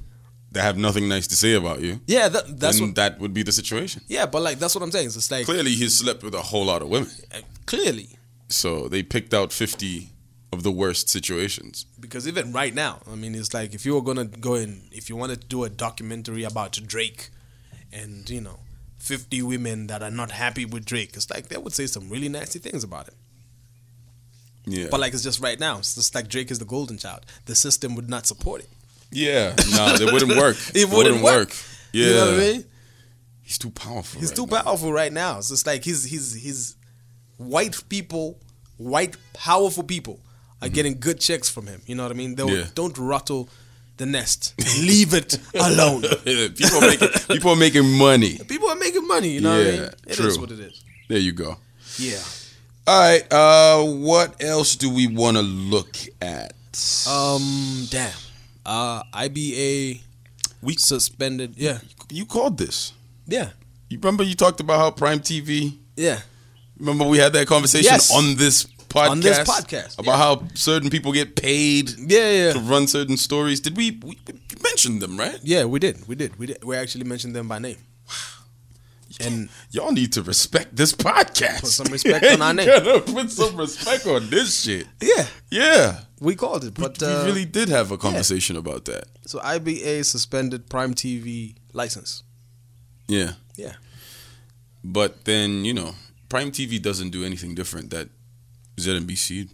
that 0.51 0.61
have 0.61 0.77
nothing 0.77 1.09
nice 1.09 1.27
to 1.27 1.35
say 1.35 1.53
about 1.55 1.81
you, 1.81 1.99
Yeah, 2.07 2.27
that, 2.29 2.59
that's 2.59 2.77
then 2.79 2.89
what. 2.89 2.95
that 2.95 3.19
would 3.19 3.33
be 3.33 3.43
the 3.43 3.51
situation. 3.51 4.01
Yeah, 4.07 4.25
but 4.27 4.41
like 4.41 4.59
that's 4.59 4.75
what 4.75 4.83
I'm 4.83 4.91
saying. 4.91 5.07
It's 5.07 5.15
just 5.15 5.31
like 5.31 5.45
Clearly, 5.45 5.71
he 5.71 5.89
slept 5.89 6.23
with 6.23 6.35
a 6.35 6.41
whole 6.41 6.65
lot 6.65 6.81
of 6.81 6.89
women, 6.89 7.09
uh, 7.33 7.39
clearly 7.65 8.09
so 8.47 8.87
they 8.87 9.03
picked 9.03 9.33
out 9.33 9.51
fifty 9.53 10.09
of 10.51 10.63
the 10.63 10.71
worst 10.71 11.09
situations. 11.09 11.85
because 11.99 12.27
even 12.27 12.51
right 12.51 12.73
now, 12.73 12.99
I 13.11 13.15
mean, 13.15 13.35
it's 13.35 13.53
like 13.53 13.73
if 13.75 13.85
you 13.85 13.93
were 13.95 14.01
gonna 14.01 14.25
go 14.25 14.55
in, 14.55 14.81
if 14.91 15.07
you 15.09 15.15
wanted 15.15 15.41
to 15.41 15.47
do 15.47 15.63
a 15.63 15.69
documentary 15.69 16.43
about 16.43 16.71
Drake, 16.87 17.29
and 17.91 18.27
you 18.29 18.41
know, 18.41 18.59
50 18.99 19.41
women 19.43 19.87
that 19.87 20.03
are 20.03 20.11
not 20.11 20.31
happy 20.31 20.65
with 20.65 20.85
Drake, 20.85 21.11
it's 21.15 21.29
like 21.29 21.47
they 21.49 21.57
would 21.57 21.73
say 21.73 21.87
some 21.87 22.09
really 22.09 22.29
nasty 22.29 22.59
things 22.59 22.83
about 22.83 23.07
it. 23.07 23.15
Yeah. 24.65 24.87
But 24.91 24.99
like 24.99 25.13
it's 25.13 25.23
just 25.23 25.41
right 25.41 25.59
now. 25.59 25.79
It's 25.79 25.95
just 25.95 26.13
like 26.13 26.27
Drake 26.27 26.51
is 26.51 26.59
the 26.59 26.65
golden 26.65 26.97
child. 26.97 27.25
The 27.45 27.55
system 27.55 27.95
would 27.95 28.09
not 28.09 28.27
support 28.27 28.61
it. 28.61 28.69
Yeah, 29.11 29.55
no, 29.71 29.95
it 29.95 30.13
wouldn't 30.13 30.37
work. 30.37 30.55
It 30.75 30.87
wouldn't 30.89 31.23
work. 31.23 31.51
Yeah, 31.91 32.05
You 32.05 32.13
know 32.13 32.25
what 32.25 32.33
I 32.35 32.37
mean? 32.37 32.65
he's 33.41 33.57
too 33.57 33.71
powerful. 33.71 34.19
He's 34.19 34.29
right 34.29 34.35
too 34.35 34.45
now. 34.45 34.61
powerful 34.61 34.93
right 34.93 35.11
now. 35.11 35.39
It's 35.39 35.49
just 35.49 35.65
like 35.65 35.83
he's 35.83 36.03
he's 36.03 36.35
he's 36.35 36.75
white 37.37 37.81
people, 37.89 38.37
white 38.77 39.15
powerful 39.33 39.83
people 39.83 40.19
are 40.61 40.69
getting 40.69 40.99
good 40.99 41.19
checks 41.19 41.49
from 41.49 41.65
him. 41.65 41.81
You 41.87 41.95
know 41.95 42.03
what 42.03 42.11
I 42.11 42.15
mean? 42.15 42.35
Mm-hmm. 42.35 42.55
Yeah. 42.55 42.65
don't 42.75 42.95
rattle 42.99 43.49
the 43.99 44.05
nest. 44.07 44.55
Leave 44.81 45.13
it 45.13 45.37
alone. 45.53 46.01
people 46.23 46.77
are 46.83 46.87
making 46.87 47.09
people 47.29 47.51
are 47.51 47.55
making 47.55 47.87
money. 47.97 48.39
People 48.47 48.69
are 48.69 48.75
making 48.75 49.05
money. 49.07 49.29
You 49.29 49.41
know 49.41 49.51
what 49.55 49.59
I 49.67 49.69
Yeah, 49.69 49.79
mean? 49.81 49.89
It 50.07 50.19
is 50.19 50.33
true. 50.33 50.41
what 50.41 50.51
it 50.51 50.59
is. 50.59 50.83
There 51.07 51.19
you 51.19 51.31
go. 51.33 51.57
Yeah. 51.97 52.17
All 52.87 52.99
right. 52.99 53.23
Uh, 53.31 53.83
what 53.85 54.41
else 54.43 54.75
do 54.75 54.89
we 54.89 55.05
want 55.07 55.37
to 55.37 55.43
look 55.43 55.95
at? 56.21 56.53
Um. 57.07 57.85
Damn. 57.91 58.13
Uh. 58.65 59.03
IBA. 59.13 60.01
We- 60.61 60.75
suspended. 60.77 61.53
Yeah. 61.57 61.79
you 62.09 62.25
called 62.25 62.57
this. 62.57 62.93
Yeah. 63.27 63.49
You 63.89 63.97
remember 63.99 64.23
you 64.23 64.35
talked 64.35 64.59
about 64.59 64.79
how 64.79 64.91
Prime 64.91 65.19
TV. 65.19 65.77
Yeah. 65.95 66.19
Remember 66.79 67.05
we 67.05 67.17
had 67.17 67.33
that 67.33 67.47
conversation 67.47 67.91
Yes. 67.91 68.13
on 68.15 68.35
this 68.35 68.65
podcast. 68.89 69.09
On 69.11 69.19
this 69.19 69.39
podcast, 69.39 69.99
about 69.99 70.11
yeah. 70.11 70.17
how 70.17 70.43
certain 70.55 70.89
people 70.89 71.11
get 71.13 71.35
paid 71.35 71.89
Yeah. 71.97 72.31
Yeah. 72.31 72.53
to 72.53 72.59
run 72.59 72.87
certain 72.87 73.17
stories. 73.17 73.59
Did 73.59 73.77
we, 73.77 73.91
we 74.03 74.17
we 74.27 74.35
mentioned 74.63 75.01
them 75.01 75.17
right? 75.17 75.39
Yeah. 75.43 75.65
We 75.65 75.79
did. 75.79 76.07
We 76.07 76.15
did. 76.15 76.37
We 76.37 76.47
did. 76.47 76.63
We 76.63 76.75
actually 76.75 77.05
mentioned 77.05 77.35
them 77.35 77.47
by 77.47 77.59
name. 77.59 77.77
And 79.21 79.49
Y'all 79.71 79.91
need 79.91 80.13
to 80.13 80.21
respect 80.23 80.75
this 80.75 80.93
podcast. 80.93 81.61
Put 81.61 81.69
some 81.71 81.87
respect 81.91 82.23
on 82.25 82.41
our 82.41 82.53
name. 82.59 82.69
Put 83.01 83.31
some 83.31 83.57
respect 83.57 84.05
on 84.07 84.29
this 84.29 84.61
shit. 84.63 84.87
yeah, 85.01 85.25
Yeah. 85.51 86.01
we 86.21 86.35
called 86.35 86.63
it. 86.63 86.73
But 86.75 86.99
we 87.01 87.07
uh, 87.07 87.25
really 87.25 87.43
did 87.45 87.69
have 87.69 87.91
a 87.91 87.97
conversation 87.97 88.55
about 88.55 88.85
that. 88.85 89.05
so 89.25 89.39
IBA 89.39 90.05
suspended 90.05 90.69
Prime 90.69 90.93
TV 90.93 91.55
license. 91.73 92.23
Yeah. 93.07 93.33
Yeah. 93.57 93.73
But 94.83 95.25
then, 95.25 95.65
you 95.65 95.73
know, 95.73 95.95
Prime 96.29 96.51
TV 96.51 96.81
doesn't 96.81 97.09
do 97.09 97.25
anything 97.25 97.55
different 97.55 97.89
that 97.89 98.09
ZNBC. 98.79 99.49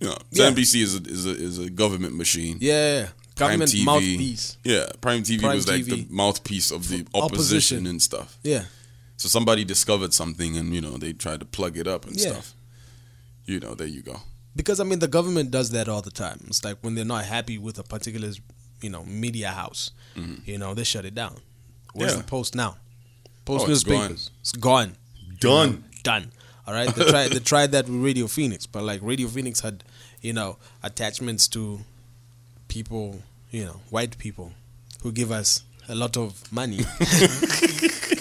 Know, 0.00 0.16
Yeah. 0.30 0.50
ZNBC 0.50 0.74
is 0.82 0.94
a, 0.96 1.02
is 1.02 1.26
a 1.26 1.30
is 1.30 1.58
a 1.58 1.70
government 1.70 2.16
machine. 2.16 2.56
Yeah. 2.60 3.08
Prime 3.36 3.58
Government 3.58 3.70
TV, 3.72 3.84
mouthpiece. 3.84 4.56
Yeah, 4.64 4.86
Prime 5.00 5.22
TV 5.22 5.40
Prime 5.40 5.56
was 5.56 5.66
like 5.68 5.82
TV. 5.84 5.90
the 5.90 6.06
mouthpiece 6.10 6.70
of 6.70 6.88
the 6.88 7.06
opposition, 7.14 7.22
Opposition. 7.22 7.86
and 7.86 8.02
stuff. 8.02 8.36
Yeah. 8.42 8.64
So 9.16 9.28
somebody 9.28 9.64
discovered 9.64 10.12
something, 10.12 10.56
and 10.58 10.74
you 10.74 10.80
know 10.82 10.96
they 10.98 11.12
tried 11.14 11.40
to 11.40 11.46
plug 11.46 11.78
it 11.78 11.86
up 11.86 12.06
and 12.06 12.16
Yeah. 12.20 12.32
stuff. 12.32 12.54
You 13.46 13.60
know, 13.60 13.74
there 13.74 13.86
you 13.86 14.02
go. 14.02 14.20
Because 14.54 14.78
I 14.80 14.84
mean, 14.84 14.98
the 14.98 15.08
government 15.08 15.50
does 15.50 15.70
that 15.70 15.88
all 15.88 16.02
the 16.02 16.10
time. 16.10 16.44
It's 16.48 16.62
like 16.64 16.78
when 16.82 16.94
they're 16.96 17.04
not 17.16 17.24
happy 17.24 17.56
with 17.56 17.78
a 17.78 17.82
particular, 17.82 18.30
you 18.82 18.90
know, 18.90 19.04
media 19.04 19.50
house, 19.50 19.90
you 20.44 20.58
know, 20.58 20.74
they 20.74 20.84
shut 20.84 21.04
it 21.06 21.14
down. 21.14 21.36
Where's 21.94 22.12
Mm-hmm. 22.12 22.18
Yeah. 22.20 22.22
the 22.22 22.28
Post 22.28 22.54
now? 22.54 22.76
Post 23.46 23.66
Oh, 23.66 23.70
it's 23.72 23.86
newspapers. 23.86 24.30
It's 24.40 24.52
gone. 24.52 24.96
Done. 25.38 25.84
Done. 26.02 26.30
All 26.70 26.76
right. 26.76 26.94
They 26.94 27.04
tried. 27.04 27.32
they 27.32 27.40
tried 27.40 27.72
that 27.72 27.88
with 27.88 28.00
Radio 28.00 28.28
Phoenix, 28.28 28.64
but 28.64 28.84
like 28.84 29.00
Radio 29.02 29.26
Phoenix 29.26 29.58
had, 29.58 29.82
you 30.20 30.32
know, 30.32 30.56
attachments 30.84 31.48
to 31.48 31.80
people, 32.68 33.22
you 33.50 33.64
know, 33.64 33.80
white 33.90 34.16
people 34.18 34.52
who 35.02 35.10
give 35.10 35.32
us 35.32 35.64
a 35.88 35.96
lot 35.96 36.16
of 36.16 36.52
money. 36.52 36.78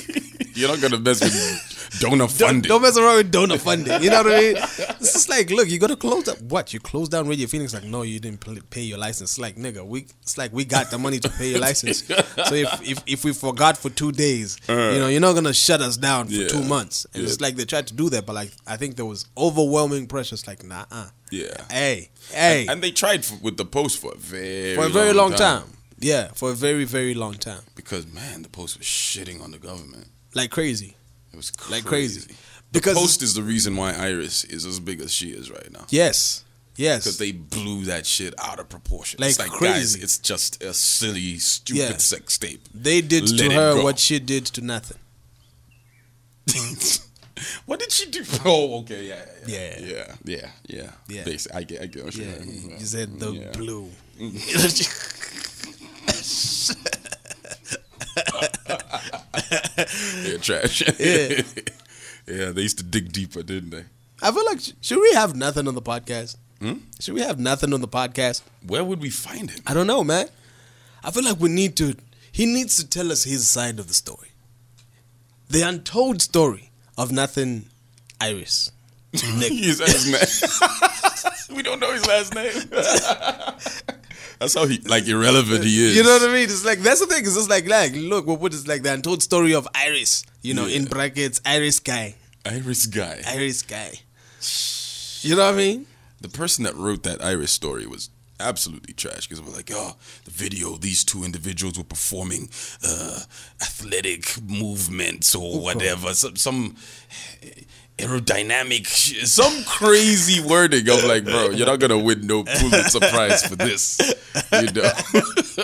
You're 0.59 0.69
not 0.69 0.81
gonna 0.81 0.99
mess 0.99 1.21
with 1.21 1.99
donor 1.99 2.17
don't, 2.27 2.31
funding. 2.31 2.69
don't 2.69 2.81
mess 2.81 2.97
around 2.97 3.17
with 3.17 3.31
donor 3.31 3.57
funding. 3.57 4.03
You 4.03 4.09
know 4.09 4.23
what 4.23 4.33
I 4.33 4.39
mean? 4.39 4.55
It's 4.57 5.13
just 5.13 5.29
like, 5.29 5.49
look, 5.49 5.69
you 5.69 5.79
got 5.79 5.87
to 5.87 5.95
close 5.95 6.27
up. 6.27 6.39
What? 6.41 6.73
You 6.73 6.79
close 6.79 7.09
down 7.09 7.27
Radio 7.27 7.47
Phoenix? 7.47 7.73
Like, 7.73 7.83
no, 7.85 8.01
you 8.03 8.19
didn't 8.19 8.69
pay 8.69 8.81
your 8.81 8.97
license. 8.97 9.31
It's 9.31 9.39
like, 9.39 9.55
nigga, 9.55 9.85
we. 9.85 10.05
It's 10.21 10.37
like 10.37 10.51
we 10.53 10.65
got 10.65 10.91
the 10.91 10.97
money 10.97 11.19
to 11.19 11.29
pay 11.29 11.49
your 11.51 11.59
license. 11.59 12.05
so 12.07 12.53
if 12.53 12.87
if, 12.87 13.03
if 13.07 13.23
we 13.25 13.33
forgot 13.33 13.77
for 13.77 13.89
two 13.89 14.11
days, 14.11 14.57
you 14.67 14.75
know, 14.75 15.07
you're 15.07 15.21
not 15.21 15.33
gonna 15.33 15.53
shut 15.53 15.81
us 15.81 15.97
down 15.97 16.27
for 16.27 16.33
Uh. 16.33 16.37
Yeah. 16.37 16.47
two 16.49 16.63
months. 16.63 17.05
And 17.13 17.23
Yeah. 17.23 17.29
it's 17.29 17.41
like 17.41 17.55
they 17.55 17.65
tried 17.65 17.87
to 17.87 17.93
do 17.93 18.09
that, 18.11 18.25
but 18.25 18.33
like 18.35 18.51
I 18.67 18.77
think 18.77 18.95
there 18.95 19.05
was 19.05 19.25
overwhelming 19.37 20.07
pressure. 20.07 20.35
It's 20.35 20.47
like, 20.47 20.63
nah, 20.63 20.85
uh. 20.91 21.07
Yeah. 21.31 21.53
Hey, 21.71 22.09
hey, 22.31 22.65
And 22.67 22.81
they 22.81 22.91
tried 22.91 23.23
for, 23.23 23.35
with 23.41 23.57
the 23.57 23.65
post 23.65 23.99
for 23.99 24.13
a 24.13 24.17
very 24.17 24.75
for 24.75 24.85
a 24.85 24.89
very 24.89 25.13
long 25.13 25.33
time. 25.33 25.63
Yeah, 25.99 26.29
for 26.33 26.51
a 26.51 26.53
very 26.55 26.85
very 26.85 27.13
long 27.13 27.33
time, 27.35 27.61
Because 27.75 28.07
man, 28.07 28.41
the 28.43 28.49
post 28.49 28.77
was 28.77 28.87
shitting 28.87 29.41
on 29.43 29.51
the 29.51 29.57
government. 29.59 30.07
Like 30.33 30.51
crazy. 30.51 30.95
It 31.33 31.37
was 31.37 31.51
crazy. 31.51 31.73
Like 31.73 31.85
crazy. 31.85 32.19
Because 32.21 32.37
Because- 32.71 32.93
the 32.95 32.99
post 33.01 33.21
is 33.23 33.33
the 33.33 33.43
reason 33.43 33.75
why 33.75 33.93
Iris 33.93 34.43
is 34.45 34.65
as 34.65 34.79
big 34.79 35.01
as 35.01 35.11
she 35.13 35.29
is 35.31 35.49
right 35.49 35.71
now. 35.71 35.85
Yes, 35.89 36.43
yes. 36.75 37.03
Because 37.03 37.17
they 37.17 37.31
blew 37.31 37.85
that 37.85 38.05
shit 38.05 38.33
out 38.39 38.59
of 38.59 38.69
proportion. 38.69 39.19
Like 39.21 39.31
it's 39.31 39.39
like 39.39 39.49
crazy. 39.51 39.99
guys, 39.99 40.03
it's 40.03 40.17
just 40.19 40.61
a 40.63 40.73
silly, 40.73 41.39
stupid 41.39 41.79
Yeah. 41.79 41.97
sex 41.97 42.37
tape. 42.37 42.67
They 42.73 43.01
did 43.01 43.29
Let 43.31 43.39
to 43.39 43.51
her 43.55 43.83
what 43.83 43.99
she 43.99 44.19
did 44.19 44.45
to 44.47 44.61
nothing. 44.61 44.97
what 47.65 47.79
did 47.79 47.91
she 47.91 48.09
do? 48.09 48.23
Oh, 48.45 48.79
okay, 48.81 49.05
yeah, 49.05 49.25
yeah, 49.47 49.79
Yeah. 49.79 49.81
yeah, 49.85 50.15
yeah, 50.25 50.51
yeah. 50.67 50.91
Yeah. 51.07 51.23
Basi- 51.23 51.55
I 51.55 51.63
get, 51.63 51.81
I 51.81 51.85
get 51.87 52.05
what 52.05 52.15
Yeah, 52.15 52.25
you're 52.25 52.43
you, 52.45 52.69
you 52.79 52.85
said 52.85 53.19
the 53.19 53.31
Yeah. 53.31 53.51
blue. 53.51 53.89
They're 60.23 60.37
trash. 60.37 60.81
Yeah. 60.99 61.41
yeah, 62.27 62.51
they 62.51 62.61
used 62.61 62.77
to 62.79 62.83
dig 62.83 63.11
deeper, 63.11 63.43
didn't 63.43 63.69
they? 63.71 63.85
I 64.21 64.31
feel 64.31 64.45
like 64.45 64.59
should 64.81 64.99
we 64.99 65.13
have 65.13 65.35
nothing 65.35 65.67
on 65.67 65.75
the 65.75 65.81
podcast? 65.81 66.37
Hmm? 66.59 66.73
Should 66.99 67.13
we 67.15 67.21
have 67.21 67.39
nothing 67.39 67.73
on 67.73 67.81
the 67.81 67.87
podcast? 67.87 68.41
Where 68.67 68.83
would 68.83 69.01
we 69.01 69.09
find 69.09 69.49
him? 69.49 69.61
I 69.65 69.73
don't 69.73 69.87
know, 69.87 70.03
man. 70.03 70.27
I 71.03 71.11
feel 71.11 71.23
like 71.23 71.39
we 71.39 71.49
need 71.49 71.77
to. 71.77 71.95
He 72.31 72.45
needs 72.45 72.75
to 72.77 72.87
tell 72.87 73.11
us 73.11 73.23
his 73.23 73.47
side 73.47 73.79
of 73.79 73.87
the 73.87 73.93
story, 73.93 74.29
the 75.49 75.61
untold 75.61 76.21
story 76.21 76.69
of 76.97 77.11
nothing. 77.11 77.65
Iris, 78.21 78.71
Nick. 79.13 79.53
His 79.53 79.79
last 79.79 81.47
name. 81.47 81.55
we 81.55 81.63
don't 81.63 81.79
know 81.79 81.93
his 81.93 82.05
last 82.05 82.35
name. 82.35 82.51
That's 84.39 84.53
how 84.53 84.65
he 84.65 84.79
like 84.79 85.07
irrelevant 85.07 85.63
he 85.63 85.85
is. 85.85 85.97
You 85.97 86.03
know 86.03 86.13
what 86.13 86.29
I 86.29 86.33
mean? 86.33 86.43
It's 86.43 86.65
like 86.65 86.79
that's 86.79 87.01
the 87.01 87.07
thing. 87.07 87.23
It's 87.23 87.35
just 87.35 87.49
like 87.49 87.67
like 87.67 87.91
look, 87.93 88.25
what 88.25 88.39
what 88.39 88.53
is 88.53 88.67
like 88.67 88.83
the 88.83 88.93
untold 88.93 89.21
story 89.21 89.53
of 89.53 89.67
Iris? 89.75 90.23
You 90.41 90.53
know, 90.53 90.65
in 90.65 90.85
brackets, 90.85 91.41
Iris 91.45 91.79
guy, 91.79 92.15
Iris 92.45 92.85
guy. 92.85 93.21
Iris 93.27 93.61
guy. 93.61 93.91
You 95.21 95.35
know 95.35 95.45
what 95.45 95.53
I 95.53 95.57
mean? 95.57 95.85
the 96.21 96.29
person 96.29 96.63
that 96.65 96.75
wrote 96.75 97.03
that 97.03 97.23
Iris 97.23 97.51
story 97.51 97.85
was 97.85 98.09
absolutely 98.39 98.93
trash 98.93 99.27
because 99.27 99.41
we're 99.41 99.53
like, 99.53 99.69
oh, 99.73 99.95
the 100.25 100.31
video, 100.31 100.75
these 100.75 101.03
two 101.03 101.23
individuals 101.23 101.77
were 101.77 101.83
performing 101.83 102.49
uh, 102.83 103.19
athletic 103.61 104.41
movements 104.41 105.35
or 105.35 105.59
whatever, 105.59 106.13
some, 106.13 106.35
some 106.35 106.75
aerodynamic, 107.99 108.85
some 109.25 109.63
crazy 109.65 110.41
wording. 110.41 110.89
I'm 110.89 111.07
like, 111.07 111.25
bro, 111.25 111.49
you're 111.51 111.67
not 111.67 111.79
gonna 111.79 111.97
win 111.99 112.25
no 112.27 112.43
Pulitzer 112.43 112.99
Prize 112.99 113.45
for 113.47 113.55
this, 113.55 113.97
you 114.53 114.71
know. 114.71 114.91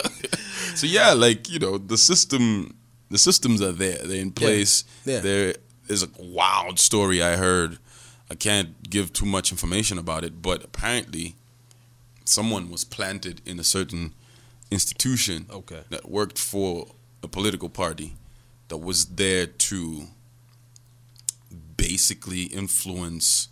so 0.74 0.86
yeah, 0.86 1.12
like 1.12 1.48
you 1.50 1.58
know, 1.58 1.78
the 1.78 1.96
system, 1.96 2.76
the 3.10 3.18
systems 3.18 3.60
are 3.62 3.72
there, 3.72 3.98
they're 3.98 4.20
in 4.20 4.32
place. 4.32 4.84
Yeah. 5.04 5.20
There 5.20 5.54
is 5.88 6.02
a 6.02 6.08
wild 6.18 6.78
story 6.78 7.22
I 7.22 7.36
heard. 7.36 7.78
I 8.30 8.34
can't 8.34 8.88
give 8.90 9.12
too 9.12 9.26
much 9.26 9.52
information 9.52 9.98
about 9.98 10.24
it, 10.24 10.42
but 10.42 10.64
apparently, 10.64 11.36
someone 12.24 12.70
was 12.70 12.84
planted 12.84 13.40
in 13.46 13.60
a 13.60 13.64
certain 13.64 14.14
institution 14.70 15.46
Okay. 15.48 15.82
that 15.90 16.10
worked 16.10 16.38
for 16.38 16.88
a 17.22 17.28
political 17.28 17.68
party 17.68 18.14
that 18.68 18.78
was 18.78 19.04
there 19.06 19.46
to 19.46 20.08
basically 21.76 22.44
influence 22.44 23.48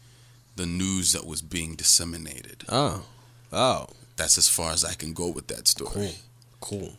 the 0.56 0.66
news 0.66 1.12
that 1.12 1.26
was 1.26 1.42
being 1.42 1.74
disseminated. 1.74 2.64
Oh, 2.68 3.04
oh, 3.52 3.86
That's 4.16 4.38
as 4.38 4.48
far 4.48 4.72
as 4.72 4.84
I 4.84 4.94
can 4.94 5.12
go 5.12 5.28
with 5.28 5.48
that 5.48 5.66
story. 5.68 5.90
cool, 5.92 6.12
cool. 6.60 6.92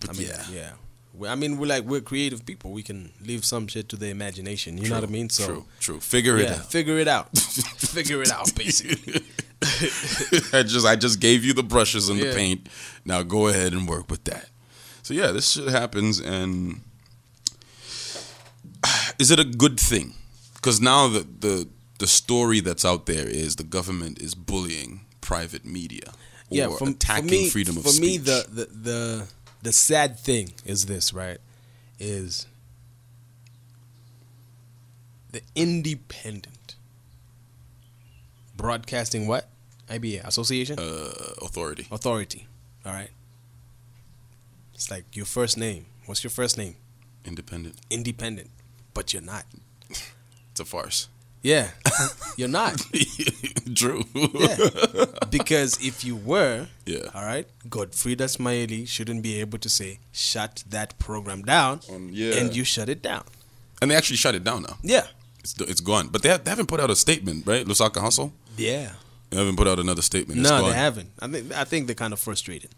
But 0.00 0.10
I 0.10 0.12
mean, 0.14 0.28
yeah, 0.28 0.44
yeah. 0.52 0.70
We- 1.14 1.28
I 1.28 1.34
mean, 1.34 1.58
we're 1.58 1.66
like 1.66 1.84
we're 1.84 2.00
creative 2.00 2.44
people. 2.46 2.70
We 2.72 2.82
can 2.82 3.12
leave 3.20 3.44
some 3.44 3.66
shit 3.66 3.88
to 3.90 3.96
the 3.96 4.08
imagination. 4.08 4.78
You 4.78 4.88
know 4.88 4.94
what 4.96 5.04
I 5.04 5.12
mean? 5.12 5.28
So 5.28 5.44
true, 5.46 5.64
true. 5.80 6.00
Figure 6.00 6.38
it 6.38 6.48
out. 6.50 6.70
figure 6.70 6.98
it 6.98 7.08
out. 7.08 7.36
figure 7.38 8.22
it 8.22 8.30
out, 8.30 8.54
basically. 8.54 9.22
I 10.58 10.62
just 10.62 10.86
I 10.86 10.96
just 10.96 11.20
gave 11.20 11.44
you 11.44 11.52
the 11.52 11.62
brushes 11.62 12.08
and 12.08 12.18
the 12.20 12.32
paint. 12.32 12.68
Now 13.04 13.22
go 13.22 13.48
ahead 13.48 13.72
and 13.72 13.88
work 13.88 14.10
with 14.10 14.24
that. 14.24 14.48
So 15.02 15.12
yeah, 15.14 15.32
this 15.32 15.50
shit 15.50 15.68
happens, 15.68 16.20
and 16.20 16.80
is 19.18 19.30
it 19.30 19.38
a 19.40 19.44
good 19.44 19.78
thing? 19.80 20.14
Because 20.60 20.80
now 20.80 21.08
the 21.08 21.20
the 21.20 21.68
the 21.98 22.06
story 22.06 22.60
that's 22.60 22.84
out 22.84 23.06
there 23.06 23.26
is 23.26 23.56
the 23.56 23.64
government 23.64 24.20
is 24.20 24.34
bullying 24.34 25.06
private 25.20 25.64
media 25.64 26.12
or 26.50 26.56
yeah, 26.56 26.68
from, 26.76 26.88
attacking 26.88 27.28
for 27.28 27.34
me, 27.34 27.48
freedom 27.48 27.76
of 27.76 27.84
for 27.84 27.90
speech. 27.90 28.02
me, 28.02 28.18
the, 28.18 28.46
the 28.48 28.64
the 28.64 29.28
the 29.62 29.72
sad 29.72 30.18
thing 30.18 30.52
is 30.64 30.86
this, 30.86 31.12
right? 31.12 31.38
Is 31.98 32.46
the 35.32 35.42
independent 35.54 36.76
Broadcasting 38.60 39.26
what? 39.26 39.48
IBA 39.88 40.22
Association 40.26 40.78
uh, 40.78 41.12
Authority. 41.40 41.86
Authority. 41.90 42.46
All 42.84 42.92
right. 42.92 43.08
It's 44.74 44.90
like 44.90 45.04
your 45.16 45.24
first 45.24 45.56
name. 45.56 45.86
What's 46.04 46.22
your 46.22 46.30
first 46.30 46.58
name? 46.58 46.76
Independent. 47.24 47.76
Independent, 47.88 48.50
but 48.92 49.14
you're 49.14 49.22
not. 49.22 49.46
A 50.60 50.64
farce. 50.64 51.08
Yeah, 51.42 51.70
you're 52.36 52.48
not. 52.48 52.76
True. 53.74 54.04
Yeah, 54.14 54.56
because 55.30 55.78
if 55.80 56.04
you 56.04 56.14
were, 56.16 56.66
Yeah. 56.84 57.08
all 57.14 57.24
right, 57.24 57.46
Godfridah 57.68 58.28
Sumaili 58.28 58.86
shouldn't 58.86 59.22
be 59.22 59.40
able 59.40 59.58
to 59.58 59.68
say 59.70 60.00
shut 60.12 60.62
that 60.68 60.98
program 60.98 61.42
down, 61.42 61.80
Um, 61.90 62.10
yeah. 62.12 62.34
and 62.36 62.54
you 62.54 62.64
shut 62.64 62.88
it 62.90 63.00
down. 63.02 63.24
And 63.80 63.90
they 63.90 63.94
actually 63.96 64.18
shut 64.18 64.34
it 64.34 64.44
down 64.44 64.62
now. 64.68 64.76
Yeah, 64.82 65.06
It's 65.38 65.54
it's 65.60 65.80
gone. 65.80 66.08
But 66.08 66.22
they, 66.22 66.28
have, 66.28 66.44
they 66.44 66.50
haven't 66.50 66.66
put 66.68 66.78
out 66.80 66.90
a 66.90 66.96
statement, 66.96 67.46
right? 67.46 67.64
Lusaka 67.66 68.00
Hustle. 68.00 68.32
yeah. 68.58 68.92
They 69.30 69.38
haven't 69.38 69.56
put 69.56 69.68
out 69.68 69.78
another 69.78 70.02
statement. 70.02 70.40
It's 70.40 70.50
no, 70.50 70.60
gone. 70.60 70.70
they 70.70 70.76
haven't. 70.76 71.10
I 71.20 71.28
think 71.28 71.52
I 71.54 71.64
think 71.64 71.86
they're 71.86 71.94
kind 71.94 72.12
of 72.12 72.18
frustrated. 72.18 72.74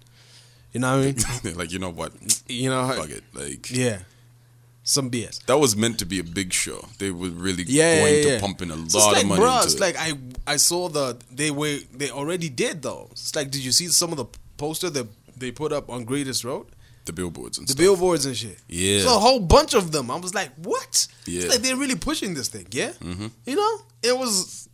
You 0.72 0.80
know 0.80 0.98
what 0.98 1.06
I 1.06 1.48
mean? 1.48 1.56
Like, 1.60 1.72
you 1.72 1.78
know 1.78 1.88
what? 1.90 2.12
you 2.46 2.68
know, 2.68 2.86
Fuck 2.94 3.08
it. 3.10 3.24
Like 3.32 3.70
yeah, 3.70 4.00
some 4.84 5.10
BS. 5.10 5.44
that 5.46 5.58
was 5.58 5.76
meant 5.76 5.98
to 6.00 6.04
be 6.06 6.18
a 6.18 6.24
big 6.24 6.52
show. 6.52 6.84
They 6.98 7.10
were 7.10 7.28
really 7.30 7.64
Yeah, 7.66 8.00
going 8.00 8.14
yeah, 8.26 8.34
to 8.36 8.40
pump 8.40 8.62
in 8.62 8.70
a 8.70 8.76
So 8.76 8.82
it's 8.84 8.94
lot 8.94 9.12
like, 9.12 9.22
of 9.22 9.28
money 9.28 9.42
bruh, 9.42 9.64
it's 9.64 9.74
it. 9.74 9.80
like 9.80 9.96
I 9.98 10.12
I 10.46 10.56
saw 10.56 10.88
the 10.88 11.16
they 11.30 11.50
were 11.50 11.78
they 11.94 12.10
already 12.10 12.48
did 12.48 12.82
though. 12.82 13.08
It's 13.12 13.34
like, 13.36 13.50
did 13.50 13.64
you 13.64 13.72
see 13.72 13.86
some 13.88 14.10
of 14.10 14.16
the 14.16 14.26
poster 14.56 14.90
that 14.90 15.06
they 15.36 15.50
put 15.52 15.72
up 15.72 15.88
on 15.90 16.04
Great 16.04 16.26
East 16.28 16.44
Road? 16.44 16.66
the 17.04 17.12
billboards 17.12 17.58
and 17.58 17.66
The 17.66 17.72
stuff. 17.72 17.82
billboards 17.84 18.26
and 18.26 18.36
shit. 18.36 18.58
Yeah. 18.68 19.00
So 19.02 19.16
a 19.16 19.18
whole 19.18 19.40
bunch 19.40 19.74
of 19.74 19.90
them. 19.90 20.08
I 20.08 20.14
was 20.16 20.34
like, 20.36 20.50
what? 20.62 21.08
Yeah. 21.26 21.40
It's 21.42 21.48
like 21.52 21.60
they're 21.60 21.76
really 21.76 21.96
pushing 21.96 22.34
this 22.34 22.46
thing. 22.46 22.66
Yeah. 22.70 22.92
Mm-hmm. 23.02 23.26
You 23.44 23.56
know, 23.56 23.72
it 24.04 24.16
was, 24.16 24.68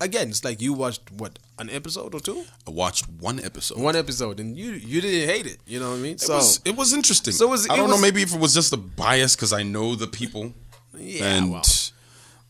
again, 0.00 0.28
it's 0.28 0.44
like 0.44 0.60
you 0.60 0.72
watched 0.72 1.10
what 1.12 1.38
an 1.58 1.70
episode 1.70 2.14
or 2.14 2.20
two, 2.20 2.44
I 2.66 2.70
watched 2.70 3.08
one 3.08 3.40
episode. 3.40 3.78
one 3.78 3.96
episode, 3.96 4.40
and 4.40 4.56
you 4.56 4.72
you 4.72 5.00
didn't 5.00 5.28
hate 5.28 5.46
it. 5.46 5.58
You 5.66 5.80
know 5.80 5.90
what 5.90 5.96
I 5.96 6.00
mean? 6.00 6.12
It 6.14 6.20
so 6.20 6.34
was 6.36 6.60
it 6.64 6.76
was 6.76 6.92
interesting. 6.92 7.32
So 7.32 7.46
it 7.46 7.50
was- 7.50 7.68
I 7.70 7.76
don't 7.76 7.90
know. 7.90 7.98
Maybe 7.98 8.22
if 8.22 8.34
it 8.34 8.40
was 8.40 8.54
just 8.54 8.72
a 8.72 8.76
bias 8.76 9.34
because 9.36 9.52
I 9.52 9.62
know 9.62 9.94
the 9.94 10.06
people. 10.06 10.52
yeah, 10.96 11.24
and 11.36 11.50
well, 11.52 11.62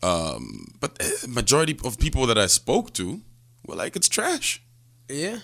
um, 0.03 0.65
but 0.79 0.95
eh, 1.01 1.09
majority 1.27 1.77
of 1.83 1.97
people 1.99 2.25
that 2.27 2.37
I 2.37 2.47
spoke 2.47 2.93
to 2.93 3.21
were 3.65 3.75
like, 3.75 3.95
it's 3.95 4.07
trash. 4.09 4.61
yeah. 5.09 5.39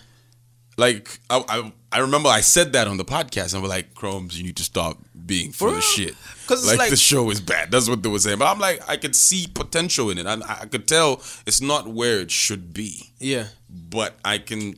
Like 0.75 1.19
I, 1.29 1.43
I, 1.47 1.71
I 1.91 1.99
remember 1.99 2.29
I 2.29 2.41
said 2.41 2.73
that 2.73 2.87
on 2.87 2.97
the 2.97 3.05
podcast, 3.05 3.53
and 3.53 3.61
we're 3.61 3.69
like, 3.69 3.93
Chromez, 3.93 4.35
you 4.35 4.43
need 4.43 4.55
to 4.57 4.63
stop 4.63 4.97
being 5.25 5.51
full 5.51 5.75
of 5.75 5.83
shit. 5.83 6.15
'Cause 6.47 6.65
like, 6.67 6.77
like- 6.79 6.89
the 6.89 6.97
show 6.97 7.29
is 7.31 7.39
bad. 7.41 7.71
That's 7.71 7.87
what 7.89 8.03
they 8.03 8.09
were 8.09 8.19
saying. 8.19 8.39
But 8.39 8.47
I'm 8.51 8.59
like, 8.59 8.81
I 8.87 8.97
could 8.97 9.15
see 9.15 9.47
potential 9.53 10.09
in 10.09 10.17
it, 10.17 10.25
and 10.25 10.43
I, 10.43 10.61
I 10.61 10.65
could 10.65 10.87
tell 10.87 11.21
it's 11.45 11.61
not 11.61 11.87
where 11.87 12.19
it 12.19 12.31
should 12.31 12.73
be. 12.73 13.11
Yeah. 13.19 13.47
But 13.69 14.17
I 14.25 14.37
can, 14.39 14.77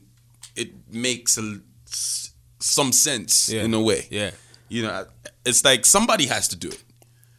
it 0.54 0.70
makes 0.92 1.36
a, 1.38 1.60
some 2.60 2.92
sense 2.92 3.48
Yeah. 3.48 3.62
in 3.64 3.74
a 3.74 3.80
way. 3.80 4.06
Yeah. 4.10 4.30
You 4.68 4.82
know, 4.82 5.06
it's 5.44 5.64
like 5.64 5.84
somebody 5.86 6.26
has 6.26 6.48
to 6.48 6.56
do 6.56 6.68
it. 6.68 6.82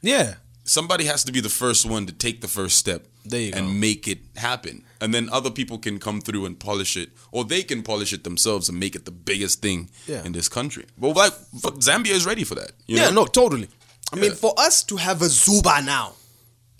Yeah. 0.01 0.35
Somebody 0.63 1.05
has 1.05 1.23
to 1.25 1.31
be 1.31 1.39
the 1.39 1.49
first 1.49 1.85
one 1.85 2.05
to 2.07 2.13
take 2.13 2.41
the 2.41 2.47
first 2.47 2.77
step 2.77 3.05
There 3.25 3.39
you 3.41 3.53
and 3.55 3.67
go. 3.67 3.73
make 3.73 4.07
it 4.07 4.19
happen. 4.35 4.83
And 4.99 5.13
then 5.13 5.29
other 5.29 5.49
people 5.49 5.77
can 5.77 5.97
come 5.99 6.19
through 6.21 6.45
and 6.45 6.59
polish 6.59 6.97
it, 6.97 7.09
or 7.31 7.45
they 7.45 7.63
can 7.63 7.83
polish 7.83 8.11
it 8.13 8.23
themselves 8.23 8.67
and 8.69 8.77
make 8.79 8.95
it 8.95 9.05
the 9.05 9.11
biggest 9.11 9.61
thing 9.61 9.89
Yeah. 10.07 10.23
in 10.25 10.31
this 10.33 10.49
country. 10.49 10.85
But 10.97 11.15
like, 11.15 11.33
Zambia 11.79 12.11
is 12.11 12.25
ready 12.25 12.43
for 12.43 12.55
that. 12.55 12.71
you 12.85 12.97
yeah, 12.97 13.05
know? 13.09 13.21
no, 13.23 13.25
totally. 13.25 13.69
I 14.13 14.15
mean, 14.15 14.31
Yeah. 14.31 14.35
for 14.37 14.53
us 14.57 14.83
to 14.83 14.97
have 14.97 15.21
a 15.21 15.29
Zuba 15.29 15.81
now, 15.81 16.13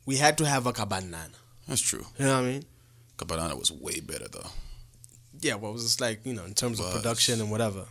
we 0.05 0.17
had 0.17 0.37
to 0.37 0.45
have 0.45 0.65
a 0.65 0.73
Kabanana. 0.73 1.29
that's 1.67 1.81
true. 1.81 2.05
You 2.17 2.25
know 2.25 2.35
what 2.41 2.47
I 2.47 2.51
mean? 2.51 2.65
Kabanana 3.17 3.57
was 3.59 3.71
way 3.71 3.99
better 3.99 4.27
though. 4.31 4.49
Yeah, 5.41 5.55
well, 5.55 5.71
it 5.71 5.73
was 5.75 5.83
just 5.83 6.01
like, 6.01 6.21
you 6.25 6.33
know, 6.33 6.45
in 6.45 6.53
terms 6.53 6.79
of 6.79 6.91
production 6.93 7.39
and 7.41 7.51
whatever. 7.51 7.85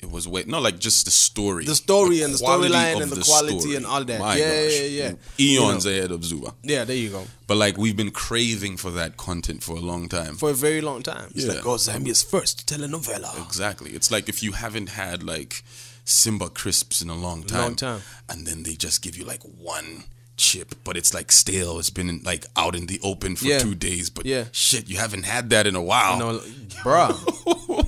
It 0.00 0.12
was 0.12 0.28
way 0.28 0.44
no 0.46 0.60
like 0.60 0.78
just 0.78 1.06
the 1.06 1.10
story, 1.10 1.64
The 1.64 1.74
story 1.74 2.22
and 2.22 2.32
the 2.32 2.38
storyline 2.38 3.02
and 3.02 3.10
the 3.10 3.20
quality 3.20 3.74
and 3.74 3.84
all 3.84 4.04
that. 4.04 4.20
My 4.20 4.36
Yeah, 4.36 4.62
gosh. 4.64 4.72
yeah, 4.80 4.86
yeah. 4.86 5.12
Eons 5.40 5.84
You 5.86 5.90
ahead 5.90 6.12
of 6.12 6.24
Zuba. 6.24 6.54
Yeah, 6.62 6.84
there 6.84 6.94
you 6.94 7.10
go. 7.10 7.26
But 7.48 7.56
like 7.56 7.76
we've 7.76 7.96
been 7.96 8.12
craving 8.12 8.76
for 8.76 8.92
that 8.92 9.16
content 9.16 9.64
for 9.64 9.74
a 9.76 9.80
long 9.80 10.08
time. 10.08 10.36
For 10.36 10.50
a 10.50 10.54
very 10.54 10.80
long 10.82 11.02
time. 11.02 11.32
It's 11.34 11.44
Yeah. 11.46 11.54
like, 11.54 11.66
oh, 11.66 11.78
Zambia's 11.78 12.22
first 12.22 12.66
telenovela. 12.66 13.44
Exactly. 13.44 13.90
It's 13.90 14.10
like 14.12 14.28
if 14.28 14.40
you 14.40 14.52
haven't 14.52 14.90
had 14.90 15.24
like 15.24 15.64
Simba 16.08 16.48
crisps 16.48 17.02
in 17.02 17.10
a 17.10 17.14
long 17.14 17.42
time. 17.42 17.60
Long 17.60 17.74
time. 17.76 18.00
And 18.30 18.46
then 18.46 18.62
they 18.62 18.74
just 18.74 19.02
give 19.02 19.14
you 19.16 19.24
like 19.24 19.42
one 19.42 20.04
chip, 20.38 20.74
but 20.84 20.96
it's 20.96 21.12
like 21.12 21.30
stale. 21.32 21.78
It's 21.78 21.90
been 21.90 22.22
like 22.24 22.46
out 22.56 22.74
in 22.76 22.86
the 22.86 22.98
open 23.02 23.36
for 23.36 23.44
Yeah. 23.44 23.58
two 23.58 23.74
days. 23.74 24.08
But 24.08 24.24
Yeah. 24.24 24.44
shit, 24.52 24.88
you 24.88 24.96
haven't 24.96 25.24
had 25.24 25.50
that 25.50 25.66
in 25.66 25.74
a 25.76 25.82
while. 25.82 26.14
You 26.14 26.18
know, 26.20 26.40
bruh. 26.82 27.14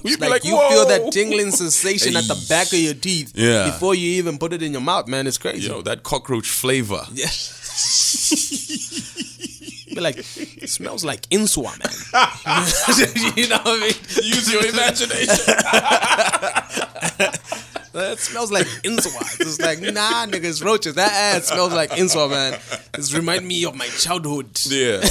Like, 0.18 0.30
like, 0.30 0.44
you 0.44 0.56
feel 0.70 0.86
that 0.86 1.12
tingling 1.12 1.50
sensation 1.52 2.16
at 2.16 2.24
the 2.24 2.34
back 2.48 2.66
of 2.72 2.78
your 2.78 2.94
teeth 2.94 3.32
Yeah. 3.34 3.66
before 3.70 3.94
you 3.94 4.10
even 4.18 4.38
put 4.38 4.52
it 4.52 4.62
in 4.62 4.72
your 4.72 4.80
mouth, 4.80 5.06
man. 5.08 5.26
It's 5.26 5.38
crazy. 5.38 5.68
Yo, 5.68 5.82
that 5.82 6.02
cockroach 6.02 6.48
flavor. 6.48 7.06
Yeah. 7.12 7.26
Be 9.94 10.00
like, 10.00 10.18
it 10.18 10.68
smells 10.70 11.04
like 11.04 11.22
insua, 11.30 11.76
man. 11.78 11.90
you 13.36 13.48
know 13.48 13.58
what 13.58 13.66
I 13.66 13.80
mean? 13.80 13.94
Use 14.24 14.50
your 14.52 14.64
imagination. 14.66 15.54
That 17.92 18.18
smells 18.20 18.52
like 18.52 18.66
insua. 18.84 19.40
It's 19.40 19.60
like, 19.60 19.80
nah, 19.80 20.26
nigga, 20.26 20.44
it's 20.44 20.62
roaches. 20.62 20.94
That 20.94 21.10
ass 21.12 21.46
smells 21.48 21.72
like 21.72 21.90
insua, 21.90 22.30
man. 22.30 22.58
This 22.94 23.12
remind 23.14 23.46
me 23.46 23.64
of 23.64 23.74
my 23.74 23.86
childhood. 23.86 24.48
yeah. 24.66 25.00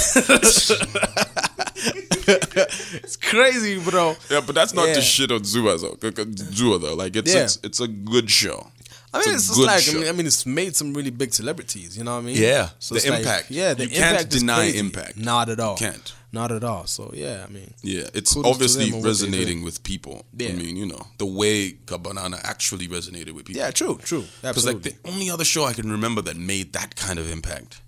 It's 2.26 3.16
crazy, 3.16 3.78
bro. 3.80 4.14
Yeah, 4.30 4.40
but 4.44 4.54
that's 4.54 4.72
not 4.74 4.88
Yeah. 4.88 4.94
to 4.94 5.02
shit 5.02 5.30
on 5.32 5.40
Zua 5.40 5.80
though. 5.80 5.94
Zua 5.96 6.80
though. 6.80 6.94
Like 6.94 7.16
it's, 7.16 7.34
Yeah. 7.34 7.44
it's 7.44 7.58
it's 7.62 7.80
a 7.80 7.88
good 7.88 8.30
show. 8.30 8.70
I 9.12 9.18
mean, 9.18 9.30
a 9.30 9.32
it's, 9.34 9.48
just 9.48 9.58
like 9.58 9.76
I 9.76 9.80
show. 9.80 9.98
mean, 9.98 10.08
I 10.08 10.12
mean, 10.12 10.26
it's 10.26 10.46
made 10.46 10.76
some 10.76 10.94
really 10.94 11.10
big 11.10 11.34
celebrities. 11.34 11.98
You 11.98 12.04
know 12.04 12.12
what 12.14 12.18
I 12.22 12.26
mean? 12.26 12.36
Yeah, 12.36 12.68
So 12.78 12.94
the 12.94 13.00
it's 13.00 13.08
like- 13.10 13.18
impact. 13.20 13.50
yeah, 13.50 13.74
the 13.74 13.84
You 13.84 13.88
can't 13.90 14.12
impact 14.12 14.34
is 14.34 14.40
deny 14.40 14.56
crazy. 14.58 14.78
impact. 14.78 15.16
Not 15.16 15.48
at 15.48 15.58
all. 15.58 15.76
can't. 15.76 16.12
Not 16.32 16.52
at 16.52 16.62
all. 16.62 16.86
So 16.86 17.10
yeah, 17.12 17.44
I 17.48 17.52
mean, 17.52 17.74
Yeah, 17.82 18.08
it's 18.14 18.36
obviously 18.36 18.84
them 18.86 18.94
and 18.94 19.02
what 19.04 19.08
they 19.18 19.26
do. 19.26 19.26
resonating 19.26 19.62
with 19.64 19.82
people. 19.82 20.24
I 20.40 20.52
mean, 20.52 20.76
you 20.76 20.86
know, 20.86 21.00
the 21.18 21.26
way 21.26 21.72
Kabanana 21.72 22.38
actually 22.44 22.86
resonated 22.86 23.32
with 23.32 23.46
people. 23.46 23.60
yeah, 23.60 23.70
true, 23.72 23.98
true. 24.02 24.24
Because 24.42 24.64
like 24.66 24.82
the 24.82 24.94
only 25.04 25.28
other 25.30 25.44
show 25.44 25.64
I 25.64 25.72
can 25.72 25.90
remember 25.90 26.22
that 26.22 26.36
made 26.36 26.72
that 26.74 26.94
kind 26.94 27.18
of 27.18 27.30
impact 27.30 27.80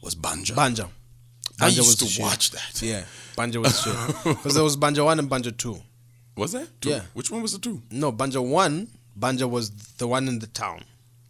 was 0.00 0.14
Banja. 0.14 0.52
Banja. 0.54 0.56
Banjo. 0.56 0.90
I 1.60 1.66
was 1.66 1.76
used 1.76 2.00
the 2.00 2.04
to 2.06 2.10
shit. 2.10 2.22
watch 2.22 2.50
that. 2.52 2.82
Yeah, 2.82 3.04
Banjo 3.36 3.60
was 3.60 3.80
shit. 3.80 3.94
Because 4.24 4.54
there 4.54 4.64
was 4.64 4.76
Banjo 4.76 5.04
one 5.04 5.18
and 5.18 5.28
Banjo 5.28 5.50
two. 5.50 5.78
Was 6.36 6.52
that? 6.52 6.68
Two? 6.80 6.90
Yeah. 6.90 7.02
Which 7.14 7.30
one 7.30 7.42
was 7.42 7.52
the 7.52 7.58
two? 7.60 7.82
No, 7.90 8.12
Banja 8.12 8.44
one, 8.44 8.88
Banja 9.18 9.48
was 9.48 9.70
the 9.98 10.06
one 10.08 10.26
in 10.28 10.38
the 10.40 10.48
town, 10.48 10.82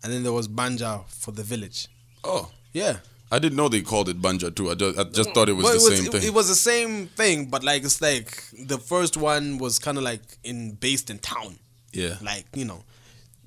and 0.02 0.12
then 0.12 0.22
there 0.22 0.32
was 0.32 0.48
Banja 0.48 1.04
for 1.08 1.30
the 1.32 1.42
village. 1.42 1.88
Oh, 2.22 2.50
Yeah, 2.72 2.96
I 3.30 3.38
didn't 3.38 3.56
know 3.56 3.68
they 3.68 3.80
called 3.82 4.08
it 4.08 4.20
Banja 4.20 4.54
too. 4.54 4.70
I 4.70 4.74
just, 4.74 4.98
I 4.98 5.04
just 5.04 5.30
thought 5.34 5.48
it 5.48 5.54
was 5.54 5.64
Well, 5.64 5.72
the 5.72 5.78
it 5.78 5.90
was, 5.90 5.98
same 5.98 6.06
it, 6.06 6.12
thing. 6.12 6.22
It 6.24 6.34
was 6.34 6.48
the 6.48 6.54
same 6.54 7.06
thing, 7.08 7.46
but 7.46 7.64
like 7.64 7.82
it's 7.84 8.00
like 8.00 8.42
the 8.66 8.78
first 8.78 9.16
one 9.16 9.58
was 9.58 9.78
kind 9.78 9.98
of 9.98 10.04
like 10.04 10.22
in 10.44 10.72
based 10.72 11.10
in 11.10 11.18
town, 11.18 11.58
yeah, 11.92 12.16
like 12.22 12.46
you 12.54 12.64
know, 12.64 12.84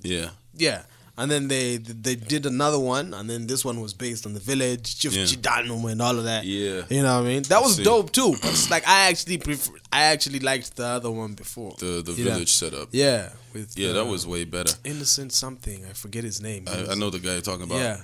yeah. 0.02 0.30
yeah. 0.54 0.82
And 1.20 1.28
then 1.28 1.48
they 1.48 1.78
they 1.78 2.14
did 2.14 2.46
another 2.46 2.78
one, 2.78 3.12
and 3.12 3.28
then 3.28 3.48
this 3.48 3.64
one 3.64 3.80
was 3.80 3.92
based 3.92 4.24
on 4.24 4.34
the 4.34 4.40
village, 4.40 4.98
Chief 5.00 5.12
Yeah. 5.12 5.90
And 5.90 6.00
all 6.00 6.16
of 6.16 6.24
that. 6.24 6.44
Yeah. 6.44 6.82
you 6.88 7.02
know 7.02 7.16
what 7.16 7.24
I 7.26 7.28
mean. 7.30 7.42
That 7.42 7.60
was 7.60 7.76
dope 7.76 8.12
too. 8.12 8.36
But 8.40 8.50
it's 8.54 8.70
like 8.70 8.86
I 8.86 9.08
actually 9.10 9.38
prefer. 9.38 9.72
I 9.92 10.02
actually 10.04 10.38
liked 10.38 10.76
the 10.76 10.86
other 10.86 11.10
one 11.10 11.32
before 11.34 11.74
The 11.80 12.02
the 12.02 12.12
You 12.12 12.24
know? 12.24 12.30
village 12.34 12.52
setup. 12.52 12.88
Yeah, 12.92 13.30
with 13.52 13.76
Yeah, 13.76 13.88
the 13.88 13.94
that 13.94 14.06
was 14.06 14.26
way 14.28 14.44
better. 14.44 14.72
innocent 14.84 15.32
something. 15.32 15.84
I 15.90 15.92
forget 15.92 16.22
his 16.22 16.40
name. 16.40 16.64
I, 16.68 16.92
I 16.92 16.94
know 16.94 17.10
the 17.10 17.18
guy 17.18 17.32
you're 17.32 17.40
talking 17.50 17.64
about. 17.64 17.80
Yeah, 17.80 17.96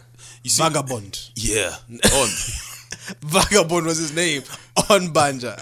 You 0.42 0.50
see, 0.50 0.62
Vagabond. 0.62 1.30
Yeah. 1.36 1.76
Oh, 2.12 2.28
Vagabond 3.20 3.86
was 3.86 3.98
his 3.98 4.12
name 4.14 4.42
on 4.90 5.12
Banja. 5.12 5.54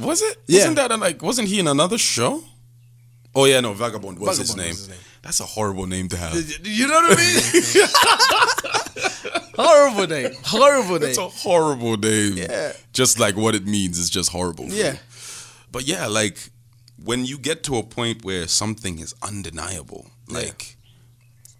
Was 0.00 0.22
it? 0.22 0.36
Yeah. 0.46 0.58
Wasn't 0.60 0.76
that 0.76 0.98
like? 1.00 1.22
Wasn't 1.22 1.48
he 1.48 1.58
in 1.60 1.66
another 1.66 1.98
show? 1.98 2.42
Oh 3.34 3.44
yeah, 3.46 3.60
no. 3.60 3.72
Vagabond 3.74 4.18
was, 4.18 4.38
his, 4.38 4.56
name. 4.56 4.68
was 4.68 4.78
his 4.78 4.88
name. 4.88 4.98
That's 5.28 5.40
a 5.40 5.44
horrible 5.44 5.86
name 5.86 6.08
to 6.08 6.16
have. 6.16 6.34
you 6.66 6.88
know 6.88 6.94
what 7.02 7.18
I 7.18 7.22
mean? 7.22 7.88
Horrible 9.58 10.06
name. 10.06 10.30
Horrible 10.42 10.98
name. 11.00 11.08
It's 11.10 11.18
a 11.18 11.28
horrible 11.28 11.98
name. 11.98 12.38
Yeah. 12.38 12.72
Just 12.94 13.18
like 13.20 13.36
what 13.36 13.54
it 13.54 13.66
means 13.66 13.98
is 13.98 14.08
just 14.08 14.30
horrible. 14.30 14.64
Yeah. 14.68 14.92
me. 14.92 14.98
But 15.70 15.86
yeah, 15.86 16.06
like 16.06 16.48
when 17.04 17.26
you 17.26 17.36
get 17.36 17.62
to 17.64 17.76
a 17.76 17.82
point 17.82 18.24
where 18.24 18.48
something 18.48 19.00
is 19.00 19.14
undeniable, 19.22 20.10
like 20.28 20.76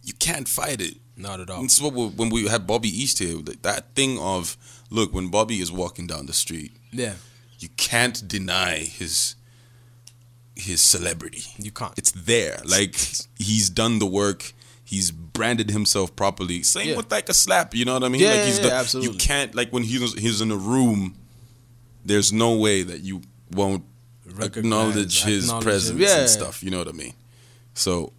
you 0.03 0.15
can't 0.15 0.49
fight 0.49 0.81
it. 0.81 0.95
Not 1.15 1.39
at 1.41 1.51
all. 1.51 1.63
It's 1.63 1.79
what 1.83 1.93
we, 1.93 2.07
when 2.07 2.31
we 2.31 2.47
had 2.49 2.67
Bobby 2.67 2.89
East 2.89 3.19
here, 3.19 3.37
that- 3.43 3.63
that 3.65 3.95
thing 3.95 4.19
of 4.19 4.57
look 4.89 5.13
when 5.13 5.29
Bobby 5.29 5.61
is 5.61 5.71
walking 5.71 6.07
down 6.07 6.25
the 6.25 6.33
street, 6.33 6.73
Yeah. 6.91 7.17
you 7.59 7.69
can't 7.77 8.27
deny 8.27 8.79
his 8.79 9.35
his 10.59 10.81
celebrity. 10.81 11.45
You 11.59 11.71
can't. 11.71 11.97
It's 11.99 12.11
there. 12.13 12.61
Like 12.65 12.97
he's 13.39 13.71
done 13.71 13.99
the 13.99 14.07
work. 14.07 14.53
he's 14.85 15.11
branded 15.11 15.71
himself 15.71 16.17
properly. 16.17 16.63
Same 16.63 16.89
Yeah. 16.89 16.97
with 16.97 17.11
like 17.11 17.29
a 17.29 17.35
slap, 17.35 17.75
you 17.75 17.85
know 17.85 17.93
what 17.95 18.05
I 18.05 18.09
mean? 18.09 18.23
Yeah, 18.23 18.33
like 18.35 18.45
he's 18.45 18.59
yeah, 18.59 18.69
the, 18.69 18.73
absolutely. 18.73 19.13
You 19.13 19.19
can't 19.19 19.55
like 19.55 19.71
when 19.71 19.83
he's 19.83 20.15
he's 20.15 20.41
in 20.41 20.51
a 20.51 20.57
room. 20.57 21.15
There's 22.05 22.33
no 22.33 22.57
way 22.57 22.83
that 22.85 23.01
you 23.03 23.21
won't 23.53 23.85
Recognize, 24.25 24.57
acknowledge 24.57 25.25
his 25.25 25.45
acknowledge 25.45 25.65
presence. 25.65 26.01
Yeah. 26.01 26.21
and 26.21 26.29
stuff. 26.31 26.63
You 26.63 26.71
know 26.71 26.79
what 26.79 26.89
I 26.89 26.93
mean? 26.93 27.13
So 27.75 28.13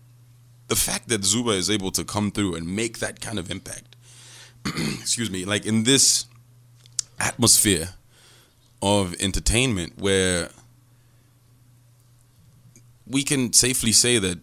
the 0.68 0.76
fact 0.76 1.10
that 1.10 1.24
Zuba 1.26 1.52
is 1.52 1.70
able 1.72 1.92
to 1.92 2.04
come 2.04 2.30
through 2.32 2.54
and 2.56 2.68
make 2.76 3.00
that 3.00 3.20
kind 3.20 3.40
of 3.40 3.50
impact, 3.50 3.96
excuse 4.66 5.30
me, 5.32 5.46
like 5.46 5.66
in 5.66 5.84
this 5.86 6.26
atmosphere 7.20 7.90
of 8.82 9.16
entertainment 9.20 9.94
where 9.98 10.50
we 13.10 13.24
can 13.24 13.52
safely 13.54 13.92
say 13.92 14.20
that 14.20 14.40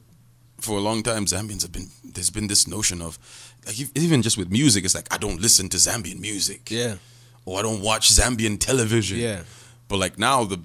for 0.60 0.78
a 0.78 0.80
long 0.80 1.02
time 1.02 1.26
Zambians 1.26 1.62
have 1.62 1.72
been 1.72 1.88
there's 2.04 2.30
been 2.30 2.46
this 2.48 2.66
notion 2.66 3.02
of 3.02 3.18
like 3.66 3.76
even 3.94 4.22
just 4.22 4.38
with 4.38 4.50
music 4.50 4.84
it's 4.84 4.94
like 4.94 5.12
I 5.12 5.18
don't 5.18 5.40
listen 5.40 5.68
to 5.70 5.76
Zambian 5.76 6.18
music 6.20 6.70
Yeah. 6.70 6.96
or 7.44 7.58
I 7.58 7.62
don't 7.62 7.82
watch 7.82 8.10
Zambian 8.10 8.58
television 8.58 9.18
Yeah. 9.18 9.42
but 9.88 9.98
like 9.98 10.18
now 10.18 10.44
the 10.44 10.58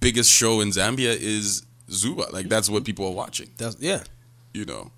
biggest 0.00 0.30
show 0.30 0.60
in 0.60 0.68
Zambia 0.70 1.16
is 1.18 1.64
Zuba 1.90 2.26
like 2.32 2.48
that's 2.48 2.68
what 2.68 2.84
people 2.84 3.06
are 3.06 3.12
watching 3.12 3.50
That's 3.56 3.76
yeah. 3.80 4.02
you 4.52 4.64
know 4.64 4.90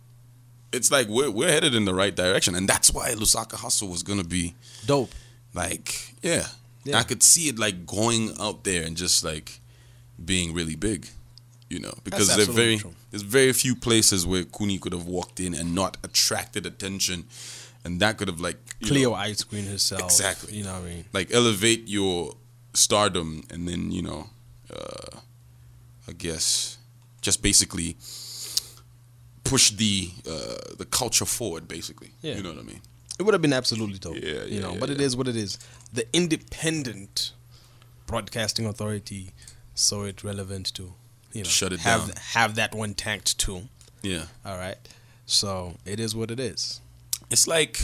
it's 0.72 0.90
like 0.90 1.06
we're, 1.08 1.30
we're 1.30 1.50
headed 1.52 1.74
in 1.74 1.84
the 1.84 1.94
right 1.94 2.14
direction 2.16 2.54
and 2.56 2.68
that's 2.68 2.92
why 2.92 3.10
Lusaka 3.14 3.54
Hustle 3.54 3.88
was 3.88 4.02
gonna 4.02 4.24
be 4.24 4.54
Dope. 4.86 5.12
like 5.54 6.14
yeah. 6.22 6.46
Yeah. 6.84 6.98
I 6.98 7.02
could 7.04 7.22
see 7.22 7.48
it 7.48 7.58
like 7.58 7.86
going 7.86 8.32
out 8.40 8.64
there 8.64 8.82
and 8.82 8.94
just 8.96 9.24
like 9.24 9.60
being 10.22 10.52
really 10.52 10.74
big, 10.76 11.08
you 11.74 11.80
know, 11.80 11.94
because 12.04 12.28
there 12.28 12.38
absolutely 12.38 12.64
very 12.64 12.76
true. 12.78 12.94
there's 13.10 13.22
very 13.22 13.52
few 13.52 13.74
places 13.74 14.26
where 14.26 14.44
Kuni 14.44 14.78
could 14.78 14.92
have 14.92 15.06
walked 15.06 15.40
in 15.40 15.54
and 15.54 15.74
not 15.74 15.96
attracted 16.04 16.64
attention, 16.66 17.24
and 17.84 17.98
that 18.00 18.16
could 18.18 18.28
have 18.28 18.40
like 18.40 18.58
Cleo 18.84 19.10
know, 19.10 19.16
ice 19.16 19.42
queen 19.42 19.66
herself. 19.66 20.02
Exactly. 20.02 20.54
You 20.54 20.64
know 20.64 20.74
what 20.74 20.82
I 20.82 20.94
mean? 20.94 21.04
like 21.12 21.34
elevate 21.34 21.88
your 21.88 22.36
stardom 22.74 23.44
and 23.50 23.66
then 23.68 23.90
you 23.90 24.02
know, 24.02 24.30
uh, 24.72 25.18
I 26.08 26.12
guess 26.12 26.78
just 27.20 27.42
basically 27.42 27.96
push 29.42 29.70
the 29.70 30.10
uh, 30.28 30.76
the 30.78 30.86
culture 30.86 31.26
forward, 31.26 31.66
basically. 31.66 32.12
Yeah. 32.22 32.36
You 32.36 32.42
know 32.44 32.50
what 32.50 32.60
I 32.60 32.62
mean? 32.62 32.80
It 33.18 33.22
would 33.22 33.34
have 33.34 33.42
been 33.42 33.52
absolutely 33.52 33.98
dope. 33.98 34.16
Yeah, 34.16 34.44
you 34.44 34.60
know, 34.60 34.72
yeah, 34.72 34.80
but 34.80 34.90
it 34.90 34.98
yeah. 34.98 35.06
is 35.06 35.16
what 35.16 35.28
it 35.28 35.36
is. 35.36 35.58
The 35.92 36.06
independent 36.12 37.32
broadcasting 38.06 38.66
authority 38.66 39.32
saw 39.74 40.04
it 40.04 40.24
relevant 40.24 40.74
to, 40.74 40.94
you 41.34 41.42
know, 41.42 41.48
Shut 41.48 41.72
it 41.74 41.80
have 41.80 42.06
down. 42.06 42.16
have 42.32 42.54
that 42.54 42.74
one 42.74 42.94
tanked 42.94 43.36
too. 43.38 43.68
Yeah. 44.02 44.24
All 44.46 44.56
right, 44.56 44.76
so 45.26 45.74
it 45.84 46.00
is 46.00 46.14
what 46.16 46.30
it 46.30 46.40
is. 46.40 46.80
It's 47.30 47.46
like 47.46 47.80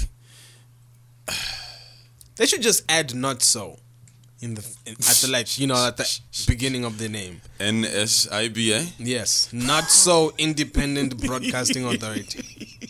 They 2.36 2.46
should 2.46 2.62
just 2.62 2.84
add 2.88 3.14
not 3.14 3.42
so 3.42 3.78
in 4.40 4.54
the 4.54 4.66
in, 4.86 4.92
at 4.94 5.16
the 5.20 5.28
like 5.30 5.58
you 5.58 5.66
know 5.66 5.76
at 5.86 5.96
the 5.98 6.18
beginning 6.46 6.84
of 6.84 6.96
the 6.98 7.08
name. 7.08 7.42
NSIBA. 7.58 8.92
Yes, 8.98 9.52
not 9.52 9.90
so 9.90 10.32
independent 10.38 11.20
broadcasting 11.26 11.84
authority. 11.84 12.42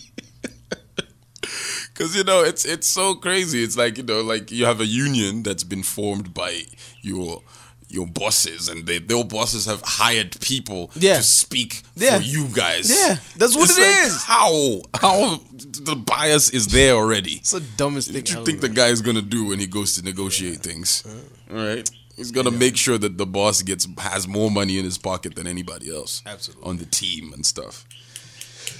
Cause 1.94 2.16
you 2.16 2.24
know 2.24 2.42
it's 2.42 2.64
it's 2.64 2.86
so 2.86 3.14
crazy. 3.14 3.62
It's 3.62 3.76
like 3.76 3.98
you 3.98 4.04
know, 4.04 4.20
like 4.22 4.50
you 4.50 4.64
have 4.64 4.80
a 4.80 4.86
union 4.86 5.42
that's 5.42 5.64
been 5.64 5.82
formed 5.82 6.32
by 6.32 6.62
your 7.02 7.42
your 7.90 8.06
bosses, 8.06 8.68
and 8.68 8.86
they 8.86 8.98
their 8.98 9.24
bosses 9.24 9.66
have 9.66 9.82
hired 9.84 10.38
people 10.40 10.90
Yeah. 10.94 11.16
to 11.18 11.22
speak 11.22 11.82
Yeah. 11.96 12.18
for 12.18 12.22
you 12.24 12.48
guys. 12.48 12.88
Yeah, 12.90 13.18
that's 13.36 13.54
what 13.56 13.68
It's 13.68 13.78
it 13.78 13.82
like, 13.82 14.06
is. 14.06 14.16
How 14.22 14.82
how 15.00 15.40
the 15.58 15.96
bias 15.96 16.50
is 16.50 16.68
there 16.68 16.94
already? 16.94 17.34
It's 17.36 17.50
the 17.50 17.60
dumbest 17.60 18.08
thing. 18.08 18.16
What 18.22 18.30
you 18.30 18.44
think 18.44 18.60
the 18.60 18.68
guy 18.68 18.88
is 18.88 19.00
gonna 19.02 19.22
do 19.22 19.46
when 19.46 19.58
he 19.58 19.66
goes 19.66 19.94
to 19.94 20.02
negotiate 20.02 20.60
things? 20.62 21.02
All 21.50 21.56
right, 21.56 21.88
he's 22.16 22.30
gonna 22.30 22.50
make 22.52 22.76
sure 22.76 22.98
that 22.98 23.18
the 23.18 23.26
boss 23.26 23.62
gets 23.62 23.86
has 23.98 24.26
more 24.28 24.50
money 24.50 24.78
in 24.78 24.84
his 24.84 24.98
pocket 24.98 25.34
than 25.34 25.46
anybody 25.46 25.90
else. 25.94 26.22
Absolutely. 26.26 26.68
on 26.68 26.76
the 26.78 26.86
team 26.86 27.32
and 27.32 27.44
stuff. 27.44 27.84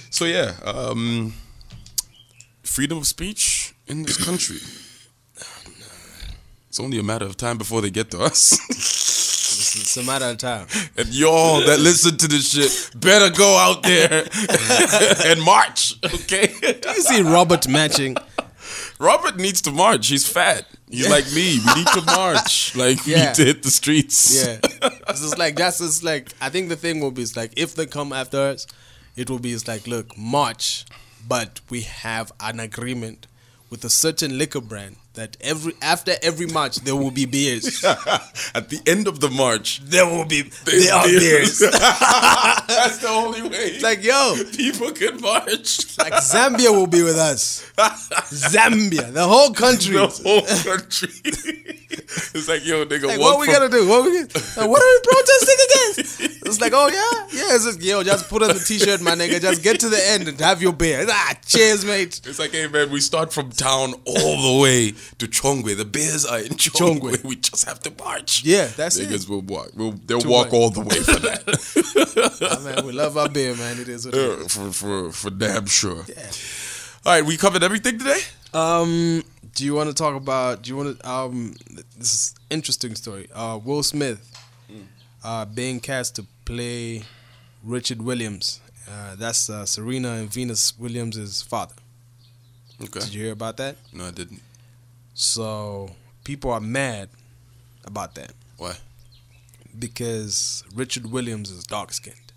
So 0.09 0.25
yeah, 0.25 0.53
um, 0.63 1.33
freedom 2.63 2.97
of 2.97 3.07
speech 3.07 3.73
in 3.87 4.03
this 4.03 4.17
country. 4.17 4.59
It's 6.69 6.79
only 6.79 6.97
a 6.99 7.03
matter 7.03 7.25
of 7.25 7.35
time 7.35 7.57
before 7.57 7.81
they 7.81 7.89
get 7.89 8.11
to 8.11 8.21
us. 8.21 8.57
It's, 9.75 9.81
it's 9.81 9.97
a 9.97 10.03
matter 10.03 10.25
of 10.25 10.37
time. 10.37 10.67
and 10.97 11.07
y'all 11.09 11.61
that 11.61 11.79
listen 11.79 12.17
to 12.17 12.27
this 12.27 12.51
shit 12.51 12.99
better 12.99 13.29
go 13.33 13.57
out 13.57 13.83
there 13.83 14.27
and 15.25 15.41
march, 15.41 15.93
okay? 16.03 16.47
Do 16.61 16.89
You 16.89 17.01
see 17.01 17.21
Robert 17.21 17.67
matching. 17.67 18.17
Robert 18.99 19.37
needs 19.37 19.61
to 19.61 19.71
march. 19.71 20.07
He's 20.07 20.27
fat. 20.27 20.65
He's 20.89 21.09
like 21.09 21.25
me. 21.33 21.59
We 21.65 21.73
need 21.75 21.87
to 21.87 22.01
march. 22.05 22.75
Like 22.75 23.05
we 23.05 23.15
need 23.15 23.33
to 23.35 23.45
hit 23.45 23.63
the 23.63 23.71
streets. 23.71 24.35
Yeah, 24.45 24.59
it's 25.09 25.21
just 25.21 25.37
like 25.37 25.55
that's 25.55 25.79
just 25.79 26.03
like 26.03 26.29
I 26.41 26.49
think 26.49 26.67
the 26.69 26.75
thing 26.75 26.99
will 26.99 27.11
be 27.11 27.21
is 27.21 27.37
like 27.37 27.53
if 27.55 27.73
they 27.75 27.85
come 27.85 28.11
after 28.11 28.37
us, 28.39 28.67
it 29.15 29.29
will 29.29 29.39
be 29.39 29.53
it's 29.53 29.67
like 29.67 29.87
look 29.87 30.17
march, 30.17 30.85
but 31.27 31.61
we 31.69 31.81
have 31.81 32.31
an 32.41 32.59
agreement 32.59 33.27
with 33.69 33.85
a 33.85 33.89
certain 33.89 34.37
liquor 34.37 34.61
brand 34.61 34.97
that 35.13 35.35
every 35.41 35.73
after 35.81 36.13
every 36.23 36.47
march 36.47 36.77
there 36.77 36.95
will 36.95 37.11
be 37.11 37.25
beers. 37.25 37.83
At 38.55 38.69
the 38.69 38.79
end 38.87 39.07
of 39.07 39.19
the 39.19 39.29
march, 39.29 39.81
there 39.83 40.05
will 40.05 40.25
be 40.25 40.43
there's 40.65 40.85
there 40.85 40.93
are 40.95 41.05
beers. 41.05 41.59
That's 41.59 42.97
the 43.03 43.09
only 43.09 43.41
way. 43.43 43.49
It's 43.75 43.83
like 43.83 44.03
yo, 44.03 44.35
people 44.55 44.91
can 44.91 45.19
march. 45.19 45.97
like 45.97 46.13
Zambia 46.13 46.71
will 46.71 46.87
be 46.87 47.03
with 47.03 47.17
us. 47.17 47.69
Zambia, 47.77 49.11
the 49.13 49.27
whole 49.27 49.51
country. 49.53 49.95
the 49.95 50.07
whole 50.07 50.41
country. 50.41 51.09
it's 51.23 52.47
like, 52.47 52.65
yo, 52.65 52.85
nigga, 52.85 53.07
Like, 53.07 53.19
what 53.19 53.39
we 53.39 53.45
from- 53.47 53.55
gotta 53.55 53.69
do? 53.69 53.87
What 53.87 54.03
we 54.05 54.21
like, 54.21 54.69
what 54.69 54.81
are 54.81 54.91
we 54.91 54.99
protesting 55.03 55.57
against? 55.65 56.21
It's 56.47 56.61
like, 56.61 56.73
oh 56.73 56.87
yeah, 56.87 57.37
yeah. 57.37 57.55
It's 57.55 57.65
just 57.65 57.81
yo, 57.81 58.03
just 58.03 58.29
put 58.29 58.43
on 58.43 58.49
the 58.49 58.59
t-shirt, 58.59 59.01
my 59.01 59.11
nigga. 59.11 59.41
Just 59.41 59.61
get 59.61 59.79
to 59.81 59.89
the 59.89 60.01
end 60.09 60.27
and 60.27 60.39
have 60.39 60.61
your 60.61 60.73
beer. 60.73 61.05
Ah, 61.09 61.33
cheers, 61.45 61.83
mate. 61.83 62.21
It's 62.25 62.39
like, 62.39 62.51
hey 62.51 62.67
man, 62.67 62.89
we 62.91 63.01
start 63.01 63.33
from 63.33 63.49
town 63.51 63.93
all 64.05 64.55
the 64.55 64.61
way 64.61 64.93
to 65.19 65.27
Chongwe. 65.27 65.75
The 65.77 65.85
bears 65.85 66.25
are 66.25 66.39
in 66.39 66.53
Chongwe. 66.53 67.11
Chongwe. 67.11 67.23
We 67.31 67.35
just 67.37 67.65
have 67.65 67.79
to 67.81 67.91
march. 68.03 68.43
Yeah, 68.43 68.67
that's 68.67 68.97
it. 68.97 69.09
Niggas 69.09 69.29
will 69.29 69.41
walk. 69.41 69.69
We'll, 69.75 69.91
they'll 70.05 70.21
To 70.21 70.27
walk 70.27 70.51
what? 70.51 70.57
all 70.57 70.69
the 70.69 70.81
way 70.81 70.99
for 71.01 71.19
that. 71.19 71.43
Ah, 72.43 72.59
man, 72.63 72.85
we 72.85 72.91
love 72.91 73.17
our 73.17 73.29
beer, 73.29 73.55
man. 73.55 73.79
It 73.79 73.87
is 73.87 74.05
what 74.05 74.15
it 74.15 74.19
is. 74.39 74.53
For 74.53 74.71
for 74.71 75.11
for 75.11 75.29
damn 75.29 75.65
sure. 75.67 76.03
Yeah. 76.09 76.29
All 77.05 77.13
right, 77.13 77.25
we 77.25 77.37
covered 77.37 77.63
everything 77.63 77.97
today. 77.99 78.19
Um, 78.53 79.23
do 79.55 79.63
you 79.63 79.73
want 79.75 79.89
to 79.89 79.93
talk 79.95 80.15
about? 80.15 80.63
Do 80.63 80.69
you 80.71 80.77
want 80.77 80.99
to? 80.99 81.09
Um, 81.09 81.55
this 81.97 82.13
is 82.13 82.35
interesting 82.49 82.95
story. 82.95 83.27
Uh, 83.33 83.59
Will 83.63 83.83
Smith, 83.83 84.19
uh, 85.23 85.45
being 85.45 85.79
cast 85.79 86.15
to 86.17 86.25
play 86.45 87.03
Richard 87.63 88.01
Williams. 88.01 88.59
Uh, 88.89 89.15
that's 89.15 89.49
uh, 89.49 89.65
Serena 89.65 90.13
and 90.13 90.29
Venus 90.33 90.77
Williams' 90.77 91.41
father. 91.41 91.75
Okay. 92.83 92.99
Did 92.99 93.13
you 93.13 93.23
hear 93.23 93.31
about 93.33 93.57
that? 93.57 93.77
No, 93.93 94.05
I 94.07 94.11
didn't. 94.11 94.41
So 95.21 95.91
people 96.23 96.49
are 96.49 96.59
mad 96.59 97.09
about 97.85 98.15
that 98.15 98.33
Why? 98.57 98.73
because 99.77 100.63
Richard 100.73 101.11
Williams 101.11 101.51
is 101.51 101.63
dark 101.63 101.93
skinned. 101.93 102.33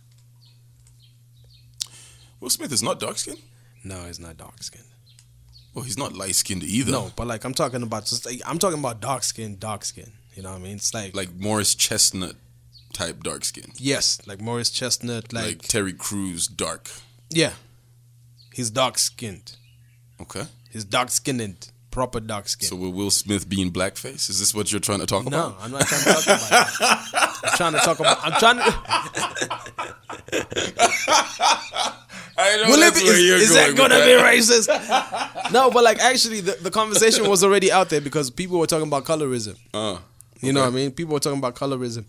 Will 2.40 2.51
Smith 2.51 2.70
is 2.73 2.82
not 2.82 3.01
dark 3.01 3.16
skinned. 3.16 3.40
No, 3.85 4.02
he's 4.05 4.20
not 4.20 4.36
dark 4.36 4.62
skinned. 4.62 4.85
Well, 5.73 5.85
he's 5.85 5.97
not 5.97 6.12
light 6.12 6.35
skinned 6.35 6.62
either. 6.62 6.93
No, 6.93 7.11
but 7.16 7.27
like 7.27 7.44
I'm 7.44 7.55
talking 7.55 7.82
about 7.82 8.05
just 8.05 8.27
like, 8.27 8.43
I'm 8.44 8.59
talking 8.59 8.78
about 8.78 9.01
dark 9.01 9.23
skin, 9.23 9.56
dark 9.59 9.82
skin. 9.86 10.12
You 10.35 10.43
know 10.43 10.51
what 10.51 10.56
I 10.61 10.62
mean? 10.62 10.77
It's 10.77 10.93
like 10.93 11.16
like 11.16 11.32
Morris 11.35 11.74
Chestnut 11.74 12.35
type 12.93 13.23
dark 13.23 13.47
skin. 13.47 13.73
yes, 13.77 14.20
like 14.27 14.43
Morris 14.43 14.69
Chestnut, 14.69 15.32
Like, 15.32 15.44
like, 15.47 15.62
Terry 15.62 15.94
Crews 15.94 16.47
dark. 16.48 16.90
yeah, 17.31 17.55
he's 18.52 18.69
dark 18.69 18.98
skinned. 18.98 19.56
Okay. 20.20 20.44
He's 20.70 20.85
dark 20.85 21.09
skinned, 21.11 21.70
proper 21.94 22.20
dark 22.20 22.48
skin. 22.48 22.68
So 22.68 22.76
will 22.76 22.92
Will 22.92 23.10
Smith 23.10 23.48
be 23.48 23.62
in 23.62 23.70
blackface? 23.70 24.28
Is 24.28 24.38
this 24.40 24.52
what 24.54 24.70
you're 24.72 24.80
trying 24.80 24.98
to 25.00 25.06
talk 25.06 25.24
no, 25.24 25.28
about? 25.28 25.58
No, 25.58 25.64
I'm 25.64 25.70
not 25.70 25.86
trying 25.86 26.02
to 26.02 26.12
talk 26.12 26.24
about. 26.24 26.50
that. 26.50 27.40
I'm 27.44 27.56
trying 27.56 27.72
to 27.72 27.78
talk 27.78 28.00
about. 28.00 28.18
I'm 28.22 28.32
trying 28.40 28.56
to. 28.58 28.64
I 32.36 32.56
know 32.56 32.64
Will 32.70 32.74
it 32.74 32.80
that's 32.80 33.00
be, 33.00 33.06
where 33.06 33.20
you're 33.20 33.36
is, 33.36 33.52
going 33.52 33.76
that 33.76 33.76
gonna 33.76 34.04
be 34.04 34.10
racist? 34.20 35.52
no, 35.52 35.70
but 35.70 35.84
like 35.84 36.00
actually, 36.00 36.40
the, 36.40 36.56
the 36.60 36.70
conversation 36.70 37.28
was 37.28 37.44
already 37.44 37.70
out 37.70 37.90
there 37.90 38.00
because 38.00 38.28
people 38.30 38.58
were 38.58 38.66
talking 38.66 38.88
about 38.88 39.04
colorism. 39.04 39.56
Uh, 39.72 39.98
You 40.40 40.52
know 40.52 40.62
what 40.62 40.72
I 40.72 40.74
mean? 40.76 40.90
People 40.90 41.12
were 41.14 41.20
talking 41.20 41.38
about 41.38 41.54
colorism, 41.54 42.04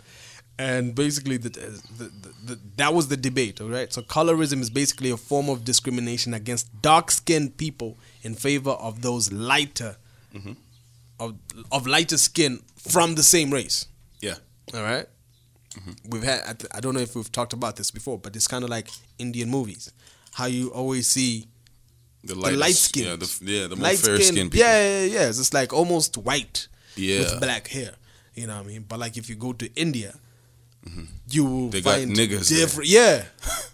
and 0.58 0.96
basically, 0.96 1.38
the, 1.38 1.50
the, 1.50 1.82
the, 1.98 2.12
the, 2.46 2.60
that 2.78 2.94
was 2.94 3.08
the 3.10 3.18
debate. 3.18 3.60
All 3.62 3.68
right. 3.70 3.92
So 3.92 4.02
colorism 4.02 4.62
is 4.62 4.70
basically 4.70 5.10
a 5.12 5.18
form 5.18 5.50
of 5.50 5.66
discrimination 5.66 6.34
against 6.34 6.82
dark-skinned 6.82 7.58
people 7.58 7.98
in 8.24 8.36
favor 8.36 8.72
of 8.72 9.02
those 9.02 9.32
lighter, 9.34 9.98
mm-hmm. 10.34 10.54
of 11.20 11.36
of 11.72 11.88
lighter 11.88 12.18
skin 12.18 12.62
from 12.78 13.16
the 13.16 13.24
same 13.24 13.52
race. 13.52 13.88
yeah. 14.22 14.36
All 14.74 14.82
right? 14.82 15.08
Mm-hmm. 15.76 15.92
We've 16.10 16.24
had 16.24 16.66
I 16.74 16.80
don't 16.80 16.94
know 16.94 17.02
if 17.02 17.16
we've 17.16 17.32
talked 17.32 17.54
about 17.54 17.76
this 17.76 17.92
before, 17.92 18.18
but 18.18 18.36
it's 18.36 18.48
kind 18.48 18.64
of 18.64 18.70
like 18.70 18.88
Indian 19.20 19.50
movies. 19.50 19.92
How 20.34 20.46
you 20.46 20.70
always 20.70 21.08
see 21.08 21.48
the, 22.24 22.34
lightest- 22.36 22.60
light 22.62 22.76
skin. 22.76 23.04
yeah, 23.06 23.16
the- 23.18 23.40
yeah, 23.42 23.68
the 23.68 23.76
more 23.76 23.90
fair-skinned 23.90 24.52
people. 24.52 24.66
Yeah, 24.68 25.02
yeah, 25.02 25.06
yeah. 25.20 25.28
It's 25.30 25.54
like 25.54 25.74
almost 25.74 26.18
white 26.18 26.68
Yeah. 26.96 27.20
with 27.20 27.42
black 27.42 27.68
hair. 27.68 27.92
You 28.36 28.48
know 28.48 28.56
what 28.58 28.66
I 28.66 28.68
mean? 28.68 28.86
But 28.88 29.00
like 29.00 29.18
if 29.18 29.30
you 29.30 29.36
go 29.36 29.54
to 29.54 29.70
India, 29.76 30.16
you 31.30 31.46
will 31.46 31.52
Mm-hmm. 31.52 31.70
They 31.72 31.82
got 31.82 31.96
find 31.96 32.12
niggas 32.16 32.50
there. 32.50 32.60
different. 32.60 32.90
Yeah, 32.90 33.26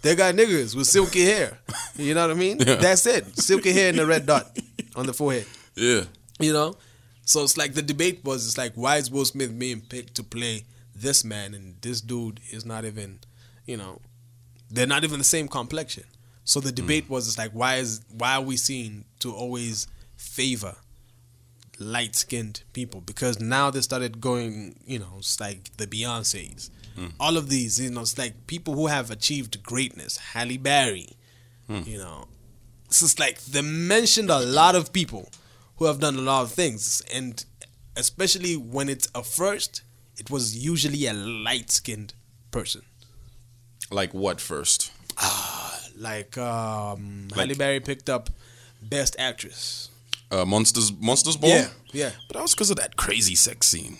they 0.02 0.14
got 0.16 0.34
niggas 0.34 0.74
with 0.74 0.86
silky 0.86 1.24
hair. 1.24 1.58
You 1.96 2.14
know 2.14 2.26
what 2.28 2.36
I 2.36 2.38
mean? 2.38 2.58
Yeah. 2.58 2.76
That's 2.76 3.06
it. 3.06 3.38
Silky 3.38 3.72
hair 3.72 3.90
and 3.90 4.00
a 4.00 4.06
red 4.06 4.26
dot 4.26 4.58
on 4.96 5.06
the 5.06 5.12
forehead. 5.12 5.46
Yeah. 5.74 6.04
You 6.40 6.52
know, 6.52 6.76
so 7.24 7.42
it's 7.44 7.56
like 7.56 7.74
the 7.74 7.82
debate 7.82 8.24
was 8.24 8.46
it's 8.46 8.58
like 8.58 8.72
why 8.74 8.96
is 8.96 9.10
Will 9.10 9.24
Smith 9.24 9.56
being 9.58 9.80
picked 9.82 10.14
to 10.16 10.22
play 10.24 10.64
this 10.94 11.24
man 11.24 11.54
and 11.54 11.80
this 11.82 12.00
dude 12.00 12.40
is 12.50 12.64
not 12.64 12.84
even, 12.84 13.20
you 13.66 13.76
know, 13.76 14.00
they're 14.70 14.86
not 14.86 15.04
even 15.04 15.18
the 15.18 15.24
same 15.24 15.48
complexion. 15.48 16.04
So 16.44 16.60
the 16.60 16.72
debate 16.72 17.08
was 17.10 17.28
it's 17.28 17.38
like 17.38 17.52
why 17.52 17.76
is 17.76 18.00
why 18.10 18.34
are 18.36 18.42
we 18.42 18.56
seen 18.56 19.04
to 19.20 19.32
always 19.32 19.86
favor 20.16 20.76
light 21.78 22.14
skinned 22.14 22.62
people 22.72 23.00
because 23.00 23.40
now 23.40 23.70
they 23.70 23.80
started 23.80 24.20
going 24.20 24.76
you 24.86 24.98
know 24.98 25.14
it's 25.18 25.40
like 25.40 25.76
the 25.78 25.86
Beyonces, 26.96 27.12
all 27.20 27.36
of 27.36 27.48
these 27.48 27.80
you 27.80 27.90
know 27.90 28.02
it's 28.02 28.16
like 28.18 28.46
people 28.46 28.74
who 28.74 28.86
have 28.88 29.10
achieved 29.10 29.62
greatness, 29.62 30.16
Halle 30.18 30.56
Berry, 30.58 31.08
you 31.68 31.96
know, 31.98 32.26
it's 32.86 33.00
just 33.00 33.18
like 33.18 33.40
they 33.44 33.62
mentioned 33.62 34.30
a 34.30 34.40
lot 34.40 34.74
of 34.74 34.92
people 34.92 35.30
who 35.76 35.86
have 35.86 36.00
done 36.00 36.16
a 36.16 36.20
lot 36.20 36.42
of 36.42 36.52
things, 36.52 37.02
and 37.12 37.44
especially 37.96 38.56
when 38.56 38.88
it's 38.88 39.08
a 39.14 39.22
first, 39.22 39.82
it 40.16 40.30
was 40.30 40.56
usually 40.56 41.06
a 41.06 41.14
light 41.14 41.70
skinned 41.70 42.12
person. 42.50 42.82
Like 43.90 44.12
what 44.14 44.40
first? 44.40 44.92
Like 45.96 46.36
um, 46.38 47.28
Like- 47.30 47.38
Halle 47.38 47.54
Berry 47.54 47.80
picked 47.80 48.08
up 48.10 48.30
Best 48.82 49.16
Actress. 49.18 49.88
Uh, 50.30 50.44
Monsters 50.46 50.90
Monsters 50.98 51.36
Ball? 51.36 51.50
Yeah, 51.50 51.68
yeah. 51.92 52.10
But 52.26 52.36
that 52.36 52.42
was 52.42 52.54
because 52.54 52.70
of 52.70 52.76
that 52.78 52.96
crazy 52.96 53.34
sex 53.34 53.68
scene. 53.68 53.98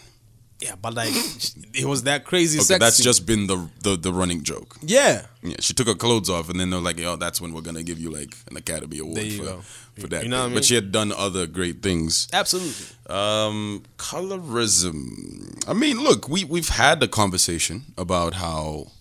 Yeah, 0.62 0.76
but 0.80 0.94
like 0.94 1.12
it 1.74 1.84
was 1.86 2.04
that 2.04 2.24
crazy. 2.24 2.58
Okay, 2.58 2.64
sex 2.64 2.78
that's 2.80 2.96
scene. 2.96 3.04
just 3.04 3.26
been 3.26 3.46
the, 3.48 3.68
the 3.82 3.96
the 3.96 4.12
running 4.12 4.42
joke. 4.44 4.76
yeah. 4.82 5.26
Yeah, 5.44 5.56
she 5.58 5.74
took 5.74 5.88
her 5.88 5.96
clothes 5.96 6.30
off, 6.30 6.48
and 6.50 6.60
then 6.60 6.70
they're 6.70 6.78
like, 6.80 7.00
"Oh, 7.00 7.16
that's 7.16 7.40
when 7.40 7.52
we're 7.52 7.62
gonna 7.62 7.82
give 7.82 7.98
you 7.98 8.10
like 8.10 8.32
an 8.48 8.56
Academy 8.56 8.98
Award 9.00 9.16
There 9.16 9.24
you 9.24 9.38
for, 9.38 9.44
go. 9.44 9.60
for 9.98 10.06
that." 10.06 10.22
You 10.22 10.28
know 10.28 10.38
what 10.38 10.44
I 10.44 10.46
mean? 10.46 10.54
But 10.54 10.64
she 10.64 10.76
had 10.76 10.92
done 10.92 11.10
other 11.10 11.48
great 11.48 11.82
things. 11.82 12.28
Absolutely. 12.32 12.86
Um, 13.10 13.82
colorism. 13.98 15.68
I 15.68 15.72
mean, 15.72 15.98
look, 16.00 16.28
we 16.28 16.44
we've 16.44 16.68
had 16.68 17.00
the 17.00 17.08
conversation 17.08 17.82
about 17.98 18.34
how. 18.34 18.92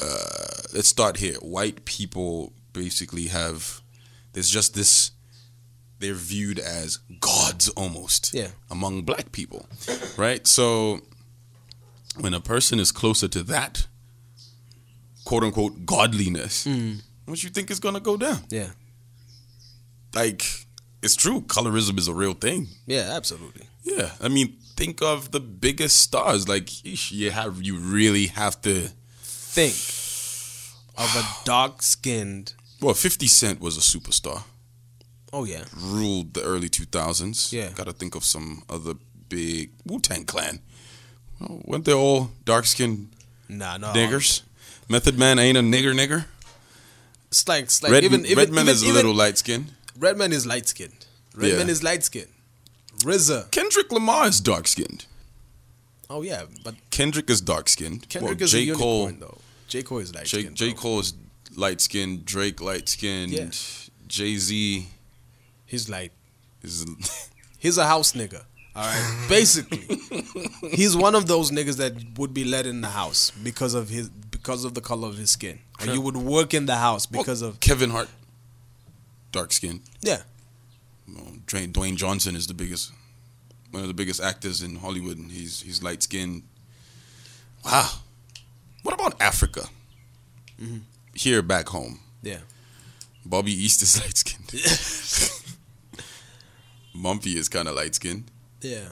Uh, 0.00 0.62
let's 0.74 0.88
start 0.88 1.16
here. 1.18 1.34
White 1.36 1.84
people 1.84 2.52
basically 2.74 3.28
have. 3.28 3.80
There's 4.34 4.50
just 4.50 4.74
this. 4.74 5.12
They're 6.00 6.14
viewed 6.14 6.58
as 6.58 6.96
gods 7.20 7.68
almost. 7.70 8.34
Yeah. 8.34 8.48
Among 8.70 9.02
black 9.02 9.32
people, 9.32 9.66
right? 10.16 10.46
So, 10.46 11.00
when 12.18 12.34
a 12.34 12.40
person 12.40 12.80
is 12.80 12.90
closer 12.90 13.28
to 13.28 13.42
that, 13.44 13.86
quote 15.24 15.44
unquote, 15.44 15.84
godliness, 15.86 16.64
hmm. 16.64 16.94
what 17.26 17.42
you 17.42 17.50
think 17.50 17.70
is 17.70 17.78
gonna 17.78 18.00
go 18.00 18.16
down? 18.16 18.40
Yeah. 18.48 18.70
Like, 20.14 20.66
it's 21.02 21.16
true. 21.16 21.42
Colorism 21.42 21.98
is 21.98 22.08
a 22.08 22.14
real 22.14 22.34
thing. 22.34 22.68
Yeah, 22.86 23.12
absolutely. 23.12 23.66
Yeah, 23.84 24.10
I 24.20 24.28
mean, 24.28 24.56
think 24.76 25.02
of 25.02 25.30
the 25.30 25.40
biggest 25.40 26.00
stars. 26.00 26.48
Like, 26.48 26.84
you 26.84 27.30
have 27.30 27.62
you 27.62 27.76
really 27.76 28.26
have 28.26 28.60
to. 28.62 28.88
Think 29.52 29.74
of 30.96 31.16
a 31.16 31.44
dark 31.44 31.82
skinned. 31.82 32.54
Well, 32.80 32.94
Fifty 32.94 33.26
Cent 33.26 33.60
was 33.60 33.76
a 33.76 33.80
superstar. 33.80 34.44
Oh 35.32 35.44
yeah. 35.44 35.64
Ruled 35.76 36.34
the 36.34 36.42
early 36.42 36.68
two 36.68 36.84
thousands. 36.84 37.52
Yeah. 37.52 37.70
got 37.70 37.86
to 37.86 37.92
think 37.92 38.14
of 38.14 38.24
some 38.24 38.62
other 38.68 38.94
big 39.28 39.70
Wu 39.86 40.00
Tang 40.00 40.24
Clan. 40.24 40.60
Well, 41.38 41.62
weren't 41.64 41.84
they 41.84 41.92
all 41.92 42.30
dark 42.44 42.66
skinned 42.66 43.08
Nah, 43.48 43.76
no. 43.78 43.92
niggers? 43.92 44.42
Method 44.88 45.18
Man 45.18 45.38
ain't 45.38 45.56
a 45.56 45.60
nigger 45.60 45.94
nigger. 45.94 46.24
It's 47.28 47.46
like, 47.46 47.64
it's 47.64 47.82
like 47.82 47.92
Red, 47.92 48.02
even, 48.04 48.26
even 48.26 48.38
Redman 48.38 48.64
even, 48.64 48.72
is 48.72 48.82
a 48.82 48.92
little 48.92 49.14
light 49.14 49.38
skinned. 49.38 49.72
Redman 49.96 50.32
is 50.32 50.46
light 50.46 50.66
skinned. 50.66 51.06
Redman 51.34 51.66
Yeah. 51.68 51.72
is 51.72 51.82
light 51.82 52.02
skinned. 52.02 52.32
RZA. 53.04 53.50
Kendrick 53.52 53.92
Lamar 53.92 54.26
is 54.26 54.40
dark 54.40 54.66
skinned. 54.66 55.06
Oh 56.10 56.22
yeah, 56.22 56.42
but 56.64 56.74
Kendrick 56.90 57.30
is 57.30 57.40
dark 57.40 57.68
skinned. 57.68 58.08
Kendrick 58.08 58.38
well, 58.38 58.44
is 58.44 58.50
J. 58.50 58.68
a 58.70 58.74
Cole. 58.74 59.02
unicorn 59.06 59.20
though. 59.20 59.38
J 59.68 59.82
Cole 59.84 59.98
is 59.98 60.12
light 60.12 60.26
J. 60.26 60.40
skinned. 60.40 60.56
J. 60.56 60.72
Cole 60.72 60.98
is 60.98 61.14
light 61.56 61.80
skinned. 61.80 62.24
Drake 62.24 62.60
light 62.60 62.88
skinned. 62.88 63.30
Yeah. 63.30 63.50
Jay 64.08 64.36
Z 64.36 64.88
He's 65.70 65.88
like 65.88 66.12
he's 67.58 67.78
a 67.78 67.86
house 67.86 68.12
nigga. 68.12 68.42
All 68.76 68.84
right, 68.84 69.26
basically, 69.28 69.98
he's 70.70 70.96
one 70.96 71.14
of 71.14 71.26
those 71.26 71.50
niggas 71.50 71.76
that 71.78 71.92
would 72.18 72.32
be 72.32 72.44
let 72.44 72.66
in 72.66 72.80
the 72.82 72.88
house 72.88 73.32
because 73.42 73.74
of 73.74 73.88
his 73.88 74.08
because 74.08 74.64
of 74.64 74.74
the 74.74 74.80
color 74.80 75.08
of 75.08 75.16
his 75.18 75.30
skin, 75.30 75.58
you 75.84 76.00
would 76.00 76.16
work 76.16 76.54
in 76.54 76.66
the 76.66 76.76
house 76.76 77.04
because 77.06 77.42
of 77.42 77.58
Kevin 77.60 77.90
Hart, 77.90 78.08
dark 79.32 79.52
skin. 79.52 79.80
yeah. 80.02 80.22
Dwayne, 81.46 81.72
Dwayne 81.72 81.96
Johnson 81.96 82.36
is 82.36 82.46
the 82.46 82.54
biggest, 82.54 82.92
one 83.72 83.82
of 83.82 83.88
the 83.88 83.94
biggest 83.94 84.20
actors 84.22 84.62
in 84.62 84.76
Hollywood, 84.76 85.18
and 85.18 85.32
he's 85.32 85.60
he's 85.62 85.82
light 85.82 86.02
skinned. 86.04 86.42
Wow. 87.64 87.90
What 88.84 88.94
about 88.94 89.20
Africa? 89.20 89.62
Mm-hmm. 90.62 90.78
Here 91.14 91.42
back 91.42 91.68
home, 91.68 91.98
Yeah. 92.22 92.38
Bobby 93.26 93.52
East 93.52 93.82
is 93.82 94.00
light 94.02 94.16
skinned. 94.16 94.50
Mampi 97.00 97.34
is 97.36 97.48
kind 97.48 97.68
of 97.68 97.74
light 97.76 97.94
skinned. 97.94 98.24
Yeah. 98.60 98.88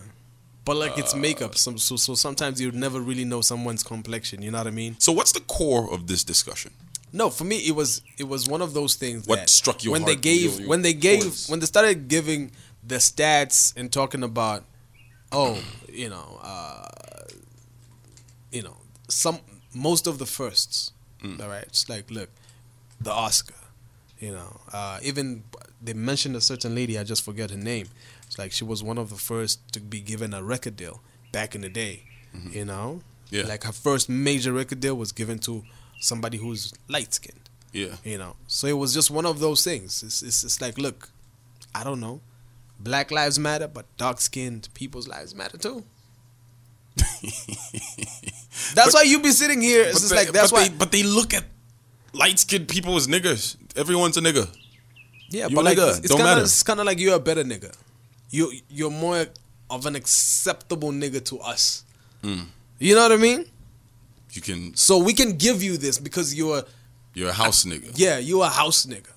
But 0.65 0.77
like 0.77 0.93
Uh, 0.93 1.01
it's 1.01 1.15
makeup, 1.15 1.57
some, 1.57 1.79
so 1.79 1.97
so 1.97 2.15
sometimes 2.15 2.61
you 2.61 2.71
never 2.73 3.01
really 3.01 3.25
know 3.25 3.41
someone's 3.41 3.83
complexion. 3.83 4.43
You 4.43 4.51
know 4.51 4.59
what 4.59 4.67
I 4.67 4.71
mean? 4.71 4.97
So 4.99 5.13
what's 5.13 5.33
the 5.33 5.41
core 5.41 5.91
of 5.93 6.07
this 6.07 6.25
discussion? 6.25 6.73
No, 7.13 7.31
for 7.31 7.45
me 7.45 7.57
it 7.71 7.75
was 7.75 8.03
it 8.19 8.29
was 8.29 8.47
one 8.47 8.61
of 8.61 8.75
those 8.75 8.95
things. 8.95 9.27
What 9.27 9.37
that 9.37 9.51
struck 9.51 9.83
your 9.83 9.93
when 9.93 10.05
they 10.05 10.17
gave 10.17 10.67
when 10.67 10.83
they 10.83 10.93
gave 10.93 11.49
when 11.49 11.61
they 11.61 11.67
started 11.67 12.09
giving 12.09 12.53
the 12.87 12.97
stats 12.97 13.75
and 13.77 13.91
talking 13.91 14.23
about 14.23 14.65
oh 15.33 15.59
you 15.91 16.11
know 16.11 16.39
uh, 16.43 16.89
you 18.53 18.63
know 18.63 18.77
some 19.09 19.39
most 19.75 20.07
of 20.07 20.19
the 20.19 20.27
firsts. 20.27 20.93
Mm. 21.25 21.41
All 21.41 21.49
right, 21.49 21.65
it's 21.65 21.89
like 21.89 22.11
look 22.11 22.29
the 23.01 23.13
Oscar. 23.13 23.55
You 24.21 24.33
know, 24.33 24.61
uh, 24.73 24.99
even 25.03 25.45
they 25.83 25.93
mentioned 25.95 26.37
a 26.37 26.41
certain 26.41 26.75
lady. 26.75 26.99
I 26.99 27.05
just 27.05 27.25
forget 27.25 27.51
her 27.51 27.57
name. 27.57 27.89
It's 28.27 28.39
like 28.39 28.53
she 28.53 28.65
was 28.65 28.83
one 28.83 28.99
of 28.99 29.11
the 29.11 29.17
first 29.17 29.73
to 29.73 29.81
be 29.81 30.01
given 30.01 30.35
a 30.35 30.43
record 30.43 30.77
deal 30.77 31.01
back 31.33 31.55
in 31.55 31.61
the 31.63 31.69
day. 31.69 32.05
You 32.51 32.65
know, 32.65 33.01
Mm-hmm. 33.31 33.37
Yeah. 33.37 33.47
like 33.47 33.65
her 33.65 33.73
first 33.73 34.09
major 34.09 34.53
record 34.53 34.81
deal 34.81 34.95
was 34.95 35.13
given 35.13 35.39
to 35.41 35.63
somebody 36.01 36.39
who's 36.39 36.73
light 36.89 37.13
skinned. 37.13 37.51
Yeah. 37.73 37.97
You 38.05 38.17
know, 38.19 38.37
so 38.47 38.67
it 38.67 38.73
was 38.79 38.95
just 38.95 39.11
one 39.11 39.27
of 39.27 39.39
those 39.41 39.63
things. 39.65 40.03
It's, 40.03 40.23
it's, 40.23 40.45
it's 40.45 40.61
like, 40.63 40.79
look, 40.79 41.11
I 41.75 41.85
don't 41.85 42.01
know, 42.01 42.21
Black 42.81 43.11
lives 43.11 43.39
matter, 43.39 43.69
but 43.69 43.85
dark 43.99 44.21
skinned 44.21 44.69
people's 44.73 45.07
lives 45.09 45.35
matter 45.35 45.59
too. 45.59 45.85
That's 48.75 48.95
why 48.95 49.03
you 49.03 49.21
be 49.21 49.31
sitting 49.31 49.61
here. 49.61 49.85
It's 49.85 50.09
they, 50.09 50.17
like 50.17 50.29
that's 50.33 50.51
but 50.51 50.57
why. 50.61 50.69
they, 50.69 50.75
but 50.75 50.93
they 50.93 51.03
look 51.03 51.35
at 51.35 51.45
light 52.13 52.39
skinned 52.39 52.69
people 52.69 52.97
as 52.97 53.07
niggas. 53.07 53.57
Everyone's 53.77 54.17
a 54.17 54.21
nigga. 54.21 54.49
Yeah, 55.31 55.49
You 55.49 55.55
but 55.57 55.61
a 55.63 55.65
like 55.65 55.79
it's, 55.79 55.99
it's 55.99 56.09
don't 56.09 56.19
kind 56.19 56.29
matter. 56.31 56.41
of 56.41 56.47
it's 56.47 56.63
kind 56.63 56.81
of 56.81 56.87
like 56.87 56.99
you're 56.99 57.17
a 57.17 57.21
better 57.21 57.45
nigga. 57.45 57.75
You 58.31 58.53
you're 58.71 58.91
more 58.91 59.27
of 59.71 59.87
an 59.87 59.95
acceptable 59.97 60.91
nigga 60.93 61.23
to 61.27 61.39
us. 61.41 61.85
Mm. 62.23 62.47
You 62.79 62.95
know 62.95 63.03
what 63.03 63.13
I 63.13 63.17
mean? 63.17 63.45
You 64.33 64.43
can. 64.43 64.75
So 64.75 64.99
we 64.99 65.13
can 65.15 65.37
give 65.37 65.63
you 65.63 65.77
this 65.77 65.99
because 65.99 66.35
you're 66.35 66.63
You're 67.15 67.31
a 67.31 67.33
house 67.33 67.65
nigga. 67.65 67.93
yeah 67.97 68.19
you're 68.19 68.45
a 68.45 68.49
house 68.49 68.87
nigga. 68.87 69.11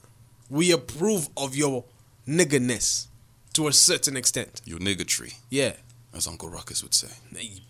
We 0.49 0.71
approve 0.71 1.29
of 1.37 1.55
your 1.55 1.85
nigganess 2.27 3.07
to 3.53 3.67
a 3.67 3.73
certain 3.73 4.17
extent. 4.17 4.61
Your 4.65 4.79
nigga 4.79 5.05
tree, 5.05 5.33
Yeah, 5.49 5.73
as 6.13 6.27
Uncle 6.27 6.49
Ruckus 6.49 6.83
would 6.83 6.93
say. 6.93 7.07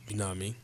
you 0.07 0.15
know 0.15 0.25
what 0.27 0.31
I 0.31 0.39
mean. 0.39 0.55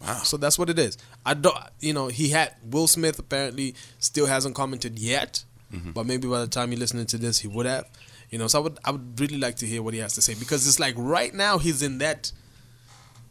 Wow. 0.00 0.14
So 0.24 0.36
that's 0.36 0.58
what 0.58 0.68
it 0.70 0.78
is. 0.78 0.98
I 1.24 1.34
don't, 1.34 1.56
you 1.80 1.92
know, 1.92 2.08
he 2.08 2.28
had 2.30 2.52
Will 2.70 2.86
Smith 2.86 3.18
apparently 3.18 3.74
still 3.98 4.26
hasn't 4.26 4.54
commented 4.54 4.98
yet, 4.98 5.44
Mm-hmm. 5.72 5.90
but 5.92 6.06
maybe 6.06 6.28
by 6.28 6.40
the 6.40 6.46
time 6.46 6.70
you're 6.70 6.78
listening 6.78 7.06
to 7.06 7.18
this, 7.18 7.40
he 7.40 7.48
would 7.48 7.66
have. 7.66 7.86
You 8.30 8.38
know, 8.38 8.46
so 8.48 8.58
I 8.60 8.62
would, 8.62 8.78
I 8.84 8.90
would 8.92 9.20
really 9.20 9.38
like 9.38 9.56
to 9.56 9.66
hear 9.66 9.82
what 9.82 9.94
he 9.94 10.00
has 10.00 10.14
to 10.14 10.22
say 10.22 10.34
because 10.34 10.66
it's 10.66 10.78
like 10.80 10.94
right 10.96 11.32
now 11.34 11.58
he's 11.58 11.82
in 11.82 11.98
that 11.98 12.30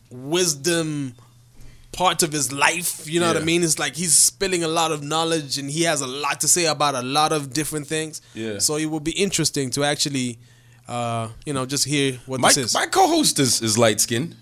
wisdom 0.10 1.16
part 1.92 2.24
of 2.24 2.32
his 2.32 2.52
life. 2.52 3.08
You 3.10 3.20
know 3.20 3.28
what 3.28 3.38
I 3.38 3.42
mean? 3.46 3.64
It's 3.64 3.80
like 3.80 3.96
he's 3.96 4.16
spilling 4.16 4.64
a 4.64 4.68
lot 4.68 4.92
of 4.92 5.04
knowledge 5.04 5.58
and 5.58 5.70
he 5.70 5.84
has 5.84 6.02
a 6.02 6.08
lot 6.08 6.42
to 6.42 6.48
say 6.48 6.66
about 6.66 6.96
a 6.96 7.02
lot 7.02 7.32
of 7.32 7.54
different 7.54 7.88
things. 7.88 8.22
Yeah. 8.34 8.60
So 8.60 8.76
it 8.76 8.86
will 8.88 9.00
be 9.00 9.12
interesting 9.12 9.70
to 9.72 9.84
actually, 9.84 10.38
uh, 10.88 11.30
you 11.46 11.54
know, 11.54 11.66
just 11.66 11.86
hear 11.86 12.14
what 12.26 12.40
My, 12.42 12.50
this 12.50 12.58
is. 12.58 12.74
my 12.74 12.86
co-host 12.86 13.40
is, 13.40 13.62
is 13.62 13.78
light 13.78 14.02
skinned. 14.02 14.36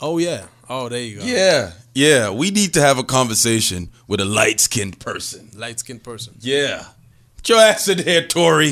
oh 0.00 0.18
yeah. 0.18 0.46
Oh, 0.68 0.88
there 0.88 1.02
you 1.02 1.18
go. 1.18 1.24
Yeah. 1.26 1.72
Yeah. 1.92 2.30
We 2.30 2.50
need 2.50 2.72
to 2.74 2.80
have 2.80 2.96
a 2.96 3.04
conversation 3.04 3.90
with 4.08 4.20
a 4.20 4.24
light 4.24 4.60
skinned 4.60 4.98
person. 4.98 5.50
Light 5.54 5.78
skinned 5.80 6.02
person. 6.02 6.34
Yeah. 6.40 6.86
Get 7.44 7.48
your 7.48 7.60
ass 7.60 7.88
in 7.88 7.98
here, 7.98 8.26
Tory. 8.26 8.68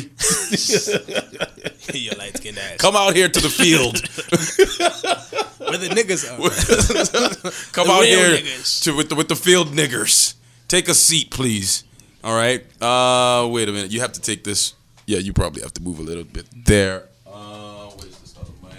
Your 1.95 2.15
light 2.15 2.37
skinned 2.39 2.57
ass. 2.59 2.79
Come 2.79 2.97
out 2.97 3.15
here 3.15 3.29
to 3.29 3.41
the 3.41 3.51
field. 3.51 3.99
Where 5.59 5.77
the 5.79 5.89
niggas 5.89 6.25
are. 6.27 6.39
Come 7.73 7.87
The 7.89 7.93
out 7.93 8.05
here 8.05 8.31
niggas. 8.39 8.83
to 8.85 8.97
with 8.97 9.11
the 9.11 9.15
with 9.15 9.29
the 9.29 9.37
field 9.37 9.69
niggers. 9.69 10.35
Take 10.69 10.89
a 10.89 10.95
seat, 10.95 11.31
please. 11.31 11.85
All 12.25 12.35
right. 12.35 12.65
Uh, 12.81 13.47
wait 13.49 13.69
a 13.69 13.73
minute. 13.73 13.91
You 13.91 14.01
have 14.01 14.13
to 14.13 14.21
take 14.23 14.43
this. 14.45 14.73
Yeah, 15.07 15.19
you 15.19 15.35
probably 15.35 15.61
have 15.63 15.75
to 15.75 15.83
move 15.83 15.99
a 15.99 16.03
little 16.03 16.25
bit 16.25 16.47
there. 16.65 17.09
Uh, 17.27 17.91
where's 17.97 18.17
the 18.17 18.27
start 18.29 18.49
of 18.49 18.63
my? 18.63 18.71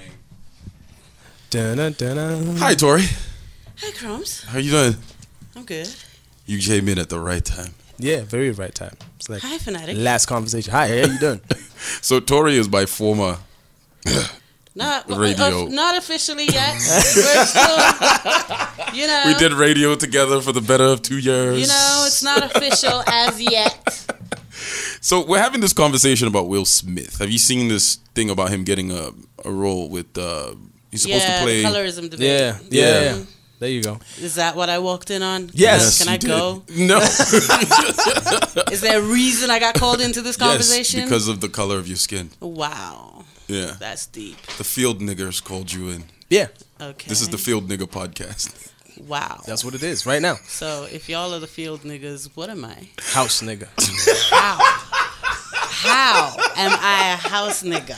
Dun, 1.52 1.78
dun, 1.78 1.94
dun. 1.94 2.58
Hi, 2.58 2.74
Tori. 2.74 3.04
Hi, 3.78 3.92
Chromez. 3.92 4.46
How 4.46 4.58
you 4.58 4.72
doing? 4.72 4.96
I'm 5.56 5.66
good. 5.66 5.90
You 6.48 6.58
came 6.60 6.88
in 6.90 6.98
at 6.98 7.10
the 7.10 7.20
right 7.20 7.46
time. 7.46 7.76
Yeah, 8.04 8.22
very 8.26 8.52
right 8.52 8.76
time. 8.76 8.96
It's 9.16 9.30
like 9.30 9.42
Hi, 9.42 9.58
Fanatik. 9.58 9.96
last 10.04 10.26
conversation. 10.26 10.72
Hi, 10.74 10.88
how 10.88 10.94
you 11.12 11.20
doing? 11.20 11.42
So 12.02 12.20
Tori 12.22 12.56
is 12.58 12.70
my 12.70 12.86
former. 12.86 13.38
Not 14.76 15.08
Radio. 15.26 15.66
uh, 15.66 15.70
not 15.70 15.96
officially 15.98 16.46
yet. 16.46 16.74
We're 16.76 17.46
still, 17.46 17.78
you 18.94 19.06
know. 19.08 19.24
We 19.28 19.34
did 19.36 19.54
radio 19.54 19.94
together 19.96 20.42
for 20.42 20.52
the 20.52 20.62
better 20.62 20.86
of 20.86 21.02
two 21.04 21.20
years. 21.20 21.60
You 21.62 21.68
know, 21.68 22.04
it's 22.08 22.24
not 22.24 22.42
official 22.44 23.04
as 23.06 23.40
yet. 23.40 24.08
So 25.02 25.24
we're 25.26 25.42
having 25.42 25.62
this 25.62 25.74
conversation 25.74 26.28
about 26.28 26.48
Will 26.48 26.66
Smith. 26.66 27.20
Have 27.20 27.30
you 27.30 27.38
seen 27.38 27.68
this 27.68 27.98
thing 28.16 28.30
about 28.32 28.50
him 28.50 28.64
getting 28.64 28.90
a, 28.92 29.12
a 29.46 29.52
role 29.52 29.90
with? 29.90 30.18
Uh, 30.18 30.56
he's 30.90 31.04
supposed 31.04 31.24
yeah, 31.24 31.38
to 31.38 31.44
play. 31.44 31.62
the 31.62 31.68
colorism 31.68 32.10
debate. 32.10 32.28
yeah, 32.28 32.58
yeah, 32.72 32.82
Yeah. 32.82 33.16
yeah. 33.18 33.24
There 33.64 33.72
you 33.72 33.82
go. 33.82 33.98
Is 34.20 34.36
that 34.36 34.58
what 34.58 34.68
I 34.70 34.80
walked 34.80 35.10
in 35.10 35.24
on? 35.24 35.50
Yes, 35.54 36.00
Can 36.00 36.08
you 36.08 36.14
I 36.16 36.18
did. 36.18 36.28
go? 36.28 36.64
No. 36.76 36.98
Is 38.74 38.82
there 38.82 39.00
a 39.00 39.02
reason 39.02 39.50
I 39.50 39.58
got 39.60 39.76
called 39.76 40.02
into 40.02 40.22
this 40.22 40.36
conversation? 40.36 41.00
Yes, 41.00 41.08
because 41.10 41.28
of 41.30 41.40
the 41.40 41.48
color 41.48 41.78
of 41.78 41.88
your 41.88 41.96
skin. 41.96 42.32
wow, 42.42 43.24
Yeah. 43.48 43.76
that's 43.80 44.06
deep. 44.08 44.36
The 44.58 44.66
field 44.66 45.00
niggers 45.00 45.42
called 45.42 45.72
you 45.72 45.88
in. 45.92 46.04
Yeah, 46.30 46.48
Okay. 46.82 47.08
This 47.08 47.22
is 47.22 47.30
the 47.30 47.38
field 47.38 47.70
nigger 47.70 47.88
podcast. 47.90 48.52
wow. 49.08 49.40
that's 49.48 49.64
what 49.64 49.76
it 49.76 49.84
is 49.84 50.06
right 50.06 50.22
now. 50.22 50.36
so 50.46 50.86
if 50.92 51.08
y'all 51.08 51.34
are 51.34 51.40
the 51.40 51.48
field 51.48 51.84
niggas, 51.84 52.32
what 52.36 52.50
am 52.50 52.66
I? 52.66 52.90
House 53.14 53.42
nigga. 53.42 53.70
How? 54.30 54.58
How 55.86 56.36
am 56.58 56.72
I 56.82 57.14
a 57.14 57.16
house 57.30 57.64
nigga? 57.64 57.98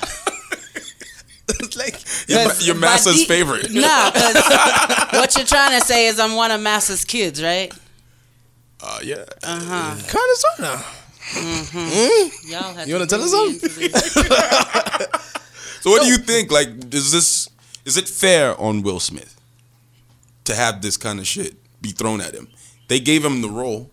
It's 1.49 1.77
like 1.83 1.95
Your, 2.29 2.47
ma- 2.47 2.53
your 2.59 2.75
master's 2.75 3.15
deep- 3.17 3.27
favorite. 3.27 3.71
No, 3.71 4.09
because 4.13 4.33
what 5.13 5.35
you're 5.35 5.45
trying 5.45 5.79
to 5.79 5.85
say 5.85 6.07
is 6.07 6.19
I'm 6.19 6.35
one 6.35 6.51
of 6.51 6.59
Massa's 6.61 7.05
kids, 7.05 7.41
right? 7.43 7.71
Uh, 8.81 8.99
yeah. 9.03 9.25
Uh 9.43 9.59
huh. 9.59 9.95
kind 10.07 10.29
of 10.31 10.37
sort 10.37 10.59
of. 10.69 11.01
Y'all 12.49 12.73
have 12.73 12.87
You 12.87 12.93
wanna 12.95 13.07
tell 13.07 13.21
us 13.21 13.31
bring 13.31 13.59
something? 13.59 13.83
into 13.83 13.91
this. 13.93 15.11
So 15.81 15.91
what 15.91 16.01
do 16.01 16.07
you 16.07 16.17
think? 16.17 16.51
Like, 16.51 16.67
is 16.95 17.11
this 17.11 17.47
is 17.85 17.95
it 17.95 18.07
fair 18.09 18.59
on 18.59 18.81
Will 18.81 18.99
Smith 18.99 19.39
to 20.45 20.55
have 20.55 20.81
this 20.81 20.97
kind 20.97 21.19
of 21.19 21.27
shit 21.27 21.57
be 21.79 21.89
thrown 21.91 22.21
at 22.21 22.33
him? 22.33 22.47
They 22.87 22.99
gave 22.99 23.23
him 23.23 23.41
the 23.43 23.49
role. 23.49 23.91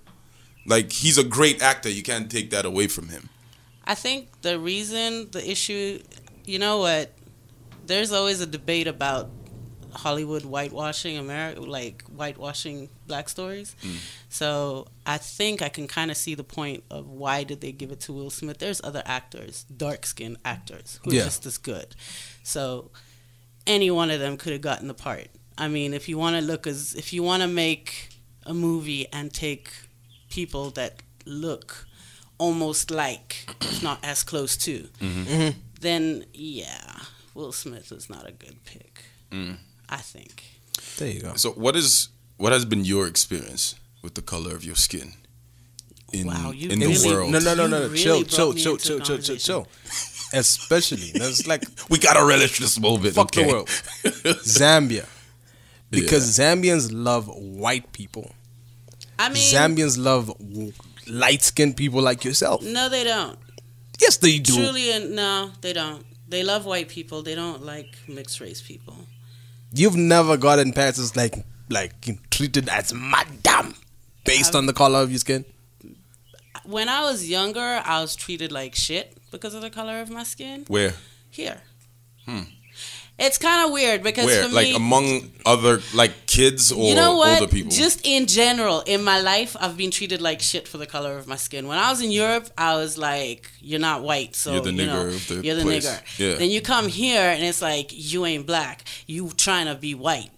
Like, 0.64 0.90
he's 0.90 1.18
a 1.18 1.24
great 1.24 1.60
actor. 1.60 1.90
You 1.90 2.02
can't 2.02 2.30
take 2.30 2.48
that 2.48 2.64
away 2.64 2.86
from 2.86 3.08
him. 3.10 3.28
I 3.84 3.94
think 3.94 4.28
the 4.40 4.58
reason, 4.58 5.28
the 5.32 5.50
issue, 5.50 6.00
you 6.46 6.58
know 6.58 6.78
what? 6.78 7.12
There's 7.92 8.10
always 8.12 8.40
a 8.40 8.46
debate 8.46 8.86
about 8.86 9.28
Hollywood 9.92 10.44
whitewashing 10.44 11.18
America, 11.18 11.60
like 11.60 12.02
whitewashing 12.04 12.88
black 13.06 13.28
stories. 13.28 13.76
Mm. 13.82 13.96
So 14.30 14.86
I 15.04 15.18
think 15.18 15.60
I 15.60 15.68
can 15.68 15.86
kind 15.86 16.10
of 16.10 16.16
see 16.16 16.34
the 16.34 16.42
point 16.44 16.84
of 16.90 17.06
why 17.06 17.44
did 17.44 17.60
they 17.60 17.70
give 17.70 17.90
it 17.92 18.00
to 18.00 18.12
Will 18.14 18.30
Smith. 18.30 18.56
There's 18.58 18.80
other 18.82 19.02
actors, 19.04 19.64
dark 19.76 20.06
skinned 20.06 20.38
actors, 20.42 20.98
who 21.04 21.10
are 21.10 21.14
Yeah. 21.16 21.24
just 21.24 21.44
as 21.44 21.58
good. 21.58 21.94
So 22.42 22.90
any 23.66 23.90
one 23.90 24.10
of 24.10 24.20
them 24.20 24.38
could 24.38 24.52
have 24.54 24.62
gotten 24.62 24.88
the 24.88 24.94
part. 24.94 25.28
I 25.58 25.68
mean, 25.68 25.92
if 25.92 26.08
you 26.08 26.16
want 26.16 26.36
to 26.36 26.42
look 26.42 26.66
as, 26.66 26.94
if 26.94 27.12
you 27.12 27.22
want 27.22 27.42
to 27.42 27.48
make 27.48 28.08
a 28.44 28.54
movie 28.54 29.06
and 29.12 29.30
take 29.34 29.70
people 30.30 30.70
that 30.70 31.02
look 31.26 31.86
almost 32.38 32.90
like, 32.90 33.30
if 33.60 33.82
not 33.82 33.98
as 34.02 34.22
close 34.22 34.56
to, 34.56 34.88
then 35.80 36.24
yeah, 36.32 36.80
Will 37.34 37.52
Smith 37.52 37.90
was 37.90 38.08
not 38.10 38.28
a 38.28 38.32
good 38.32 38.64
pick. 38.64 39.02
Mm. 39.30 39.56
I 39.88 39.96
think. 39.98 40.44
There 40.98 41.08
you 41.08 41.20
go. 41.20 41.34
So, 41.36 41.50
what 41.52 41.76
is 41.76 42.08
what 42.36 42.52
has 42.52 42.64
been 42.64 42.84
your 42.84 43.06
experience 43.06 43.74
with 44.02 44.14
the 44.14 44.22
color 44.22 44.54
of 44.54 44.64
your 44.64 44.74
skin 44.74 45.12
in 46.12 46.26
Wow, 46.26 46.50
you 46.52 46.68
in 46.70 46.80
really- 46.80 46.94
the 46.94 47.08
world? 47.08 47.30
No, 47.32 47.38
no, 47.38 47.54
no, 47.54 47.66
no, 47.66 47.78
no. 47.80 47.84
really 47.88 47.98
chill, 47.98 48.18
brought 48.20 48.28
chill, 48.30 48.52
chill, 48.54 48.76
chill, 48.76 49.00
chill, 49.00 49.18
chill, 49.18 49.36
chill. 49.36 49.68
Especially, 50.34 51.10
that's 51.12 51.46
like 51.46 51.62
We 51.90 51.98
gotta 51.98 52.24
relish 52.24 52.58
this 52.58 52.78
moment. 52.80 53.14
fuck 53.14 53.26
okay? 53.36 53.44
the 53.44 53.48
world. 53.52 53.68
Zambia, 54.44 55.06
because 55.90 56.38
Zambians 56.38 56.90
love 56.92 57.28
white 57.28 57.92
people. 57.92 58.30
I 59.18 59.28
mean, 59.28 59.36
Zambians 59.36 59.98
love 59.98 60.32
light 61.06 61.42
skinned 61.42 61.76
people 61.76 62.00
like 62.02 62.24
yourself. 62.24 62.62
no, 62.62 62.88
they 62.88 63.04
don't. 63.04 63.38
Yes, 64.00 64.16
they 64.16 64.38
do. 64.38 64.54
Truly, 64.54 65.06
no, 65.10 65.50
they 65.60 65.72
don't. 65.74 66.04
They 66.32 66.42
love 66.42 66.64
white 66.64 66.88
people. 66.88 67.22
They 67.22 67.34
don't 67.34 67.62
like 67.62 67.94
mixed 68.08 68.40
race 68.40 68.62
people. 68.62 68.96
You've 69.74 69.96
never 69.96 70.38
gotten 70.38 70.72
past 70.72 70.96
this 70.96 71.14
like 71.14 71.44
like 71.68 71.92
treated 72.30 72.70
as 72.70 72.94
madam 72.94 73.74
based 74.24 74.54
on 74.54 74.64
the 74.64 74.72
color 74.72 75.00
of 75.00 75.10
your 75.10 75.18
skin. 75.18 75.44
When 76.64 76.88
I 76.88 77.02
was 77.02 77.28
younger, 77.28 77.82
I 77.84 78.00
was 78.00 78.16
treated 78.16 78.50
like 78.50 78.74
shit 78.74 79.18
because 79.30 79.52
of 79.52 79.60
the 79.60 79.68
color 79.68 80.00
of 80.00 80.08
my 80.08 80.22
skin. 80.22 80.64
Where? 80.68 80.94
Here. 81.30 81.60
Hmm. 82.24 82.44
It's 83.18 83.38
kind 83.38 83.66
of 83.66 83.72
weird 83.72 84.02
because 84.02 84.26
Where? 84.26 84.48
for 84.48 84.54
Like 84.54 84.68
me, 84.68 84.74
among 84.74 85.30
other 85.44 85.80
like 85.94 86.26
kids 86.26 86.72
or 86.72 86.88
you 86.88 86.94
know 86.94 87.16
what? 87.16 87.40
older 87.40 87.52
people? 87.52 87.70
Just 87.70 88.00
in 88.04 88.26
general, 88.26 88.80
in 88.80 89.04
my 89.04 89.20
life, 89.20 89.54
I've 89.60 89.76
been 89.76 89.90
treated 89.90 90.20
like 90.20 90.40
shit 90.40 90.66
for 90.66 90.78
the 90.78 90.86
color 90.86 91.18
of 91.18 91.26
my 91.28 91.36
skin. 91.36 91.68
When 91.68 91.78
I 91.78 91.90
was 91.90 92.00
in 92.00 92.10
Europe, 92.10 92.48
I 92.56 92.74
was 92.76 92.96
like, 92.96 93.50
"You're 93.60 93.80
not 93.80 94.02
white, 94.02 94.34
so 94.34 94.54
You're 94.54 94.62
the 94.62 94.72
you 94.72 94.86
know, 94.86 95.10
the 95.10 95.40
you're 95.42 95.56
the 95.56 95.62
place." 95.62 95.86
nigger." 95.86 96.18
Yeah. 96.18 96.34
Then 96.34 96.50
you 96.50 96.60
come 96.62 96.88
here, 96.88 97.20
and 97.20 97.44
it's 97.44 97.62
like 97.62 97.90
you 97.92 98.24
ain't 98.24 98.46
black. 98.46 98.84
You 99.06 99.30
trying 99.36 99.66
to 99.66 99.74
be 99.74 99.94
white, 99.94 100.30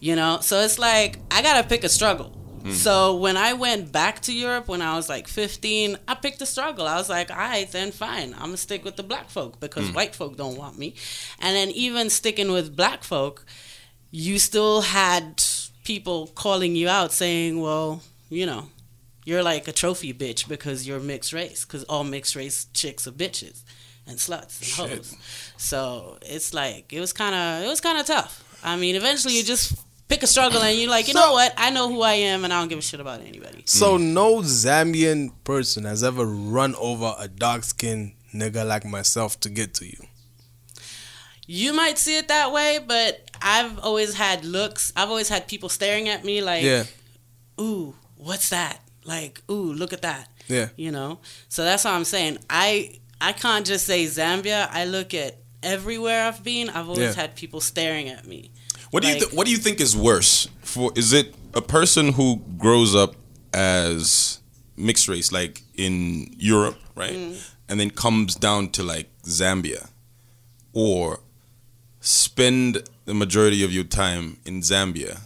you 0.00 0.16
know? 0.16 0.38
So 0.40 0.60
it's 0.60 0.78
like 0.78 1.18
I 1.30 1.42
gotta 1.42 1.68
pick 1.68 1.84
a 1.84 1.88
struggle. 1.88 2.32
Hmm. 2.66 2.72
So 2.72 3.14
when 3.14 3.36
I 3.36 3.52
went 3.52 3.92
back 3.92 4.20
to 4.22 4.32
Europe 4.32 4.66
when 4.66 4.82
I 4.82 4.96
was 4.96 5.08
like 5.08 5.28
15, 5.28 5.98
I 6.08 6.14
picked 6.14 6.42
a 6.42 6.46
struggle. 6.46 6.86
I 6.86 6.96
was 6.96 7.08
like, 7.08 7.30
all 7.30 7.36
right, 7.36 7.70
then 7.70 7.92
fine. 7.92 8.34
I'm 8.34 8.46
gonna 8.46 8.56
stick 8.56 8.84
with 8.84 8.96
the 8.96 9.04
black 9.04 9.30
folk 9.30 9.60
because 9.60 9.92
white 9.92 10.16
folk 10.16 10.36
don't 10.36 10.56
want 10.56 10.76
me. 10.76 10.94
And 11.38 11.54
then 11.54 11.70
even 11.70 12.10
sticking 12.10 12.50
with 12.50 12.74
black 12.74 13.04
folk, 13.04 13.46
you 14.10 14.40
still 14.40 14.80
had 14.80 15.42
people 15.84 16.26
calling 16.34 16.74
you 16.74 16.88
out 16.88 17.12
saying, 17.12 17.60
well, 17.60 18.02
you 18.30 18.46
know, 18.46 18.68
you're 19.24 19.44
like 19.44 19.68
a 19.68 19.72
trophy 19.72 20.12
bitch 20.12 20.48
because 20.48 20.88
you're 20.88 20.98
mixed 20.98 21.32
race 21.32 21.64
because 21.64 21.84
all 21.84 22.02
mixed 22.02 22.34
race 22.34 22.66
chicks 22.74 23.06
are 23.06 23.12
bitches 23.12 23.62
and 24.08 24.18
sluts 24.18 24.60
and 24.80 24.90
hoes. 24.90 25.14
So 25.56 26.18
it's 26.22 26.52
like 26.52 26.92
it 26.92 26.98
was 26.98 27.12
kind 27.12 27.34
of 27.34 27.64
it 27.64 27.68
was 27.68 27.80
kind 27.80 27.98
of 27.98 28.06
tough. 28.06 28.42
I 28.64 28.76
mean, 28.76 28.96
eventually 28.96 29.36
you 29.36 29.44
just 29.44 29.78
pick 30.08 30.22
a 30.22 30.26
struggle 30.26 30.62
and 30.62 30.78
you're 30.78 30.90
like, 30.90 31.08
you 31.08 31.14
know 31.14 31.32
what? 31.32 31.52
I 31.56 31.70
know 31.70 31.88
who 31.88 32.02
I 32.02 32.14
am 32.14 32.44
and 32.44 32.52
I 32.52 32.60
don't 32.60 32.68
give 32.68 32.78
a 32.78 32.82
shit 32.82 33.00
about 33.00 33.20
anybody. 33.20 33.62
So 33.66 33.96
hmm. 33.98 34.14
no 34.14 34.36
Zambian 34.38 35.32
person 35.44 35.84
has 35.84 36.02
ever 36.04 36.24
run 36.24 36.74
over 36.76 37.14
a 37.18 37.28
dark 37.28 37.64
skinned 37.64 38.12
nigga 38.34 38.66
like 38.66 38.84
myself 38.84 39.38
to 39.40 39.48
get 39.50 39.74
to 39.74 39.86
you. 39.86 39.98
You 41.46 41.72
might 41.72 41.96
see 41.98 42.18
it 42.18 42.28
that 42.28 42.52
way, 42.52 42.80
but 42.84 43.30
I've 43.40 43.78
always 43.78 44.14
had 44.14 44.44
looks. 44.44 44.92
I've 44.96 45.08
always 45.10 45.28
had 45.28 45.46
people 45.46 45.68
staring 45.68 46.08
at 46.08 46.24
me 46.24 46.42
like, 46.42 46.64
Yeah, 46.64 46.84
ooh, 47.60 47.94
what's 48.16 48.50
that? 48.50 48.80
Like, 49.04 49.42
ooh, 49.50 49.72
look 49.72 49.92
at 49.92 50.02
that. 50.02 50.28
yeah. 50.48 50.68
you 50.76 50.90
know 50.92 51.18
so 51.48 51.64
that's 51.64 51.84
what 51.84 51.92
i'm 51.92 52.04
saying 52.04 52.38
i 52.48 53.00
i 53.20 53.32
can't 53.32 53.66
just 53.66 53.84
say 53.84 54.04
zambia 54.04 54.68
i 54.70 54.84
look 54.84 55.12
at 55.12 55.38
everywhere 55.62 56.22
i've 56.24 56.44
been 56.44 56.68
i've 56.70 56.88
always 56.88 57.16
Yeah. 57.16 57.22
had 57.22 57.34
people 57.34 57.60
staring 57.60 58.08
at 58.08 58.26
me 58.26 58.52
What 58.96 59.02
do 59.02 59.08
you 59.10 59.18
th- 59.20 59.32
What 59.34 59.44
do 59.46 59.50
you 59.52 59.58
think 59.58 59.78
is 59.78 59.94
worse? 59.94 60.48
For 60.62 60.90
is 60.96 61.12
it 61.12 61.34
a 61.52 61.60
person 61.60 62.12
who 62.12 62.40
grows 62.56 62.94
up 62.94 63.14
as 63.52 64.40
mixed 64.74 65.06
race, 65.06 65.30
like 65.30 65.62
in 65.74 66.34
Europe, 66.38 66.78
right, 66.94 67.12
Mm. 67.12 67.36
and 67.68 67.78
then 67.80 67.90
comes 67.90 68.34
down 68.34 68.70
to 68.70 68.82
like 68.82 69.08
Zambia, 69.24 69.88
or 70.72 71.20
spend 72.00 72.88
the 73.04 73.12
majority 73.14 73.62
of 73.62 73.70
your 73.70 73.84
time 73.84 74.38
in 74.46 74.62
Zambia, 74.62 75.20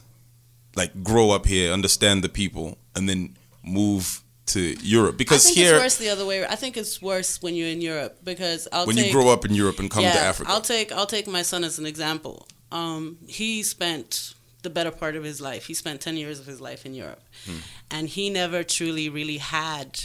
like 0.75 1.05
grow 1.05 1.31
up 1.31 1.47
here, 1.47 1.73
understand 1.73 2.25
the 2.25 2.29
people, 2.29 2.77
and 2.97 3.09
then 3.09 3.37
move 3.63 4.23
to 4.47 4.61
Europe? 4.83 5.17
Because 5.17 5.45
I 5.47 5.49
think 5.49 5.59
here, 5.59 5.75
it's 5.77 5.85
worse 5.85 5.97
the 5.97 6.09
other 6.09 6.27
way. 6.27 6.45
I 6.45 6.57
think 6.57 6.77
it's 6.77 7.01
worse 7.01 7.41
when 7.41 7.55
you're 7.55 7.69
in 7.69 7.81
Europe 7.81 8.19
because 8.25 8.67
I'll 8.73 8.87
when 8.87 8.97
take, 8.97 9.07
you 9.07 9.13
grow 9.13 9.29
up 9.29 9.45
in 9.45 9.55
Europe 9.55 9.79
and 9.79 9.89
come 9.89 10.03
yeah, 10.03 10.15
to 10.15 10.21
Africa, 10.21 10.51
I'll 10.51 10.61
take 10.75 10.91
I'll 10.91 11.07
take 11.07 11.29
my 11.29 11.43
son 11.43 11.63
as 11.63 11.79
an 11.79 11.87
example. 11.87 12.49
Um, 12.73 13.19
he 13.27 13.63
spent 13.63 14.35
the 14.63 14.71
better 14.71 14.91
part 14.91 15.17
of 15.17 15.25
his 15.25 15.41
life. 15.41 15.67
He 15.67 15.75
spent 15.75 16.01
ten 16.01 16.17
years 16.17 16.39
of 16.39 16.47
his 16.47 16.61
life 16.61 16.85
in 16.87 16.95
Europe, 16.95 17.23
Hmm. 17.47 17.57
and 17.91 18.09
he 18.09 18.31
never 18.31 18.63
truly 18.63 19.09
really 19.09 19.39
had 19.39 20.01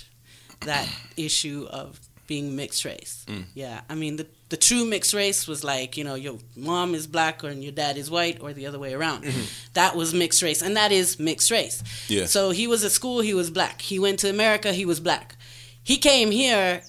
that 0.61 0.87
issue 1.17 1.67
of 1.69 1.99
being 2.27 2.55
mixed 2.55 2.85
race. 2.85 3.23
Mm. 3.27 3.43
Yeah, 3.53 3.81
I 3.87 3.93
mean 3.95 4.15
the 4.15 4.25
the 4.49 4.57
true 4.57 4.83
mixed 4.85 5.13
race 5.13 5.47
was 5.47 5.63
like 5.63 5.95
you 5.97 6.03
know 6.03 6.15
your 6.15 6.39
mom 6.55 6.95
is 6.95 7.05
black 7.05 7.43
or 7.43 7.49
and 7.49 7.63
your 7.63 7.71
dad 7.71 7.97
is 7.97 8.09
white 8.09 8.39
or 8.41 8.51
the 8.53 8.65
other 8.65 8.79
way 8.79 8.93
around. 8.95 9.25
That 9.73 9.95
was 9.95 10.11
mixed 10.13 10.41
race, 10.41 10.63
and 10.63 10.75
that 10.75 10.91
is 10.91 11.19
mixed 11.19 11.51
race. 11.51 11.83
Yeah. 12.07 12.25
So 12.25 12.49
he 12.49 12.65
was 12.65 12.83
at 12.83 12.91
school, 12.91 13.19
he 13.21 13.33
was 13.35 13.51
black. 13.51 13.81
He 13.81 13.99
went 13.99 14.17
to 14.19 14.29
America, 14.29 14.73
he 14.73 14.85
was 14.85 14.99
black. 14.99 15.35
He 15.83 15.97
came 15.97 16.31
here 16.31 16.81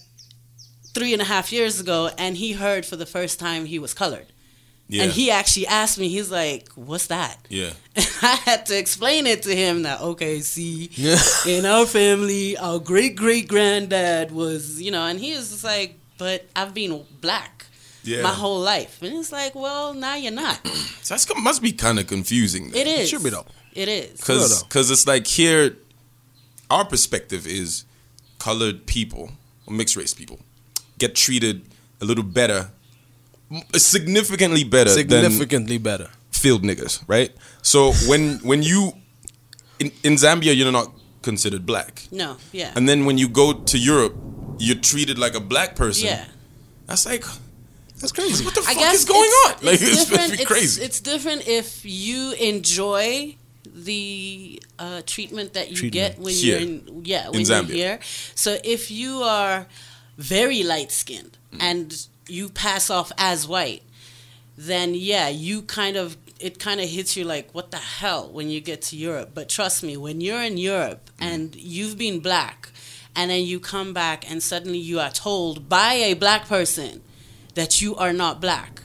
three 0.95 1.13
and 1.13 1.21
a 1.21 1.27
half 1.27 1.53
years 1.53 1.81
ago, 1.81 2.09
and 2.17 2.37
he 2.39 2.53
heard 2.53 2.87
for 2.87 2.97
the 2.97 3.05
first 3.07 3.39
time 3.39 3.67
he 3.67 3.79
was 3.79 3.93
colored. 3.93 4.29
Yeah. 4.89 5.03
And 5.05 5.13
he 5.13 5.31
actually 5.33 5.67
asked 5.67 5.99
me, 5.99 6.09
he's 6.09 6.31
like, 6.31 6.69
"What's 6.77 7.09
that?" 7.09 7.39
yeah. 7.49 7.73
I 8.23 8.37
had 8.45 8.67
to 8.67 8.79
explain 8.79 9.27
it 9.27 9.43
to 9.43 9.55
him 9.55 9.83
that 9.83 10.01
okay, 10.01 10.41
see, 10.41 10.91
in 11.47 11.67
our 11.67 11.87
family, 11.87 12.57
our 12.57 12.79
great 12.79 13.17
great 13.17 13.49
granddad 13.49 14.31
was, 14.31 14.81
you 14.81 14.91
know, 14.93 15.03
and 15.05 15.19
he 15.19 15.35
was 15.37 15.51
just 15.51 15.65
like, 15.65 15.99
but 16.19 16.47
I've 16.55 16.73
been 16.73 17.05
black 17.21 17.67
Yeah. 18.05 18.23
my 18.23 18.31
whole 18.33 18.61
life, 18.61 19.03
and 19.03 19.13
it's 19.17 19.33
like, 19.33 19.55
well, 19.57 19.93
now 19.93 20.15
you're 20.15 20.33
not. 20.33 20.61
So 21.03 21.15
that's 21.15 21.27
must 21.37 21.63
be 21.63 21.71
kind 21.73 21.99
of 22.01 22.07
confusing. 22.09 22.71
It 22.75 22.87
is. 22.89 23.01
It 23.01 23.07
should 23.09 23.23
be 23.25 23.31
though. 23.31 23.47
It 23.75 23.89
is. 23.89 24.13
Because 24.21 24.59
Sure, 24.71 24.93
it's 24.93 25.07
like 25.07 25.27
here, 25.27 25.77
our 26.71 26.85
perspective 26.85 27.47
is 27.47 27.85
colored 28.39 28.87
people, 28.87 29.31
or 29.67 29.75
mixed 29.75 29.97
race 29.97 30.15
people, 30.15 30.39
get 30.99 31.15
treated 31.15 31.63
a 32.01 32.05
little 32.05 32.25
better, 32.25 32.59
m- 32.59 32.71
significantly 33.77 34.65
better 34.65 34.91
than 34.91 34.99
Significantly 35.09 35.79
better. 35.79 36.09
field 36.31 36.63
niggas, 36.63 37.03
right? 37.09 37.31
So 37.63 37.93
when 38.09 38.39
when 38.43 38.63
you 38.63 38.93
in, 39.79 39.91
in 40.03 40.15
Zambia, 40.17 40.55
you're 40.57 40.73
not 40.73 40.93
considered 41.23 41.67
black, 41.67 42.03
No. 42.11 42.37
Yeah. 42.53 42.73
and 42.77 42.89
then 42.89 43.05
when 43.05 43.19
you 43.19 43.29
go 43.29 43.53
to 43.53 43.79
Europe, 43.79 44.15
you're 44.59 44.79
treated 44.81 45.19
like 45.19 45.35
a 45.35 45.41
black 45.41 45.75
person. 45.77 46.07
yeah. 46.07 46.25
That's 46.87 47.05
like 47.05 47.25
That's 48.01 48.13
crazy. 48.13 48.45
what 48.45 48.55
the 48.55 48.61
I 48.61 48.75
fuck 48.75 48.79
guess 48.79 48.95
is 49.01 49.05
going 49.05 49.25
it's, 49.25 49.47
on? 49.61 49.67
Like 49.67 49.75
it's 49.75 49.83
it's, 49.83 50.05
different. 50.05 50.33
it's 50.33 50.43
It's, 50.43 50.51
crazy. 50.51 50.83
it's 50.83 51.01
different 51.01 51.49
if 51.49 51.85
you 51.85 52.33
enjoy 52.33 53.37
the 53.65 54.63
uh, 54.79 55.03
treatment 55.07 55.53
that 55.55 55.71
you 55.71 55.77
Treatment. 55.77 56.17
get 56.17 56.19
when 56.25 56.33
Here. 56.35 56.59
you're 56.59 56.69
in 56.69 57.03
yeah 57.05 57.29
when 57.29 57.41
In 57.41 57.47
you're 57.47 57.63
Zambia. 57.63 57.75
here. 57.75 57.99
So 58.35 58.57
if 58.65 58.91
you 58.91 59.23
are 59.23 59.67
very 60.17 60.63
light 60.63 60.93
skinned 60.93 61.37
Mm. 61.53 61.59
and 61.61 62.07
you 62.29 62.49
pass 62.49 62.91
off 62.91 63.13
as 63.19 63.47
white, 63.47 63.83
then 64.57 64.95
yeah, 64.95 65.29
you 65.29 65.63
kind 65.63 65.97
of 65.97 66.17
it 66.39 66.59
kind 66.59 66.81
of 66.81 66.89
hits 66.89 67.17
you 67.17 67.25
like 67.25 67.51
what 67.53 67.71
the 67.71 67.79
hell 67.79 68.29
when 68.31 68.51
you 68.51 68.61
get 68.61 68.83
to 68.83 68.97
Europe. 68.97 69.31
But 69.35 69.49
trust 69.49 69.83
me, 69.83 69.97
when 69.97 70.21
you're 70.21 70.43
in 70.43 70.59
Europe 70.59 71.11
Mm. 71.19 71.27
and 71.33 71.57
you've 71.57 71.97
been 71.97 72.21
black, 72.21 72.71
and 73.15 73.31
then 73.31 73.43
you 73.45 73.59
come 73.59 73.95
back 73.95 74.31
and 74.31 74.43
suddenly 74.43 74.79
you 74.79 75.01
are 75.01 75.11
told 75.11 75.69
by 75.69 75.95
a 75.95 76.13
black 76.15 76.47
person 76.47 77.01
that 77.55 77.81
you 77.81 77.97
are 77.97 78.13
not 78.13 78.41
black. 78.41 78.83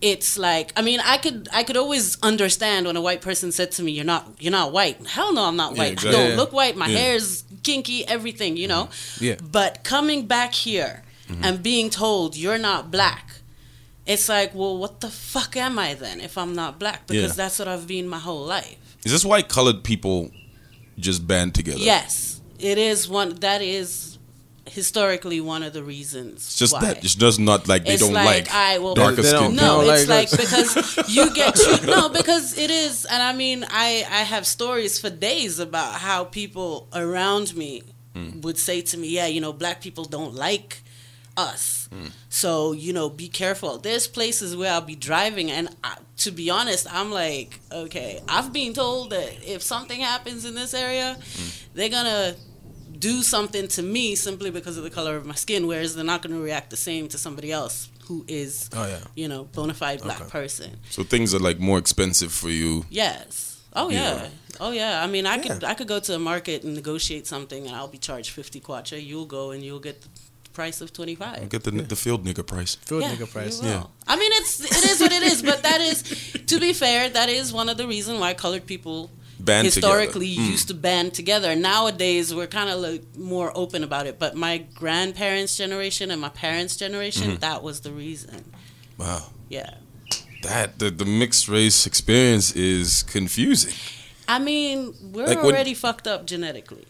It's 0.00 0.38
like 0.38 0.72
I 0.76 0.82
mean 0.82 1.00
I 1.00 1.16
could 1.18 1.48
I 1.52 1.64
could 1.64 1.76
always 1.76 2.18
understand 2.22 2.86
when 2.86 2.96
a 2.96 3.00
white 3.00 3.20
person 3.20 3.50
said 3.50 3.72
to 3.72 3.82
me 3.82 3.90
you're 3.90 4.04
not 4.04 4.28
you're 4.38 4.52
not 4.52 4.70
white 4.70 5.04
hell 5.08 5.32
no 5.32 5.42
I'm 5.44 5.56
not 5.56 5.72
Yeah, 5.72 5.78
white 5.78 5.92
exactly. 5.94 6.10
I 6.16 6.22
don't 6.22 6.30
Yeah. 6.30 6.36
look 6.36 6.52
white 6.52 6.76
my 6.76 6.86
Yeah. 6.86 6.98
hair 6.98 7.14
is 7.16 7.42
kinky 7.64 8.06
everything 8.06 8.56
you 8.56 8.68
know 8.68 8.90
Yeah. 9.18 9.34
but 9.42 9.82
coming 9.82 10.26
back 10.26 10.54
here 10.54 11.02
Mm-hmm. 11.28 11.44
and 11.44 11.62
being 11.62 11.90
told 11.90 12.36
you're 12.36 12.58
not 12.70 12.90
black 12.90 13.26
it's 14.06 14.28
like 14.30 14.54
well 14.54 14.78
what 14.78 15.00
the 15.00 15.10
fuck 15.10 15.56
am 15.56 15.78
I 15.78 15.92
then 15.94 16.20
if 16.20 16.38
I'm 16.38 16.54
not 16.54 16.78
black 16.78 17.06
because 17.06 17.22
Yeah. 17.32 17.42
that's 17.42 17.58
what 17.58 17.68
I've 17.68 17.86
been 17.86 18.08
my 18.08 18.18
whole 18.18 18.44
life 18.46 18.78
Is 19.04 19.12
this 19.12 19.24
why 19.24 19.42
colored 19.42 19.84
people 19.84 20.30
just 20.98 21.26
band 21.26 21.54
together? 21.54 21.78
yes 21.92 22.40
it 22.58 22.78
is 22.78 23.08
one 23.08 23.34
that 23.40 23.60
is 23.62 24.16
historically 24.66 25.40
one 25.40 25.62
of 25.62 25.72
the 25.72 25.82
reasons 25.82 26.34
It's 26.36 26.56
just 26.58 26.72
why. 26.74 26.80
that. 26.80 27.04
It 27.04 27.16
does 27.18 27.38
not 27.38 27.68
like 27.68 27.84
they 27.84 27.94
It's 27.94 28.02
don't 28.02 28.12
like, 28.12 28.26
like, 28.26 28.54
I 28.54 28.78
will- 28.78 28.94
darker 28.94 29.22
They 29.22 29.30
don't- 29.32 29.44
skin. 29.54 29.56
No, 29.56 29.82
don't 29.82 29.94
it's 29.94 30.08
like 30.08 30.30
like, 30.32 30.40
because 30.40 31.08
you 31.16 31.32
get 31.34 31.54
treated. 31.56 31.86
No, 31.86 32.08
because 32.10 32.56
it 32.58 32.70
is, 32.70 33.04
and 33.06 33.22
I 33.22 33.32
mean, 33.32 33.64
I 33.70 34.04
I 34.10 34.22
have 34.24 34.46
stories 34.46 34.98
for 35.00 35.08
days 35.10 35.58
about 35.58 35.94
how 36.06 36.24
people 36.24 36.88
around 36.92 37.54
me 37.56 37.82
Hmm. 38.14 38.40
would 38.42 38.58
say 38.58 38.80
to 38.90 38.96
me, 38.98 39.08
"Yeah, 39.08 39.26
you 39.34 39.40
know, 39.40 39.52
black 39.52 39.80
people 39.80 40.04
don't 40.04 40.34
like 40.34 40.82
us, 41.38 41.88
Hmm. 41.92 42.08
so 42.28 42.72
you 42.84 42.92
know, 42.92 43.08
be 43.08 43.28
careful." 43.28 43.78
There's 43.78 44.06
places 44.06 44.54
where 44.56 44.72
I'll 44.72 44.80
be 44.94 44.96
driving, 45.10 45.50
and 45.50 45.66
I, 45.84 45.96
to 46.24 46.30
be 46.30 46.50
honest, 46.50 46.86
I'm 46.92 47.10
like, 47.12 47.60
okay, 47.70 48.20
I've 48.28 48.52
been 48.52 48.72
told 48.74 49.10
that 49.10 49.30
if 49.54 49.62
something 49.62 50.00
happens 50.00 50.44
in 50.44 50.54
this 50.54 50.74
area, 50.74 51.08
Hmm. 51.36 51.48
they're 51.74 51.88
gonna 51.98 52.36
do 52.98 53.22
something 53.22 53.68
to 53.68 53.82
me 53.82 54.14
simply 54.16 54.50
because 54.50 54.76
of 54.76 54.82
the 54.82 54.90
color 54.90 55.14
of 55.16 55.24
my 55.24 55.34
skin, 55.44 55.66
whereas 55.68 55.94
they're 55.94 56.04
not 56.14 56.20
going 56.20 56.34
to 56.34 56.40
react 56.42 56.68
the 56.70 56.76
same 56.76 57.06
to 57.06 57.16
somebody 57.16 57.52
else 57.52 57.76
who 58.06 58.24
is, 58.26 58.68
Oh, 58.72 58.86
yeah. 58.88 58.98
you 59.14 59.28
know, 59.28 59.44
bona 59.44 59.72
fide 59.74 60.00
black 60.02 60.20
Okay. 60.22 60.30
person. 60.30 60.70
So 60.90 61.04
things 61.04 61.32
are 61.32 61.38
like 61.38 61.60
more 61.60 61.78
expensive 61.78 62.32
for 62.32 62.50
you. 62.50 62.86
Yes. 62.90 63.58
Oh 63.74 63.88
yeah. 63.90 64.14
Yeah. 64.22 64.28
Oh 64.58 64.72
yeah. 64.72 65.04
I 65.04 65.06
mean, 65.06 65.26
I 65.26 65.38
could 65.38 65.62
I 65.62 65.74
could 65.74 65.86
go 65.86 66.00
to 66.00 66.14
a 66.14 66.18
market 66.18 66.64
and 66.64 66.74
negotiate 66.74 67.26
something, 67.28 67.66
and 67.66 67.76
I'll 67.76 67.86
be 67.98 67.98
charged 67.98 68.30
fifty 68.30 68.60
kwacha. 68.60 68.96
You'll 69.10 69.26
go 69.38 69.52
and 69.52 69.62
you'll 69.62 69.78
get 69.88 70.00
the 70.02 70.08
price 70.60 70.78
of 70.84 70.88
twenty 70.98 71.14
five. 71.24 71.48
Get 71.54 71.62
the 71.66 71.70
the 71.94 71.96
field 72.04 72.20
nigga 72.28 72.44
price. 72.54 72.72
Field 72.88 73.02
yeah, 73.02 73.12
nigga 73.14 73.28
price. 73.36 73.56
Yeah. 73.62 73.84
I 74.12 74.14
mean, 74.20 74.32
it's 74.40 74.52
it 74.80 74.84
is 74.92 74.98
what 75.04 75.12
it 75.18 75.22
is, 75.32 75.38
but 75.50 75.58
that 75.68 75.80
is, 75.90 75.96
to 76.52 76.56
be 76.66 76.72
fair, 76.72 77.08
that 77.18 77.28
is 77.38 77.52
one 77.60 77.68
of 77.72 77.76
the 77.80 77.86
reasons 77.94 78.16
why 78.24 78.34
colored 78.34 78.66
people 78.74 78.98
Band 79.48 79.64
historically. 79.66 80.30
Mm. 80.36 80.50
used 80.54 80.66
to 80.68 80.74
band 80.74 81.14
together. 81.20 81.50
Nowadays, 81.72 82.34
we're 82.36 82.48
kind 82.60 82.70
of 82.74 82.80
like 82.88 83.02
more 83.16 83.50
open 83.62 83.80
about 83.84 84.04
it. 84.10 84.18
But 84.18 84.34
my 84.34 84.54
grandparents' 84.82 85.56
generation 85.62 86.10
and 86.12 86.20
my 86.20 86.32
parents' 86.46 86.76
generation, 86.84 87.28
Mm-hmm. 87.30 87.46
that 87.48 87.62
was 87.62 87.76
the 87.86 87.92
reason. 87.92 88.38
Wow. 89.02 89.22
Yeah. 89.48 89.70
That 90.42 90.68
the, 90.80 90.88
the 90.90 91.04
mixed 91.22 91.46
race 91.48 91.86
experience 91.86 92.48
is 92.74 93.02
confusing. 93.04 93.74
I 94.26 94.38
mean, 94.50 94.76
we're 95.12 95.26
Like 95.26 95.42
when- 95.42 95.54
already 95.54 95.74
fucked 95.74 96.06
up 96.14 96.26
genetically. 96.32 96.86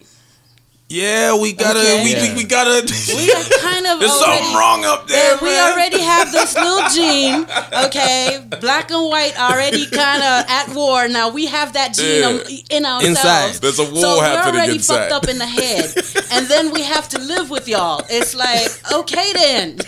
Yeah, 0.91 1.37
we 1.39 1.53
gotta 1.53 1.81
Okay. 1.81 2.03
we, 2.05 2.11
Yeah. 2.13 2.29
we, 2.33 2.37
we 2.39 2.45
gotta 2.45 2.81
We 3.15 3.31
are 3.31 3.45
kind 3.61 3.87
of 3.87 4.01
There's 4.01 4.11
already, 4.11 4.39
something 4.43 4.57
wrong 4.57 4.85
up 4.87 5.07
there, 5.07 5.35
Yeah, 5.35 5.41
we 5.43 5.49
man. 5.51 5.73
already 5.73 6.01
have 6.01 6.33
this 6.33 6.55
little 6.55 6.89
gene, 6.97 7.47
okay? 7.85 8.43
Black 8.59 8.91
and 8.91 9.07
white 9.11 9.39
already 9.39 9.85
kind 9.91 10.23
of 10.23 10.49
at 10.49 10.71
war. 10.75 11.07
Now 11.07 11.29
we 11.29 11.45
have 11.45 11.75
that 11.75 11.93
gene 11.93 12.23
Yeah. 12.23 12.29
um, 12.29 12.41
in 12.71 12.87
ourselves. 12.87 13.07
Inside. 13.07 13.55
There's 13.61 13.79
a 13.79 13.85
war 13.85 14.01
so 14.01 14.21
happening 14.23 14.55
we're 14.55 14.61
already 14.61 14.73
inside. 14.77 15.11
fucked 15.11 15.13
up 15.13 15.29
in 15.29 15.37
the 15.37 15.47
head, 15.47 15.95
and 16.33 16.47
then 16.47 16.73
we 16.73 16.83
have 16.85 17.07
to 17.11 17.19
live 17.19 17.51
with 17.51 17.69
y'all. 17.69 18.03
It's 18.09 18.35
like, 18.35 18.71
okay 18.91 19.33
then. 19.35 19.79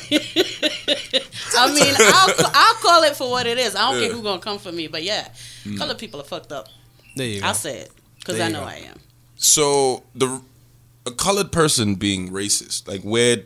I 1.56 1.72
mean, 1.72 1.94
I'll 1.98 2.34
I'll 2.52 2.74
call 2.74 3.04
it 3.04 3.16
for 3.16 3.30
what 3.30 3.46
it 3.46 3.56
is. 3.56 3.74
I 3.74 3.90
don't 3.90 4.00
care 4.02 4.12
who's 4.12 4.22
gonna 4.22 4.38
come 4.40 4.58
for 4.58 4.70
me, 4.70 4.86
but 4.86 5.02
yeah, 5.02 5.28
Mm. 5.64 5.78
colored 5.78 5.98
people 5.98 6.20
are 6.20 6.24
fucked 6.24 6.52
up. 6.52 6.68
There 7.16 7.26
you 7.26 7.40
go. 7.40 7.46
I'll 7.46 7.54
say 7.54 7.78
it 7.78 7.90
because 8.18 8.38
I 8.38 8.48
know 8.48 8.60
go. 8.60 8.66
I 8.66 8.76
am. 8.90 8.98
So 9.36 10.02
the 10.14 10.40
a 11.10 11.14
colored 11.14 11.52
person 11.52 11.94
being 11.94 12.30
racist, 12.30 12.88
like 12.88 13.02
where, 13.02 13.44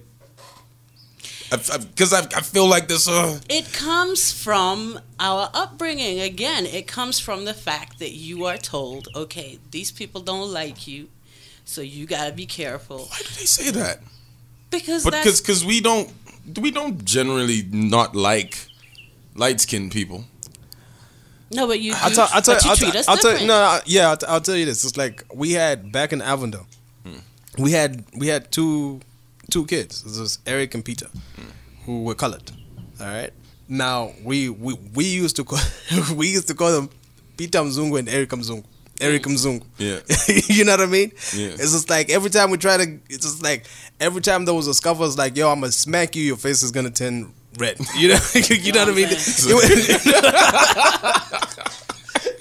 because 1.51 2.12
I, 2.12 2.20
I, 2.20 2.41
feel 2.41 2.66
like 2.66 2.89
this. 2.89 3.09
Uh, 3.09 3.41
It 3.49 3.73
comes 3.73 4.32
from 4.32 5.01
our 5.20 5.51
upbringing. 5.55 6.20
Again, 6.20 6.66
it 6.66 6.86
comes 6.86 7.20
from 7.20 7.45
the 7.45 7.55
fact 7.55 7.99
that 7.99 8.12
you 8.12 8.45
are 8.47 8.57
told, 8.57 9.09
okay, 9.15 9.59
these 9.70 9.93
people 9.93 10.20
don't 10.20 10.53
like 10.53 10.86
you, 10.86 11.09
so 11.65 11.81
you 11.81 12.07
got 12.07 12.27
to 12.27 12.32
be 12.32 12.47
careful. 12.47 12.99
why 12.99 13.19
do 13.19 13.28
they 13.39 13.47
say 13.47 13.70
that? 13.70 14.01
Because 14.70 15.05
because 15.05 15.41
because 15.41 15.65
we 15.65 15.81
don't 15.81 16.12
we 16.61 16.70
don't 16.70 17.05
generally 17.05 17.62
not 17.70 18.16
like 18.16 18.66
light 19.35 19.61
skinned 19.61 19.93
people. 19.93 20.24
no, 21.51 21.66
but 21.66 21.81
you, 21.81 21.93
I'll 21.97 22.11
you, 22.11 22.16
tell, 22.16 22.28
I'll 22.32 22.43
tell, 22.43 22.55
you 22.55 22.70
I'll, 22.70 22.77
treat 22.77 22.91
tell, 22.91 23.01
us 23.01 23.09
I'll 23.09 23.16
tell, 23.16 23.39
no, 23.41 23.47
no, 23.47 23.81
yeah, 23.86 24.11
I'll, 24.11 24.19
I'll 24.28 24.41
tell 24.41 24.57
you 24.57 24.65
this. 24.65 24.85
It's 24.85 24.97
like 24.97 25.24
we 25.32 25.53
had 25.53 25.93
back 25.93 26.12
in 26.12 26.20
Avondale, 26.20 26.66
we 27.59 27.72
had 27.72 28.05
we 28.16 28.28
had 28.28 28.51
two 28.51 29.01
two 29.51 29.66
kids. 29.66 30.02
This 30.02 30.18
was 30.18 30.39
Eric 30.47 30.74
and 30.74 30.85
Peter, 30.85 31.06
who 31.85 32.02
were 32.02 32.14
colored. 32.14 32.51
All 33.01 33.06
right. 33.06 33.32
Now 33.68 34.12
we 34.22 34.48
we, 34.48 34.74
we 34.94 35.05
used 35.05 35.36
to 35.36 35.44
call 35.44 35.59
we 36.16 36.28
used 36.28 36.48
to 36.48 36.55
call 36.55 36.72
them 36.72 36.90
Peter 37.36 37.59
Mzungu 37.60 37.98
and 37.98 38.09
Eric 38.09 38.31
Mzungu. 38.31 38.64
Eric 39.01 39.24
Mzungu. 39.24 39.64
Yeah. 39.78 40.01
you 40.55 40.64
know 40.64 40.72
what 40.72 40.81
I 40.82 40.86
mean? 40.86 41.10
Yeah. 41.35 41.48
It's 41.48 41.72
just 41.72 41.90
like 41.90 42.10
every 42.10 42.31
time 42.31 42.51
we 42.51 42.59
try 42.59 42.76
to, 42.76 42.98
it's 43.10 43.24
just 43.24 43.43
like 43.43 43.66
every 43.98 44.22
time 44.22 44.44
there 44.44 44.55
was 44.55 44.68
a 44.68 44.74
scuffle, 44.74 45.05
it's 45.06 45.18
like, 45.18 45.36
yo, 45.36 45.51
I'm 45.51 45.60
gonna 45.60 45.72
smack 45.72 46.14
you. 46.14 46.22
Your 46.22 46.36
face 46.36 46.62
is 46.62 46.70
gonna 46.70 46.90
turn 46.90 47.32
red. 47.59 47.78
You 47.97 48.09
know, 48.09 48.18
you 48.35 48.72
know 48.72 48.85
what 48.85 48.89
I 48.89 48.94
mean? 48.94 49.09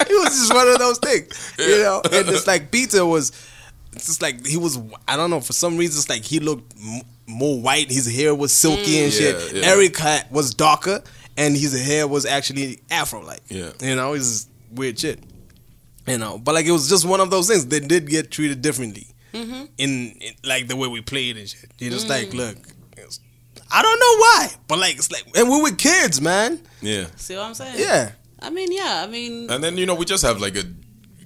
It 0.06 0.20
was 0.20 0.38
just 0.38 0.54
one 0.54 0.68
of 0.68 0.78
those 0.78 0.98
things, 0.98 1.54
you 1.58 1.78
know. 1.78 2.02
And 2.04 2.28
it's 2.28 2.46
like 2.46 2.70
Peter 2.70 3.04
was, 3.04 3.32
it's 3.94 4.06
just 4.06 4.22
like 4.22 4.46
he 4.46 4.56
was. 4.56 4.78
I 5.08 5.16
don't 5.16 5.30
know 5.30 5.40
for 5.40 5.52
some 5.52 5.76
reason, 5.76 5.98
it's 5.98 6.08
like 6.08 6.24
he 6.24 6.40
looked 6.40 6.74
m- 6.82 7.02
more 7.26 7.60
white. 7.60 7.90
His 7.90 8.06
hair 8.14 8.34
was 8.34 8.52
silky 8.52 9.00
and 9.02 9.12
shit. 9.12 9.54
Yeah, 9.54 9.60
yeah. 9.60 9.66
Eric 9.68 9.96
had, 9.96 10.30
was 10.30 10.54
darker, 10.54 11.02
and 11.36 11.56
his 11.56 11.72
hair 11.86 12.06
was 12.06 12.26
actually 12.26 12.80
afro 12.90 13.20
like. 13.24 13.40
Yeah. 13.48 13.70
you 13.80 13.96
know, 13.96 14.12
it's 14.14 14.48
weird 14.72 14.98
shit. 14.98 15.20
You 16.06 16.18
know, 16.18 16.38
but 16.38 16.54
like 16.54 16.66
it 16.66 16.72
was 16.72 16.88
just 16.88 17.06
one 17.06 17.20
of 17.20 17.30
those 17.30 17.48
things. 17.48 17.66
They 17.66 17.80
did 17.80 18.08
get 18.08 18.30
treated 18.30 18.60
differently. 18.62 19.06
Mm-hmm. 19.32 19.64
in, 19.78 19.90
in 20.20 20.32
like 20.44 20.68
the 20.68 20.76
way 20.76 20.86
we 20.86 21.00
played 21.00 21.36
and 21.36 21.48
shit. 21.48 21.68
You're 21.80 21.90
just 21.90 22.06
Mm. 22.06 22.10
like, 22.10 22.34
look, 22.34 22.56
it's- 22.92 23.18
I 23.68 23.82
don't 23.82 23.98
know 23.98 24.16
why, 24.18 24.48
but 24.68 24.78
like 24.78 24.94
it's 24.94 25.10
like, 25.10 25.24
and 25.36 25.50
we 25.50 25.60
were 25.60 25.72
kids, 25.72 26.20
man. 26.20 26.60
Yeah. 26.80 27.06
See 27.16 27.34
what 27.34 27.42
I'm 27.46 27.54
saying? 27.54 27.74
Yeah, 27.78 28.12
I 28.40 28.50
mean, 28.50 28.70
yeah. 28.70 29.02
I 29.04 29.08
mean, 29.10 29.50
And 29.50 29.64
then 29.64 29.76
you 29.76 29.86
know 29.86 29.96
we 29.96 30.04
just 30.04 30.22
have 30.24 30.40
like 30.40 30.54
a 30.56 30.62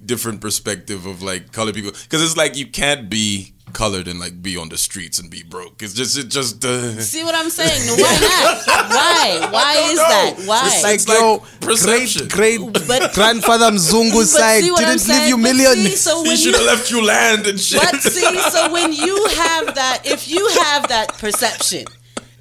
different 0.09 0.41
perspective 0.41 1.05
of 1.05 1.21
like 1.21 1.43
colored 1.51 1.75
people 1.75 1.91
because 1.91 2.21
it's 2.25 2.35
like 2.43 2.57
you 2.57 2.65
can't 2.65 3.09
be 3.09 3.53
colored 3.73 4.07
and 4.07 4.19
like 4.19 4.41
be 4.41 4.57
on 4.57 4.67
the 4.69 4.77
streets 4.77 5.19
and 5.19 5.29
be 5.29 5.43
broke. 5.43 5.83
It's 5.83 5.93
just 5.93 6.17
it 6.17 6.29
just 6.29 6.65
uh, 6.65 6.99
see 6.99 7.23
what 7.23 7.35
I'm 7.35 7.51
saying? 7.51 7.81
Why 8.01 8.13
not? 8.33 8.55
Why? 8.97 9.47
Why 9.55 9.73
is 9.91 9.97
know. 9.97 10.09
that? 10.15 10.33
Why? 10.49 10.61
It's 10.65 10.83
like, 10.83 10.95
It's 10.95 11.07
like 11.07 11.19
yo, 11.19 11.43
perception. 11.61 12.27
great, 12.29 12.57
great 12.59 12.87
But- 12.87 13.13
grandfather 13.19 13.69
Mzungu 13.69 14.23
side 14.25 14.63
see 14.63 14.71
what 14.71 14.83
I'm 14.83 14.97
didn't 14.97 15.07
leave 15.13 15.27
you 15.29 15.37
But 15.37 15.43
millions. 15.53 15.83
see, 15.89 15.95
so 16.07 16.23
he 16.23 16.35
should 16.35 16.55
have 16.55 16.65
left 16.65 16.89
you 16.89 17.05
land 17.05 17.45
and 17.45 17.59
shit. 17.59 17.79
But 17.79 18.01
see, 18.01 18.39
so 18.49 18.71
when 18.73 18.91
you 18.91 19.15
have 19.45 19.75
that, 19.75 20.01
if 20.05 20.27
you 20.27 20.41
have 20.65 20.87
that 20.89 21.07
perception, 21.19 21.85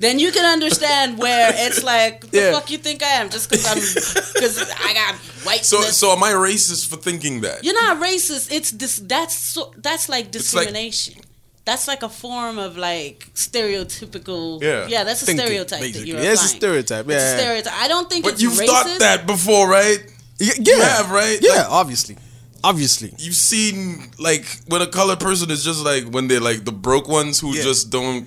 then 0.00 0.18
you 0.18 0.30
can 0.32 0.44
understand 0.44 1.18
where 1.18 1.50
it's 1.54 1.82
like, 1.82 2.30
the 2.30 2.38
Yeah. 2.38 2.52
fuck 2.52 2.70
you 2.70 2.78
think 2.78 3.02
I 3.02 3.12
am? 3.20 3.28
Just 3.30 3.50
because 3.50 3.66
I'm, 3.66 3.78
because 4.34 4.58
I 4.88 4.94
got 4.94 5.14
white. 5.44 5.64
so 5.64 5.80
so 5.82 6.12
am 6.12 6.22
I 6.22 6.32
racist 6.32 6.88
for 6.88 6.96
thinking 6.96 7.40
that? 7.42 7.64
you're 7.64 7.74
not 7.74 7.98
racist. 8.02 8.52
It's 8.52 8.70
this. 8.72 8.96
That's 8.96 9.34
so. 9.36 9.72
That's 9.76 10.08
like 10.08 10.24
like- 10.26 10.30
discrimination. 10.32 11.14
that's 11.64 11.86
like 11.86 12.02
a 12.02 12.08
form 12.08 12.58
of 12.58 12.76
like 12.78 13.28
stereotypical. 13.34 14.62
Yeah. 14.62 14.86
yeah. 14.88 15.04
That's 15.04 15.22
a 15.22 15.26
Thinking, 15.26 15.46
stereotype 15.46 15.80
that 15.80 16.06
you're 16.06 16.20
Yeah, 16.20 16.32
it's 16.32 16.44
a 16.44 16.48
stereotype, 16.48 17.04
It's 17.08 17.14
a 17.14 17.26
yeah. 17.26 17.36
stereotype. 17.38 17.72
I 17.74 17.88
don't 17.88 18.08
think 18.10 18.24
But 18.24 18.40
you've 18.40 18.54
racist. 18.54 18.66
thought 18.66 18.98
that 19.00 19.26
before, 19.26 19.68
right? 19.68 19.98
Yeah, 20.38 20.52
You 20.58 20.80
have, 20.80 21.10
right? 21.10 21.38
Yeah, 21.42 21.52
Like- 21.62 21.70
obviously, 21.70 22.16
obviously. 22.62 23.12
You've 23.18 23.34
seen 23.34 24.10
like 24.18 24.44
when 24.68 24.80
a 24.82 24.86
colored 24.86 25.20
person 25.20 25.50
is 25.50 25.64
just 25.64 25.80
like 25.84 26.04
when 26.08 26.28
they're 26.28 26.40
like 26.40 26.64
the 26.64 26.72
broke 26.72 27.08
ones 27.08 27.40
who 27.40 27.54
Yeah. 27.54 27.62
just 27.64 27.90
don't. 27.90 28.26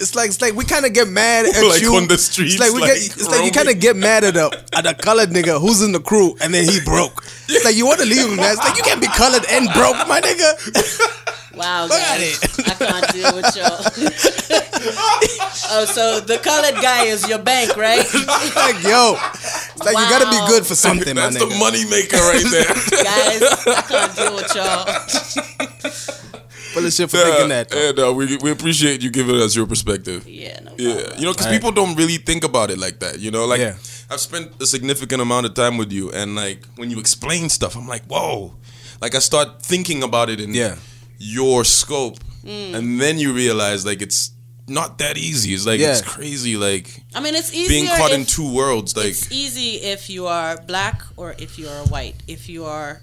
It's 0.00 0.14
like 0.14 0.28
it's 0.28 0.40
like 0.40 0.54
we 0.54 0.64
kind 0.64 0.86
of 0.86 0.94
get 0.94 1.08
mad 1.08 1.44
at 1.44 1.62
Like 1.68 1.82
you 1.82 1.94
on 1.96 2.08
the 2.08 2.16
streets, 2.16 2.54
It's 2.54 2.60
like 2.60 2.72
we 2.72 2.80
like, 2.80 2.94
get, 2.94 3.04
it's 3.04 3.28
like 3.28 3.44
you 3.44 3.52
kind 3.52 3.68
of 3.68 3.78
get 3.78 3.96
mad 3.96 4.24
at 4.24 4.34
a 4.34 4.50
at 4.72 4.86
a 4.86 4.94
colored 4.94 5.28
nigga 5.28 5.60
who's 5.60 5.82
in 5.82 5.92
the 5.92 6.00
crew 6.00 6.34
and 6.40 6.54
then 6.54 6.66
he 6.66 6.80
broke. 6.80 7.22
It's 7.48 7.64
like 7.66 7.76
you 7.76 7.84
want 7.86 8.00
to 8.00 8.06
leave 8.06 8.26
him. 8.26 8.36
Man. 8.36 8.52
It's 8.52 8.64
like 8.64 8.78
you 8.78 8.82
can't 8.82 9.00
be 9.00 9.08
colored 9.08 9.44
and 9.50 9.68
broke, 9.72 10.08
my 10.08 10.20
nigga. 10.20 11.26
Wow, 11.52 11.82
Look 11.82 11.98
guys, 11.98 12.38
it. 12.42 12.68
I 12.68 12.74
can't 12.74 13.12
deal 13.12 13.34
with 13.34 13.56
y'all. 13.56 13.82
oh, 15.74 15.84
so 15.84 16.20
the 16.20 16.38
colored 16.38 16.80
guy 16.80 17.06
is 17.06 17.28
your 17.28 17.40
bank, 17.40 17.76
right? 17.76 18.06
like 18.54 18.80
yo, 18.84 19.18
it's 19.34 19.84
like 19.84 19.98
you 19.98 20.08
gotta 20.08 20.30
be 20.30 20.38
good 20.48 20.64
for 20.64 20.76
something, 20.76 21.12
my 21.14 21.22
That's 21.22 21.38
the 21.38 21.46
money 21.58 21.84
maker 21.84 22.16
right 22.16 22.46
there. 22.48 22.72
Guys, 23.02 23.42
I 23.66 23.82
can't 23.82 24.14
deal 24.16 24.34
with 24.36 24.54
y'all. 24.54 26.29
Full 26.72 26.86
of 26.86 26.92
shit 26.92 27.10
for 27.10 27.16
thinking 27.16 27.48
that. 27.48 27.68
though. 27.68 27.88
and 27.88 27.98
uh, 27.98 28.12
we 28.14 28.36
we 28.38 28.50
appreciate 28.50 29.02
you 29.02 29.10
giving 29.10 29.36
us 29.36 29.56
your 29.56 29.66
perspective. 29.66 30.26
Yeah, 30.28 30.60
no 30.60 30.72
Yeah, 30.78 31.14
you 31.18 31.24
know, 31.26 31.32
because 31.32 31.46
Alright. 31.46 31.52
people 31.60 31.72
don't 31.72 31.96
really 31.96 32.16
think 32.18 32.44
about 32.44 32.70
it 32.70 32.78
like 32.78 33.00
that. 33.00 33.18
You 33.18 33.30
know, 33.30 33.44
like 33.46 33.60
Yeah. 33.60 33.74
I've 34.10 34.20
spent 34.20 34.60
a 34.60 34.66
significant 34.66 35.20
amount 35.22 35.46
of 35.46 35.54
time 35.54 35.76
with 35.78 35.92
you, 35.92 36.10
and 36.12 36.34
like 36.34 36.64
when 36.76 36.90
you 36.90 36.98
explain 37.00 37.48
stuff, 37.48 37.76
I'm 37.76 37.86
like, 37.88 38.04
whoa. 38.04 38.54
Like 39.00 39.14
I 39.14 39.18
start 39.20 39.62
thinking 39.62 40.02
about 40.02 40.28
it 40.30 40.40
in 40.40 40.54
Yeah. 40.54 40.76
your 41.18 41.64
scope, 41.64 42.18
and 42.44 43.00
then 43.00 43.18
you 43.18 43.32
realize 43.32 43.84
like 43.86 44.00
it's 44.02 44.30
not 44.68 44.98
that 44.98 45.16
easy. 45.18 45.52
It's 45.54 45.66
like 45.66 45.80
it's 45.80 46.00
Yeah. 46.02 46.06
crazy, 46.06 46.56
like 46.56 47.02
I 47.14 47.20
mean, 47.20 47.34
it's 47.34 47.52
easier 47.52 47.68
being 47.68 47.86
caught 47.88 48.12
in 48.12 48.24
two 48.26 48.48
worlds. 48.52 48.96
Like 48.96 49.06
it's 49.08 49.30
easy 49.32 49.82
if 49.94 50.08
you 50.08 50.26
are 50.28 50.56
black 50.66 51.02
or 51.16 51.34
if 51.38 51.58
you 51.58 51.66
are 51.68 51.84
white. 51.86 52.16
If 52.28 52.48
you 52.48 52.64
are, 52.66 53.02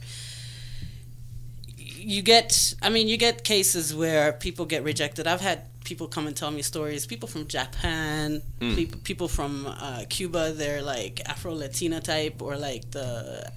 you 2.13 2.21
get. 2.21 2.73
I 2.81 2.89
mean, 2.89 3.07
you 3.11 3.17
get 3.17 3.43
cases 3.43 3.93
where 4.01 4.31
people 4.45 4.65
get 4.65 4.81
rejected. 4.91 5.27
I've 5.27 5.41
had 5.41 5.59
people 5.83 6.07
come 6.15 6.25
and 6.27 6.35
tell 6.41 6.51
me 6.51 6.61
stories. 6.61 7.05
People 7.05 7.27
from 7.27 7.43
Japan, 7.47 8.41
people, 8.59 8.99
people 9.03 9.27
from 9.27 9.67
uh, 9.67 10.03
Cuba. 10.09 10.43
They're 10.53 10.81
like 10.81 11.15
Afro 11.31 11.53
Latina 11.53 11.99
type 12.01 12.41
or 12.41 12.53
like 12.69 12.83
the 12.91 13.07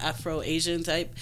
Afro 0.01 0.43
Asian 0.43 0.83
type. 0.83 1.15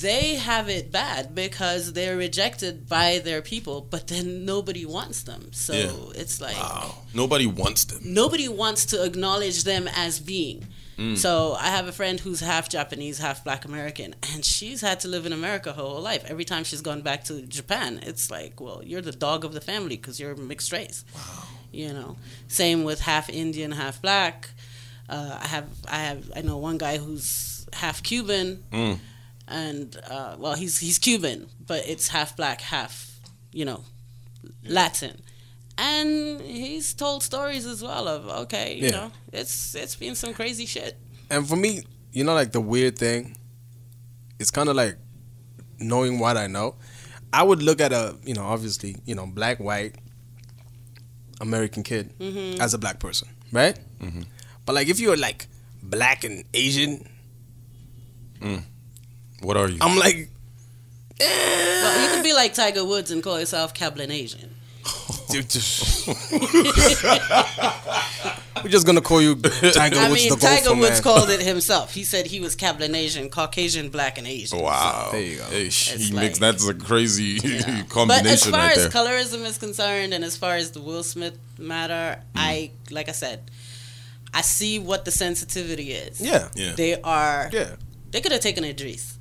They 0.00 0.34
have 0.36 0.68
it 0.68 0.92
bad 0.92 1.34
because 1.34 1.92
they're 1.94 2.16
rejected 2.18 2.88
by 2.88 3.18
their 3.24 3.40
people, 3.40 3.80
but 3.80 4.08
then 4.08 4.44
nobody 4.44 4.84
wants 4.84 5.22
them. 5.22 5.52
So 5.52 5.72
Yeah. 5.72 6.20
it's 6.22 6.40
like 6.40 6.56
wow, 6.56 6.94
nobody 7.14 7.46
wants 7.46 7.84
them. 7.86 8.00
nobody 8.04 8.48
wants 8.48 8.84
to 8.86 9.02
acknowledge 9.04 9.64
them 9.64 9.88
as 9.94 10.20
being. 10.20 10.66
So 11.16 11.52
I 11.60 11.68
have 11.68 11.88
a 11.88 11.92
friend 11.92 12.18
who's 12.18 12.40
half 12.40 12.68
Japanese, 12.70 13.18
half 13.18 13.44
Black 13.44 13.64
American, 13.66 14.14
and 14.32 14.42
she's 14.44 14.80
had 14.80 14.98
to 15.00 15.08
live 15.08 15.26
in 15.26 15.32
America 15.34 15.72
her 15.74 15.82
whole 15.82 16.00
life. 16.00 16.24
Every 16.26 16.44
time 16.46 16.64
she's 16.64 16.80
gone 16.80 17.02
back 17.02 17.24
to 17.24 17.42
Japan, 17.42 18.00
it's 18.02 18.30
like, 18.30 18.60
well, 18.60 18.80
you're 18.82 19.02
the 19.02 19.12
dog 19.12 19.44
of 19.44 19.52
the 19.52 19.60
family 19.60 19.96
because 19.96 20.18
you're 20.18 20.34
mixed 20.36 20.72
race. 20.72 21.04
Wow. 21.14 21.20
You 21.70 21.92
know, 21.92 22.16
same 22.48 22.82
with 22.84 23.00
half 23.00 23.28
Indian, 23.28 23.72
half 23.72 24.00
Black. 24.00 24.48
Uh, 25.08 25.38
I 25.42 25.46
have, 25.48 25.68
I 25.86 25.98
have, 25.98 26.32
I 26.34 26.40
know 26.40 26.56
one 26.56 26.78
guy 26.78 26.96
who's 26.96 27.66
half 27.74 28.02
Cuban, 28.02 28.64
Mm. 28.72 28.98
and 29.48 29.96
uh, 30.08 30.36
well, 30.38 30.54
he's 30.54 30.78
he's 30.80 30.98
Cuban, 30.98 31.48
but 31.66 31.86
it's 31.86 32.08
half 32.08 32.34
Black, 32.36 32.62
half, 32.62 33.20
you 33.52 33.64
know, 33.66 33.84
Latin 34.64 35.20
and 35.78 36.40
he's 36.40 36.94
told 36.94 37.22
stories 37.22 37.66
as 37.66 37.82
well 37.82 38.08
of 38.08 38.26
okay, 38.44 38.74
you 38.76 38.84
Yeah. 38.86 38.90
know, 38.90 39.12
it's 39.32 39.74
it's 39.74 39.96
been 39.96 40.14
some 40.14 40.34
crazy 40.34 40.66
shit. 40.66 40.96
And 41.30 41.48
for 41.48 41.56
me, 41.56 41.82
you 42.12 42.24
know, 42.24 42.34
like 42.34 42.52
the 42.52 42.60
weird 42.60 42.98
thing, 42.98 43.36
it's 44.38 44.50
kind 44.50 44.68
of 44.68 44.76
like 44.76 44.96
knowing 45.78 46.18
what 46.18 46.36
I 46.36 46.46
know. 46.46 46.76
I 47.32 47.42
would 47.42 47.62
look 47.62 47.80
at 47.80 47.92
a, 47.92 48.16
you 48.24 48.34
know, 48.34 48.44
obviously, 48.44 48.96
you 49.04 49.14
know, 49.14 49.26
black, 49.26 49.58
white, 49.58 49.96
American 51.40 51.82
kid 51.82 52.16
mm-hmm. 52.18 52.60
as 52.60 52.72
a 52.72 52.78
black 52.78 52.98
person, 53.00 53.28
right? 53.52 53.78
Mm-hmm. 54.00 54.22
But 54.64 54.74
like, 54.74 54.88
if 54.88 54.98
you're 55.00 55.16
like 55.16 55.48
black 55.82 56.24
and 56.24 56.44
Asian, 56.54 57.08
mm. 58.40 58.62
What 59.42 59.56
are 59.56 59.68
you? 59.68 59.78
I'm 59.80 59.98
like, 59.98 60.30
Well, 61.20 62.02
you 62.02 62.08
could 62.08 62.20
eh. 62.20 62.22
be 62.22 62.32
like 62.32 62.54
Tiger 62.54 62.84
Woods 62.84 63.10
and 63.10 63.22
call 63.22 63.38
yourself 63.38 63.74
Cablinasian. 63.74 64.48
Dude, 65.42 65.50
just- 65.50 66.06
we're 68.62 68.70
just 68.70 68.86
gonna 68.86 69.00
call 69.00 69.20
you 69.22 69.36
Tiger 69.36 69.50
Woods. 69.62 69.76
I 69.76 70.08
mean, 70.12 70.28
the 70.30 70.36
Tiger 70.40 70.64
golfer, 70.66 70.80
Woods 70.80 70.90
man. 70.92 71.02
called 71.02 71.30
it 71.30 71.40
himself. 71.42 71.92
He 71.94 72.04
said 72.04 72.26
he 72.26 72.40
was 72.40 72.56
Cablinasian, 72.56 73.30
Caucasian, 73.30 73.90
Black, 73.90 74.18
and 74.18 74.26
Asian. 74.26 74.58
wow, 74.60 75.10
There 75.12 75.20
you 75.20 75.36
go. 75.38 75.44
Hey, 75.44 75.66
It's 75.66 75.90
he 75.90 76.12
like- 76.12 76.24
mixed. 76.24 76.40
That's 76.40 76.66
a 76.66 76.74
crazy 76.74 77.38
But 77.60 77.88
combination 77.88 78.30
as 78.30 78.44
far 78.46 78.60
right 78.60 78.76
as 78.76 78.88
there. 78.92 79.02
colorism 79.04 79.44
is 79.44 79.58
concerned, 79.58 80.14
and 80.14 80.24
as 80.24 80.36
far 80.36 80.56
as 80.56 80.70
the 80.72 80.80
Will 80.80 81.02
Smith 81.02 81.38
matter, 81.58 82.20
Mm. 82.34 82.40
I 82.40 82.70
like 82.90 83.08
I 83.08 83.12
said, 83.12 83.50
I 84.34 84.40
see 84.42 84.78
what 84.78 85.04
the 85.04 85.10
sensitivity 85.10 85.92
is. 85.92 86.20
Yeah, 86.20 86.48
yeah, 86.54 86.72
They 86.76 87.00
are. 87.00 87.48
yeah, 87.52 87.76
They 88.10 88.20
could 88.20 88.32
have 88.32 88.40
taken 88.40 88.64
Idris. 88.64 89.15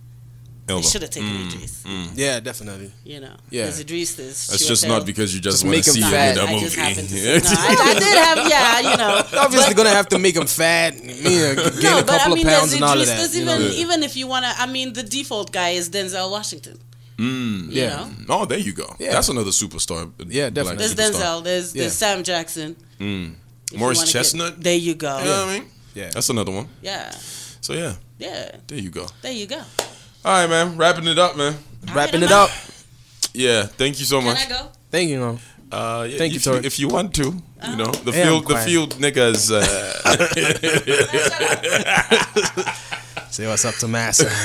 They 0.67 0.73
Elba. 0.73 0.87
should 0.87 1.01
have 1.03 1.11
taken 1.11 1.29
Mm, 1.29 1.45
Idris. 1.53 1.83
mm. 1.85 2.07
yeah, 2.15 2.39
definitely. 2.39 2.91
You 3.03 3.19
know. 3.19 3.35
Yeah. 3.51 3.65
Because 3.65 3.81
Idris 3.81 4.17
is. 4.17 4.47
That's 4.47 4.65
just 4.67 4.87
not 4.87 5.05
because 5.05 5.33
you 5.35 5.39
just, 5.39 5.57
Just 5.57 5.63
want 5.63 5.75
make 5.77 5.83
to 5.83 5.89
him 5.91 5.95
see 5.95 6.01
him 6.01 6.09
fat. 6.09 6.29
in 6.29 6.35
that 6.37 6.49
I 6.49 6.51
movie. 6.53 6.65
just 6.65 6.75
happened 6.75 7.09
to 7.09 7.15
say, 7.17 7.37
no, 7.37 7.61
I, 7.61 7.75
I 7.77 7.93
did 7.99 8.17
have, 8.17 8.49
yeah, 8.49 8.79
you 8.91 8.97
know. 8.97 9.41
Obviously, 9.43 9.73
but- 9.75 9.77
gonna 9.77 9.89
have 9.95 10.09
to 10.09 10.17
make 10.19 10.35
him 10.35 10.47
fat, 10.47 10.95
you 11.03 11.39
know, 11.39 11.55
gain 11.69 11.81
no, 11.83 11.99
a 11.99 12.03
but 12.03 12.19
I 12.25 12.29
mean, 12.29 12.47
of 12.47 12.51
pounds 12.53 12.71
there's 12.71 12.73
and 12.73 12.83
all 12.83 12.99
of 12.99 13.05
that. 13.05 13.15
there's 13.15 13.37
you 13.37 13.45
know? 13.45 13.59
even 13.59 13.71
even 13.73 14.03
if 14.03 14.15
you 14.17 14.25
want 14.27 14.45
to, 14.45 14.51
I 14.59 14.65
mean, 14.65 14.93
the 14.93 15.03
default 15.03 15.51
guy 15.51 15.69
is 15.69 15.89
Denzel 15.91 16.31
Washington. 16.31 16.79
Mm. 17.19 17.69
You 17.71 17.81
Yeah. 17.83 18.09
know, 18.27 18.41
Oh, 18.41 18.45
there 18.45 18.57
you 18.57 18.73
go. 18.73 18.95
Yeah. 18.99 19.11
That's 19.13 19.29
another 19.29 19.51
superstar. 19.51 20.11
Yeah, 20.27 20.49
black 20.49 20.53
definitely. 20.65 20.77
there's 20.95 20.95
superstar. 20.95 21.21
Denzel, 21.21 21.43
there's 21.43 21.75
Yeah. 21.75 21.81
there's 21.83 21.93
Sam 21.93 22.23
Jackson. 22.23 22.75
Mm. 22.99 23.35
if 23.67 23.73
you 23.73 23.77
Morris 23.79 23.99
wanna 23.99 24.07
get- 24.07 24.11
Chestnut. 24.13 24.63
there 24.63 24.75
you 24.75 24.95
go. 24.95 25.17
You 25.19 25.25
know 25.25 25.45
what 25.45 25.49
I 25.55 25.59
mean? 25.59 25.69
Yeah. 25.93 26.09
That's 26.09 26.29
another 26.29 26.51
one. 26.51 26.67
Yeah, 26.81 27.11
So 27.61 27.73
yeah, 27.73 27.93
yeah. 28.19 28.51
there 28.67 28.79
you 28.79 28.89
go. 28.89 29.05
There 29.21 29.31
you 29.31 29.45
go. 29.45 29.61
All 30.25 30.41
right, 30.41 30.49
man. 30.49 30.75
Wrapping 30.77 31.05
it 31.07 31.19
up, 31.19 31.35
man. 31.37 31.55
Wrapping 31.93 32.23
it 32.23 32.31
up. 32.31 32.49
Yeah. 33.33 33.63
Thank 33.67 33.99
you 33.99 34.05
so 34.05 34.19
much. 34.21 34.37
Can 34.39 34.49
much. 34.49 34.59
I 34.59 34.63
go? 34.63 34.69
Thank 34.89 35.09
you, 35.11 35.19
man. 35.19 35.39
Uh, 35.71 36.07
yeah, 36.09 36.17
Thank 36.17 36.33
you, 36.33 36.37
if 36.37 36.43
Tori. 36.43 36.65
If 36.65 36.79
you 36.79 36.87
want 36.87 37.13
to, 37.15 37.23
you 37.67 37.75
know, 37.75 37.91
the 37.91 38.11
Hey, 38.11 38.21
I'm 38.23 38.27
field, 38.29 38.43
the 38.43 38.47
quiet. 38.53 38.65
field 38.65 38.95
niggas. 38.95 39.51
Uh, 39.51 39.61
Say 43.31 43.47
what's 43.47 43.65
up 43.65 43.75
to 43.75 43.87
Massa. 43.87 44.29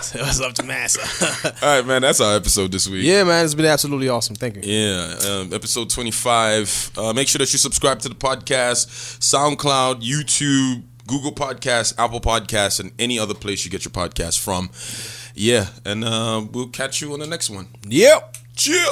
Say 0.00 0.20
what's 0.20 0.40
up 0.40 0.52
to 0.54 0.62
Massa. 0.62 1.00
all 1.64 1.76
right, 1.76 1.86
man. 1.86 2.02
That's 2.02 2.20
our 2.20 2.36
episode 2.36 2.70
this 2.72 2.88
week. 2.88 3.04
yeah, 3.04 3.22
man, 3.24 3.44
it's 3.44 3.54
been 3.54 3.66
absolutely 3.66 4.08
awesome. 4.08 4.34
Thank 4.36 4.56
you. 4.56 4.62
Yeah, 4.64 5.14
um, 5.30 5.52
episode 5.54 5.88
25. 5.90 6.92
Uh, 6.96 7.12
make 7.12 7.28
sure 7.28 7.38
that 7.38 7.52
you 7.52 7.58
subscribe 7.58 8.00
to 8.00 8.08
the 8.08 8.14
podcast, 8.14 8.88
SoundCloud, 9.20 10.02
YouTube, 10.02 10.82
Google 11.10 11.32
Podcasts, 11.32 11.92
Apple 11.98 12.20
Podcasts, 12.20 12.78
and 12.80 12.92
any 12.98 13.18
other 13.18 13.34
place 13.34 13.64
you 13.64 13.70
get 13.70 13.84
your 13.84 13.92
podcast 13.92 14.38
from. 14.38 14.70
Yeah, 15.34 15.66
and 15.84 16.04
uh, 16.04 16.46
we'll 16.50 16.68
catch 16.68 17.00
you 17.00 17.12
on 17.12 17.20
the 17.20 17.26
next 17.26 17.50
one. 17.50 17.68
Yep. 17.86 18.36
Cheer. 18.56 18.86